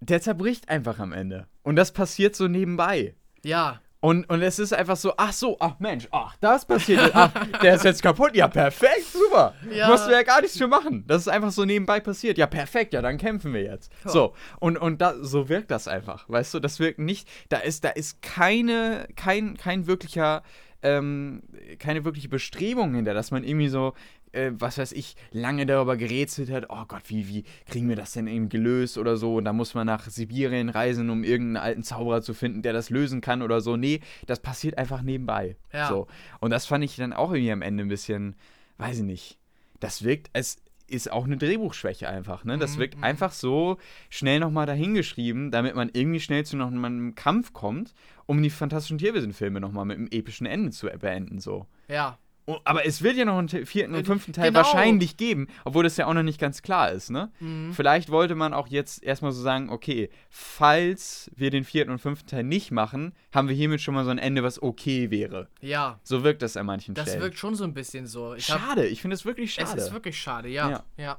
der 0.00 0.20
zerbricht 0.20 0.68
einfach 0.68 0.98
am 0.98 1.12
Ende. 1.12 1.46
Und 1.62 1.76
das 1.76 1.92
passiert 1.92 2.36
so 2.36 2.48
nebenbei. 2.48 3.14
ja, 3.42 3.80
Und, 4.00 4.30
und 4.30 4.42
es 4.42 4.60
ist 4.60 4.72
einfach 4.72 4.96
so, 4.96 5.12
ach 5.16 5.32
so, 5.32 5.56
ach 5.58 5.80
Mensch, 5.80 6.06
ach, 6.12 6.36
das 6.40 6.64
passiert 6.64 7.02
jetzt, 7.02 7.16
ach, 7.16 7.32
der 7.62 7.74
ist 7.74 7.84
jetzt 7.84 8.00
kaputt, 8.00 8.36
ja 8.36 8.46
perfekt, 8.46 9.06
super. 9.12 9.54
Ja. 9.72 9.88
Musst 9.88 10.06
du 10.06 10.12
ja 10.12 10.22
gar 10.22 10.40
nichts 10.40 10.56
für 10.56 10.68
machen. 10.68 11.04
Das 11.08 11.22
ist 11.22 11.28
einfach 11.28 11.50
so 11.50 11.64
nebenbei 11.64 11.98
passiert. 11.98 12.38
Ja, 12.38 12.46
perfekt, 12.46 12.92
ja, 12.92 13.02
dann 13.02 13.18
kämpfen 13.18 13.52
wir 13.52 13.62
jetzt. 13.62 13.90
Ja. 14.04 14.10
So, 14.10 14.34
und, 14.60 14.76
und 14.76 15.00
da, 15.02 15.14
so 15.20 15.48
wirkt 15.48 15.72
das 15.72 15.88
einfach, 15.88 16.28
weißt 16.28 16.54
du, 16.54 16.60
das 16.60 16.78
wirkt 16.78 17.00
nicht, 17.00 17.28
da 17.48 17.58
ist, 17.58 17.82
da 17.82 17.88
ist 17.88 18.22
keine, 18.22 19.08
kein, 19.16 19.56
kein 19.56 19.88
wirklicher, 19.88 20.44
ähm, 20.80 21.42
keine 21.80 22.04
wirkliche 22.04 22.28
Bestrebung 22.28 22.94
hinter, 22.94 23.14
dass 23.14 23.32
man 23.32 23.42
irgendwie 23.42 23.68
so, 23.68 23.94
äh, 24.32 24.50
was 24.54 24.78
weiß 24.78 24.92
ich, 24.92 25.16
lange 25.30 25.66
darüber 25.66 25.96
gerätselt 25.96 26.50
hat, 26.50 26.66
oh 26.68 26.84
Gott, 26.86 27.02
wie, 27.08 27.28
wie 27.28 27.44
kriegen 27.66 27.88
wir 27.88 27.96
das 27.96 28.12
denn 28.12 28.26
eben 28.26 28.48
gelöst 28.48 28.98
oder 28.98 29.16
so? 29.16 29.36
Und 29.36 29.44
da 29.44 29.52
muss 29.52 29.74
man 29.74 29.86
nach 29.86 30.08
Sibirien 30.08 30.68
reisen, 30.68 31.10
um 31.10 31.24
irgendeinen 31.24 31.64
alten 31.64 31.82
Zauberer 31.82 32.22
zu 32.22 32.34
finden, 32.34 32.62
der 32.62 32.72
das 32.72 32.90
lösen 32.90 33.20
kann 33.20 33.42
oder 33.42 33.60
so. 33.60 33.76
Nee, 33.76 34.00
das 34.26 34.40
passiert 34.40 34.78
einfach 34.78 35.02
nebenbei. 35.02 35.56
Ja. 35.72 35.88
So. 35.88 36.06
Und 36.40 36.50
das 36.50 36.66
fand 36.66 36.84
ich 36.84 36.96
dann 36.96 37.12
auch 37.12 37.32
irgendwie 37.32 37.52
am 37.52 37.62
Ende 37.62 37.84
ein 37.84 37.88
bisschen, 37.88 38.36
weiß 38.78 38.98
ich 38.98 39.04
nicht. 39.04 39.38
Das 39.80 40.02
wirkt, 40.04 40.30
es 40.32 40.56
ist 40.88 41.12
auch 41.12 41.24
eine 41.24 41.36
Drehbuchschwäche 41.36 42.08
einfach, 42.08 42.44
ne? 42.44 42.58
Das 42.58 42.76
Mhm, 42.76 42.80
wirkt 42.80 42.96
mhm. 42.96 43.04
einfach 43.04 43.32
so 43.32 43.76
schnell 44.08 44.40
nochmal 44.40 44.66
dahingeschrieben, 44.66 45.50
damit 45.50 45.74
man 45.76 45.90
irgendwie 45.92 46.20
schnell 46.20 46.44
zu 46.44 46.56
noch 46.56 46.68
einem 46.68 47.14
Kampf 47.14 47.52
kommt, 47.52 47.94
um 48.26 48.42
die 48.42 48.50
fantastischen 48.50 48.98
Tierwesen-Filme 48.98 49.60
nochmal 49.60 49.84
mit 49.84 49.98
einem 49.98 50.08
epischen 50.10 50.46
Ende 50.46 50.70
zu 50.70 50.86
beenden, 50.86 51.38
so. 51.38 51.66
ja. 51.88 52.18
Aber 52.64 52.86
es 52.86 53.02
wird 53.02 53.16
ja 53.16 53.24
noch 53.24 53.36
einen 53.38 53.48
te- 53.48 53.66
vierten 53.66 53.94
und 53.94 54.00
Äh, 54.00 54.04
fünften 54.04 54.32
Teil 54.32 54.46
genau. 54.46 54.60
wahrscheinlich 54.60 55.16
geben, 55.16 55.48
obwohl 55.64 55.84
das 55.84 55.96
ja 55.98 56.06
auch 56.06 56.14
noch 56.14 56.22
nicht 56.22 56.40
ganz 56.40 56.62
klar 56.62 56.90
ist, 56.92 57.10
ne? 57.10 57.30
Mhm. 57.40 57.72
Vielleicht 57.74 58.08
wollte 58.10 58.34
man 58.34 58.54
auch 58.54 58.68
jetzt 58.68 59.02
erstmal 59.02 59.32
so 59.32 59.42
sagen, 59.42 59.68
okay, 59.70 60.08
falls 60.30 61.30
wir 61.36 61.50
den 61.50 61.64
vierten 61.64 61.90
und 61.90 61.98
fünften 61.98 62.26
Teil 62.28 62.44
nicht 62.44 62.70
machen, 62.70 63.12
haben 63.34 63.48
wir 63.48 63.54
hiermit 63.54 63.80
schon 63.80 63.94
mal 63.94 64.04
so 64.04 64.10
ein 64.10 64.18
Ende, 64.18 64.42
was 64.42 64.62
okay 64.62 65.10
wäre. 65.10 65.48
Ja, 65.60 66.00
So 66.02 66.24
wirkt 66.24 66.42
das 66.42 66.56
an 66.56 66.66
manchen 66.66 66.94
das 66.94 67.08
Stellen. 67.08 67.20
wirkt 67.22 67.38
schon 67.38 67.54
so 67.54 67.64
ein 67.64 67.74
bisschen 67.74 68.06
so. 68.06 68.34
Ich 68.34 68.46
schade, 68.46 68.86
ich 68.86 69.02
finde 69.02 69.14
es 69.14 69.24
wirklich 69.24 69.52
schade. 69.54 69.68
Es 69.78 69.86
ist 69.88 69.92
wirklich 69.92 70.18
schade, 70.18 70.48
ja. 70.48 70.70
Ja. 70.70 70.84
ja. 70.96 71.18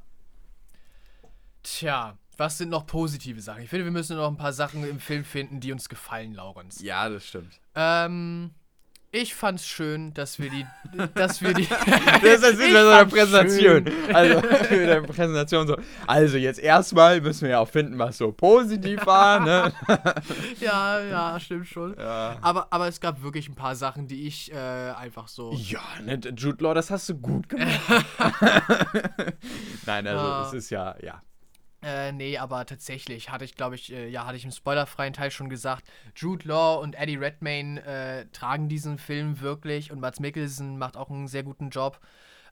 Tja, 1.63 2.17
was 2.37 2.57
sind 2.57 2.69
noch 2.69 2.85
positive 2.85 3.41
Sachen? 3.41 3.63
Ich 3.63 3.69
finde, 3.69 3.85
wir 3.85 3.91
müssen 3.91 4.15
noch 4.15 4.29
ein 4.29 4.37
paar 4.37 4.53
Sachen 4.53 4.87
im 4.89 4.99
Film 4.99 5.23
finden, 5.25 5.59
die 5.59 5.71
uns 5.73 5.89
gefallen, 5.89 6.33
Laurenz. 6.33 6.81
ja, 6.81 7.09
das 7.09 7.25
stimmt. 7.27 7.59
Ähm, 7.75 8.51
ich 9.11 9.33
fand's 9.33 9.65
schön, 9.65 10.13
dass 10.13 10.37
wir 10.39 10.49
die, 10.51 10.65
dass 11.15 11.41
wir 11.41 11.53
die. 11.53 11.67
Das 12.21 12.43
ist 12.43 12.59
Ich 12.59 12.69
wieder 12.69 12.83
so 12.83 12.89
eine 12.91 13.05
Präsentation. 13.07 13.85
schön. 13.87 14.15
Also, 14.15 14.47
eine 14.69 15.01
Präsentation 15.03 15.67
so. 15.67 15.77
Also, 16.05 16.37
jetzt 16.37 16.59
erstmal 16.59 17.19
müssen 17.21 17.41
wir 17.43 17.49
ja 17.51 17.59
auch 17.59 17.67
finden, 17.69 17.97
was 17.97 18.17
so 18.17 18.31
positiv 18.31 19.05
war, 19.05 19.39
ne? 19.39 19.73
ja, 20.59 20.99
ja, 21.01 21.39
stimmt 21.39 21.67
schon. 21.67 21.95
Ja. 21.97 22.37
Aber, 22.41 22.67
aber 22.71 22.87
es 22.87 22.99
gab 22.99 23.21
wirklich 23.23 23.49
ein 23.49 23.55
paar 23.55 23.75
Sachen, 23.75 24.07
die 24.07 24.27
ich 24.27 24.51
äh, 24.51 24.55
einfach 24.57 25.27
so. 25.27 25.53
Ja, 25.53 25.81
ne, 26.03 26.19
Jude 26.35 26.63
Law, 26.63 26.73
das 26.73 26.91
hast 26.91 27.09
du 27.09 27.15
gut 27.15 27.49
gemacht. 27.49 27.79
Nein, 29.85 30.07
also 30.07 30.19
Ah. 30.25 30.43
es 30.47 30.53
ist 30.53 30.69
ja, 30.69 30.95
ja. 31.01 31.21
Äh, 31.81 32.11
nee, 32.11 32.37
aber 32.37 32.65
tatsächlich 32.65 33.29
hatte 33.29 33.45
ich, 33.45 33.55
glaube 33.55 33.75
ich, 33.75 33.93
äh, 33.93 34.09
ja, 34.09 34.25
hatte 34.25 34.35
ich 34.35 34.43
im 34.43 34.51
spoilerfreien 34.51 35.13
Teil 35.13 35.31
schon 35.31 35.49
gesagt, 35.49 35.85
Jude 36.15 36.47
Law 36.47 36.75
und 36.81 36.95
Eddie 36.95 37.15
Redmayne 37.15 37.81
äh, 37.85 38.25
tragen 38.33 38.67
diesen 38.67 38.97
Film 38.97 39.39
wirklich 39.39 39.91
und 39.91 40.01
Mats 40.01 40.19
Mikkelsen 40.19 40.77
macht 40.77 40.97
auch 40.97 41.09
einen 41.09 41.27
sehr 41.27 41.43
guten 41.43 41.69
Job. 41.69 41.99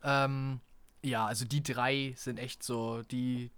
Ähm, 0.01 0.61
ja, 1.03 1.25
also 1.25 1.45
die 1.45 1.61
drei 1.61 2.13
sind 2.15 2.39
echt 2.39 2.63
so, 2.63 3.01
die, 3.03 3.51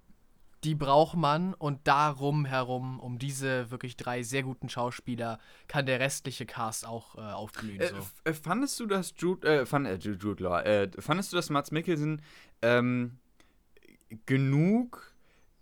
die 0.63 0.73
braucht 0.73 1.15
man 1.15 1.53
und 1.53 1.87
darum 1.87 2.45
herum, 2.45 2.99
um 2.99 3.19
diese 3.19 3.69
wirklich 3.69 3.95
drei 3.95 4.23
sehr 4.23 4.41
guten 4.41 4.69
Schauspieler, 4.69 5.37
kann 5.67 5.85
der 5.85 5.99
restliche 5.99 6.47
Cast 6.47 6.87
auch 6.87 7.15
äh, 7.15 7.19
aufblühen. 7.19 7.79
Äh, 7.79 7.89
so. 7.89 7.95
äh, 8.23 8.33
fandest 8.33 8.79
du, 8.79 8.87
dass 8.87 9.13
Jude, 9.17 9.61
äh, 9.61 9.65
fand, 9.67 9.85
äh, 9.85 9.95
Jude, 9.95 10.17
Jude 10.19 10.43
Law, 10.43 10.61
äh, 10.61 10.89
fandest 10.97 11.31
du, 11.31 11.35
dass 11.35 11.51
Mats 11.51 11.69
Mikkelsen 11.69 12.23
ähm, 12.63 13.19
genug 14.25 15.08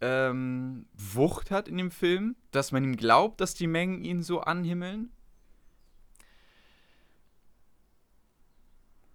ähm, 0.01 0.85
Wucht 0.93 1.51
hat 1.51 1.67
in 1.67 1.77
dem 1.77 1.91
Film, 1.91 2.35
dass 2.51 2.71
man 2.71 2.83
ihm 2.83 2.95
glaubt, 2.97 3.41
dass 3.41 3.53
die 3.53 3.67
Mengen 3.67 4.03
ihn 4.03 4.21
so 4.23 4.41
anhimmeln? 4.41 5.11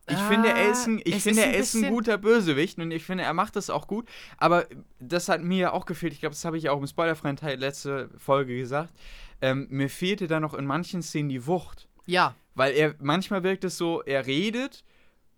Ich 0.09 0.19
finde, 0.19 0.49
er 0.49 0.71
ist 0.71 0.87
ein, 0.89 1.01
ich 1.05 1.15
Ah, 1.15 1.19
finde, 1.21 1.43
er 1.43 1.57
ist 1.57 1.75
ein 1.75 1.89
guter 1.89 2.19
Bösewicht 2.19 2.77
und 2.79 2.91
ich 2.91 3.05
finde, 3.05 3.23
er 3.25 3.33
macht 3.35 3.55
das 3.55 3.71
auch 3.71 3.87
gut. 3.87 4.09
Aber 4.37 4.67
das 4.99 5.29
hat 5.29 5.43
mir 5.43 5.59
ja 5.59 5.73
auch 5.73 5.87
gefehlt. 5.87 6.13
Ich 6.13 6.21
glaube, 6.21 6.35
das 6.35 6.45
habe 6.45 6.59
ich 6.59 6.69
auch 6.69 6.79
im 6.81 6.87
spoilerfreien 6.87 7.37
Teil 7.37 7.59
letzte 7.59 8.11
Folge 8.19 8.57
gesagt. 8.57 8.93
Ähm, 9.41 9.69
mir 9.71 9.89
fehlte 9.89 10.27
da 10.27 10.41
noch 10.41 10.55
in 10.55 10.67
manchen 10.67 11.03
Szenen 11.03 11.29
die 11.29 11.47
Wucht. 11.47 11.89
Ja, 12.05 12.35
Weil 12.55 12.75
er, 12.75 12.95
manchmal 12.99 13.45
wirkt 13.45 13.63
es 13.65 13.79
so, 13.79 14.03
er 14.03 14.27
redet 14.27 14.85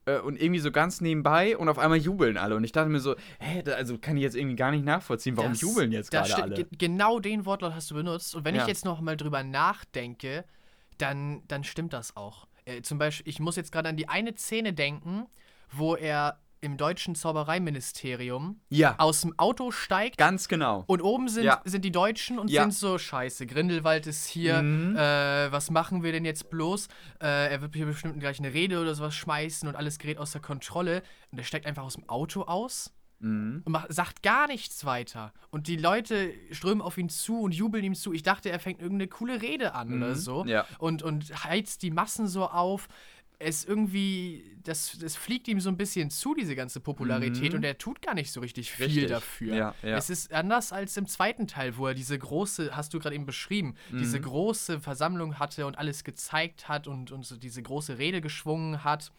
äh, 0.06 0.18
und 0.18 0.40
irgendwie 0.40 0.60
so 0.60 0.70
ganz 0.70 1.00
nebenbei 1.00 1.56
und 1.56 1.68
auf 1.68 1.78
einmal 1.78 1.98
jubeln 1.98 2.36
alle. 2.36 2.56
Und 2.56 2.64
ich 2.64 2.72
dachte 2.72 2.88
mir 2.90 3.00
so, 3.00 3.14
hä, 3.40 3.62
da, 3.62 3.72
also 3.72 3.98
kann 3.98 4.16
ich 4.16 4.22
jetzt 4.22 4.36
irgendwie 4.36 4.56
gar 4.56 4.70
nicht 4.70 4.84
nachvollziehen, 4.84 5.36
warum 5.36 5.52
Das- 5.52 5.60
jubeln 5.60 5.92
jetzt 5.92 6.10
gerade 6.10 6.34
alle? 6.42 6.54
Ge 6.54 6.66
genau 6.78 7.20
den 7.20 7.46
Wortlaut 7.46 7.74
hast 7.74 7.90
du 7.90 7.94
benutzt. 7.94 8.34
Und 8.34 8.44
wenn 8.44 8.54
Ja. 8.54 8.62
ich 8.62 8.68
jetzt 8.68 8.84
noch 8.84 9.00
mal 9.00 9.16
drüber 9.16 9.42
nachdenke, 9.42 10.44
dann, 10.98 11.42
dann 11.48 11.64
stimmt 11.64 11.92
das 11.92 12.16
auch. 12.16 12.46
Äh, 12.66 12.82
zum 12.82 12.98
Beispiel, 12.98 13.28
ich 13.28 13.40
muss 13.40 13.56
jetzt 13.56 13.72
gerade 13.72 13.88
an 13.88 13.96
die 13.96 14.08
eine 14.08 14.34
Szene 14.36 14.72
denken, 14.72 15.26
wo 15.72 15.96
er 15.96 16.38
im 16.64 16.76
deutschen 16.78 17.14
Zaubereiministerium 17.14 18.60
Ja, 18.70 18.94
aus 18.98 19.20
dem 19.20 19.38
Auto 19.38 19.70
steigt 19.70 20.16
ganz 20.16 20.48
genau. 20.48 20.84
und 20.86 21.02
oben 21.02 21.28
sind, 21.28 21.44
Ja. 21.44 21.60
sind 21.64 21.84
die 21.84 21.92
Deutschen 21.92 22.38
und 22.38 22.50
Ja. 22.50 22.62
sind 22.62 22.72
so, 22.74 22.98
scheiße, 22.98 23.46
Grindelwald 23.46 24.06
ist 24.06 24.26
hier, 24.26 24.62
Mhm. 24.62 24.96
äh, 24.96 25.52
was 25.52 25.70
machen 25.70 26.02
wir 26.02 26.12
denn 26.12 26.24
jetzt 26.24 26.50
bloß? 26.50 26.88
Äh, 27.20 27.52
er 27.52 27.60
wird 27.60 27.74
hier 27.74 27.86
bestimmt 27.86 28.18
gleich 28.18 28.38
eine 28.38 28.52
Rede 28.52 28.80
oder 28.80 28.94
sowas 28.94 29.14
schmeißen 29.14 29.68
und 29.68 29.76
alles 29.76 29.98
gerät 29.98 30.18
außer 30.18 30.40
Kontrolle. 30.40 31.02
Und 31.30 31.38
er 31.38 31.44
steigt 31.44 31.66
einfach 31.66 31.82
aus 31.84 31.94
dem 31.94 32.08
Auto 32.08 32.42
aus 32.42 32.92
Mhm. 33.20 33.62
und 33.64 33.72
macht, 33.72 33.92
sagt 33.92 34.22
gar 34.22 34.46
nichts 34.48 34.84
weiter. 34.84 35.32
Und 35.50 35.66
die 35.68 35.76
Leute 35.76 36.32
strömen 36.50 36.82
auf 36.82 36.98
ihn 36.98 37.08
zu 37.08 37.40
und 37.42 37.54
jubeln 37.54 37.84
ihm 37.84 37.94
zu. 37.94 38.12
Ich 38.12 38.22
dachte, 38.22 38.50
er 38.50 38.58
fängt 38.58 38.80
irgendeine 38.80 39.08
coole 39.08 39.40
Rede 39.40 39.74
an 39.74 39.94
oder 39.96 40.10
Mhm. 40.10 40.14
so. 40.16 40.44
Ja. 40.46 40.66
Und, 40.78 41.02
und 41.02 41.44
heizt 41.44 41.82
die 41.82 41.90
Massen 41.90 42.26
so 42.26 42.44
auf. 42.46 42.88
Es 43.46 43.64
irgendwie, 43.64 44.56
das, 44.62 44.96
das 44.98 45.16
fliegt 45.16 45.46
ihm 45.48 45.60
so 45.60 45.68
ein 45.68 45.76
bisschen 45.76 46.08
zu, 46.10 46.34
diese 46.34 46.56
ganze 46.56 46.80
Popularität. 46.80 47.52
Mhm. 47.52 47.58
Und 47.58 47.64
er 47.64 47.76
tut 47.76 48.00
gar 48.00 48.14
nicht 48.14 48.32
so 48.32 48.40
richtig 48.40 48.70
viel 48.72 48.86
Richtig. 48.86 49.08
dafür. 49.08 49.54
Ja, 49.54 49.74
ja. 49.82 49.96
Es 49.96 50.08
ist 50.08 50.32
anders 50.32 50.72
als 50.72 50.96
im 50.96 51.06
zweiten 51.06 51.46
Teil, 51.46 51.76
wo 51.76 51.86
er 51.86 51.94
diese 51.94 52.18
große, 52.18 52.74
hast 52.74 52.94
du 52.94 52.98
gerade 52.98 53.14
eben 53.14 53.26
beschrieben, 53.26 53.74
diese 53.92 54.18
Mhm. 54.18 54.22
große 54.22 54.80
Versammlung 54.80 55.38
hatte 55.38 55.66
und 55.66 55.76
alles 55.76 56.04
gezeigt 56.04 56.68
hat 56.68 56.86
und, 56.88 57.12
und 57.12 57.26
so 57.26 57.36
diese 57.36 57.62
große 57.62 57.98
Rede 57.98 58.20
geschwungen 58.20 58.82
hat. 58.82 59.12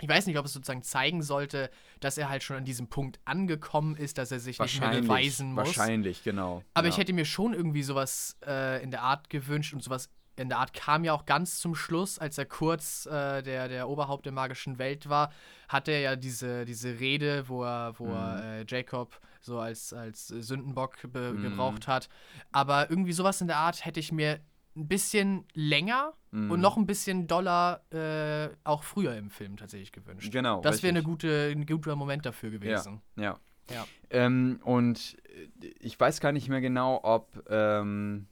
Ich 0.00 0.08
weiß 0.08 0.26
nicht, 0.26 0.38
ob 0.38 0.46
es 0.46 0.52
sozusagen 0.54 0.82
zeigen 0.82 1.22
sollte, 1.22 1.70
dass 2.00 2.18
er 2.18 2.28
halt 2.28 2.42
schon 2.42 2.56
an 2.56 2.64
diesem 2.64 2.88
Punkt 2.88 3.20
angekommen 3.24 3.94
ist, 3.96 4.18
dass 4.18 4.32
er 4.32 4.40
sich 4.40 4.58
nicht 4.58 4.80
mehr 4.80 5.00
beweisen 5.00 5.52
muss. 5.52 5.66
wahrscheinlich, 5.66 6.24
genau. 6.24 6.64
Aber 6.74 6.88
ja. 6.88 6.92
ich 6.92 6.98
hätte 6.98 7.12
mir 7.12 7.24
schon 7.24 7.54
irgendwie 7.54 7.82
sowas 7.84 8.36
äh, 8.44 8.82
in 8.82 8.90
der 8.90 9.02
Art 9.02 9.30
gewünscht 9.30 9.74
und 9.74 9.82
sowas 9.82 10.08
in 10.36 10.48
der 10.48 10.58
Art 10.58 10.72
kam 10.72 11.04
ja 11.04 11.12
auch 11.12 11.26
ganz 11.26 11.58
zum 11.60 11.74
Schluss, 11.74 12.18
als 12.18 12.38
er 12.38 12.46
kurz 12.46 13.06
äh, 13.06 13.42
der, 13.42 13.68
der 13.68 13.88
Oberhaupt 13.88 14.24
der 14.24 14.32
magischen 14.32 14.78
Welt 14.78 15.08
war, 15.08 15.30
hat 15.68 15.88
er 15.88 16.00
ja 16.00 16.16
diese, 16.16 16.64
diese 16.64 16.98
Rede, 17.00 17.48
wo 17.48 17.64
er, 17.64 17.98
wo 17.98 18.06
Mhm. 18.06 18.12
er 18.12 18.60
äh, 18.60 18.64
Jacob 18.66 19.20
so 19.40 19.58
als, 19.58 19.92
als 19.92 20.28
Sündenbock 20.28 20.96
Mhm. 21.04 21.42
gebraucht 21.42 21.86
hat. 21.88 22.08
Aber 22.52 22.88
irgendwie 22.90 23.12
sowas 23.12 23.40
in 23.40 23.46
der 23.48 23.56
Art 23.58 23.84
hätte 23.84 24.00
ich 24.00 24.12
mir 24.12 24.40
ein 24.74 24.88
bisschen 24.88 25.44
länger 25.52 26.14
Mhm. 26.30 26.50
und 26.50 26.60
noch 26.60 26.78
ein 26.78 26.86
bisschen 26.86 27.26
doller 27.26 27.82
äh, 27.92 28.48
auch 28.64 28.84
früher 28.84 29.14
im 29.16 29.28
Film 29.28 29.58
tatsächlich 29.58 29.92
gewünscht. 29.92 30.32
Genau. 30.32 30.62
Das 30.62 30.82
wäre 30.82 31.02
gute, 31.02 31.50
ein 31.54 31.66
guter 31.66 31.94
Moment 31.94 32.24
dafür 32.24 32.50
gewesen. 32.50 33.02
Ja. 33.16 33.36
Ja. 33.70 33.86
Ähm, 34.10 34.60
und 34.64 35.16
äh, 35.60 35.66
ich 35.80 35.98
weiß 36.00 36.20
gar 36.20 36.32
nicht 36.32 36.48
mehr 36.48 36.60
genau, 36.62 37.00
ob. 37.02 37.44
Ähm, 37.50 38.26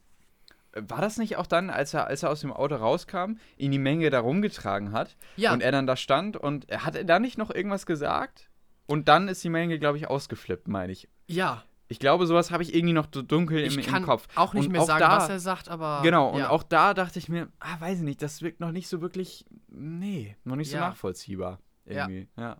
war 0.73 1.01
das 1.01 1.17
nicht 1.17 1.35
auch 1.37 1.47
dann, 1.47 1.69
als 1.69 1.93
er, 1.93 2.07
als 2.07 2.23
er 2.23 2.29
aus 2.29 2.41
dem 2.41 2.51
Auto 2.53 2.75
rauskam, 2.75 3.33
ihn 3.57 3.71
die 3.71 3.79
Menge 3.79 4.09
da 4.09 4.19
rumgetragen 4.21 4.91
hat 4.93 5.17
Ja, 5.35 5.51
und 5.53 5.61
er 5.61 5.71
dann 5.71 5.85
da 5.87 5.95
stand 5.97 6.37
und 6.37 6.67
hat 6.71 6.95
er 6.95 7.03
da 7.03 7.19
nicht 7.19 7.37
noch 7.37 7.49
irgendwas 7.53 7.85
gesagt? 7.85 8.49
Und 8.87 9.07
dann 9.07 9.27
ist 9.27 9.43
die 9.43 9.49
Menge, 9.49 9.79
glaube 9.79 9.97
ich, 9.97 10.07
ausgeflippt, 10.09 10.67
meine 10.67 10.91
ich. 10.93 11.07
ja. 11.27 11.63
Ich 11.87 11.99
glaube, 11.99 12.25
sowas 12.25 12.51
habe 12.51 12.63
ich 12.63 12.73
irgendwie 12.73 12.93
noch 12.93 13.07
so 13.13 13.21
dunkel 13.21 13.59
Ich 13.65 13.75
im, 13.75 13.83
kann 13.83 14.03
im 14.03 14.07
Kopf. 14.07 14.25
auch 14.35 14.53
nicht 14.53 14.67
Und 14.67 14.71
mehr 14.71 14.81
auch 14.81 14.87
sagen, 14.87 15.01
da- 15.01 15.17
was 15.17 15.27
er 15.27 15.41
sagt, 15.41 15.67
aber. 15.67 15.99
Genau, 16.03 16.29
und 16.29 16.39
ja. 16.39 16.49
auch 16.49 16.63
da 16.63 16.93
dachte 16.93 17.19
ich 17.19 17.27
mir, 17.27 17.49
ah, 17.59 17.81
weiß 17.81 17.97
ich 17.97 18.05
nicht, 18.05 18.21
das 18.21 18.41
wirkt 18.41 18.61
noch 18.61 18.71
nicht 18.71 18.87
so 18.87 19.01
wirklich, 19.01 19.45
nee, 19.67 20.37
noch 20.45 20.55
nicht 20.55 20.69
so 20.71 20.77
Ja. 20.77 20.87
nachvollziehbar. 20.87 21.59
Ja. 21.83 22.07
Irgendwie, 22.07 22.29
ja. 22.37 22.55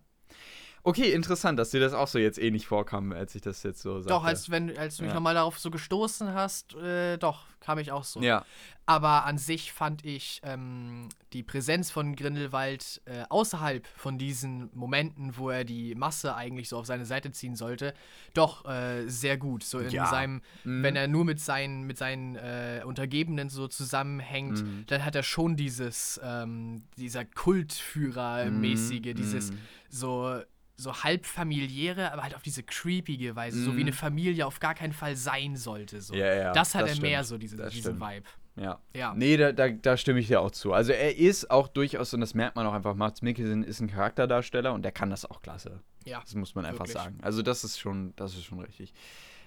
Okay, 0.84 1.12
interessant, 1.14 1.60
dass 1.60 1.70
dir 1.70 1.80
das 1.80 1.94
auch 1.94 2.08
so 2.08 2.18
jetzt 2.18 2.40
ähnlich 2.40 2.66
vorkam, 2.66 3.12
als 3.12 3.36
ich 3.36 3.42
das 3.42 3.62
jetzt 3.64 3.82
so 3.82 4.00
sagte. 4.02 4.10
Doch, 4.10 4.24
als, 4.24 4.50
wenn, 4.50 4.76
als 4.78 4.98
du 4.98 5.04
mich 5.04 5.10
Ja. 5.12 5.16
nochmal 5.16 5.36
darauf 5.36 5.60
so 5.60 5.70
gestoßen 5.70 6.34
hast, 6.34 6.74
äh, 6.76 7.18
doch, 7.18 7.44
kam 7.60 7.78
ich 7.78 7.92
auch 7.92 8.04
so. 8.04 8.22
Ja, 8.22 8.44
Aber 8.88 9.26
an 9.26 9.38
sich 9.38 9.72
fand 9.72 10.04
ich 10.04 10.42
ähm, 10.44 11.08
die 11.34 11.44
Präsenz 11.44 11.92
von 11.92 12.16
Grindelwald 12.16 13.00
äh, 13.06 13.24
außerhalb 13.30 13.86
von 13.96 14.18
diesen 14.18 14.70
Momenten, 14.74 15.38
wo 15.38 15.50
er 15.52 15.64
die 15.64 15.94
Masse 15.94 16.36
eigentlich 16.36 16.68
so 16.68 16.78
auf 16.80 16.88
seine 16.88 17.06
Seite 17.06 17.32
ziehen 17.32 17.56
sollte, 17.56 17.94
doch 18.34 18.66
äh, 18.66 19.08
sehr 19.08 19.38
gut. 19.38 19.64
So 19.64 19.80
in 19.80 19.92
Ja. 19.92 20.08
seinem, 20.08 20.42
Mhm. 20.64 20.84
wenn 20.84 20.96
er 20.96 21.08
nur 21.08 21.24
mit 21.26 21.40
seinen, 21.40 21.84
mit 21.84 21.98
seinen 22.00 22.36
äh, 22.36 22.82
Untergebenen 22.84 23.50
so 23.50 23.68
zusammenhängt, 23.68 24.64
Mhm. 24.64 24.86
dann 24.88 25.06
hat 25.06 25.16
er 25.16 25.24
schon 25.24 25.56
dieses, 25.56 26.20
ähm, 26.24 26.84
dieser 26.98 27.24
Kultführer-mäßige, 27.24 29.06
Mhm. 29.12 29.16
dieses 29.16 29.52
Mhm. 29.52 29.58
so, 29.90 30.42
so 30.82 31.04
halb 31.04 31.26
familiäre, 31.26 32.12
aber 32.12 32.24
halt 32.24 32.36
auf 32.36 32.42
diese 32.42 32.64
creepige 32.64 33.36
Weise, 33.36 33.62
so 33.64 33.72
wie 33.72 33.76
Mhm. 33.76 33.82
eine 33.88 33.94
Familie 33.94 34.46
auf 34.46 34.60
gar 34.60 34.74
keinen 34.76 34.94
Fall 34.94 35.16
sein 35.16 35.56
sollte. 35.56 36.02
So. 36.02 36.14
Ja, 36.16 36.34
ja, 36.34 36.52
das 36.54 36.76
hat 36.76 36.84
das 36.84 36.96
er 36.98 37.02
mehr 37.02 37.20
stimmt. 37.24 37.28
so, 37.30 37.38
diese, 37.38 37.70
diesen. 37.70 38.00
Vibe. 38.00 38.26
Ja. 38.58 38.80
Ja. 38.94 39.14
Nee, 39.16 39.38
da, 39.38 39.52
da, 39.54 39.70
da 39.70 39.96
stimme 39.96 40.20
ich 40.20 40.28
dir 40.28 40.42
auch 40.42 40.52
zu. 40.52 40.74
Also 40.74 40.92
er 40.92 41.16
ist 41.18 41.50
auch 41.50 41.68
durchaus, 41.70 42.14
und 42.14 42.20
das 42.22 42.34
merkt 42.34 42.56
man 42.58 42.66
auch 42.68 42.74
einfach, 42.74 42.96
Mats 42.96 43.22
Mikkelsen 43.22 43.64
ist 43.64 43.80
ein 43.80 43.88
Charakterdarsteller 43.90 44.74
und 44.74 44.82
der 44.84 44.92
kann 44.92 45.10
das 45.10 45.24
auch 45.26 45.42
klasse. 45.42 45.82
Ja. 46.06 46.20
Das 46.22 46.36
muss 46.36 46.54
man 46.56 46.66
einfach 46.66 46.80
Wirklich. 46.88 47.02
sagen. 47.02 47.18
Also 47.22 47.42
das 47.44 47.64
ist 47.64 47.80
schon, 47.80 48.14
das 48.18 48.34
ist 48.34 48.44
schon 48.44 48.60
richtig. 48.60 48.94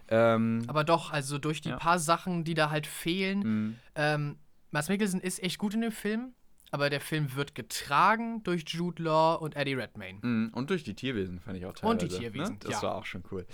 Ähm, 0.08 0.62
Aber 0.68 0.84
doch, 0.84 1.10
also 1.12 1.38
durch 1.38 1.60
die 1.60 1.70
Ja. 1.70 1.76
paar 1.76 1.98
Sachen, 1.98 2.44
die 2.44 2.54
da 2.54 2.70
halt 2.70 2.86
fehlen. 2.86 3.38
mh, 3.40 3.74
Ähm, 3.94 4.38
Mads 4.70 4.88
Mikkelsen 4.88 5.20
ist 5.20 5.42
echt 5.42 5.58
gut 5.58 5.74
in 5.74 5.82
dem 5.82 5.92
Film, 5.92 6.34
aber 6.74 6.90
der 6.90 7.00
Film 7.00 7.36
wird 7.36 7.54
getragen 7.54 8.42
durch 8.42 8.64
Jude 8.66 9.00
Law 9.04 9.34
und 9.36 9.54
Eddie 9.54 9.74
Redmayne. 9.74 10.18
mh, 10.22 10.50
und 10.56 10.70
durch 10.70 10.82
die 10.82 10.94
Tierwesen 10.94 11.38
fand 11.38 11.56
ich 11.56 11.64
auch 11.66 11.72
teilweise. 11.72 11.90
Und 11.92 12.02
die 12.02 12.08
Tierwesen, 12.18 12.54
ne? 12.54 12.60
Das 12.60 12.72
ja. 12.72 12.82
war 12.82 12.94
auch 12.96 13.06
schon 13.06 13.22
cool. 13.30 13.46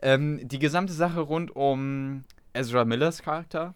Ähm, 0.00 0.46
die 0.46 0.58
gesamte 0.60 0.92
Sache 0.92 1.18
rund 1.20 1.54
um 1.56 2.24
Ezra 2.52 2.84
Millers 2.84 3.20
Charakter, 3.22 3.74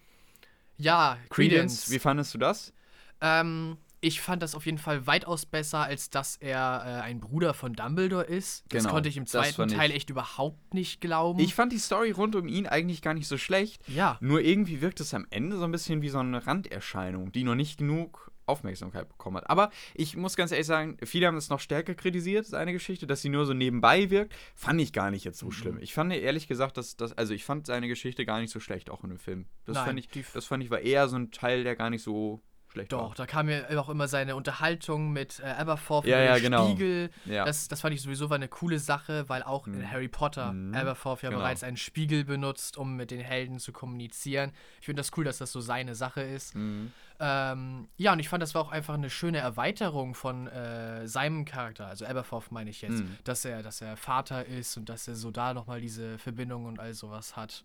Ja, 0.78 1.16
Credence, 1.30 1.90
wie 1.90 1.98
fandest 1.98 2.32
du 2.34 2.38
das? 2.38 2.72
Ähm, 3.20 3.76
ich 4.00 4.20
fand 4.20 4.42
das 4.42 4.55
auf 4.57 4.66
jeden 4.66 4.78
Fall 4.78 5.07
weitaus 5.07 5.46
besser, 5.46 5.78
als 5.80 6.11
dass 6.11 6.34
er 6.36 6.82
äh, 6.84 7.03
ein 7.03 7.20
Bruder 7.20 7.55
von 7.55 7.72
Dumbledore 7.72 8.24
ist. 8.24 8.64
Das 8.70 8.82
Genau, 8.82 8.94
konnte 8.94 9.09
ich 9.09 9.16
im 9.16 9.26
zweiten 9.26 9.68
ich- 9.68 9.74
Teil 9.76 9.92
echt 9.92 10.11
überhaupt 10.11 10.74
nicht 10.74 11.00
glauben. 11.00 11.38
Ich 11.38 11.55
fand 11.55 11.72
die 11.72 11.78
Story 11.78 12.11
rund 12.11 12.34
um 12.34 12.48
ihn 12.48 12.66
eigentlich 12.66 13.00
gar 13.00 13.14
nicht 13.14 13.28
so 13.28 13.36
schlecht. 13.38 13.80
ja, 13.88 14.18
Nur 14.20 14.40
irgendwie 14.40 14.80
wirkt 14.80 14.98
es 14.98 15.14
am 15.14 15.26
Ende 15.30 15.57
so 15.57 15.64
ein 15.64 15.70
bisschen 15.70 16.03
wie 16.03 16.09
so 16.09 16.18
eine 16.18 16.44
Randerscheinung, 16.46 17.30
die 17.30 17.44
noch 17.44 17.55
nicht 17.55 17.78
genug 17.78 18.32
Aufmerksamkeit 18.47 19.09
bekommen 19.09 19.36
hat. 19.38 19.49
Aber 19.51 19.70
ich 19.95 20.16
muss 20.16 20.36
ganz 20.36 20.51
ehrlich 20.53 20.66
sagen, 20.66 20.97
viele 21.05 21.26
haben 21.26 21.36
es 21.36 21.49
noch 21.49 21.61
stärker 21.61 21.95
kritisiert, 21.95 22.47
seine 22.47 22.72
Geschichte, 22.72 23.07
dass 23.07 23.22
sie 23.22 23.28
nur 23.28 23.47
so 23.47 23.55
nebenbei 23.55 24.11
wirkt. 24.11 24.34
Fand 24.55 24.80
ich 24.80 24.93
gar 24.93 25.11
nicht 25.11 25.24
jetzt 25.24 25.43
Mhm. 25.43 25.47
so 25.47 25.51
schlimm. 25.53 25.78
Ich 25.80 25.95
fand 25.95 26.12
ehrlich 26.12 26.49
gesagt, 26.49 26.76
dass 26.76 26.97
das, 26.97 27.12
also 27.16 27.34
ich 27.34 27.45
fand 27.45 27.66
seine 27.66 27.88
Geschichte 27.88 28.24
gar 28.26 28.40
nicht 28.40 28.51
so 28.53 28.61
schlecht, 28.61 28.90
auch 28.90 29.03
in 29.05 29.11
dem 29.11 29.18
Film. 29.18 29.47
Das 29.64 29.76
Nein, 29.76 29.84
fand 29.86 29.99
ich, 29.99 30.09
das 30.32 30.45
fand 30.45 30.62
ich 30.64 30.70
war 30.70 30.80
eher 30.80 31.09
so 31.09 31.16
ein 31.16 31.30
Teil, 31.30 31.64
der 31.64 31.76
gar 31.76 31.90
nicht 31.90 32.03
so 32.03 32.40
schlecht 32.72 32.90
doch. 32.93 33.11
war. 33.11 33.14
Da 33.14 33.26
kam 33.26 33.47
mir 33.47 33.68
auch 33.78 33.90
immer 33.90 34.09
seine 34.09 34.34
Unterhaltung 34.34 35.12
mit 35.12 35.40
äh, 35.40 35.43
Aberforth 35.45 36.07
Ja, 36.07 36.18
ja, 36.20 36.38
genau. 36.38 36.68
Spiegel. 36.70 37.11
Ja. 37.26 37.45
Das, 37.45 37.68
das 37.68 37.82
fand 37.82 37.95
ich 37.95 38.01
sowieso 38.01 38.30
war 38.30 38.36
eine 38.36 38.49
coole 38.49 38.78
Sache, 38.78 39.28
weil 39.28 39.43
auch 39.43 39.66
in 39.66 39.76
Mhm. 39.78 39.90
Harry 39.90 40.09
Potter 40.09 40.53
Mhm. 40.53 40.74
Aberforth 40.74 41.22
ja 41.22 41.28
Genau. 41.28 41.40
bereits 41.43 41.62
einen 41.64 41.76
Spiegel 41.76 42.24
benutzt, 42.24 42.78
um 42.78 42.97
mit 42.97 43.11
den 43.11 43.20
Helden 43.20 43.59
zu 43.59 43.72
kommunizieren. 43.72 44.53
Ich 44.80 44.86
finde 44.86 45.01
das 45.01 45.11
cool, 45.18 45.24
dass 45.24 45.36
das 45.38 45.53
so 45.53 45.61
seine 45.61 45.95
Sache 45.95 46.22
ist. 46.22 46.55
Mhm. 46.55 46.93
Ähm, 47.24 47.86
ja, 47.96 48.12
und 48.12 48.18
ich 48.18 48.28
fand, 48.28 48.42
das 48.42 48.52
war 48.56 48.62
auch 48.62 48.72
einfach 48.72 48.94
eine 48.94 49.08
schöne 49.08 49.38
Erweiterung 49.38 50.14
von 50.16 50.48
äh, 50.48 51.06
seinem 51.06 51.44
Charakter, 51.44 51.86
also 51.86 52.04
Aberforth 52.04 52.50
meine 52.50 52.68
ich 52.70 52.82
jetzt, 52.82 53.00
Mhm. 53.04 53.16
dass 53.22 53.44
er, 53.44 53.62
dass 53.62 53.80
er 53.80 53.96
Vater 53.96 54.44
ist 54.46 54.76
und 54.76 54.88
dass 54.88 55.06
er 55.06 55.14
so 55.14 55.30
da 55.30 55.54
nochmal 55.54 55.80
diese 55.80 56.18
Verbindung 56.18 56.64
und 56.66 56.80
all 56.80 56.94
sowas 56.94 57.36
hat. 57.36 57.64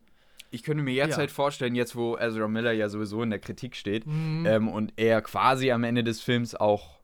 Ich 0.52 0.62
könnte 0.64 0.84
mir 0.84 0.94
jetzt 0.94 1.12
Ja. 1.14 1.18
halt 1.18 1.32
vorstellen, 1.32 1.74
jetzt 1.76 1.96
wo 1.96 2.18
Ezra 2.18 2.48
Miller 2.48 2.72
ja 2.72 2.88
sowieso 2.88 3.24
in 3.24 3.32
der 3.32 3.40
Kritik 3.40 3.76
steht, 3.76 4.06
Mhm. 4.06 4.46
ähm, 4.46 4.68
und 4.70 4.94
er 4.96 5.22
quasi 5.24 5.72
am 5.72 5.84
Ende 5.84 6.04
des 6.04 6.22
Films 6.22 6.54
auch, 6.54 6.97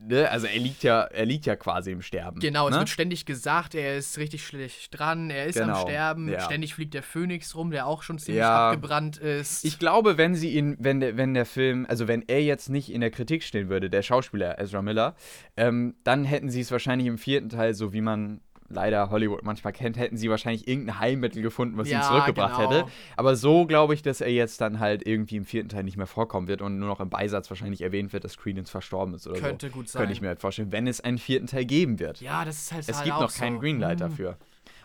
ne, 0.00 0.30
also 0.30 0.46
er 0.46 0.58
liegt 0.58 0.82
ja, 0.82 1.02
er 1.02 1.24
liegt 1.26 1.46
ja 1.46 1.56
quasi 1.56 1.92
im 1.92 2.02
Sterben. 2.02 2.40
Genau, 2.40 2.68
es 2.68 2.74
ne? 2.74 2.80
wird 2.80 2.88
ständig 2.88 3.26
gesagt, 3.26 3.74
er 3.74 3.96
ist 3.96 4.18
richtig 4.18 4.46
schlecht 4.46 4.98
dran, 4.98 5.30
er 5.30 5.46
ist 5.46 5.60
am 5.60 5.68
Genau, 5.68 5.82
Sterben, 5.82 6.28
ja. 6.28 6.40
ständig 6.40 6.74
fliegt 6.74 6.94
der 6.94 7.02
Phönix 7.02 7.54
rum, 7.54 7.70
der 7.70 7.86
auch 7.86 8.02
schon 8.02 8.18
ziemlich 8.18 8.40
Ja. 8.40 8.70
abgebrannt 8.70 9.16
ist. 9.18 9.64
Ich 9.64 9.78
glaube, 9.78 10.18
wenn 10.18 10.34
sie 10.34 10.50
ihn, 10.52 10.76
wenn 10.78 11.00
der, 11.00 11.16
wenn 11.16 11.34
der 11.34 11.46
Film, 11.46 11.86
also 11.88 12.08
wenn 12.08 12.22
er 12.28 12.42
jetzt 12.42 12.68
nicht 12.68 12.90
in 12.92 13.00
der 13.00 13.10
Kritik 13.10 13.42
stehen 13.42 13.68
würde, 13.68 13.90
der 13.90 14.02
Schauspieler 14.02 14.58
Ezra 14.58 14.82
Miller, 14.82 15.14
ähm, 15.56 15.94
dann 16.04 16.24
hätten 16.24 16.50
sie 16.50 16.60
es 16.60 16.70
wahrscheinlich 16.70 17.06
im 17.06 17.18
vierten 17.18 17.48
Teil, 17.48 17.74
so 17.74 17.92
wie 17.92 18.00
man 18.00 18.40
leider 18.68 19.10
Hollywood 19.10 19.42
manchmal 19.44 19.72
kennt, 19.72 19.96
hätten 19.96 20.16
sie 20.16 20.28
wahrscheinlich 20.30 20.66
irgendein 20.68 20.98
Heilmittel 21.00 21.42
gefunden, 21.42 21.76
was 21.78 21.88
ihn 21.88 21.94
Ja, 21.94 22.02
zurückgebracht 22.02 22.56
genau. 22.56 22.70
hätte. 22.70 22.90
Aber 23.16 23.36
so 23.36 23.66
glaube 23.66 23.94
ich, 23.94 24.02
dass 24.02 24.20
er 24.20 24.30
jetzt 24.30 24.60
dann 24.60 24.80
halt 24.80 25.06
irgendwie 25.06 25.36
im 25.36 25.44
vierten 25.44 25.68
Teil 25.68 25.84
nicht 25.84 25.96
mehr 25.96 26.06
vorkommen 26.06 26.48
wird 26.48 26.62
und 26.62 26.78
nur 26.78 26.88
noch 26.88 27.00
im 27.00 27.10
Beisatz 27.10 27.48
wahrscheinlich 27.50 27.82
erwähnt 27.82 28.12
wird, 28.12 28.24
dass 28.24 28.36
Credence 28.36 28.70
verstorben 28.70 29.14
ist 29.14 29.26
oder 29.26 29.38
Könnte 29.38 29.68
so. 29.68 29.72
gut 29.74 29.88
sein. 29.88 30.00
Könnte 30.00 30.12
ich 30.12 30.20
mir 30.20 30.28
halt 30.28 30.40
vorstellen, 30.40 30.72
wenn 30.72 30.86
es 30.86 31.00
einen 31.00 31.18
vierten 31.18 31.46
Teil 31.46 31.64
geben 31.64 31.98
wird. 32.00 32.20
ja, 32.20 32.44
das 32.44 32.58
ist 32.62 32.72
halt 32.72 32.88
Es 32.88 32.96
halt 32.96 33.04
gibt 33.04 33.20
noch 33.20 33.32
keinen 33.34 33.54
so. 33.56 33.60
Greenlight 33.60 33.96
Mhm. 33.98 34.02
dafür. 34.02 34.36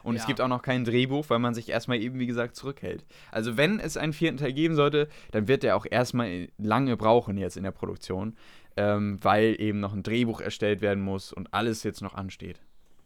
Und 0.03 0.15
es 0.15 0.23
Ja. 0.23 0.27
gibt 0.27 0.41
auch 0.41 0.47
noch 0.47 0.63
kein 0.63 0.84
Drehbuch, 0.84 1.25
weil 1.29 1.38
man 1.38 1.53
sich 1.53 1.69
erstmal 1.69 1.99
eben, 2.01 2.17
wie 2.17 2.25
gesagt, 2.25 2.55
zurückhält. 2.55 3.05
Also 3.32 3.55
wenn 3.55 3.79
es 3.79 3.97
einen 3.97 4.13
vierten 4.13 4.38
Teil 4.38 4.51
geben 4.53 4.75
sollte, 4.75 5.07
dann 5.32 5.47
wird 5.47 5.61
der 5.61 5.75
auch 5.75 5.86
erstmal 5.89 6.47
lange 6.57 6.97
brauchen 6.97 7.38
jetzt 7.38 7.55
in 7.55 7.63
der 7.63 7.69
Produktion, 7.71 8.36
ähm, 8.77 9.19
weil 9.21 9.55
eben 9.61 9.79
noch 9.79 9.93
ein 9.93 10.01
Drehbuch 10.01 10.41
erstellt 10.41 10.82
werden 10.82 11.03
muss 11.03 11.32
und 11.32 11.53
alles 11.53 11.84
jetzt 11.84 12.01
noch 12.01 12.15
ansteht. 12.15 12.61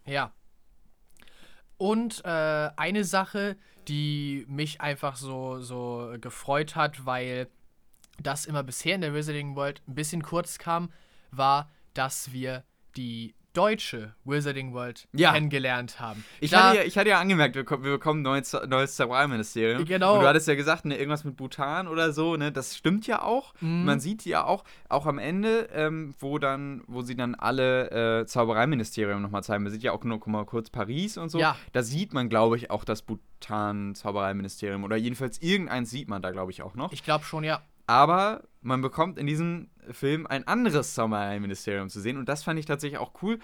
Ja. 0.05 0.31
Und 1.77 2.23
äh, 2.25 2.69
eine 2.75 3.03
Sache, 3.03 3.57
die 3.87 4.45
mich 4.47 4.81
einfach 4.81 5.15
so, 5.15 5.61
so 5.61 6.15
gefreut 6.19 6.75
hat, 6.75 7.05
weil 7.05 7.47
das 8.19 8.45
immer 8.45 8.63
bisher 8.63 8.95
in 8.95 9.01
der 9.01 9.13
Wizarding 9.13 9.55
World 9.55 9.81
ein 9.87 9.95
bisschen 9.95 10.23
kurz 10.23 10.57
kam, 10.57 10.91
war, 11.31 11.69
dass 11.93 12.31
wir 12.31 12.63
die 12.95 13.35
deutsche 13.55 14.13
Wizarding 14.25 14.73
World 14.73 15.07
Ja. 15.13 15.33
kennengelernt 15.33 15.99
haben. 15.99 16.23
Ich, 16.39 16.51
Da- 16.51 16.69
hatte 16.69 16.77
ja, 16.79 16.83
ich 16.83 16.97
hatte 16.97 17.09
ja 17.09 17.19
angemerkt, 17.19 17.55
wir, 17.55 17.63
wir 17.69 17.91
bekommen 17.91 18.19
ein 18.19 18.23
neues, 18.23 18.55
neues 18.67 18.95
Zaubereiministerium. 18.95 19.83
Genau. 19.85 20.15
Und 20.15 20.21
du 20.21 20.27
hattest 20.27 20.47
ja 20.47 20.55
gesagt, 20.55 20.85
ne, 20.85 20.97
irgendwas 20.97 21.23
mit 21.23 21.37
Bhutan 21.37 21.87
oder 21.87 22.11
so, 22.11 22.35
ne? 22.35 22.51
Das 22.51 22.75
stimmt 22.77 23.07
ja 23.07 23.21
auch. 23.21 23.53
Mhm. 23.61 23.85
Man 23.85 23.99
sieht 23.99 24.25
ja 24.25 24.43
auch, 24.45 24.63
auch 24.89 25.05
am 25.05 25.17
Ende, 25.17 25.69
ähm, 25.73 26.13
wo 26.19 26.37
dann, 26.37 26.83
wo 26.87 27.01
sie 27.01 27.15
dann 27.15 27.33
alle 27.35 28.21
äh, 28.21 28.25
Zaubereiministerium 28.25 29.21
nochmal 29.21 29.43
zeigen. 29.43 29.63
Man 29.63 29.71
sieht 29.71 29.83
ja 29.83 29.91
auch 29.91 30.03
nur 30.03 30.19
mal 30.27 30.45
kurz 30.45 30.69
Paris 30.69 31.17
und 31.17 31.29
so. 31.29 31.39
Ja. 31.39 31.55
Da 31.73 31.81
sieht 31.83 32.13
man, 32.13 32.29
glaube 32.29 32.57
ich, 32.57 32.69
auch 32.71 32.83
das 32.83 33.01
Bhutan-Zaubereiministerium. 33.03 34.83
Oder 34.83 34.95
jedenfalls 34.97 35.41
irgendeins 35.41 35.89
sieht 35.89 36.07
man 36.09 36.21
da, 36.21 36.31
glaube 36.31 36.51
ich, 36.51 36.61
auch 36.61 36.75
noch. 36.75 36.91
Ich 36.91 37.03
glaube 37.03 37.23
schon, 37.25 37.43
ja. 37.43 37.61
Aber 37.87 38.43
man 38.61 38.81
bekommt 38.81 39.19
in 39.19 39.27
diesem 39.27 39.69
Film 39.93 40.25
ein 40.27 40.47
anderes 40.47 40.93
Zaubereiministerium 40.93 41.89
zu 41.89 41.99
sehen. 42.01 42.17
Und 42.17 42.27
das 42.29 42.43
fand 42.43 42.59
ich 42.59 42.65
tatsächlich 42.65 42.99
auch 42.99 43.11
cool. 43.21 43.39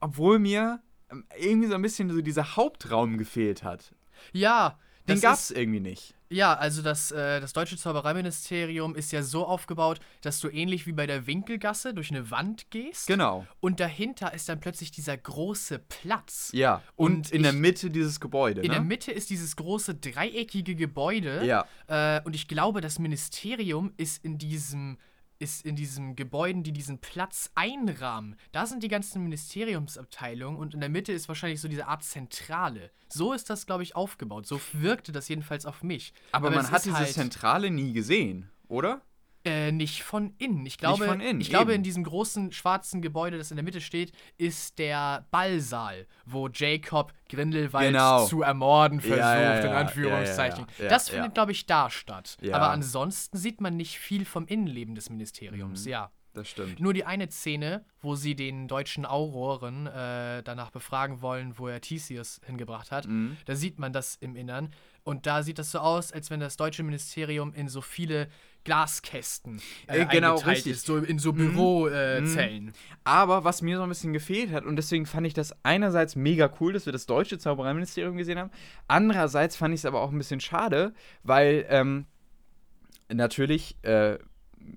Obwohl 0.00 0.38
mir 0.38 0.80
ähm, 1.10 1.24
irgendwie 1.38 1.68
so 1.68 1.74
ein 1.74 1.82
bisschen 1.82 2.10
so 2.10 2.20
dieser 2.20 2.56
Hauptraum 2.56 3.18
gefehlt 3.18 3.62
hat. 3.62 3.94
Ja, 4.32 4.78
Den 5.08 5.14
Das 5.16 5.20
gab 5.22 5.34
es 5.34 5.50
irgendwie 5.50 5.80
nicht. 5.80 6.14
Ja, 6.28 6.54
also 6.54 6.82
das, 6.82 7.12
äh, 7.12 7.40
das 7.40 7.52
deutsche 7.52 7.76
Zaubereiministerium 7.76 8.96
ist 8.96 9.12
ja 9.12 9.22
so 9.22 9.46
aufgebaut, 9.46 10.00
dass 10.22 10.40
du 10.40 10.48
ähnlich 10.48 10.84
wie 10.88 10.92
bei 10.92 11.06
der 11.06 11.28
Winkelgasse 11.28 11.94
durch 11.94 12.10
eine 12.10 12.32
Wand 12.32 12.68
gehst. 12.70 13.06
Genau. 13.06 13.46
Und 13.60 13.78
dahinter 13.78 14.34
ist 14.34 14.48
dann 14.48 14.58
plötzlich 14.58 14.90
dieser 14.90 15.16
große 15.16 15.78
Platz. 15.78 16.50
Ja. 16.52 16.82
Und, 16.96 17.14
Und 17.14 17.30
in 17.30 17.44
der 17.44 17.52
ich- 17.52 17.58
Mitte 17.60 17.90
dieses 17.90 18.18
Gebäude, 18.18 18.62
In 18.62 18.68
ne? 18.68 18.74
der 18.74 18.82
Mitte 18.82 19.12
ist 19.12 19.30
dieses 19.30 19.54
große 19.54 19.94
dreieckige 19.94 20.74
Gebäude. 20.74 21.44
Ja. 21.46 21.64
Äh, 21.86 22.22
und 22.24 22.34
ich 22.34 22.48
glaube, 22.48 22.80
das 22.80 22.98
Ministerium 22.98 23.92
ist 23.96 24.24
in 24.24 24.38
diesem 24.38 24.98
ist 25.38 25.64
in 25.64 25.76
diesen 25.76 26.16
Gebäuden, 26.16 26.62
die 26.62 26.72
diesen 26.72 26.98
Platz 26.98 27.50
einrahmen. 27.54 28.36
Da 28.52 28.66
sind 28.66 28.82
die 28.82 28.88
ganzen 28.88 29.22
Ministeriumsabteilungen 29.22 30.58
und 30.58 30.74
in 30.74 30.80
der 30.80 30.88
Mitte 30.88 31.12
ist 31.12 31.28
wahrscheinlich 31.28 31.60
so 31.60 31.68
diese 31.68 31.86
Art 31.86 32.02
Zentrale. 32.04 32.90
So 33.08 33.32
ist 33.32 33.50
das, 33.50 33.66
glaube 33.66 33.82
ich, 33.82 33.94
aufgebaut. 33.96 34.46
So 34.46 34.60
wirkte 34.72 35.12
das 35.12 35.28
jedenfalls 35.28 35.66
auf 35.66 35.82
mich. 35.82 36.12
Aber, 36.32 36.50
man 36.50 36.64
es 36.64 36.70
hat 36.70 36.84
diese 36.84 36.96
halt- 36.96 37.12
Zentrale 37.12 37.70
nie 37.70 37.92
gesehen, 37.92 38.50
oder? 38.68 39.02
Äh, 39.46 39.70
nicht 39.72 40.02
von 40.02 40.34
innen. 40.38 40.66
Ich 40.66 40.76
glaube, 40.78 41.06
von 41.06 41.20
innen, 41.20 41.40
ich 41.40 41.48
glaube 41.50 41.72
in 41.72 41.82
diesem 41.82 42.02
großen 42.04 42.50
schwarzen 42.52 43.00
Gebäude, 43.00 43.38
das 43.38 43.50
in 43.50 43.56
der 43.56 43.64
Mitte 43.64 43.80
steht, 43.80 44.12
ist 44.38 44.78
der 44.78 45.26
Ballsaal, 45.30 46.06
wo 46.24 46.48
Jacob 46.48 47.12
Grindelwald 47.28 47.86
Genau. 47.88 48.26
zu 48.26 48.42
ermorden 48.42 49.00
versucht, 49.00 49.18
Ja, 49.20 49.40
ja, 49.40 49.58
in 49.60 49.66
ja, 49.66 49.72
Anführungszeichen. 49.78 50.66
ja, 50.78 50.84
ja, 50.84 50.90
das 50.90 51.08
findet, 51.10 51.34
glaube 51.34 51.52
ich, 51.52 51.66
da 51.66 51.88
statt. 51.90 52.36
Aber 52.50 52.70
ansonsten 52.70 53.38
sieht 53.38 53.60
man 53.60 53.76
nicht 53.76 53.98
viel 53.98 54.24
vom 54.24 54.46
Innenleben 54.46 54.94
des 54.94 55.10
Ministeriums, 55.10 55.84
Mhm. 55.84 55.90
ja. 55.90 56.10
Das 56.34 56.48
stimmt. 56.50 56.80
Nur 56.80 56.92
die 56.92 57.06
eine 57.06 57.30
Szene, 57.30 57.82
wo 58.02 58.14
sie 58.14 58.34
den 58.36 58.68
deutschen 58.68 59.06
Auroren 59.06 59.86
äh, 59.86 60.42
danach 60.42 60.70
befragen 60.70 61.22
wollen, 61.22 61.58
wo 61.58 61.66
er 61.66 61.80
Theseus 61.80 62.42
hingebracht 62.44 62.90
hat, 62.90 63.06
Mhm. 63.06 63.38
da 63.46 63.54
sieht 63.54 63.78
man 63.78 63.94
das 63.94 64.16
im 64.16 64.36
Innern. 64.36 64.68
Und 65.02 65.24
da 65.24 65.42
sieht 65.42 65.58
das 65.58 65.70
so 65.70 65.78
aus, 65.78 66.12
als 66.12 66.28
wenn 66.28 66.40
das 66.40 66.58
deutsche 66.58 66.82
Ministerium 66.82 67.54
in 67.54 67.68
so 67.68 67.80
viele 67.80 68.28
Glaskästen 68.66 69.60
äh, 69.86 70.00
Äh, 70.00 70.06
genau, 70.06 70.36
richtig. 70.36 70.72
ist, 70.72 70.86
so 70.86 70.98
in 70.98 71.18
so 71.18 71.32
Mhm. 71.32 71.36
Bürozellen. 71.54 72.24
Äh, 72.24 72.28
Zellen. 72.28 72.72
Aber 73.04 73.44
was 73.44 73.62
mir 73.62 73.76
so 73.78 73.82
ein 73.84 73.88
bisschen 73.88 74.12
gefehlt 74.12 74.52
hat, 74.52 74.64
und 74.66 74.76
deswegen 74.76 75.06
fand 75.06 75.26
ich 75.26 75.32
das 75.34 75.54
einerseits 75.62 76.14
mega 76.16 76.52
cool, 76.60 76.72
dass 76.74 76.84
wir 76.84 76.92
das 76.92 77.06
deutsche 77.06 77.38
Zaubereiministerium 77.38 78.16
gesehen 78.16 78.38
haben. 78.38 78.50
Andererseits 78.88 79.56
fand 79.56 79.72
ich 79.72 79.80
es 79.80 79.86
aber 79.86 80.00
auch 80.02 80.10
ein 80.12 80.18
bisschen 80.18 80.40
schade, 80.40 80.92
weil 81.22 81.64
ähm, 81.70 82.06
natürlich 83.12 83.76
äh, 83.82 84.18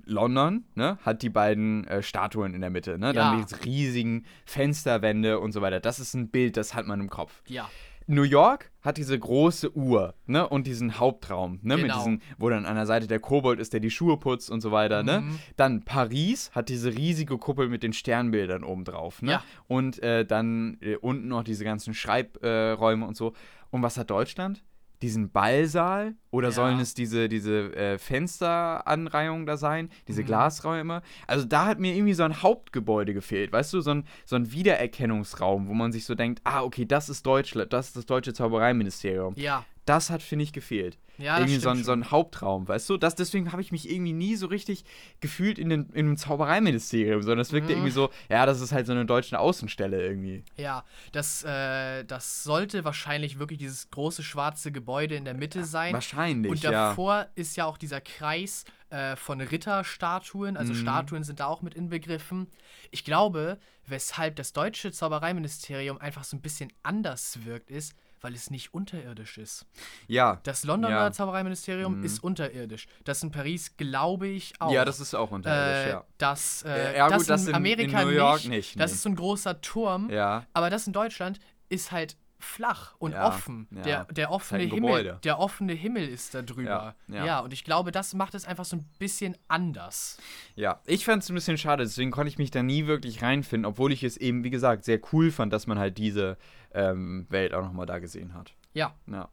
London 0.05 0.65
ne, 0.75 0.99
hat 1.03 1.23
die 1.23 1.29
beiden 1.29 1.85
äh, 1.87 2.03
Statuen 2.03 2.53
in 2.53 2.61
der 2.61 2.69
Mitte. 2.69 2.99
Ne? 2.99 3.11
Dann 3.13 3.39
Ja. 3.39 3.45
die 3.45 3.55
riesigen 3.69 4.25
Fensterwände 4.45 5.39
und 5.39 5.51
so 5.51 5.61
weiter. 5.61 5.79
Das 5.79 5.99
ist 5.99 6.13
ein 6.13 6.29
Bild, 6.29 6.57
das 6.57 6.73
hat 6.75 6.85
man 6.85 6.99
im 6.99 7.09
Kopf. 7.09 7.41
Ja. 7.47 7.69
New 8.10 8.24
York 8.24 8.72
hat 8.82 8.97
diese 8.97 9.18
große 9.20 9.76
Uhr, 9.78 10.16
ne, 10.26 10.47
und 10.49 10.66
diesen 10.66 10.99
Hauptraum, 10.99 11.60
ne, 11.62 11.76
mit 11.76 11.86
Genau. 11.86 11.97
diesen, 11.97 12.22
wo 12.39 12.49
dann 12.49 12.66
an 12.66 12.76
der 12.76 12.88
Seite 12.88 13.05
der 13.05 13.20
Kobold 13.20 13.60
ist, 13.60 13.72
der 13.72 13.80
die 13.82 13.91
Schuhe 13.91 14.18
putzt 14.18 14.49
und 14.49 14.62
so 14.62 14.72
weiter, 14.72 15.03
ne. 15.03 15.22
Mhm. 15.22 15.39
Dann 15.57 15.84
Paris 15.84 16.49
hat 16.55 16.70
diese 16.70 16.95
riesige 16.95 17.38
Kuppel 17.38 17.70
mit 17.70 17.84
den 17.84 17.93
Sternbildern 17.93 18.64
oben 18.64 18.84
drauf, 18.84 19.22
ne. 19.22 19.32
Ja. 19.34 19.43
Und 19.68 20.01
äh, 20.01 20.26
dann 20.26 20.78
äh, 20.82 20.95
unten 20.95 21.28
noch 21.28 21.43
diese 21.43 21.64
ganzen 21.64 21.93
Schreibräume 21.93 22.74
Räume 22.74 23.05
und 23.05 23.16
so. 23.16 23.34
Und 23.70 23.84
was 23.84 23.97
hat 23.97 24.10
Deutschland? 24.10 24.64
Diesen 25.01 25.31
Ballsaal? 25.31 26.15
Oder 26.31 26.49
Ja. 26.49 26.53
sollen 26.53 26.79
es 26.79 26.93
diese, 26.93 27.29
diese 27.29 27.73
äh, 27.75 27.97
Fensteranreihungen 27.97 29.45
da 29.45 29.57
sein? 29.57 29.89
Diese 30.07 30.21
Mhm. 30.21 30.25
Glasräume? 30.27 31.01
Also 31.27 31.45
da 31.45 31.65
hat 31.65 31.79
mir 31.79 31.95
irgendwie 31.95 32.13
so 32.13 32.23
ein 32.23 32.41
Hauptgebäude 32.41 33.13
gefehlt, 33.13 33.51
weißt 33.51 33.73
du? 33.73 33.81
So 33.81 33.91
ein, 33.91 34.05
so 34.25 34.35
ein 34.35 34.51
Wiedererkennungsraum, 34.51 35.67
wo 35.67 35.73
man 35.73 35.91
sich 35.91 36.05
so 36.05 36.15
denkt, 36.15 36.41
ah, 36.43 36.63
okay, 36.63 36.85
das 36.85 37.09
ist 37.09 37.25
Deutschland, 37.25 37.71
das 37.73 37.87
ist 37.87 37.95
das 37.97 38.05
deutsche 38.05 38.33
Zaubereiministerium. 38.33 39.33
Ja. 39.37 39.65
Das 39.89 40.09
hat, 40.09 40.21
finde 40.21 40.43
ich, 40.43 40.53
gefehlt. 40.53 40.97
Ja, 41.17 41.37
irgendwie 41.37 41.57
so 41.57 41.67
ein, 41.69 41.83
so 41.83 41.91
ein 41.91 42.11
Hauptraum, 42.11 42.65
weißt 42.65 42.89
du? 42.89 42.95
Das, 42.97 43.13
deswegen 43.13 43.51
habe 43.51 43.61
ich 43.61 43.73
mich 43.73 43.89
irgendwie 43.89 44.13
nie 44.13 44.35
so 44.37 44.47
richtig 44.47 44.85
gefühlt 45.19 45.59
in, 45.59 45.67
den, 45.69 45.87
in 45.89 46.05
einem 46.05 46.15
Zaubereiministerium, 46.17 47.21
sondern 47.21 47.39
es 47.39 47.51
wirkte 47.51 47.71
Mhm. 47.71 47.79
irgendwie 47.79 47.91
so, 47.91 48.09
ja, 48.29 48.45
das 48.45 48.61
ist 48.61 48.71
halt 48.71 48.85
so 48.85 48.93
eine 48.93 49.05
deutsche 49.05 49.37
Außenstelle 49.37 50.01
irgendwie. 50.01 50.43
Ja, 50.55 50.85
das, 51.11 51.43
äh, 51.43 52.05
das 52.05 52.43
sollte 52.43 52.85
wahrscheinlich 52.85 53.37
wirklich 53.37 53.59
dieses 53.59 53.89
große 53.91 54.23
schwarze 54.23 54.71
Gebäude 54.71 55.15
in 55.15 55.25
der 55.25 55.33
Mitte 55.33 55.65
sein. 55.65 55.93
Wahrscheinlich, 55.93 56.51
Und 56.51 56.61
ja. 56.63 56.71
davor 56.71 57.27
ist 57.35 57.57
ja 57.57 57.65
auch 57.65 57.77
dieser 57.77 57.99
Kreis 57.99 58.63
äh, 58.89 59.15
von 59.17 59.41
Ritterstatuen, 59.41 60.55
also 60.55 60.71
Mhm. 60.73 60.77
Statuen 60.77 61.23
sind 61.23 61.41
da 61.41 61.47
auch 61.47 61.61
mit 61.61 61.73
inbegriffen. 61.75 62.47
Ich 62.91 63.03
glaube, 63.03 63.59
weshalb 63.85 64.35
das 64.37 64.53
deutsche 64.53 64.91
Zaubereiministerium 64.91 65.97
einfach 65.97 66.23
so 66.23 66.37
ein 66.37 66.41
bisschen 66.41 66.71
anders 66.81 67.39
wirkt, 67.45 67.69
ist, 67.71 67.93
weil 68.22 68.34
es 68.34 68.49
nicht 68.51 68.74
unterirdisch 68.74 69.38
ist. 69.38 69.65
Ja. 70.07 70.39
Das 70.43 70.63
Londoner 70.63 70.95
Ja. 70.95 71.11
Zaubereiministerium 71.11 71.99
Mhm. 71.99 72.03
ist 72.05 72.24
unterirdisch. 72.24 72.88
Das 73.03 73.24
in 73.24 73.32
Paris 73.32 73.76
glaube 73.78 74.28
ich 74.28 74.53
auch. 74.59 74.72
Ja, 74.72 74.86
das 74.86 74.99
ist 74.99 75.13
auch 75.13 75.32
unterirdisch, 75.32 75.88
äh, 75.88 75.89
ja. 75.89 76.05
Das, 76.17 76.63
äh, 76.63 76.97
Ja, 76.97 77.07
gut, 77.09 77.30
das 77.30 77.41
in 77.41 77.47
in- 77.47 77.49
in 77.49 77.55
Amerika 77.55 78.03
New 78.03 78.09
York 78.11 78.39
nicht. 78.45 78.49
nicht, 78.49 78.80
Das 78.80 78.91
nee. 78.91 78.95
ist 78.95 79.03
so 79.03 79.09
ein 79.09 79.15
großer 79.15 79.61
Turm. 79.61 80.09
Ja. 80.09 80.45
Aber 80.53 80.70
das 80.70 80.88
in 80.88 80.93
Deutschland 80.93 81.39
ist 81.70 81.91
halt 81.91 82.15
flach 82.39 82.95
und 82.99 83.11
Ja, 83.11 83.27
offen. 83.27 83.67
ja. 83.71 83.81
Der, 83.81 84.05
der 84.05 84.31
offene 84.31 84.61
halt 84.61 84.73
Himmel, 84.73 84.89
Gebäude. 84.89 85.19
der 85.23 85.39
offene 85.39 85.73
Himmel 85.73 86.07
ist 86.07 86.33
da 86.33 86.41
drüber. 86.41 86.95
Ja, 87.07 87.15
ja. 87.15 87.25
ja, 87.25 87.39
und 87.39 87.53
ich 87.53 87.63
glaube, 87.63 87.91
das 87.91 88.13
macht 88.13 88.33
es 88.35 88.45
einfach 88.45 88.65
so 88.65 88.77
ein 88.77 88.85
bisschen 88.97 89.35
anders. 89.47 90.17
Ja, 90.55 90.81
ich 90.85 91.05
fand 91.05 91.23
es 91.23 91.29
ein 91.29 91.35
bisschen 91.35 91.57
schade, 91.57 91.83
deswegen 91.83 92.11
konnte 92.11 92.29
ich 92.29 92.37
mich 92.37 92.51
da 92.51 92.63
nie 92.63 92.87
wirklich 92.87 93.21
reinfinden, 93.21 93.65
obwohl 93.65 93.91
ich 93.91 94.03
es 94.03 94.17
eben, 94.17 94.43
wie 94.43 94.49
gesagt, 94.49 94.85
sehr 94.85 94.99
cool 95.11 95.31
fand, 95.31 95.51
dass 95.53 95.67
man 95.67 95.77
halt 95.79 95.97
diese 95.97 96.37
ähm, 96.73 97.25
Welt 97.29 97.53
auch 97.53 97.63
nochmal 97.63 97.85
da 97.85 97.99
gesehen 97.99 98.33
hat. 98.33 98.53
Ja. 98.73 98.93
Ja. 99.07 99.29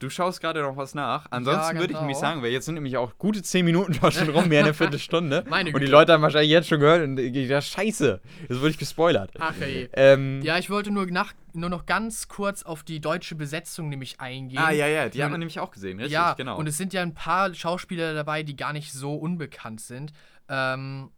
Du 0.00 0.08
schaust 0.08 0.40
gerade 0.40 0.62
noch 0.62 0.78
was 0.78 0.94
nach. 0.94 1.26
Ansonsten 1.30 1.74
würde 1.74 1.84
ich 1.84 1.88
genau. 1.88 2.00
nämlich 2.00 2.16
sagen, 2.16 2.42
weil 2.42 2.50
jetzt 2.50 2.64
sind 2.64 2.74
nämlich 2.74 2.96
auch 2.96 3.18
gute 3.18 3.42
10 3.42 3.66
Minuten 3.66 3.92
schon 3.92 4.10
schon 4.10 4.30
rum, 4.30 4.48
mehr 4.48 4.64
eine 4.64 4.72
Viertelstunde. 4.72 5.44
Meine 5.48 5.68
und 5.68 5.74
die 5.76 5.80
Güte. 5.80 5.92
Leute 5.92 6.12
haben 6.14 6.22
wahrscheinlich 6.22 6.50
jetzt 6.50 6.68
schon 6.68 6.80
gehört 6.80 7.02
und 7.04 7.18
ich 7.20 7.48
dachte, 7.48 7.66
scheiße, 7.66 8.20
jetzt 8.48 8.60
wurde 8.60 8.70
ich 8.70 8.78
gespoilert. 8.78 9.30
Ach 9.38 9.54
ey. 9.60 9.90
Ähm, 9.92 10.40
Ja, 10.42 10.56
ich 10.56 10.70
wollte 10.70 10.90
nur, 10.90 11.04
nach, 11.06 11.34
nur 11.52 11.68
noch 11.68 11.84
ganz 11.84 12.28
kurz 12.28 12.62
auf 12.62 12.82
die 12.82 13.00
deutsche 13.02 13.34
Besetzung 13.34 13.90
nämlich 13.90 14.20
eingehen. 14.20 14.58
ah, 14.58 14.70
ja, 14.70 14.86
ja, 14.86 15.10
die 15.10 15.18
Nun- 15.18 15.24
hat 15.26 15.30
man 15.32 15.40
nämlich 15.40 15.60
auch 15.60 15.70
gesehen, 15.70 15.98
richtig, 15.98 16.14
ja, 16.14 16.32
genau. 16.32 16.56
und 16.56 16.66
es 16.66 16.78
sind 16.78 16.94
ja 16.94 17.02
ein 17.02 17.12
paar 17.12 17.52
Schauspieler 17.52 18.14
dabei, 18.14 18.42
die 18.42 18.56
gar 18.56 18.72
nicht 18.72 18.92
so 18.94 19.14
unbekannt 19.14 19.82
sind. 19.82 20.14
Ähm, 20.48 21.10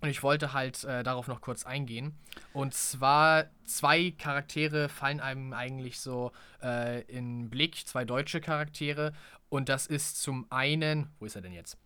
und 0.00 0.08
ich 0.08 0.22
wollte 0.22 0.52
halt 0.52 0.84
äh, 0.84 1.02
darauf 1.02 1.26
noch 1.26 1.40
kurz 1.40 1.64
eingehen. 1.64 2.14
Und 2.52 2.74
zwar 2.74 3.46
zwei 3.64 4.10
Charaktere 4.10 4.88
fallen 4.88 5.20
einem 5.20 5.52
eigentlich 5.52 6.00
so 6.00 6.32
äh, 6.62 7.02
in 7.02 7.48
Blick, 7.48 7.86
zwei 7.86 8.04
deutsche 8.04 8.40
Charaktere. 8.40 9.12
Und 9.48 9.68
das 9.68 9.86
ist 9.86 10.20
zum 10.22 10.46
einen, 10.50 11.08
wo 11.18 11.24
ist 11.24 11.36
er 11.36 11.42
denn 11.42 11.52
jetzt? 11.52 11.78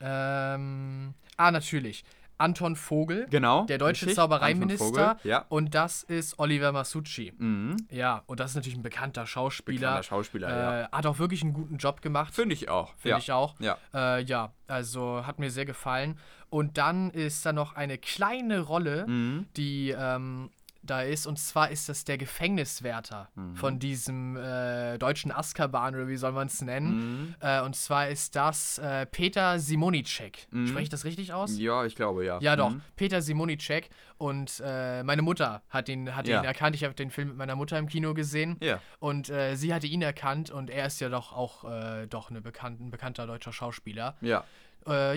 Ähm, 0.00 1.14
ah, 1.36 1.50
natürlich. 1.50 2.04
Anton 2.40 2.74
Vogel, 2.76 3.26
genau. 3.30 3.64
der 3.66 3.78
deutsche 3.78 4.06
richtig, 4.06 4.16
Zaubereiminister. 4.16 4.84
Vogel, 5.16 5.30
Ja. 5.30 5.44
Und 5.48 5.74
das 5.74 6.02
ist 6.02 6.38
Oliver 6.38 6.72
Masucci. 6.72 7.32
Mhm. 7.36 7.76
Ja, 7.90 8.22
und 8.26 8.40
das 8.40 8.50
ist 8.52 8.56
natürlich 8.56 8.78
ein 8.78 8.82
bekannter 8.82 9.26
Schauspieler. 9.26 9.80
Bekannter 9.80 10.02
Schauspieler, 10.02 10.48
ja. 10.48 10.80
Äh, 10.82 10.88
hat 10.90 11.06
auch 11.06 11.18
wirklich 11.18 11.42
einen 11.42 11.52
guten 11.52 11.76
Job 11.76 12.02
gemacht. 12.02 12.34
Finde 12.34 12.54
ich 12.54 12.68
auch. 12.68 12.94
Finde 12.94 13.10
ja. 13.10 13.18
ich 13.18 13.32
auch. 13.32 13.54
Ja. 13.60 13.76
Äh, 13.94 14.22
ja, 14.24 14.52
also 14.66 15.26
hat 15.26 15.38
mir 15.38 15.50
sehr 15.50 15.64
gefallen. 15.66 16.18
Und 16.48 16.78
dann 16.78 17.10
ist 17.10 17.46
da 17.46 17.52
noch 17.52 17.74
eine 17.76 17.96
kleine 17.98 18.60
Rolle, 18.60 19.06
Mhm. 19.06 19.46
die 19.56 19.94
ähm, 19.96 20.50
da 20.82 21.02
ist. 21.02 21.26
Und 21.26 21.38
zwar 21.38 21.70
ist 21.70 21.88
das 21.88 22.04
der 22.04 22.18
Gefängniswärter 22.18 23.28
Mhm. 23.34 23.56
von 23.56 23.78
diesem 23.78 24.36
äh, 24.36 24.98
deutschen 24.98 25.32
Azkaban, 25.32 25.94
oder 25.94 26.08
wie 26.08 26.16
soll 26.16 26.32
man 26.32 26.46
es 26.46 26.60
nennen. 26.62 26.90
Mhm. 27.30 27.34
Äh, 27.40 27.60
und 27.62 27.76
zwar 27.76 28.08
ist 28.08 28.36
das 28.36 28.78
äh, 28.78 29.06
Peter 29.06 29.58
Simonicek. 29.58 30.46
Mhm. 30.50 30.66
Spreche 30.66 30.82
ich 30.84 30.88
das 30.88 31.04
richtig 31.04 31.32
aus? 31.32 31.58
Ja, 31.58 31.84
ich 31.84 31.94
glaube, 31.96 32.24
ja. 32.24 32.38
Ja, 32.40 32.56
doch. 32.56 32.70
Mhm. 32.70 32.82
Peter 32.96 33.22
Simonicek. 33.22 33.90
Und 34.18 34.62
äh, 34.64 35.02
meine 35.02 35.22
Mutter 35.22 35.62
hat 35.70 35.88
ihn, 35.88 36.14
hat 36.14 36.28
Ja. 36.28 36.40
ihn 36.40 36.44
erkannt. 36.44 36.74
Ich 36.76 36.84
habe 36.84 36.94
den 36.94 37.10
Film 37.10 37.28
mit 37.28 37.36
meiner 37.36 37.56
Mutter 37.56 37.78
im 37.78 37.86
Kino 37.88 38.12
gesehen. 38.14 38.56
Ja. 38.60 38.80
Und 38.98 39.30
äh, 39.30 39.56
sie 39.56 39.72
hatte 39.72 39.86
ihn 39.86 40.02
erkannt. 40.02 40.50
Und 40.50 40.70
er 40.70 40.86
ist 40.86 41.00
ja 41.00 41.08
doch 41.08 41.32
auch 41.32 41.64
äh, 41.64 42.06
doch 42.06 42.30
eine 42.30 42.40
bekannt, 42.40 42.80
ein 42.80 42.90
bekannter 42.90 43.26
deutscher 43.26 43.52
Schauspieler. 43.52 44.16
Ja. 44.20 44.44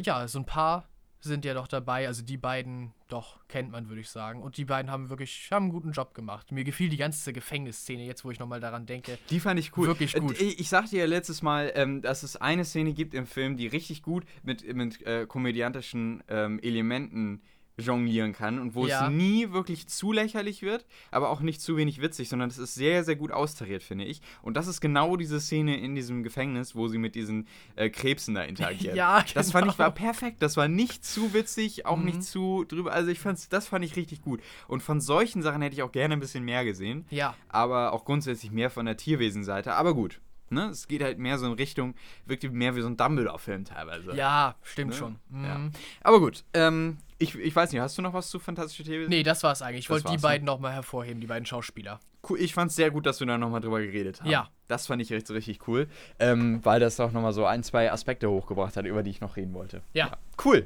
Ja, 0.03 0.28
so 0.28 0.39
ein 0.39 0.45
paar 0.45 0.89
sind 1.24 1.45
ja 1.45 1.53
doch 1.53 1.67
dabei. 1.67 2.07
Also 2.07 2.21
die 2.24 2.38
beiden, 2.38 2.93
doch, 3.07 3.39
kennt 3.47 3.71
man, 3.71 3.89
würde 3.89 4.01
ich 4.01 4.09
sagen. 4.09 4.41
Und 4.41 4.57
die 4.57 4.65
beiden 4.65 4.91
haben 4.91 5.09
wirklich 5.09 5.49
haben 5.51 5.63
einen 5.63 5.71
guten 5.71 5.91
Job 5.91 6.13
gemacht. 6.13 6.51
Mir 6.51 6.63
gefiel 6.63 6.89
die 6.89 6.97
ganze 6.97 7.34
Gefängnisszene, 7.34 8.03
jetzt 8.03 8.26
wo 8.26 8.32
ich 8.32 8.39
nochmal 8.39 8.59
daran 8.59 8.86
denke. 8.86 9.17
Die 9.30 9.39
fand 9.39 9.59
ich 9.59 9.76
cool. 9.78 9.88
Wirklich 9.88 10.13
gut. 10.13 10.39
Äh, 10.39 10.43
Ich, 10.43 10.59
ich 10.59 10.70
sagte 10.70 10.97
ja 10.97 11.05
letztes 11.05 11.41
Mal, 11.41 11.71
ähm, 11.75 12.01
dass 12.01 12.24
es 12.24 12.36
eine 12.36 12.66
Szene 12.66 12.93
gibt 12.93 13.13
im 13.13 13.25
Film, 13.25 13.58
die 13.58 13.67
richtig 13.67 14.04
gut 14.04 14.25
mit, 14.43 14.75
mit 14.75 15.01
äh, 15.05 15.25
komödiantischen 15.25 16.24
ähm, 16.28 16.59
Elementen 16.62 17.41
jonglieren 17.78 18.33
kann 18.33 18.59
und 18.59 18.75
wo 18.75 18.86
Ja. 18.86 19.05
es 19.08 19.12
nie 19.12 19.51
wirklich 19.51 19.87
zu 19.87 20.12
lächerlich 20.12 20.62
wird, 20.62 20.86
aber 21.12 21.29
auch 21.29 21.41
nicht 21.41 21.59
zu 21.62 21.75
wenig 21.75 22.01
witzig, 22.01 22.29
sondern 22.29 22.50
es 22.50 22.58
ist 22.58 22.75
sehr, 22.75 23.04
sehr 23.04 23.16
gut 23.16 23.32
austariert, 23.32 23.82
finde 23.83 24.05
ich. 24.05 24.21
Und 24.41 24.55
das 24.58 24.67
ist 24.67 24.79
genau 24.82 25.17
diese 25.17 25.39
Szene 25.39 25.78
in 25.79 25.95
diesem 25.95 26.24
Gefängnis, 26.24 26.75
wo 26.75 26.87
sie 26.87 26.97
mit 27.00 27.16
diesen 27.16 27.47
äh, 27.75 27.89
Krebsen 27.89 28.36
da 28.36 28.43
interagieren. 28.43 28.95
Ja, 28.95 29.25
Das 29.33 29.51
fand 29.51 29.71
ich 29.71 29.79
war 29.79 29.91
genau. 29.91 30.05
perfekt. 30.08 30.41
Das 30.41 30.55
war 30.58 30.67
nicht 30.67 31.04
zu 31.04 31.33
witzig, 31.33 31.86
auch 31.86 31.97
Mhm. 31.97 32.05
nicht 32.05 32.24
zu 32.24 32.63
drüber. 32.66 32.91
Also 32.93 33.09
ich 33.09 33.20
fand's, 33.20 33.50
das 33.50 33.67
fand 33.67 33.83
ich 33.83 33.95
richtig 33.95 34.21
gut. 34.21 34.41
Und 34.67 34.83
von 34.83 35.01
solchen 35.01 35.41
Sachen 35.41 35.62
hätte 35.62 35.75
ich 35.75 35.82
auch 35.83 35.91
gerne 35.91 36.13
ein 36.13 36.20
bisschen 36.20 36.43
mehr 36.45 36.63
gesehen. 36.66 37.05
Ja, 37.09 37.36
Aber 37.50 37.93
auch 37.93 38.05
grundsätzlich 38.05 38.51
mehr 38.51 38.70
von 38.70 38.86
der 38.86 38.97
Tierwesenseite. 38.97 39.74
Aber 39.74 39.93
gut. 39.93 40.21
Ne? 40.54 40.66
Es 40.70 40.88
geht 40.88 41.04
halt 41.04 41.17
mehr 41.20 41.38
so 41.38 41.46
in 41.46 41.54
Richtung, 41.54 41.96
wirklich 42.25 42.51
mehr 42.51 42.75
wie 42.75 42.82
so 42.82 42.88
ein 42.88 42.97
Dumbledore-Film 42.97 43.66
teilweise. 43.66 44.16
ja, 44.16 44.55
stimmt 44.63 44.92
Ne? 44.92 44.97
schon. 44.97 45.20
Ja. 45.32 45.58
Mhm. 45.58 45.71
Aber 46.04 46.20
gut, 46.20 46.43
ähm, 46.54 46.97
ich, 47.20 47.36
ich 47.36 47.55
weiß 47.55 47.71
nicht, 47.71 47.82
hast 47.82 47.97
du 47.97 48.01
noch 48.01 48.13
was 48.13 48.30
zu 48.30 48.39
Fantastische 48.39 48.84
Tierwesen? 48.84 49.09
Nee, 49.09 49.24
das 49.24 49.43
war's 49.43 49.62
eigentlich. 49.62 49.86
Ich 49.86 49.89
wollte 49.89 50.08
die 50.08 50.16
ne? 50.16 50.21
beiden 50.21 50.46
nochmal 50.46 50.74
hervorheben, 50.74 51.21
die 51.21 51.28
beiden 51.28 51.46
Schauspieler. 51.46 52.00
Cool, 52.28 52.39
ich 52.39 52.54
fand's 52.54 52.75
sehr 52.75 52.89
gut, 52.92 53.05
dass 53.05 53.20
wir 53.20 53.28
da 53.28 53.38
nochmal 53.38 53.59
drüber 53.62 53.82
geredet 53.82 54.21
haben. 54.21 54.30
Ja. 54.30 54.50
Das 54.67 54.88
fand 54.88 55.01
ich 55.01 55.12
richtig, 55.12 55.36
richtig 55.36 55.67
cool, 55.67 55.88
ähm, 56.20 56.59
weil 56.63 56.80
das 56.80 57.00
auch 57.00 57.12
nochmal 57.12 57.34
so 57.34 57.46
ein, 57.46 57.63
zwei 57.63 57.92
Aspekte 57.92 58.30
hochgebracht 58.30 58.78
hat, 58.78 58.86
über 58.86 59.04
die 59.04 59.09
ich 59.09 59.20
noch 59.21 59.36
reden 59.36 59.54
wollte. 59.54 59.82
Ja. 59.93 60.12
Cool. 60.43 60.66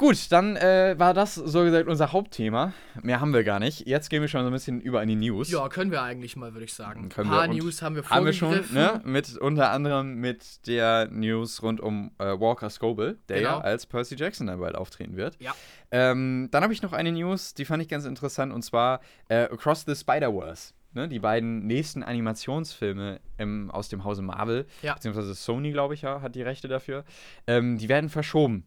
Gut, 0.00 0.32
dann 0.32 0.56
äh, 0.56 0.94
war 0.96 1.12
das 1.12 1.34
so 1.34 1.62
gesagt 1.62 1.86
unser 1.86 2.10
Hauptthema. 2.10 2.72
Mehr 3.02 3.20
haben 3.20 3.34
wir 3.34 3.44
gar 3.44 3.58
nicht. 3.58 3.86
Jetzt 3.86 4.08
gehen 4.08 4.22
wir 4.22 4.28
schon 4.28 4.40
so 4.40 4.46
ein 4.46 4.52
bisschen 4.54 4.80
über 4.80 5.02
in 5.02 5.10
die 5.10 5.14
News. 5.14 5.50
Ja, 5.50 5.68
können 5.68 5.90
wir 5.90 6.00
eigentlich 6.00 6.36
mal, 6.36 6.54
würde 6.54 6.64
ich 6.64 6.72
sagen. 6.72 7.02
Ein 7.04 7.08
Können 7.10 7.28
paar 7.28 7.42
wir 7.44 7.50
und- 7.50 7.58
News 7.58 7.82
haben 7.82 7.96
wir 7.96 8.04
Haben 8.08 8.24
wir 8.24 8.32
schon, 8.32 8.64
ne? 8.72 9.02
Mit, 9.04 9.36
unter 9.36 9.70
anderem 9.70 10.14
mit 10.14 10.66
der 10.66 11.08
News 11.10 11.62
rund 11.62 11.82
um 11.82 12.12
äh, 12.18 12.24
Walker 12.40 12.70
Scobel, 12.70 13.18
der 13.28 13.40
ja 13.42 13.52
Genau. 13.56 13.62
als 13.62 13.84
Percy 13.84 14.14
Jackson 14.16 14.46
dann 14.46 14.58
bald 14.58 14.74
auftreten 14.74 15.16
wird. 15.18 15.36
Ja. 15.38 15.52
Ähm, 15.90 16.48
dann 16.50 16.62
habe 16.62 16.72
ich 16.72 16.80
noch 16.80 16.94
eine 16.94 17.12
News, 17.12 17.52
die 17.52 17.66
fand 17.66 17.82
ich 17.82 17.88
ganz 17.90 18.06
interessant, 18.06 18.54
und 18.54 18.62
zwar 18.62 19.00
äh, 19.28 19.42
Across 19.52 19.84
the 19.86 19.94
Spider-Verse. 19.94 20.72
Ne, 20.92 21.08
die 21.08 21.20
beiden 21.20 21.66
nächsten 21.68 22.02
Animationsfilme 22.02 23.20
im, 23.38 23.70
aus 23.70 23.90
dem 23.90 24.02
Hause 24.02 24.22
Marvel, 24.22 24.66
Ja. 24.82 24.94
beziehungsweise 24.94 25.34
Sony, 25.34 25.70
glaube 25.70 25.94
ich, 25.94 26.02
ja, 26.02 26.20
hat 26.20 26.34
die 26.34 26.42
Rechte 26.42 26.66
dafür, 26.66 27.04
ähm, 27.46 27.78
die 27.78 27.88
werden 27.88 28.08
verschoben. 28.08 28.64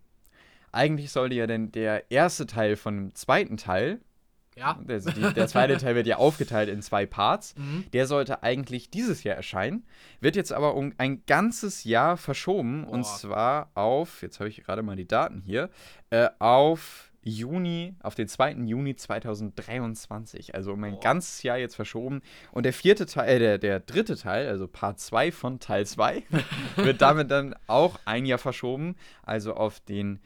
Eigentlich 0.74 1.12
sollte 1.12 1.36
ja 1.36 1.48
denn 1.48 1.72
der 1.72 2.12
erste 2.12 2.45
Teil 2.48 2.76
von 2.76 2.95
dem 2.98 3.16
zweiten 3.16 3.56
Teil, 3.58 4.02
Ja. 4.58 4.78
der, 4.84 5.00
die, 5.00 5.34
der 5.34 5.48
zweite 5.48 5.78
Teil 5.78 5.95
wird 5.95 6.06
ja 6.08 6.18
aufgeteilt 6.18 6.68
in 6.70 6.82
zwei 6.82 7.06
Parts, 7.06 7.56
Mhm. 7.58 7.86
der 7.94 8.06
sollte 8.08 8.44
eigentlich 8.44 8.90
dieses 8.90 9.24
Jahr 9.24 9.36
erscheinen, 9.36 9.86
wird 10.20 10.36
jetzt 10.36 10.52
aber 10.52 10.76
um 10.76 10.91
ein 10.98 11.24
ganzes 11.26 11.84
Jahr 11.86 12.18
verschoben 12.18 12.84
und 12.84 13.02
Boah. 13.04 13.18
zwar 13.18 13.72
auf, 13.76 14.22
jetzt 14.22 14.40
habe 14.40 14.50
ich 14.50 14.64
gerade 14.64 14.82
mal 14.84 14.95
die 14.95 15.08
Daten 15.08 15.41
hier, 15.45 15.70
äh, 16.10 16.28
auf 16.40 17.12
Juni, 17.26 17.95
auf 18.02 18.16
den 18.16 18.28
2. 18.28 18.52
Juni 18.66 18.95
2023, 18.98 20.56
also 20.56 20.74
um 20.74 20.84
ein 20.84 20.94
Boah. 20.95 21.00
ganzes 21.00 21.41
Jahr 21.44 21.58
jetzt 21.58 21.76
verschoben. 21.76 22.22
Und 22.52 22.64
der 22.66 22.74
vierte 22.74 23.06
Teil, 23.06 23.30
äh, 23.30 23.40
der, 23.40 23.58
der 23.60 23.80
dritte 23.80 24.18
Teil, 24.18 24.48
also 24.50 24.68
Part 24.68 25.00
2 25.00 25.32
von 25.32 25.60
Teil 25.60 25.86
2, 25.86 26.24
wird 26.78 27.02
damit 27.02 27.32
dann 27.32 27.56
auch 27.68 28.00
ein 28.06 28.26
Jahr 28.26 28.40
verschoben, 28.40 28.95
also 29.24 29.54
auf 29.54 29.80
den 29.80 30.20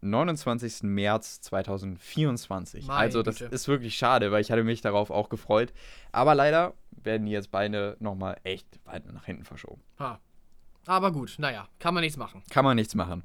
29. 0.00 0.82
März 0.84 1.40
2024. 1.42 2.86
Meine 2.86 2.98
also 2.98 3.22
das 3.22 3.38
Güte. 3.38 3.54
ist 3.54 3.68
wirklich 3.68 3.96
schade, 3.96 4.30
weil 4.30 4.40
ich 4.40 4.50
hatte 4.50 4.64
mich 4.64 4.80
darauf 4.80 5.10
auch 5.10 5.28
gefreut. 5.28 5.72
Aber 6.12 6.34
leider 6.34 6.74
werden 6.90 7.26
die 7.26 7.32
jetzt 7.32 7.50
beide 7.50 7.96
nochmal 8.00 8.38
echt 8.44 8.66
weit 8.84 9.10
nach 9.12 9.24
hinten 9.24 9.44
verschoben. 9.44 9.82
Ha. 9.98 10.20
Aber 10.86 11.12
gut, 11.12 11.34
naja, 11.38 11.68
kann 11.78 11.94
man 11.94 12.02
nichts 12.02 12.16
machen. 12.16 12.42
Kann 12.50 12.64
man 12.64 12.76
nichts 12.76 12.94
machen. 12.94 13.22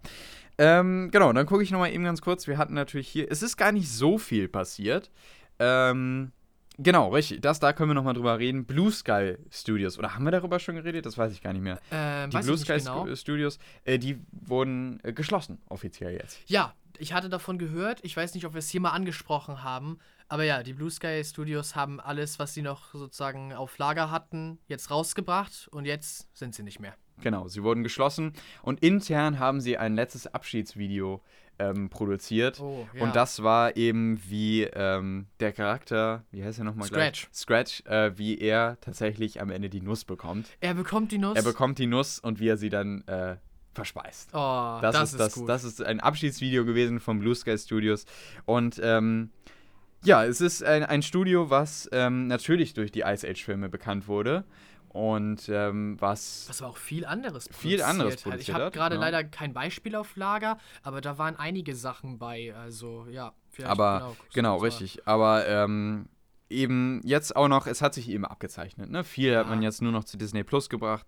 Ähm, 0.57 1.09
genau, 1.11 1.31
dann 1.31 1.45
gucke 1.45 1.63
ich 1.63 1.71
nochmal 1.71 1.91
eben 1.91 2.03
ganz 2.03 2.21
kurz. 2.21 2.47
Wir 2.47 2.57
hatten 2.57 2.73
natürlich 2.73 3.07
hier, 3.07 3.31
es 3.31 3.41
ist 3.41 3.57
gar 3.57 3.71
nicht 3.71 3.89
so 3.89 4.17
viel 4.17 4.47
passiert. 4.49 5.09
Ähm, 5.59 6.31
genau, 6.77 7.09
richtig. 7.09 7.41
Das, 7.41 7.59
da 7.59 7.73
können 7.73 7.89
wir 7.89 7.93
nochmal 7.95 8.13
drüber 8.13 8.39
reden. 8.39 8.65
Blue 8.65 8.91
Sky 8.91 9.35
Studios. 9.51 9.97
Oder 9.97 10.15
haben 10.15 10.23
wir 10.25 10.31
darüber 10.31 10.59
schon 10.59 10.75
geredet? 10.75 11.05
Das 11.05 11.17
weiß 11.17 11.31
ich 11.33 11.41
gar 11.41 11.53
nicht 11.53 11.61
mehr. 11.61 11.79
Ähm, 11.91 12.29
Die 12.29 12.37
Blue 12.39 12.57
Sky 12.57 12.77
genau. 12.77 13.05
Stu- 13.05 13.15
Studios, 13.15 13.59
äh, 13.85 13.97
die 13.99 14.19
wurden 14.31 14.99
äh, 15.03 15.13
geschlossen, 15.13 15.61
offiziell 15.69 16.13
jetzt. 16.13 16.39
Ja, 16.47 16.73
ich 16.97 17.13
hatte 17.13 17.29
davon 17.29 17.57
gehört. 17.57 17.99
Ich 18.03 18.15
weiß 18.15 18.33
nicht, 18.35 18.45
ob 18.45 18.53
wir 18.53 18.59
es 18.59 18.69
hier 18.69 18.81
mal 18.81 18.91
angesprochen 18.91 19.63
haben. 19.63 19.99
Aber 20.29 20.43
ja, 20.43 20.63
die 20.63 20.73
Blue 20.73 20.89
Sky 20.89 21.23
Studios 21.23 21.75
haben 21.75 21.99
alles, 21.99 22.39
was 22.39 22.53
sie 22.53 22.61
noch 22.61 22.93
sozusagen 22.93 23.53
auf 23.53 23.77
Lager 23.77 24.09
hatten, 24.09 24.57
jetzt 24.67 24.89
rausgebracht 24.89 25.67
und 25.71 25.85
jetzt 25.85 26.35
sind 26.37 26.55
sie 26.55 26.63
nicht 26.63 26.79
mehr. 26.79 26.95
Genau, 27.21 27.47
sie 27.47 27.61
wurden 27.61 27.83
geschlossen 27.83 28.33
und 28.63 28.81
intern 28.81 29.37
haben 29.37 29.61
sie 29.61 29.77
ein 29.77 29.93
letztes 29.93 30.25
Abschiedsvideo 30.25 31.21
ähm, 31.59 31.89
produziert. 31.89 32.59
Oh, 32.59 32.87
ja. 32.93 33.03
Und 33.03 33.15
das 33.15 33.43
war 33.43 33.75
eben 33.77 34.19
wie 34.27 34.63
ähm, 34.63 35.27
der 35.39 35.51
Charakter, 35.51 36.23
wie 36.31 36.43
heißt 36.43 36.59
er 36.59 36.65
nochmal 36.65 36.87
Scratch. 36.87 37.27
gleich? 37.29 37.35
Scratch, 37.35 37.83
äh, 37.85 38.17
wie 38.17 38.37
er 38.39 38.77
tatsächlich 38.81 39.41
am 39.41 39.49
Ende 39.49 39.69
die 39.69 39.81
Nuss 39.81 40.05
bekommt. 40.05 40.49
Er 40.59 40.73
bekommt 40.73 41.11
die 41.11 41.17
Nuss. 41.17 41.35
Er 41.35 41.43
bekommt 41.43 41.79
die 41.79 41.87
Nuss 41.87 42.19
und 42.19 42.39
wie 42.39 42.47
er 42.47 42.57
sie 42.57 42.69
dann 42.69 43.01
äh, 43.07 43.37
verspeist. 43.73 44.29
oh, 44.33 44.79
Das, 44.81 44.93
das, 44.93 45.11
ist, 45.13 45.19
das, 45.19 45.33
gut. 45.35 45.49
das 45.49 45.63
ist 45.63 45.81
ein 45.81 45.99
Abschiedsvideo 45.99 46.65
gewesen 46.65 46.99
von 46.99 47.19
Blue 47.19 47.35
Sky 47.35 47.57
Studios. 47.57 48.05
Und 48.45 48.79
ähm, 48.83 49.29
ja, 50.03 50.25
es 50.25 50.41
ist 50.41 50.63
ein, 50.63 50.83
ein 50.83 51.01
Studio, 51.01 51.49
was 51.49 51.89
ähm, 51.93 52.27
natürlich 52.27 52.73
durch 52.73 52.91
die 52.91 53.01
Ice 53.01 53.27
Age-Filme 53.27 53.69
bekannt 53.69 54.07
wurde. 54.07 54.43
Und 54.93 55.49
ähm, 55.49 55.97
was 55.99 56.45
Was 56.47 56.61
aber 56.61 56.71
auch 56.71 56.77
viel 56.77 57.03
anderes 57.05 57.49
Viel 57.51 57.81
anderes 57.81 58.13
hat. 58.13 58.17
Ich 58.19 58.23
produziert 58.23 58.53
habe 58.55 58.65
hat, 58.65 58.73
gerade 58.73 58.95
ja. 58.95 59.01
leider 59.01 59.23
kein 59.23 59.51
Beispiel 59.53 59.95
auf 59.95 60.15
Lager, 60.15 60.57
aber 60.83 61.01
da 61.01 61.17
waren 61.17 61.35
einige 61.35 61.75
Sachen 61.75 62.19
bei. 62.19 62.53
Also 62.55 63.07
ja, 63.09 63.33
vielleicht 63.49 63.71
Aber 63.71 64.15
genau, 64.33 64.59
so- 64.59 64.63
richtig. 64.65 65.07
Aber 65.07 65.47
ähm, 65.47 66.07
eben 66.49 67.01
jetzt 67.03 67.35
auch 67.35 67.47
noch, 67.47 67.65
es 67.65 67.81
hat 67.81 67.95
sich 67.95 68.07
eben 68.07 68.23
abgezeichnet. 68.23 68.91
Ne? 68.91 69.03
Viel 69.03 69.35
hat 69.35 69.45
Ja. 69.45 69.49
man 69.49 69.63
jetzt 69.63 69.81
nur 69.81 69.91
noch 69.91 70.03
zu 70.03 70.15
Disney 70.15 70.43
Plus 70.43 70.69
gebracht. 70.69 71.07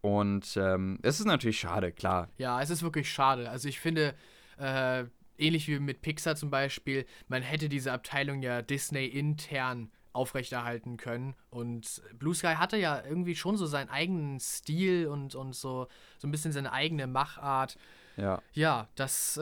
Und 0.00 0.56
ähm, 0.56 0.98
es 1.02 1.20
ist 1.20 1.26
natürlich 1.26 1.58
schade, 1.60 1.92
klar. 1.92 2.28
Ja, 2.38 2.62
es 2.62 2.70
ist 2.70 2.82
wirklich 2.82 3.10
schade. 3.12 3.50
Also 3.50 3.68
ich 3.68 3.80
finde, 3.80 4.14
äh, 4.58 5.04
ähnlich 5.36 5.68
wie 5.68 5.78
mit 5.78 6.00
Pixar 6.00 6.36
zum 6.36 6.48
Beispiel, 6.50 7.04
man 7.28 7.42
hätte 7.42 7.68
diese 7.68 7.92
Abteilung 7.92 8.40
ja 8.42 8.62
Disney 8.62 9.04
intern 9.06 9.90
aufrechterhalten 10.16 10.96
können. 10.96 11.34
Und 11.50 12.02
Blue 12.18 12.34
Sky 12.34 12.54
hatte 12.54 12.76
ja 12.76 13.02
irgendwie 13.04 13.36
schon 13.36 13.56
so 13.56 13.66
seinen 13.66 13.88
eigenen 13.90 14.40
Stil 14.40 15.06
und, 15.06 15.34
und 15.34 15.54
so, 15.54 15.86
so 16.18 16.26
ein 16.26 16.30
bisschen 16.30 16.52
seine 16.52 16.72
eigene 16.72 17.06
Machart. 17.06 17.78
Ja. 18.16 18.42
Ja, 18.52 18.88
das 18.94 19.36
äh, 19.36 19.40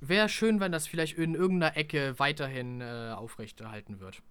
wäre 0.00 0.28
schön, 0.28 0.60
wenn 0.60 0.72
das 0.72 0.86
vielleicht 0.86 1.18
in 1.18 1.34
irgendeiner 1.34 1.76
Ecke 1.76 2.18
weiterhin 2.18 2.80
äh, 2.80 3.12
aufrechterhalten 3.14 4.00
wird. 4.00 4.22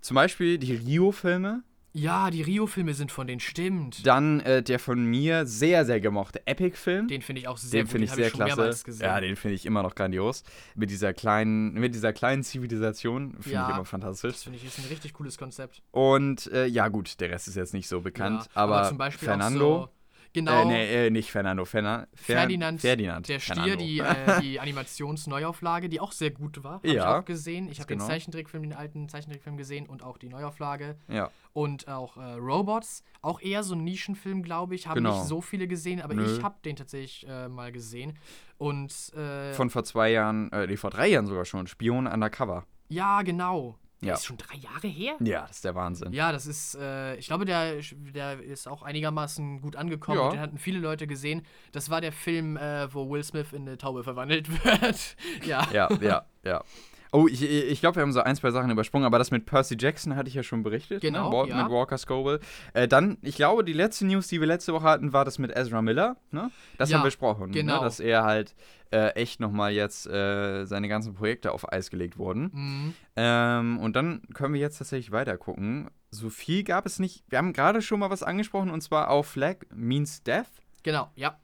Zum 0.00 0.14
Beispiel 0.14 0.58
die 0.58 0.74
Rio-Filme. 0.74 1.62
Ja, 1.92 2.30
die 2.30 2.42
Rio-Filme 2.42 2.94
sind 2.94 3.10
von 3.10 3.26
denen, 3.26 3.40
stimmt. 3.40 4.06
Dann 4.06 4.38
äh, 4.40 4.62
der 4.62 4.78
von 4.78 5.04
mir 5.04 5.44
sehr, 5.46 5.84
sehr 5.84 6.00
gemochte 6.00 6.46
Epic-Film. 6.46 7.08
Den 7.08 7.20
finde 7.20 7.40
ich 7.40 7.48
auch 7.48 7.56
sehr 7.58 7.82
Den 7.82 7.88
finde 7.88 8.04
ich 8.04 8.12
sehr 8.12 8.30
schon 8.30 8.46
klasse. 8.46 9.02
Ja, 9.02 9.20
den 9.20 9.34
finde 9.34 9.56
ich 9.56 9.66
immer 9.66 9.82
noch 9.82 9.96
grandios. 9.96 10.44
Mit 10.76 10.90
dieser 10.90 11.12
kleinen, 11.12 11.72
mit 11.74 11.94
dieser 11.94 12.12
kleinen 12.12 12.44
Zivilisation 12.44 13.32
finde 13.40 13.50
Ja. 13.50 13.68
ich 13.68 13.74
immer 13.74 13.84
fantastisch. 13.84 14.32
das 14.34 14.42
finde 14.44 14.58
ich 14.58 14.64
ist 14.64 14.78
ein 14.78 14.84
richtig 14.88 15.14
cooles 15.14 15.36
Konzept. 15.36 15.82
Und 15.90 16.46
äh, 16.52 16.66
ja, 16.66 16.86
gut, 16.88 17.18
der 17.20 17.30
Rest 17.30 17.48
ist 17.48 17.56
jetzt 17.56 17.74
nicht 17.74 17.88
so 17.88 18.00
bekannt. 18.00 18.44
Ja, 18.44 18.50
aber 18.62 18.84
zum 18.88 18.96
Beispiel 18.98 19.26
Fernando. 19.26 19.76
Auch 19.76 19.86
so, 19.86 19.92
genau. 20.32 20.62
Äh, 20.62 20.64
nee, 20.66 21.06
äh, 21.06 21.10
nicht 21.10 21.30
Fernando. 21.30 21.64
Ferna, 21.64 22.06
Fer 22.14 22.36
Ferdinand, 22.36 22.80
Ferdinand. 22.80 23.28
der 23.28 23.38
Stier, 23.38 23.54
Fernando. 23.56 23.76
die, 23.84 23.98
äh, 24.00 24.40
die 24.42 24.60
Animationsneuauflage, 24.60 25.88
die 25.88 26.00
auch 26.00 26.12
sehr 26.12 26.30
gut 26.30 26.62
war. 26.62 26.74
Habe 26.74 26.86
ich 26.88 26.94
Ja, 26.94 27.18
auch 27.18 27.24
gesehen. 27.24 27.68
Ich 27.70 27.78
habe 27.80 27.88
genau. 27.88 28.04
den 28.04 28.10
Zeichentrickfilm, 28.10 28.62
den 28.62 28.72
alten 28.72 29.08
Zeichentrickfilm 29.08 29.56
gesehen 29.56 29.86
und 29.86 30.02
auch 30.02 30.18
die 30.18 30.28
Neuauflage. 30.28 30.96
Ja. 31.08 31.30
Und 31.52 31.88
auch 31.88 32.16
äh, 32.16 32.20
Robots, 32.34 33.02
auch 33.22 33.40
eher 33.40 33.62
so 33.62 33.74
ein 33.74 33.84
Nischenfilm, 33.84 34.42
glaube 34.42 34.74
ich. 34.74 34.86
Haben 34.86 34.96
Genau. 34.96 35.16
nicht 35.18 35.26
so 35.28 35.40
viele 35.40 35.66
gesehen, 35.66 36.00
aber 36.00 36.14
Nö. 36.14 36.24
ich 36.36 36.42
habe 36.42 36.56
den 36.64 36.76
tatsächlich 36.76 37.26
äh, 37.28 37.48
mal 37.48 37.72
gesehen. 37.72 38.18
Und 38.58 38.92
äh, 39.14 39.52
Von 39.54 39.70
vor 39.70 39.84
zwei 39.84 40.10
Jahren, 40.10 40.52
äh, 40.52 40.66
nee, 40.66 40.76
vor 40.76 40.90
drei 40.90 41.08
Jahren 41.08 41.26
sogar 41.26 41.44
schon. 41.44 41.66
Spion 41.66 42.06
Undercover. 42.06 42.64
ja, 42.88 43.22
genau. 43.22 43.76
Ja. 44.02 44.14
Ist 44.14 44.24
schon 44.24 44.38
drei 44.38 44.56
Jahre 44.56 44.88
her? 44.88 45.14
Ja, 45.20 45.42
das 45.42 45.56
ist 45.56 45.64
der 45.64 45.74
Wahnsinn. 45.74 46.12
Ja, 46.12 46.32
das 46.32 46.46
ist, 46.46 46.74
äh, 46.74 47.16
ich 47.16 47.26
glaube, 47.26 47.44
der, 47.44 47.80
der 48.14 48.40
ist 48.42 48.66
auch 48.66 48.82
einigermaßen 48.82 49.60
gut 49.60 49.76
angekommen. 49.76 50.18
Ja. 50.18 50.30
Den 50.30 50.40
hatten 50.40 50.58
viele 50.58 50.78
Leute 50.78 51.06
gesehen. 51.06 51.42
Das 51.72 51.90
war 51.90 52.00
der 52.00 52.12
Film, 52.12 52.56
äh, 52.56 52.92
wo 52.94 53.10
Will 53.10 53.22
Smith 53.22 53.52
in 53.52 53.68
eine 53.68 53.76
Taube 53.76 54.02
verwandelt 54.02 54.48
wird. 54.64 55.16
ja. 55.44 55.66
Ja, 55.72 55.88
ja, 56.00 56.24
ja. 56.44 56.64
Oh, 57.12 57.26
ich, 57.26 57.42
ich 57.42 57.80
glaube, 57.80 57.96
wir 57.96 58.02
haben 58.02 58.12
so 58.12 58.20
ein, 58.20 58.36
zwei 58.36 58.50
Sachen 58.52 58.70
übersprungen, 58.70 59.04
aber 59.04 59.18
das 59.18 59.30
mit 59.30 59.44
Percy 59.44 59.76
Jackson 59.78 60.14
hatte 60.14 60.28
ich 60.28 60.34
ja 60.34 60.42
schon 60.42 60.62
berichtet. 60.62 61.00
Genau, 61.00 61.44
ne? 61.44 61.48
Ja. 61.50 61.62
Mit 61.62 61.72
Walker 61.72 61.98
Scobel. 61.98 62.38
Äh, 62.72 62.86
dann, 62.86 63.18
ich 63.22 63.34
glaube, 63.36 63.64
die 63.64 63.72
letzte 63.72 64.06
News, 64.06 64.28
die 64.28 64.38
wir 64.40 64.46
letzte 64.46 64.72
Woche 64.72 64.84
hatten, 64.84 65.12
war 65.12 65.24
das 65.24 65.38
mit 65.38 65.50
Ezra 65.56 65.82
Miller. 65.82 66.16
Ne? 66.30 66.50
Das 66.78 66.90
Ja, 66.90 66.96
haben 66.96 67.02
wir 67.02 67.08
besprochen. 67.08 67.50
genau. 67.50 67.78
Ne? 67.78 67.80
Dass 67.84 67.98
er 67.98 68.22
halt 68.24 68.54
äh, 68.92 69.08
echt 69.14 69.40
nochmal 69.40 69.72
jetzt 69.72 70.06
äh, 70.06 70.64
seine 70.66 70.88
ganzen 70.88 71.14
Projekte 71.14 71.52
auf 71.52 71.72
Eis 71.72 71.90
gelegt 71.90 72.16
wurden. 72.16 72.50
Mhm. 72.52 72.94
Ähm, 73.16 73.78
und 73.78 73.96
dann 73.96 74.22
können 74.34 74.54
wir 74.54 74.60
jetzt 74.60 74.78
tatsächlich 74.78 75.10
weiter 75.10 75.36
gucken. 75.36 75.90
So 76.12 76.30
viel 76.30 76.62
gab 76.64 76.86
es 76.86 76.98
nicht. 76.98 77.24
Wir 77.28 77.38
haben 77.38 77.52
gerade 77.52 77.82
schon 77.82 78.00
mal 78.00 78.10
was 78.10 78.22
angesprochen 78.22 78.70
und 78.70 78.82
zwar 78.82 79.10
auf 79.10 79.26
Flag 79.26 79.56
Means 79.74 80.22
Death. 80.22 80.46
Genau, 80.82 81.10
ja. 81.14 81.38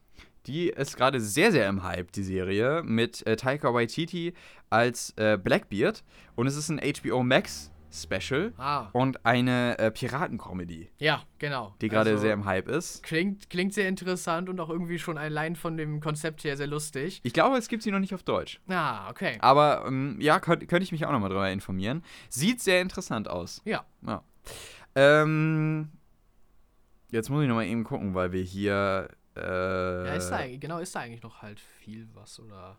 Die 0.47 0.68
ist 0.68 0.97
gerade 0.97 1.20
sehr, 1.20 1.51
sehr 1.51 1.68
im 1.68 1.82
Hype, 1.82 2.12
die 2.12 2.23
Serie, 2.23 2.82
mit 2.85 3.27
äh, 3.27 3.36
Taika 3.36 3.74
Waititi 3.74 4.35
als 4.70 5.12
äh, 5.16 5.36
Blackbeard. 5.36 6.05
Und 6.36 6.47
es 6.47 6.56
ist 6.56 6.68
ein 6.68 6.81
HBO 6.81 7.23
Max 7.23 7.73
Special 7.90 8.52
Ah, 8.59 8.89
und 8.93 9.24
eine 9.24 9.78
äh, 9.78 9.90
Piratencomedy, 9.90 10.90
ja, 10.98 11.23
genau. 11.39 11.74
die 11.81 11.89
gerade 11.89 12.10
Also, 12.10 12.23
sehr 12.23 12.35
im 12.35 12.44
Hype 12.44 12.68
ist. 12.68 13.02
Klingt, 13.02 13.48
klingt 13.48 13.73
sehr 13.73 13.89
interessant 13.89 14.48
und 14.51 14.60
auch 14.60 14.68
irgendwie 14.68 14.98
schon 14.98 15.16
allein 15.16 15.56
von 15.56 15.77
dem 15.78 16.01
Konzept 16.01 16.44
her 16.44 16.56
sehr 16.56 16.66
lustig. 16.66 17.20
Ich 17.23 17.32
glaube, 17.32 17.56
es 17.56 17.68
gibt 17.68 17.82
sie 17.82 17.90
noch 17.90 17.98
nicht 17.98 18.12
auf 18.14 18.23
Deutsch. 18.23 18.60
Ah, 18.68 19.09
okay. 19.09 19.39
Aber 19.40 19.85
ähm, 19.86 20.18
ja, 20.20 20.40
könnte 20.40 20.66
könnt 20.66 20.82
ich 20.82 20.93
mich 20.93 21.06
auch 21.06 21.12
nochmal 21.12 21.31
drüber 21.31 21.51
informieren. 21.51 22.02
Sieht 22.28 22.60
sehr 22.60 22.82
interessant 22.82 23.28
aus. 23.28 23.62
Ja. 23.64 23.86
Ja. 24.06 24.23
Ähm, 24.94 25.90
jetzt 27.10 27.31
muss 27.31 27.43
ich 27.43 27.48
nochmal 27.48 27.66
eben 27.66 27.85
gucken, 27.85 28.14
weil 28.14 28.32
wir 28.32 28.43
hier. 28.43 29.09
Äh, 29.36 30.06
Ja, 30.06 30.14
ist 30.14 30.28
da, 30.30 30.36
eigentlich- 30.36 30.60
genau, 30.60 30.78
ist 30.78 30.94
da 30.94 31.00
eigentlich 31.00 31.22
noch 31.22 31.42
halt 31.42 31.60
viel 31.60 32.08
was, 32.14 32.40
oder? 32.40 32.76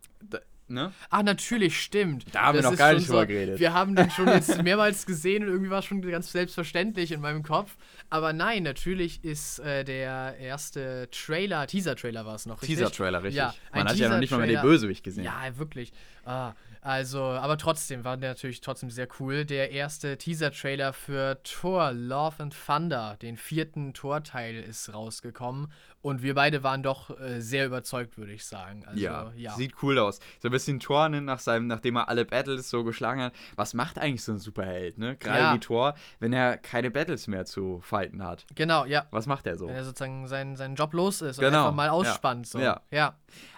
ne? 0.69 0.91
Ah, 1.09 1.23
natürlich, 1.23 1.79
stimmt. 1.81 2.25
Da 2.34 2.41
haben 2.43 2.55
wir 2.55 2.61
Das 2.61 2.65
noch 2.65 2.71
ist 2.73 2.77
gar 2.79 2.93
nicht 2.93 3.07
drüber 3.07 3.25
geredet. 3.25 3.59
Wir 3.59 3.73
haben 3.73 3.95
den 3.95 4.09
schon 4.11 4.27
jetzt 4.27 4.61
mehrmals 4.63 5.05
gesehen 5.05 5.43
und 5.43 5.49
irgendwie 5.49 5.69
war 5.69 5.79
es 5.79 5.85
schon 5.85 6.01
ganz 6.01 6.31
selbstverständlich 6.31 7.11
in 7.13 7.21
meinem 7.21 7.41
Kopf. 7.43 7.77
Aber 8.09 8.34
nein, 8.34 8.63
natürlich 8.63 9.23
ist 9.23 9.59
äh, 9.59 9.84
der 9.85 10.35
erste 10.39 11.07
Trailer, 11.11 11.67
Teaser-Trailer 11.67 12.25
war 12.25 12.35
es 12.35 12.45
noch, 12.45 12.61
richtig? 12.61 12.77
Teaser-Trailer, 12.79 13.23
richtig. 13.23 13.38
Ja, 13.38 13.53
Man 13.73 13.88
hat 13.88 13.95
ja 13.95 14.09
noch 14.09 14.19
nicht 14.19 14.31
mal 14.31 14.39
mehr 14.45 14.47
den. 14.47 14.61
Bösewicht 14.61 15.03
gesehen. 15.03 15.23
Ja, 15.23 15.41
wirklich. 15.57 15.93
Ah, 16.25 16.53
also, 16.88 17.22
aber 17.22 17.57
trotzdem 17.57 18.05
war 18.05 18.15
der 18.15 18.30
natürlich 18.30 18.61
trotzdem 18.61 18.89
sehr 18.89 19.09
cool. 19.19 19.43
Der 19.43 19.72
erste 19.72 20.18
Teaser-Trailer 20.18 20.93
für 20.93 21.43
Thor 21.43 21.91
Love 21.91 22.35
and 22.41 22.55
Thunder, 22.65 23.18
den 23.22 23.35
vierten 23.35 23.93
Thor-Teil, 23.93 24.55
ist 24.55 24.93
rausgekommen. 24.93 25.69
Und 26.01 26.22
wir 26.22 26.35
beide 26.35 26.64
waren 26.64 26.84
doch 26.84 27.09
äh, 27.19 27.41
sehr 27.41 27.65
überzeugt, 27.65 28.18
würde 28.18 28.31
ich 28.31 28.45
sagen. 28.45 28.85
Also, 28.85 29.01
ja, 29.01 29.31
ja. 29.35 29.51
sieht 29.55 29.73
cool 29.84 29.99
aus. 29.99 30.19
So 30.39 30.47
ein 30.47 30.51
bisschen 30.51 30.80
Thor, 30.80 31.09
ne, 31.09 31.22
nach 31.22 31.39
seinem, 31.39 31.68
nachdem 31.68 31.97
er 31.97 32.07
alle 32.07 32.23
Battles 32.23 32.69
so 32.69 32.85
geschlagen 32.85 33.22
hat. 33.22 33.34
Was 33.57 33.73
macht 33.73 33.97
eigentlich 33.97 34.23
so 34.23 34.31
ein 34.31 34.38
Superheld, 34.38 34.97
ne? 34.97 35.18
Gerade 35.18 35.39
Ja. 35.39 35.53
wie 35.55 35.59
Thor, 35.59 35.93
wenn 36.19 36.31
er 36.31 36.55
keine 36.57 36.89
Battles 36.89 37.27
mehr 37.27 37.43
zu 37.43 37.81
fighten 37.81 38.23
hat. 38.23 38.45
Genau, 38.55 38.85
ja. 38.85 39.07
Was 39.11 39.26
macht 39.26 39.45
er 39.45 39.57
so? 39.57 39.68
Wenn 39.68 39.76
er 39.76 39.84
sozusagen 39.84 40.26
seinen, 40.27 40.55
seinen 40.55 40.76
Job 40.76 40.93
los 40.93 41.22
ist 41.22 41.39
und 41.39 41.43
Genau, 41.43 41.64
einfach 41.65 41.76
mal 41.76 41.88
ja. 41.88 41.91
ausspannt. 41.91 42.47
So. 42.47 42.59
Ja. 42.59 42.80
ja. 42.91 43.18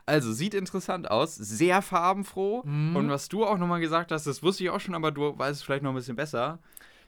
Also, 0.10 0.34
sieht 0.34 0.56
interessant 0.56 1.11
aus, 1.11 1.36
sehr 1.36 1.84
farbenfroh. 1.84 2.64
Mhm. 2.65 2.95
Und 2.95 3.10
was 3.10 3.30
du 3.30 3.45
auch 3.45 3.60
nochmal 3.60 3.80
gesagt 3.80 4.11
hast, 4.11 4.26
das 4.26 4.41
wusste 4.41 4.64
ich 4.64 4.72
auch 4.72 4.80
schon, 4.80 4.95
aber 4.95 5.11
du 5.11 5.38
weißt 5.38 5.60
es 5.60 5.64
vielleicht 5.64 5.84
noch 5.84 5.91
ein 5.91 5.95
bisschen 5.95 6.15
besser. 6.15 6.57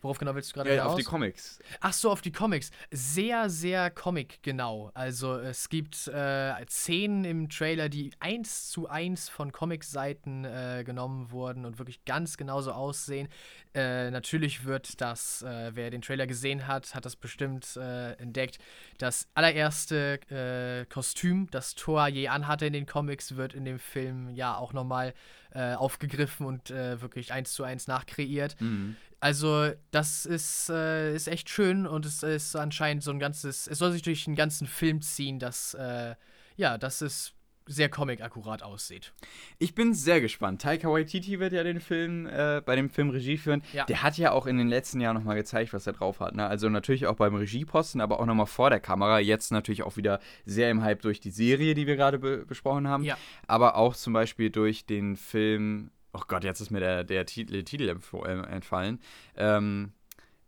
Worauf 0.01 0.17
genau 0.17 0.33
willst 0.33 0.51
du 0.51 0.55
gerade 0.55 0.75
Ja, 0.75 0.85
auf 0.85 0.95
die 0.95 1.03
Comics. 1.03 1.59
Ach 1.79 1.93
so, 1.93 2.09
auf 2.11 2.21
die 2.21 2.31
Comics. 2.31 2.71
Sehr, 2.89 3.49
sehr 3.49 3.91
Comic-genau. 3.91 4.91
Also 4.95 5.37
es 5.37 5.69
gibt 5.69 6.07
äh, 6.07 6.53
Szenen 6.67 7.23
im 7.23 7.49
Trailer, 7.49 7.87
die 7.87 8.11
eins 8.19 8.69
zu 8.69 8.87
eins 8.87 9.29
von 9.29 9.51
Comic-Seiten 9.51 10.45
äh, 10.45 10.83
genommen 10.83 11.31
wurden 11.31 11.65
und 11.65 11.77
wirklich 11.77 12.03
ganz 12.05 12.37
genauso 12.37 12.71
aussehen. 12.71 13.27
Äh, 13.73 14.09
natürlich 14.11 14.65
wird 14.65 14.99
das, 15.01 15.43
äh, 15.43 15.71
wer 15.75 15.91
den 15.91 16.01
Trailer 16.01 16.25
gesehen 16.25 16.67
hat, 16.67 16.95
hat 16.95 17.05
das 17.05 17.15
bestimmt 17.15 17.77
äh, 17.77 18.13
entdeckt. 18.13 18.57
Das 18.97 19.27
allererste 19.35 20.19
äh, 20.29 20.85
Kostüm, 20.91 21.47
das 21.51 21.75
Thor 21.75 22.07
je 22.07 22.27
anhatte 22.27 22.65
in 22.65 22.73
den 22.73 22.85
Comics, 22.87 23.35
wird 23.35 23.53
in 23.53 23.65
dem 23.65 23.79
Film 23.79 24.29
ja 24.29 24.57
auch 24.57 24.73
nochmal 24.73 25.13
aufgegriffen 25.53 26.45
und 26.45 26.69
wirklich 26.69 27.33
eins 27.33 27.51
zu 27.51 27.65
eins 27.65 27.85
nachkreiert. 27.85 28.55
Mhm. 28.61 28.95
Also, 29.21 29.71
das 29.91 30.25
ist, 30.25 30.69
äh, 30.69 31.15
ist 31.15 31.27
echt 31.27 31.49
schön 31.49 31.85
und 31.85 32.07
es 32.07 32.23
ist 32.23 32.55
anscheinend 32.55 33.03
so 33.03 33.11
ein 33.11 33.19
ganzes. 33.19 33.67
Es 33.67 33.77
soll 33.77 33.91
sich 33.91 34.01
durch 34.01 34.25
einen 34.25 34.35
ganzen 34.35 34.65
Film 34.65 35.01
ziehen, 35.01 35.37
dass, 35.37 35.75
äh, 35.75 36.15
ja, 36.57 36.79
dass 36.79 37.01
es 37.01 37.33
sehr 37.67 37.87
comic-akkurat 37.87 38.63
aussieht. 38.63 39.13
Ich 39.59 39.75
bin 39.75 39.93
sehr 39.93 40.21
gespannt. 40.21 40.63
Taika 40.63 40.89
Waititi 40.89 41.39
wird 41.39 41.53
ja 41.53 41.63
den 41.63 41.79
Film, 41.79 42.25
äh, 42.25 42.61
bei 42.65 42.75
dem 42.75 42.89
Film 42.89 43.11
Regie 43.11 43.37
führen. 43.37 43.61
Ja. 43.73 43.85
Der 43.85 44.01
hat 44.01 44.17
ja 44.17 44.31
auch 44.31 44.47
in 44.47 44.57
den 44.57 44.67
letzten 44.67 44.99
Jahren 44.99 45.15
nochmal 45.15 45.35
gezeigt, 45.35 45.71
was 45.71 45.85
er 45.87 45.93
drauf 45.93 46.19
hat. 46.19 46.35
Ne? 46.35 46.45
Also 46.45 46.69
natürlich 46.69 47.05
auch 47.05 47.15
beim 47.15 47.35
Regieposten, 47.35 48.01
aber 48.01 48.19
auch 48.19 48.25
nochmal 48.25 48.47
vor 48.47 48.71
der 48.71 48.79
Kamera. 48.79 49.19
Jetzt 49.19 49.51
natürlich 49.51 49.83
auch 49.83 49.97
wieder 49.97 50.19
sehr 50.45 50.71
im 50.71 50.81
Hype 50.81 51.03
durch 51.03 51.19
die 51.19 51.31
Serie, 51.31 51.75
die 51.75 51.87
wir 51.87 51.95
gerade 51.95 52.19
be 52.19 52.45
besprochen 52.45 52.87
haben. 52.87 53.03
Ja. 53.03 53.17
Aber 53.47 53.75
auch 53.75 53.95
zum 53.95 54.13
Beispiel 54.13 54.49
durch 54.49 54.85
den 54.85 55.15
Film, 55.15 55.91
oh 56.13 56.21
Gott, 56.27 56.43
jetzt 56.43 56.59
ist 56.61 56.71
mir 56.71 56.79
der, 56.79 57.03
der 57.03 57.25
Titel, 57.25 57.63
Titel 57.63 57.87
äh, 57.89 58.29
entfallen. 58.51 58.99
Ähm, 59.35 59.93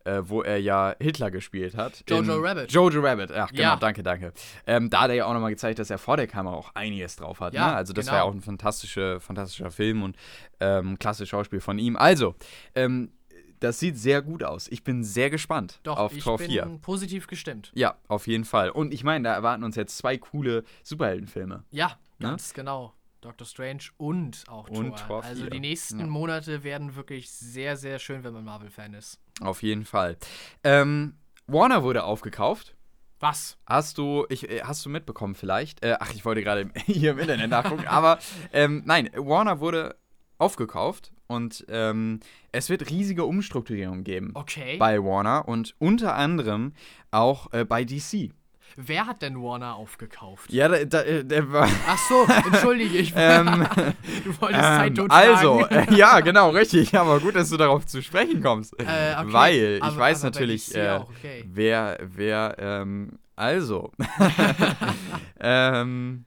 äh, 0.06 0.22
wo 0.26 0.42
er 0.42 0.58
ja 0.58 0.96
Hitler 1.00 1.32
gespielt 1.32 1.78
hat. 1.78 2.04
Jojo 2.10 2.36
Rabbit. 2.42 2.70
Jojo 2.74 3.00
Rabbit, 3.00 3.30
ja, 3.30 3.46
genau, 3.46 3.62
Ja. 3.62 3.76
danke, 3.78 4.04
danke. 4.04 4.34
Ähm, 4.68 4.90
da 4.90 5.04
hat 5.04 5.10
er 5.12 5.16
ja 5.16 5.26
auch 5.26 5.34
nochmal 5.34 5.52
gezeigt, 5.52 5.80
dass 5.80 5.90
er 5.90 5.98
vor 5.98 6.18
der 6.18 6.28
Kamera 6.28 6.54
auch 6.56 6.76
einiges 6.76 7.16
drauf 7.16 7.40
hat. 7.40 7.54
Ja, 7.54 7.68
ne? 7.68 7.76
Also 7.78 7.94
das 7.94 8.06
genau. 8.08 8.12
war 8.12 8.20
ja 8.20 8.30
auch 8.30 8.34
ein 8.34 8.42
fantastische, 8.42 9.22
fantastischer 9.22 9.72
Film 9.72 10.04
und 10.04 10.18
ähm, 10.60 11.00
klasse 11.00 11.26
Schauspiel 11.26 11.62
von 11.62 11.80
ihm. 11.80 11.96
Also, 11.96 12.36
ähm, 12.76 13.14
das 13.62 13.80
sieht 13.80 13.98
sehr 13.98 14.22
gut 14.22 14.44
aus. 14.44 14.68
Ich 14.68 14.84
bin 14.84 15.06
sehr 15.06 15.30
gespannt 15.30 15.80
Doch, 15.84 15.98
auf 15.98 16.14
ich 16.14 16.22
Tor 16.26 16.38
bin 16.38 16.50
4. 16.50 16.80
positiv 16.82 17.28
gestimmt. 17.28 17.72
Ja, 17.74 17.96
auf 18.10 18.28
jeden 18.28 18.44
Fall. 18.44 18.72
Und 18.72 18.94
ich 18.94 19.06
meine, 19.06 19.24
da 19.30 19.34
erwarten 19.34 19.64
uns 19.64 19.78
jetzt 19.78 19.98
zwei 19.98 20.18
coole 20.18 20.66
Superheldenfilme. 20.84 21.64
Ja, 21.72 21.98
Ne? 22.20 22.28
ganz 22.28 22.54
genau. 22.54 22.94
Doctor 23.24 23.46
Strange 23.48 23.84
und 23.98 24.44
auch 24.48 24.68
Und 24.70 24.90
Thor. 24.98 25.08
Tor 25.08 25.24
Also 25.24 25.42
4. 25.42 25.50
die 25.52 25.60
nächsten 25.60 26.00
Ja. 26.00 26.06
Monate 26.08 26.64
werden 26.64 26.96
wirklich 26.96 27.32
sehr, 27.32 27.78
sehr 27.78 28.00
schön, 28.00 28.24
wenn 28.24 28.34
man 28.34 28.44
Marvel-Fan 28.44 28.94
ist. 28.94 29.20
Auf 29.42 29.64
jeden 29.64 29.86
Fall. 29.86 30.18
Ähm, 30.64 31.16
Warner 31.48 31.84
wurde 31.84 32.04
aufgekauft. 32.04 32.76
Was? 33.20 33.58
Hast 33.66 33.98
du, 33.98 34.26
ich, 34.30 34.50
äh, 34.50 34.62
hast 34.64 34.86
du 34.86 34.90
mitbekommen 34.90 35.36
vielleicht? 35.36 35.84
Äh, 35.84 35.96
ach, 36.00 36.14
ich 36.14 36.26
wollte 36.26 36.44
gerade 36.44 36.70
hier 36.86 37.12
im 37.12 37.20
Internet 37.20 37.50
nachgucken, 37.50 37.88
aber 37.88 38.20
ähm, 38.52 38.84
nein, 38.86 39.10
Warner 39.16 39.60
wurde 39.62 39.96
aufgekauft 40.40 41.14
und 41.28 41.66
ähm, 41.70 42.20
es 42.52 42.70
wird 42.70 42.90
riesige 42.90 43.24
Umstrukturierungen 43.24 44.04
geben 44.04 44.32
Okay. 44.34 44.76
bei 44.78 45.02
Warner 45.02 45.48
und 45.48 45.74
unter 45.80 46.16
anderem 46.16 46.74
auch 47.12 47.54
äh, 47.54 47.64
bei 47.64 47.86
DC. 47.86 48.32
Wer 48.76 49.06
hat 49.06 49.22
denn 49.22 49.42
Warner 49.42 49.76
aufgekauft? 49.76 50.52
Ja, 50.52 50.68
da, 50.68 50.84
da, 50.86 51.02
äh, 51.04 51.24
der 51.24 51.52
war. 51.52 51.68
Ach 51.88 51.98
so, 52.10 52.26
entschuldige, 52.48 52.98
ich 52.98 53.14
Ähm, 53.16 53.68
Du 54.24 54.42
wolltest 54.42 54.62
Zeit 54.64 54.88
ähm, 54.90 54.96
totschlagen. 54.96 55.36
also, 55.36 55.66
äh, 55.68 55.94
ja, 55.96 56.20
genau, 56.22 56.50
richtig. 56.50 56.96
Aber 56.98 57.20
gut, 57.20 57.36
dass 57.36 57.50
du 57.50 57.58
darauf 57.58 57.86
zu 57.86 58.02
sprechen 58.02 58.42
kommst. 58.42 58.74
Äh, 58.80 58.84
okay, 58.84 59.24
Weil 59.34 59.56
ich 59.78 59.84
aber- 59.84 59.98
weiß 59.98 60.22
aber 60.24 60.32
natürlich, 60.32 60.74
äh, 60.76 61.00
okay. 61.02 61.46
wer, 61.48 61.98
wer, 62.02 62.56
ähm, 62.58 63.20
also. 63.36 63.92
ähm, 65.40 66.26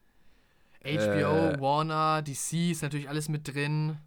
HBO, 0.85 0.89
äh, 1.51 1.61
Warner, 1.61 2.23
DC 2.23 2.71
ist 2.71 2.83
natürlich 2.83 3.09
alles 3.09 3.29
mit 3.29 3.53
drin. 3.53 3.99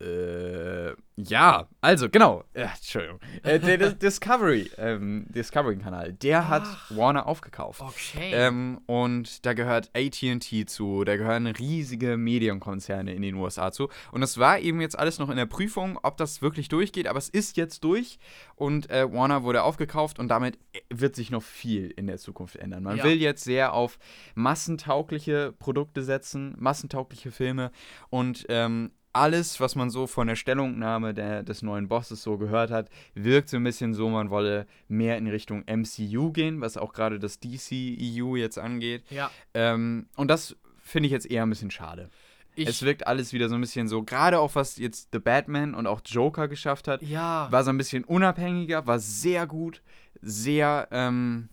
Äh, 0.00 0.94
ja, 1.16 1.68
also 1.82 2.08
genau. 2.08 2.44
Äh, 2.54 2.62
Entschuldigung. 2.62 3.20
Äh, 3.42 3.58
der, 3.60 3.76
der 3.76 3.90
Discovery, 3.92 4.70
ähm, 4.78 5.26
Discovery-Kanal, 5.28 6.14
der 6.14 6.48
hat 6.48 6.64
Warner 6.90 7.26
aufgekauft. 7.26 7.82
Okay. 7.82 8.30
Ähm, 8.32 8.80
und 8.86 9.44
da 9.44 9.52
gehört 9.52 9.90
ATT 9.94 10.68
zu, 10.70 11.04
da 11.04 11.16
gehören 11.16 11.46
riesige 11.46 12.16
Medienkonzerne 12.16 13.12
in 13.12 13.20
den 13.22 13.34
USA 13.34 13.70
zu. 13.72 13.88
Und 14.12 14.22
es 14.22 14.38
war 14.38 14.58
eben 14.58 14.80
jetzt 14.80 14.98
alles 14.98 15.18
noch 15.18 15.28
in 15.28 15.36
der 15.36 15.46
Prüfung, 15.46 15.98
ob 16.02 16.16
das 16.16 16.40
wirklich 16.40 16.68
durchgeht, 16.68 17.06
aber 17.06 17.18
es 17.18 17.28
ist 17.28 17.58
jetzt 17.58 17.84
durch 17.84 18.18
und 18.54 18.88
äh, 18.90 19.12
Warner 19.12 19.42
wurde 19.42 19.62
aufgekauft 19.62 20.18
und 20.18 20.28
damit 20.28 20.58
wird 20.88 21.14
sich 21.14 21.30
noch 21.30 21.42
viel 21.42 21.90
in 21.90 22.06
der 22.06 22.16
Zukunft 22.18 22.56
ändern. 22.56 22.82
Man 22.84 22.96
Ja. 22.96 23.04
will 23.04 23.20
jetzt 23.20 23.44
sehr 23.44 23.74
auf 23.74 23.98
massentaugliche 24.34 25.52
Produkte 25.58 26.02
setzen, 26.02 26.54
massentaugliche 26.58 27.30
Filme 27.30 27.70
und 28.08 28.46
ähm, 28.48 28.92
alles, 29.12 29.60
was 29.60 29.74
man 29.74 29.90
so 29.90 30.06
von 30.06 30.26
der 30.28 30.36
Stellungnahme 30.36 31.14
der, 31.14 31.42
des 31.42 31.62
neuen 31.62 31.88
Bosses 31.88 32.22
so 32.22 32.38
gehört 32.38 32.70
hat, 32.70 32.88
wirkt 33.14 33.48
so 33.48 33.56
ein 33.56 33.64
bisschen 33.64 33.94
so, 33.94 34.08
man 34.08 34.30
wolle 34.30 34.66
mehr 34.88 35.18
in 35.18 35.26
Richtung 35.26 35.64
MCU 35.66 36.32
gehen, 36.32 36.60
was 36.60 36.76
auch 36.76 36.92
gerade 36.92 37.18
das 37.18 37.40
DCEU 37.40 38.36
jetzt 38.36 38.58
angeht. 38.58 39.04
ja. 39.10 39.30
Ähm, 39.54 40.06
und 40.16 40.28
das 40.28 40.56
finde 40.78 41.06
ich 41.06 41.12
jetzt 41.12 41.30
eher 41.30 41.42
ein 41.42 41.50
bisschen 41.50 41.70
schade. 41.70 42.10
Ich, 42.54 42.68
es 42.68 42.82
wirkt 42.82 43.06
alles 43.06 43.32
wieder 43.32 43.48
so 43.48 43.54
ein 43.54 43.60
bisschen 43.60 43.88
so, 43.88 44.02
gerade 44.02 44.38
auch 44.38 44.54
was 44.54 44.76
jetzt 44.76 45.10
The 45.12 45.18
Batman 45.18 45.74
und 45.74 45.86
auch 45.86 46.00
Joker 46.04 46.48
geschafft 46.48 46.88
hat, 46.88 47.02
ja. 47.02 47.50
war 47.50 47.64
so 47.64 47.70
ein 47.70 47.78
bisschen 47.78 48.04
unabhängiger, 48.04 48.86
war 48.86 48.98
sehr 48.98 49.46
gut, 49.46 49.82
sehr 50.20 50.88
ähm, 50.90 51.48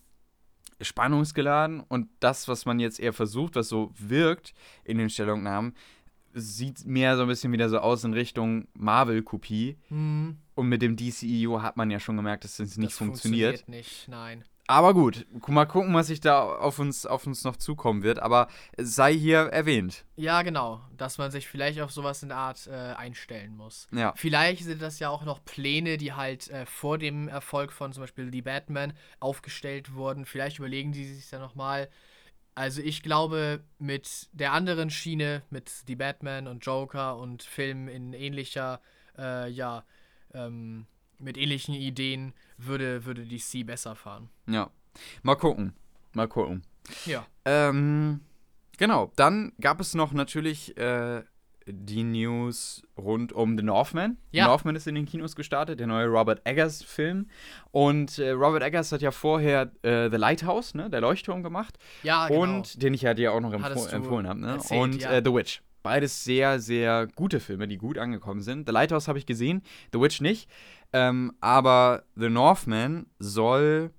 spannungsgeladen 0.81 1.79
und 1.81 2.07
das, 2.19 2.47
was 2.47 2.65
man 2.65 2.79
jetzt 2.79 2.99
eher 2.99 3.13
versucht, 3.13 3.55
was 3.55 3.69
so 3.69 3.91
wirkt 3.97 4.53
in 4.83 4.97
den 4.97 5.09
Stellungnahmen, 5.09 5.75
sieht 6.37 6.85
mehr 6.85 7.15
so 7.17 7.23
ein 7.23 7.27
bisschen 7.27 7.51
wieder 7.51 7.69
so 7.69 7.79
aus 7.79 8.03
in 8.03 8.13
Richtung 8.13 8.67
Marvel-Kopie. 8.73 9.77
Hm, 9.89 10.37
Und 10.55 10.67
mit 10.69 10.81
dem 10.81 10.95
DCEU 10.95 11.61
hat 11.61 11.77
man 11.77 11.91
ja 11.91 11.99
schon 11.99 12.15
gemerkt, 12.17 12.43
dass 12.43 12.57
das 12.57 12.77
nicht 12.77 12.91
das 12.91 12.97
funktioniert. 12.97 13.67
nicht, 13.67 14.07
nein. 14.07 14.43
Aber 14.69 14.93
gut, 14.93 15.25
gu- 15.39 15.53
mal 15.53 15.65
gucken, 15.65 15.93
was 15.93 16.07
sich 16.07 16.19
da 16.19 16.43
auf 16.43 16.77
uns, 16.79 17.05
auf 17.05 17.25
uns 17.25 17.45
noch 17.45 17.55
zukommen 17.55 18.03
wird. 18.03 18.19
Aber 18.19 18.49
es 18.73 18.95
sei 18.95 19.13
hier 19.13 19.37
erwähnt. 19.43 20.03
Ja, 20.17 20.41
genau. 20.41 20.81
Dass 20.97 21.17
man 21.17 21.31
sich 21.31 21.47
vielleicht 21.47 21.79
auf 21.79 21.89
sowas 21.91 22.21
in 22.21 22.27
der 22.29 22.37
Art 22.37 22.67
äh, 22.67 22.71
einstellen 22.73 23.55
muss. 23.55 23.87
Ja. 23.93 24.11
Vielleicht 24.17 24.65
sind 24.65 24.81
das 24.81 24.99
ja 24.99 25.07
auch 25.07 25.23
noch 25.23 25.41
Pläne, 25.45 25.95
die 25.95 26.11
halt 26.11 26.49
äh, 26.49 26.65
vor 26.65 26.97
dem 26.97 27.29
Erfolg 27.29 27.71
von 27.71 27.93
zum 27.93 28.03
Beispiel 28.03 28.29
The 28.29 28.41
Batman 28.41 28.91
aufgestellt 29.21 29.93
wurden. 29.93 30.25
Vielleicht 30.25 30.59
überlegen 30.59 30.91
die 30.91 31.05
sich 31.05 31.29
dann 31.29 31.39
nochmal. 31.41 31.87
Also 32.57 32.81
ich 32.81 33.03
glaube, 33.03 33.63
mit 33.77 34.29
der 34.31 34.51
anderen 34.51 34.89
Schiene, 34.89 35.43
mit 35.51 35.69
The 35.85 35.95
Batman 35.95 36.47
und 36.47 36.65
Joker 36.65 37.17
und 37.17 37.43
Filmen 37.43 37.87
in 37.87 38.13
ähnlicher, 38.13 38.81
äh, 39.15 39.47
ja, 39.47 39.85
ähm, 40.33 40.87
mit 41.19 41.37
ähnlichen 41.37 41.75
Ideen, 41.75 42.33
würde, 42.57 43.05
würde 43.05 43.27
DC 43.27 43.63
besser 43.63 43.95
fahren. 43.95 44.31
Ja. 44.47 44.71
Mal 45.21 45.35
gucken. 45.35 45.73
Mal 46.13 46.27
gucken. 46.27 46.63
Ja. 47.05 47.27
Ähm, 47.45 48.21
genau. 48.79 49.11
Dann 49.17 49.53
gab 49.61 49.79
es 49.79 49.93
noch 49.93 50.11
natürlich 50.11 50.75
äh, 50.77 51.21
die 51.67 52.03
News 52.03 52.83
rund 52.97 53.33
um 53.33 53.57
The 53.57 53.63
Northman. 53.63 54.17
Ja. 54.31 54.45
The 54.45 54.49
Northman 54.49 54.75
ist 54.75 54.87
in 54.87 54.95
den 54.95 55.05
Kinos 55.05 55.35
gestartet, 55.35 55.79
der 55.79 55.87
neue 55.87 56.07
Robert 56.07 56.41
Eggers-Film. 56.45 57.27
Und 57.71 58.19
äh, 58.19 58.31
Robert 58.31 58.63
Eggers 58.63 58.91
hat 58.91 59.01
ja 59.01 59.11
vorher 59.11 59.71
äh, 59.83 60.09
The 60.09 60.17
Lighthouse, 60.17 60.73
ne, 60.73 60.89
der 60.89 61.01
Leuchtturm 61.01 61.43
gemacht. 61.43 61.77
Ja, 62.03 62.27
genau. 62.27 62.41
Und 62.41 62.81
den 62.81 62.93
ich 62.93 63.01
ja 63.01 63.13
dir 63.13 63.33
auch 63.33 63.41
noch 63.41 63.53
empf 63.53 63.91
empfohlen 63.91 64.27
habe. 64.27 64.39
Ne? 64.39 64.51
erzählt, 64.53 64.81
Und 64.81 65.01
ja. 65.01 65.11
äh, 65.11 65.21
The 65.23 65.33
Witch. 65.33 65.61
Beides 65.83 66.23
sehr, 66.23 66.59
sehr 66.59 67.07
gute 67.15 67.39
Filme, 67.39 67.67
die 67.67 67.77
gut 67.77 67.97
angekommen 67.97 68.41
sind. 68.41 68.67
The 68.67 68.73
Lighthouse 68.73 69.07
habe 69.07 69.19
ich 69.19 69.25
gesehen, 69.25 69.61
The 69.93 70.01
Witch 70.01 70.21
nicht. 70.21 70.49
Ähm, 70.93 71.33
aber 71.41 72.03
The 72.15 72.29
Northman 72.29 73.07
soll 73.19 73.91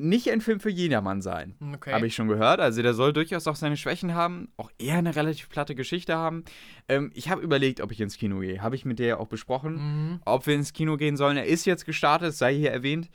nicht 0.00 0.30
ein 0.30 0.40
Film 0.40 0.60
für 0.60 0.70
jedermann 0.70 1.22
sein. 1.22 1.54
okay. 1.74 1.92
Habe 1.92 2.06
ich 2.06 2.14
schon 2.14 2.28
gehört. 2.28 2.60
Also 2.60 2.82
der 2.82 2.94
soll 2.94 3.12
durchaus 3.12 3.46
auch 3.46 3.56
seine 3.56 3.76
Schwächen 3.76 4.14
haben, 4.14 4.48
auch 4.56 4.70
eher 4.78 4.96
eine 4.98 5.14
relativ 5.14 5.48
platte 5.48 5.74
Geschichte 5.74 6.16
haben. 6.16 6.44
Ähm, 6.88 7.10
ich 7.14 7.28
habe 7.30 7.42
überlegt, 7.42 7.80
ob 7.80 7.92
ich 7.92 8.00
ins 8.00 8.16
Kino 8.16 8.40
gehe. 8.40 8.62
Habe 8.62 8.74
ich 8.76 8.84
mit 8.84 8.98
der 8.98 9.20
auch 9.20 9.28
besprochen, 9.28 9.74
Mhm. 9.74 10.20
ob 10.24 10.46
wir 10.46 10.54
ins 10.54 10.72
Kino 10.72 10.96
gehen 10.96 11.16
sollen. 11.16 11.36
Er 11.36 11.46
ist 11.46 11.64
jetzt 11.66 11.84
gestartet, 11.86 12.34
sei 12.34 12.54
hier 12.54 12.70
erwähnt. 12.72 13.08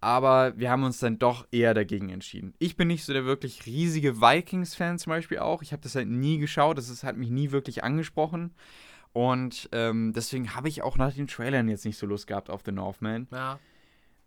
Aber 0.00 0.58
wir 0.58 0.68
haben 0.68 0.82
uns 0.82 0.98
dann 0.98 1.20
doch 1.20 1.46
eher 1.52 1.74
dagegen 1.74 2.08
entschieden. 2.08 2.54
Ich 2.58 2.76
bin 2.76 2.88
nicht 2.88 3.04
so 3.04 3.12
der 3.12 3.24
wirklich 3.24 3.66
riesige 3.66 4.20
Vikings-Fan 4.20 4.98
zum 4.98 5.10
Beispiel 5.12 5.38
auch. 5.38 5.62
Ich 5.62 5.72
habe 5.72 5.80
das 5.82 5.94
halt 5.94 6.08
nie 6.08 6.38
geschaut. 6.38 6.76
Das 6.76 6.88
ist, 6.88 7.04
hat 7.04 7.16
mich 7.16 7.30
nie 7.30 7.52
wirklich 7.52 7.84
angesprochen. 7.84 8.52
Und 9.12 9.68
ähm, 9.72 10.12
deswegen 10.12 10.56
habe 10.56 10.68
ich 10.68 10.82
auch 10.82 10.96
nach 10.96 11.12
den 11.14 11.28
Trailern 11.28 11.68
jetzt 11.68 11.84
nicht 11.84 11.98
so 11.98 12.06
Lust 12.06 12.26
gehabt 12.26 12.50
auf 12.50 12.62
The 12.64 12.72
Northman. 12.72 13.28
Ja. 13.30 13.60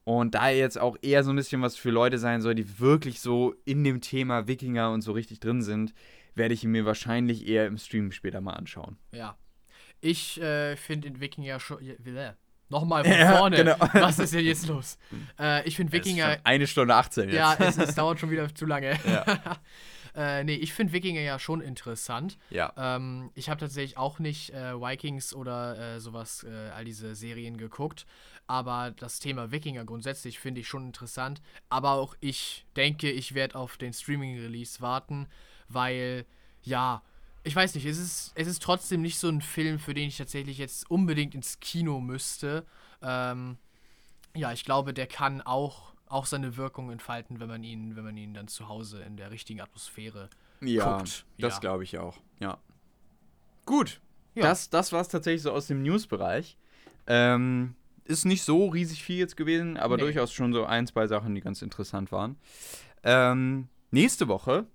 Und 0.05 0.35
da 0.35 0.49
er 0.49 0.57
jetzt 0.57 0.77
auch 0.79 0.95
eher 1.01 1.23
so 1.23 1.31
ein 1.31 1.35
bisschen 1.35 1.61
was 1.61 1.75
für 1.75 1.89
Leute 1.89 2.19
sein 2.19 2.41
soll, 2.41 2.55
die 2.55 2.79
wirklich 2.79 3.19
so 3.19 3.55
in 3.65 3.83
dem 3.83 4.01
Thema 4.01 4.47
Wikinger 4.47 4.91
und 4.91 5.01
so 5.01 5.11
richtig 5.11 5.39
drin 5.39 5.61
sind, 5.63 5.93
werde 6.35 6.53
ich 6.53 6.63
ihn 6.63 6.71
mir 6.71 6.85
wahrscheinlich 6.85 7.47
eher 7.47 7.65
im 7.65 7.77
Stream 7.77 8.11
später 8.11 8.39
mal 8.39 8.53
anschauen. 8.53 8.97
Ja. 9.11 9.35
Ich 10.01 10.39
äh, 10.39 10.75
finde 10.75 11.07
in 11.07 11.19
Wikinger 11.19 11.59
schon. 11.59 11.79
Äh, 11.81 12.33
Nochmal 12.69 13.03
von 13.03 13.13
Ja, 13.17 13.37
vorne. 13.37 13.57
genau. 13.57 13.75
Was 13.93 14.19
ist 14.19 14.33
denn 14.33 14.45
jetzt 14.45 14.67
los? 14.67 14.97
Äh, 15.39 15.67
ich 15.67 15.75
finde 15.75 15.91
Wikinger. 15.91 16.37
eine 16.43 16.67
Stunde 16.67 16.93
18 16.95 17.25
jetzt. 17.29 17.35
Ja, 17.35 17.55
es, 17.59 17.77
es 17.77 17.95
dauert 17.95 18.19
schon 18.19 18.29
wieder 18.29 18.53
zu 18.53 18.65
lange. 18.65 18.97
Ja. 19.07 19.25
äh, 20.15 20.43
nee, 20.43 20.55
ich 20.55 20.73
finde 20.73 20.93
Wikinger 20.93 21.21
ja 21.21 21.37
schon 21.39 21.61
interessant. 21.61 22.37
ja. 22.49 22.71
Ähm, 22.77 23.31
ich 23.35 23.49
habe 23.49 23.59
tatsächlich 23.59 23.97
auch 23.97 24.19
nicht 24.19 24.51
äh, 24.51 24.79
Vikings 24.79 25.33
oder 25.33 25.95
äh, 25.95 25.99
sowas, 25.99 26.43
äh, 26.43 26.69
all 26.69 26.85
diese 26.85 27.15
Serien 27.15 27.57
geguckt. 27.57 28.05
Aber 28.47 28.91
das 28.91 29.19
Thema 29.19 29.51
Wikinger 29.51 29.85
grundsätzlich 29.85 30.39
finde 30.39 30.61
ich 30.61 30.67
schon 30.67 30.85
interessant. 30.85 31.41
Aber 31.69 31.93
auch 31.93 32.15
ich 32.19 32.65
denke, 32.75 33.11
ich 33.11 33.33
werde 33.33 33.55
auf 33.55 33.77
den 33.77 33.91
Streaming-Release 33.91 34.81
warten, 34.81 35.27
weil, 35.67 36.25
ja, 36.63 37.01
ich 37.43 37.55
weiß 37.55 37.75
nicht, 37.75 37.85
es 37.85 37.97
ist, 37.97 38.31
es 38.35 38.47
ist 38.47 38.61
trotzdem 38.61 39.01
nicht 39.01 39.19
so 39.19 39.29
ein 39.29 39.41
Film, 39.41 39.79
für 39.79 39.93
den 39.93 40.07
ich 40.07 40.17
tatsächlich 40.17 40.57
jetzt 40.57 40.89
unbedingt 40.89 41.35
ins 41.35 41.59
Kino 41.59 41.99
müsste. 41.99 42.65
Ähm, 43.01 43.57
ja, 44.35 44.51
ich 44.51 44.65
glaube, 44.65 44.93
der 44.93 45.07
kann 45.07 45.41
auch, 45.41 45.93
auch 46.07 46.25
seine 46.25 46.57
Wirkung 46.57 46.91
entfalten, 46.91 47.39
wenn 47.39 47.47
man 47.47 47.63
ihn, 47.63 47.95
wenn 47.95 48.03
man 48.03 48.15
ihn 48.17 48.33
dann 48.33 48.47
zu 48.47 48.67
Hause 48.69 49.01
in 49.01 49.17
der 49.17 49.31
richtigen 49.31 49.61
Atmosphäre 49.61 50.29
Ja, 50.61 50.97
guckt. 50.97 51.25
das 51.39 51.55
Ja. 51.55 51.59
glaube 51.59 51.83
ich 51.83 51.97
auch. 51.97 52.17
Ja. 52.39 52.57
Gut. 53.65 54.01
Ja. 54.35 54.43
Das, 54.43 54.69
das 54.69 54.91
war 54.91 55.01
es 55.01 55.07
tatsächlich 55.07 55.41
so 55.41 55.51
aus 55.51 55.67
dem 55.67 55.81
News-Bereich. 55.81 56.57
Ähm, 57.07 57.75
ist 58.03 58.25
nicht 58.25 58.43
so 58.43 58.67
riesig 58.67 59.03
viel 59.03 59.17
jetzt 59.17 59.37
gewesen, 59.37 59.77
aber 59.77 59.95
Nee. 59.97 60.03
durchaus 60.03 60.31
schon 60.33 60.53
so 60.53 60.65
ein, 60.65 60.85
zwei 60.87 61.07
Sachen, 61.07 61.33
die 61.33 61.41
ganz 61.41 61.61
interessant 61.61 62.11
waren. 62.11 62.37
Ähm, 63.03 63.67
nächste 63.91 64.27
Woche 64.27 64.67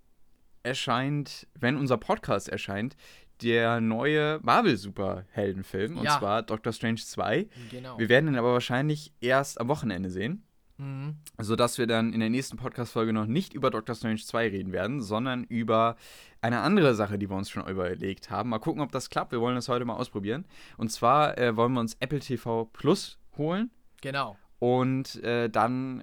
erscheint, 0.63 1.47
wenn 1.55 1.77
unser 1.77 1.97
Podcast 1.99 2.49
erscheint, 2.49 2.97
der 3.43 3.81
neue 3.81 4.39
Marvel-Superheldenfilm, 4.43 5.97
und 5.99 6.05
Ja. 6.05 6.19
zwar 6.19 6.43
Doctor 6.43 6.73
Strange 6.73 7.01
2. 7.01 7.49
Genau. 7.71 7.99
Wir 7.99 8.09
werden 8.09 8.29
ihn 8.29 8.37
aber 8.37 8.53
wahrscheinlich 8.53 9.13
erst 9.21 9.61
am 9.61 9.69
Wochenende 9.69 10.11
sehen 10.11 10.43
Mhm. 10.81 11.17
sodass 11.39 11.79
wir 11.79 11.87
dann 11.87 12.13
in 12.13 12.21
der 12.21 12.31
nächsten 12.31 12.57
Podcast-Folge 12.57 13.13
noch 13.13 13.27
nicht 13.27 13.55
über 13.55 13.71
Doctor 13.71 13.95
Strange 13.95 14.17
2 14.21 14.49
reden 14.49 14.73
werden, 14.73 15.01
sondern 15.03 15.45
über 15.45 15.97
eine 16.41 16.61
andere 16.61 16.95
Sache, 16.95 17.19
die 17.19 17.29
wir 17.29 17.37
uns 17.37 17.51
schon 17.51 17.67
überlegt 17.69 18.31
haben. 18.31 18.51
Mal 18.51 18.59
gucken, 18.59 18.81
ob 18.81 18.91
das 18.93 19.11
klappt. 19.11 19.33
Wir 19.33 19.41
wollen 19.41 19.57
das 19.57 19.69
heute 19.69 19.85
mal 19.85 19.95
ausprobieren. 19.97 20.47
Und 20.79 20.91
zwar 20.91 21.37
äh, 21.39 21.57
wollen 21.57 21.73
wir 21.75 21.81
uns 21.81 21.97
Apple 22.01 22.21
TV 22.21 22.65
Plus 22.67 23.19
holen 23.37 23.71
Genau. 24.01 24.37
und 24.59 25.23
äh, 25.23 25.49
dann 25.51 26.03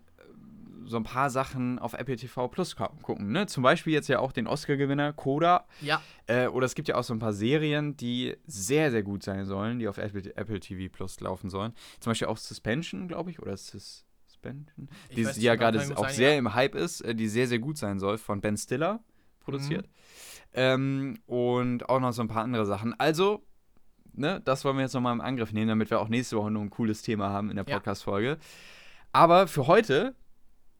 so 0.85 0.95
ein 0.95 1.03
paar 1.03 1.29
Sachen 1.29 1.79
auf 1.79 1.93
Apple 1.93 2.15
TV 2.15 2.47
Plus 2.47 2.77
gu- 2.77 2.85
gucken. 3.01 3.33
Ne? 3.33 3.45
Zum 3.47 3.61
Beispiel 3.61 3.91
jetzt 3.91 4.07
ja 4.07 4.19
auch 4.19 4.31
den 4.31 4.47
Oscar-Gewinner 4.47 5.11
Coda. 5.11 5.65
Ja, 5.81 6.01
Äh, 6.27 6.47
oder 6.47 6.65
es 6.65 6.75
gibt 6.75 6.87
ja 6.87 6.95
auch 6.95 7.03
so 7.03 7.13
ein 7.13 7.19
paar 7.19 7.33
Serien, 7.33 7.97
die 7.97 8.37
sehr, 8.45 8.89
sehr 8.91 9.03
gut 9.03 9.21
sein 9.23 9.43
sollen, 9.45 9.79
die 9.79 9.87
auf 9.89 9.97
Apple, 9.97 10.33
Apple 10.37 10.59
TV 10.61 10.89
Plus 10.89 11.19
laufen 11.19 11.49
sollen. 11.49 11.73
Zum 11.99 12.11
Beispiel 12.11 12.27
auch 12.29 12.37
Suspension, 12.37 13.09
glaube 13.09 13.31
ich, 13.31 13.39
oder 13.41 13.57
Suspension, 14.41 14.89
die, 15.15 15.25
weiß 15.25 15.37
ja 15.41 15.55
genau, 15.55 15.71
gerade 15.71 15.87
gut 15.87 15.97
auch 15.97 16.09
sehr 16.09 16.33
ja. 16.33 16.37
im 16.37 16.53
Hype 16.53 16.75
ist, 16.75 17.01
äh, 17.01 17.15
die 17.15 17.27
sehr, 17.27 17.47
sehr 17.47 17.59
gut 17.59 17.77
sein 17.77 17.99
soll, 17.99 18.17
von 18.17 18.41
Ben 18.41 18.57
Stiller 18.57 18.99
produziert. 19.39 19.85
Mhm. 19.87 19.91
Ähm, 20.53 21.19
und 21.25 21.89
auch 21.89 21.99
noch 21.99 22.11
so 22.13 22.21
ein 22.21 22.27
paar 22.27 22.43
andere 22.43 22.65
Sachen. 22.65 22.97
Also, 22.99 23.43
ne, 24.13 24.41
das 24.43 24.65
wollen 24.65 24.77
wir 24.77 24.83
jetzt 24.83 24.93
nochmal 24.93 25.13
im 25.13 25.21
Angriff 25.21 25.51
nehmen, 25.53 25.67
damit 25.67 25.89
wir 25.89 25.99
auch 25.99 26.09
nächste 26.09 26.37
Woche 26.37 26.51
noch 26.51 26.61
ein 26.61 26.69
cooles 26.69 27.01
Thema 27.01 27.29
haben 27.29 27.49
in 27.49 27.55
der 27.57 27.65
Ja. 27.67 27.75
Podcast-Folge. 27.75 28.37
Aber 29.13 29.47
für 29.47 29.67
heute 29.67 30.15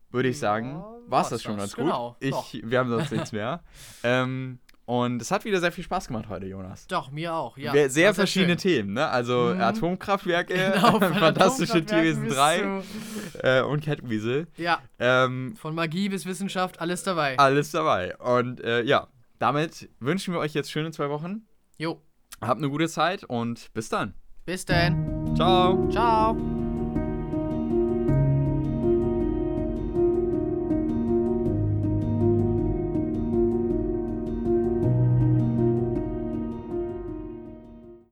würde 0.10 0.30
ich 0.30 0.38
Ja, 0.38 0.42
sagen, 0.42 0.84
war 1.08 1.22
es 1.24 1.30
das 1.30 1.44
schon 1.44 1.58
ganz 1.58 1.76
gut. 1.76 1.86
genau, 1.86 2.16
Ich, 2.20 2.32
doch. 2.32 2.54
wir 2.54 2.80
haben 2.80 2.90
sonst 2.90 3.12
nichts 3.12 3.32
mehr. 3.32 3.64
Ähm, 4.04 4.60
und 4.88 5.22
es 5.22 5.30
hat 5.30 5.46
wieder 5.46 5.60
sehr 5.60 5.72
viel 5.72 5.84
Spaß 5.84 6.08
gemacht 6.08 6.26
heute, 6.30 6.48
Jonas. 6.48 6.88
doch, 6.88 7.12
mir 7.12 7.34
auch. 7.36 7.56
Ja, 7.58 7.72
sehr 7.90 8.08
war 8.08 8.14
verschiedene 8.16 8.54
schön. 8.60 8.72
Themen, 8.72 8.94
ne? 8.94 9.08
Also 9.10 9.54
Mhm. 9.54 9.62
Atomkraftwerke, 9.62 10.54
Genau, 10.74 11.00
Fantastische 11.20 11.86
Tierwesen 11.86 12.24
bis 12.24 12.34
3 12.36 12.58
zu- 12.60 13.44
äh, 13.44 13.62
und 13.62 13.84
Catweasel. 13.84 14.48
Ja, 14.58 14.80
Ähm, 14.98 15.56
von 15.56 15.76
Magie 15.76 16.10
bis 16.10 16.26
Wissenschaft, 16.26 16.82
alles 16.82 17.04
dabei. 17.04 17.38
alles 17.38 17.70
dabei. 17.70 18.18
Und 18.18 18.62
äh, 18.64 18.82
ja, 18.82 19.08
damit 19.38 19.90
wünschen 20.00 20.34
wir 20.34 20.40
euch 20.40 20.54
jetzt 20.56 20.72
schöne 20.72 20.90
zwei 20.92 21.10
Wochen. 21.10 21.46
Jo, 21.78 22.02
Habt 22.42 22.58
eine 22.60 22.70
gute 22.70 22.88
Zeit 22.88 23.24
und 23.24 23.72
bis 23.74 23.90
dann. 23.90 24.14
bis 24.46 24.64
dann. 24.66 25.36
Ciao. 25.36 25.88
Ciao. 25.92 26.67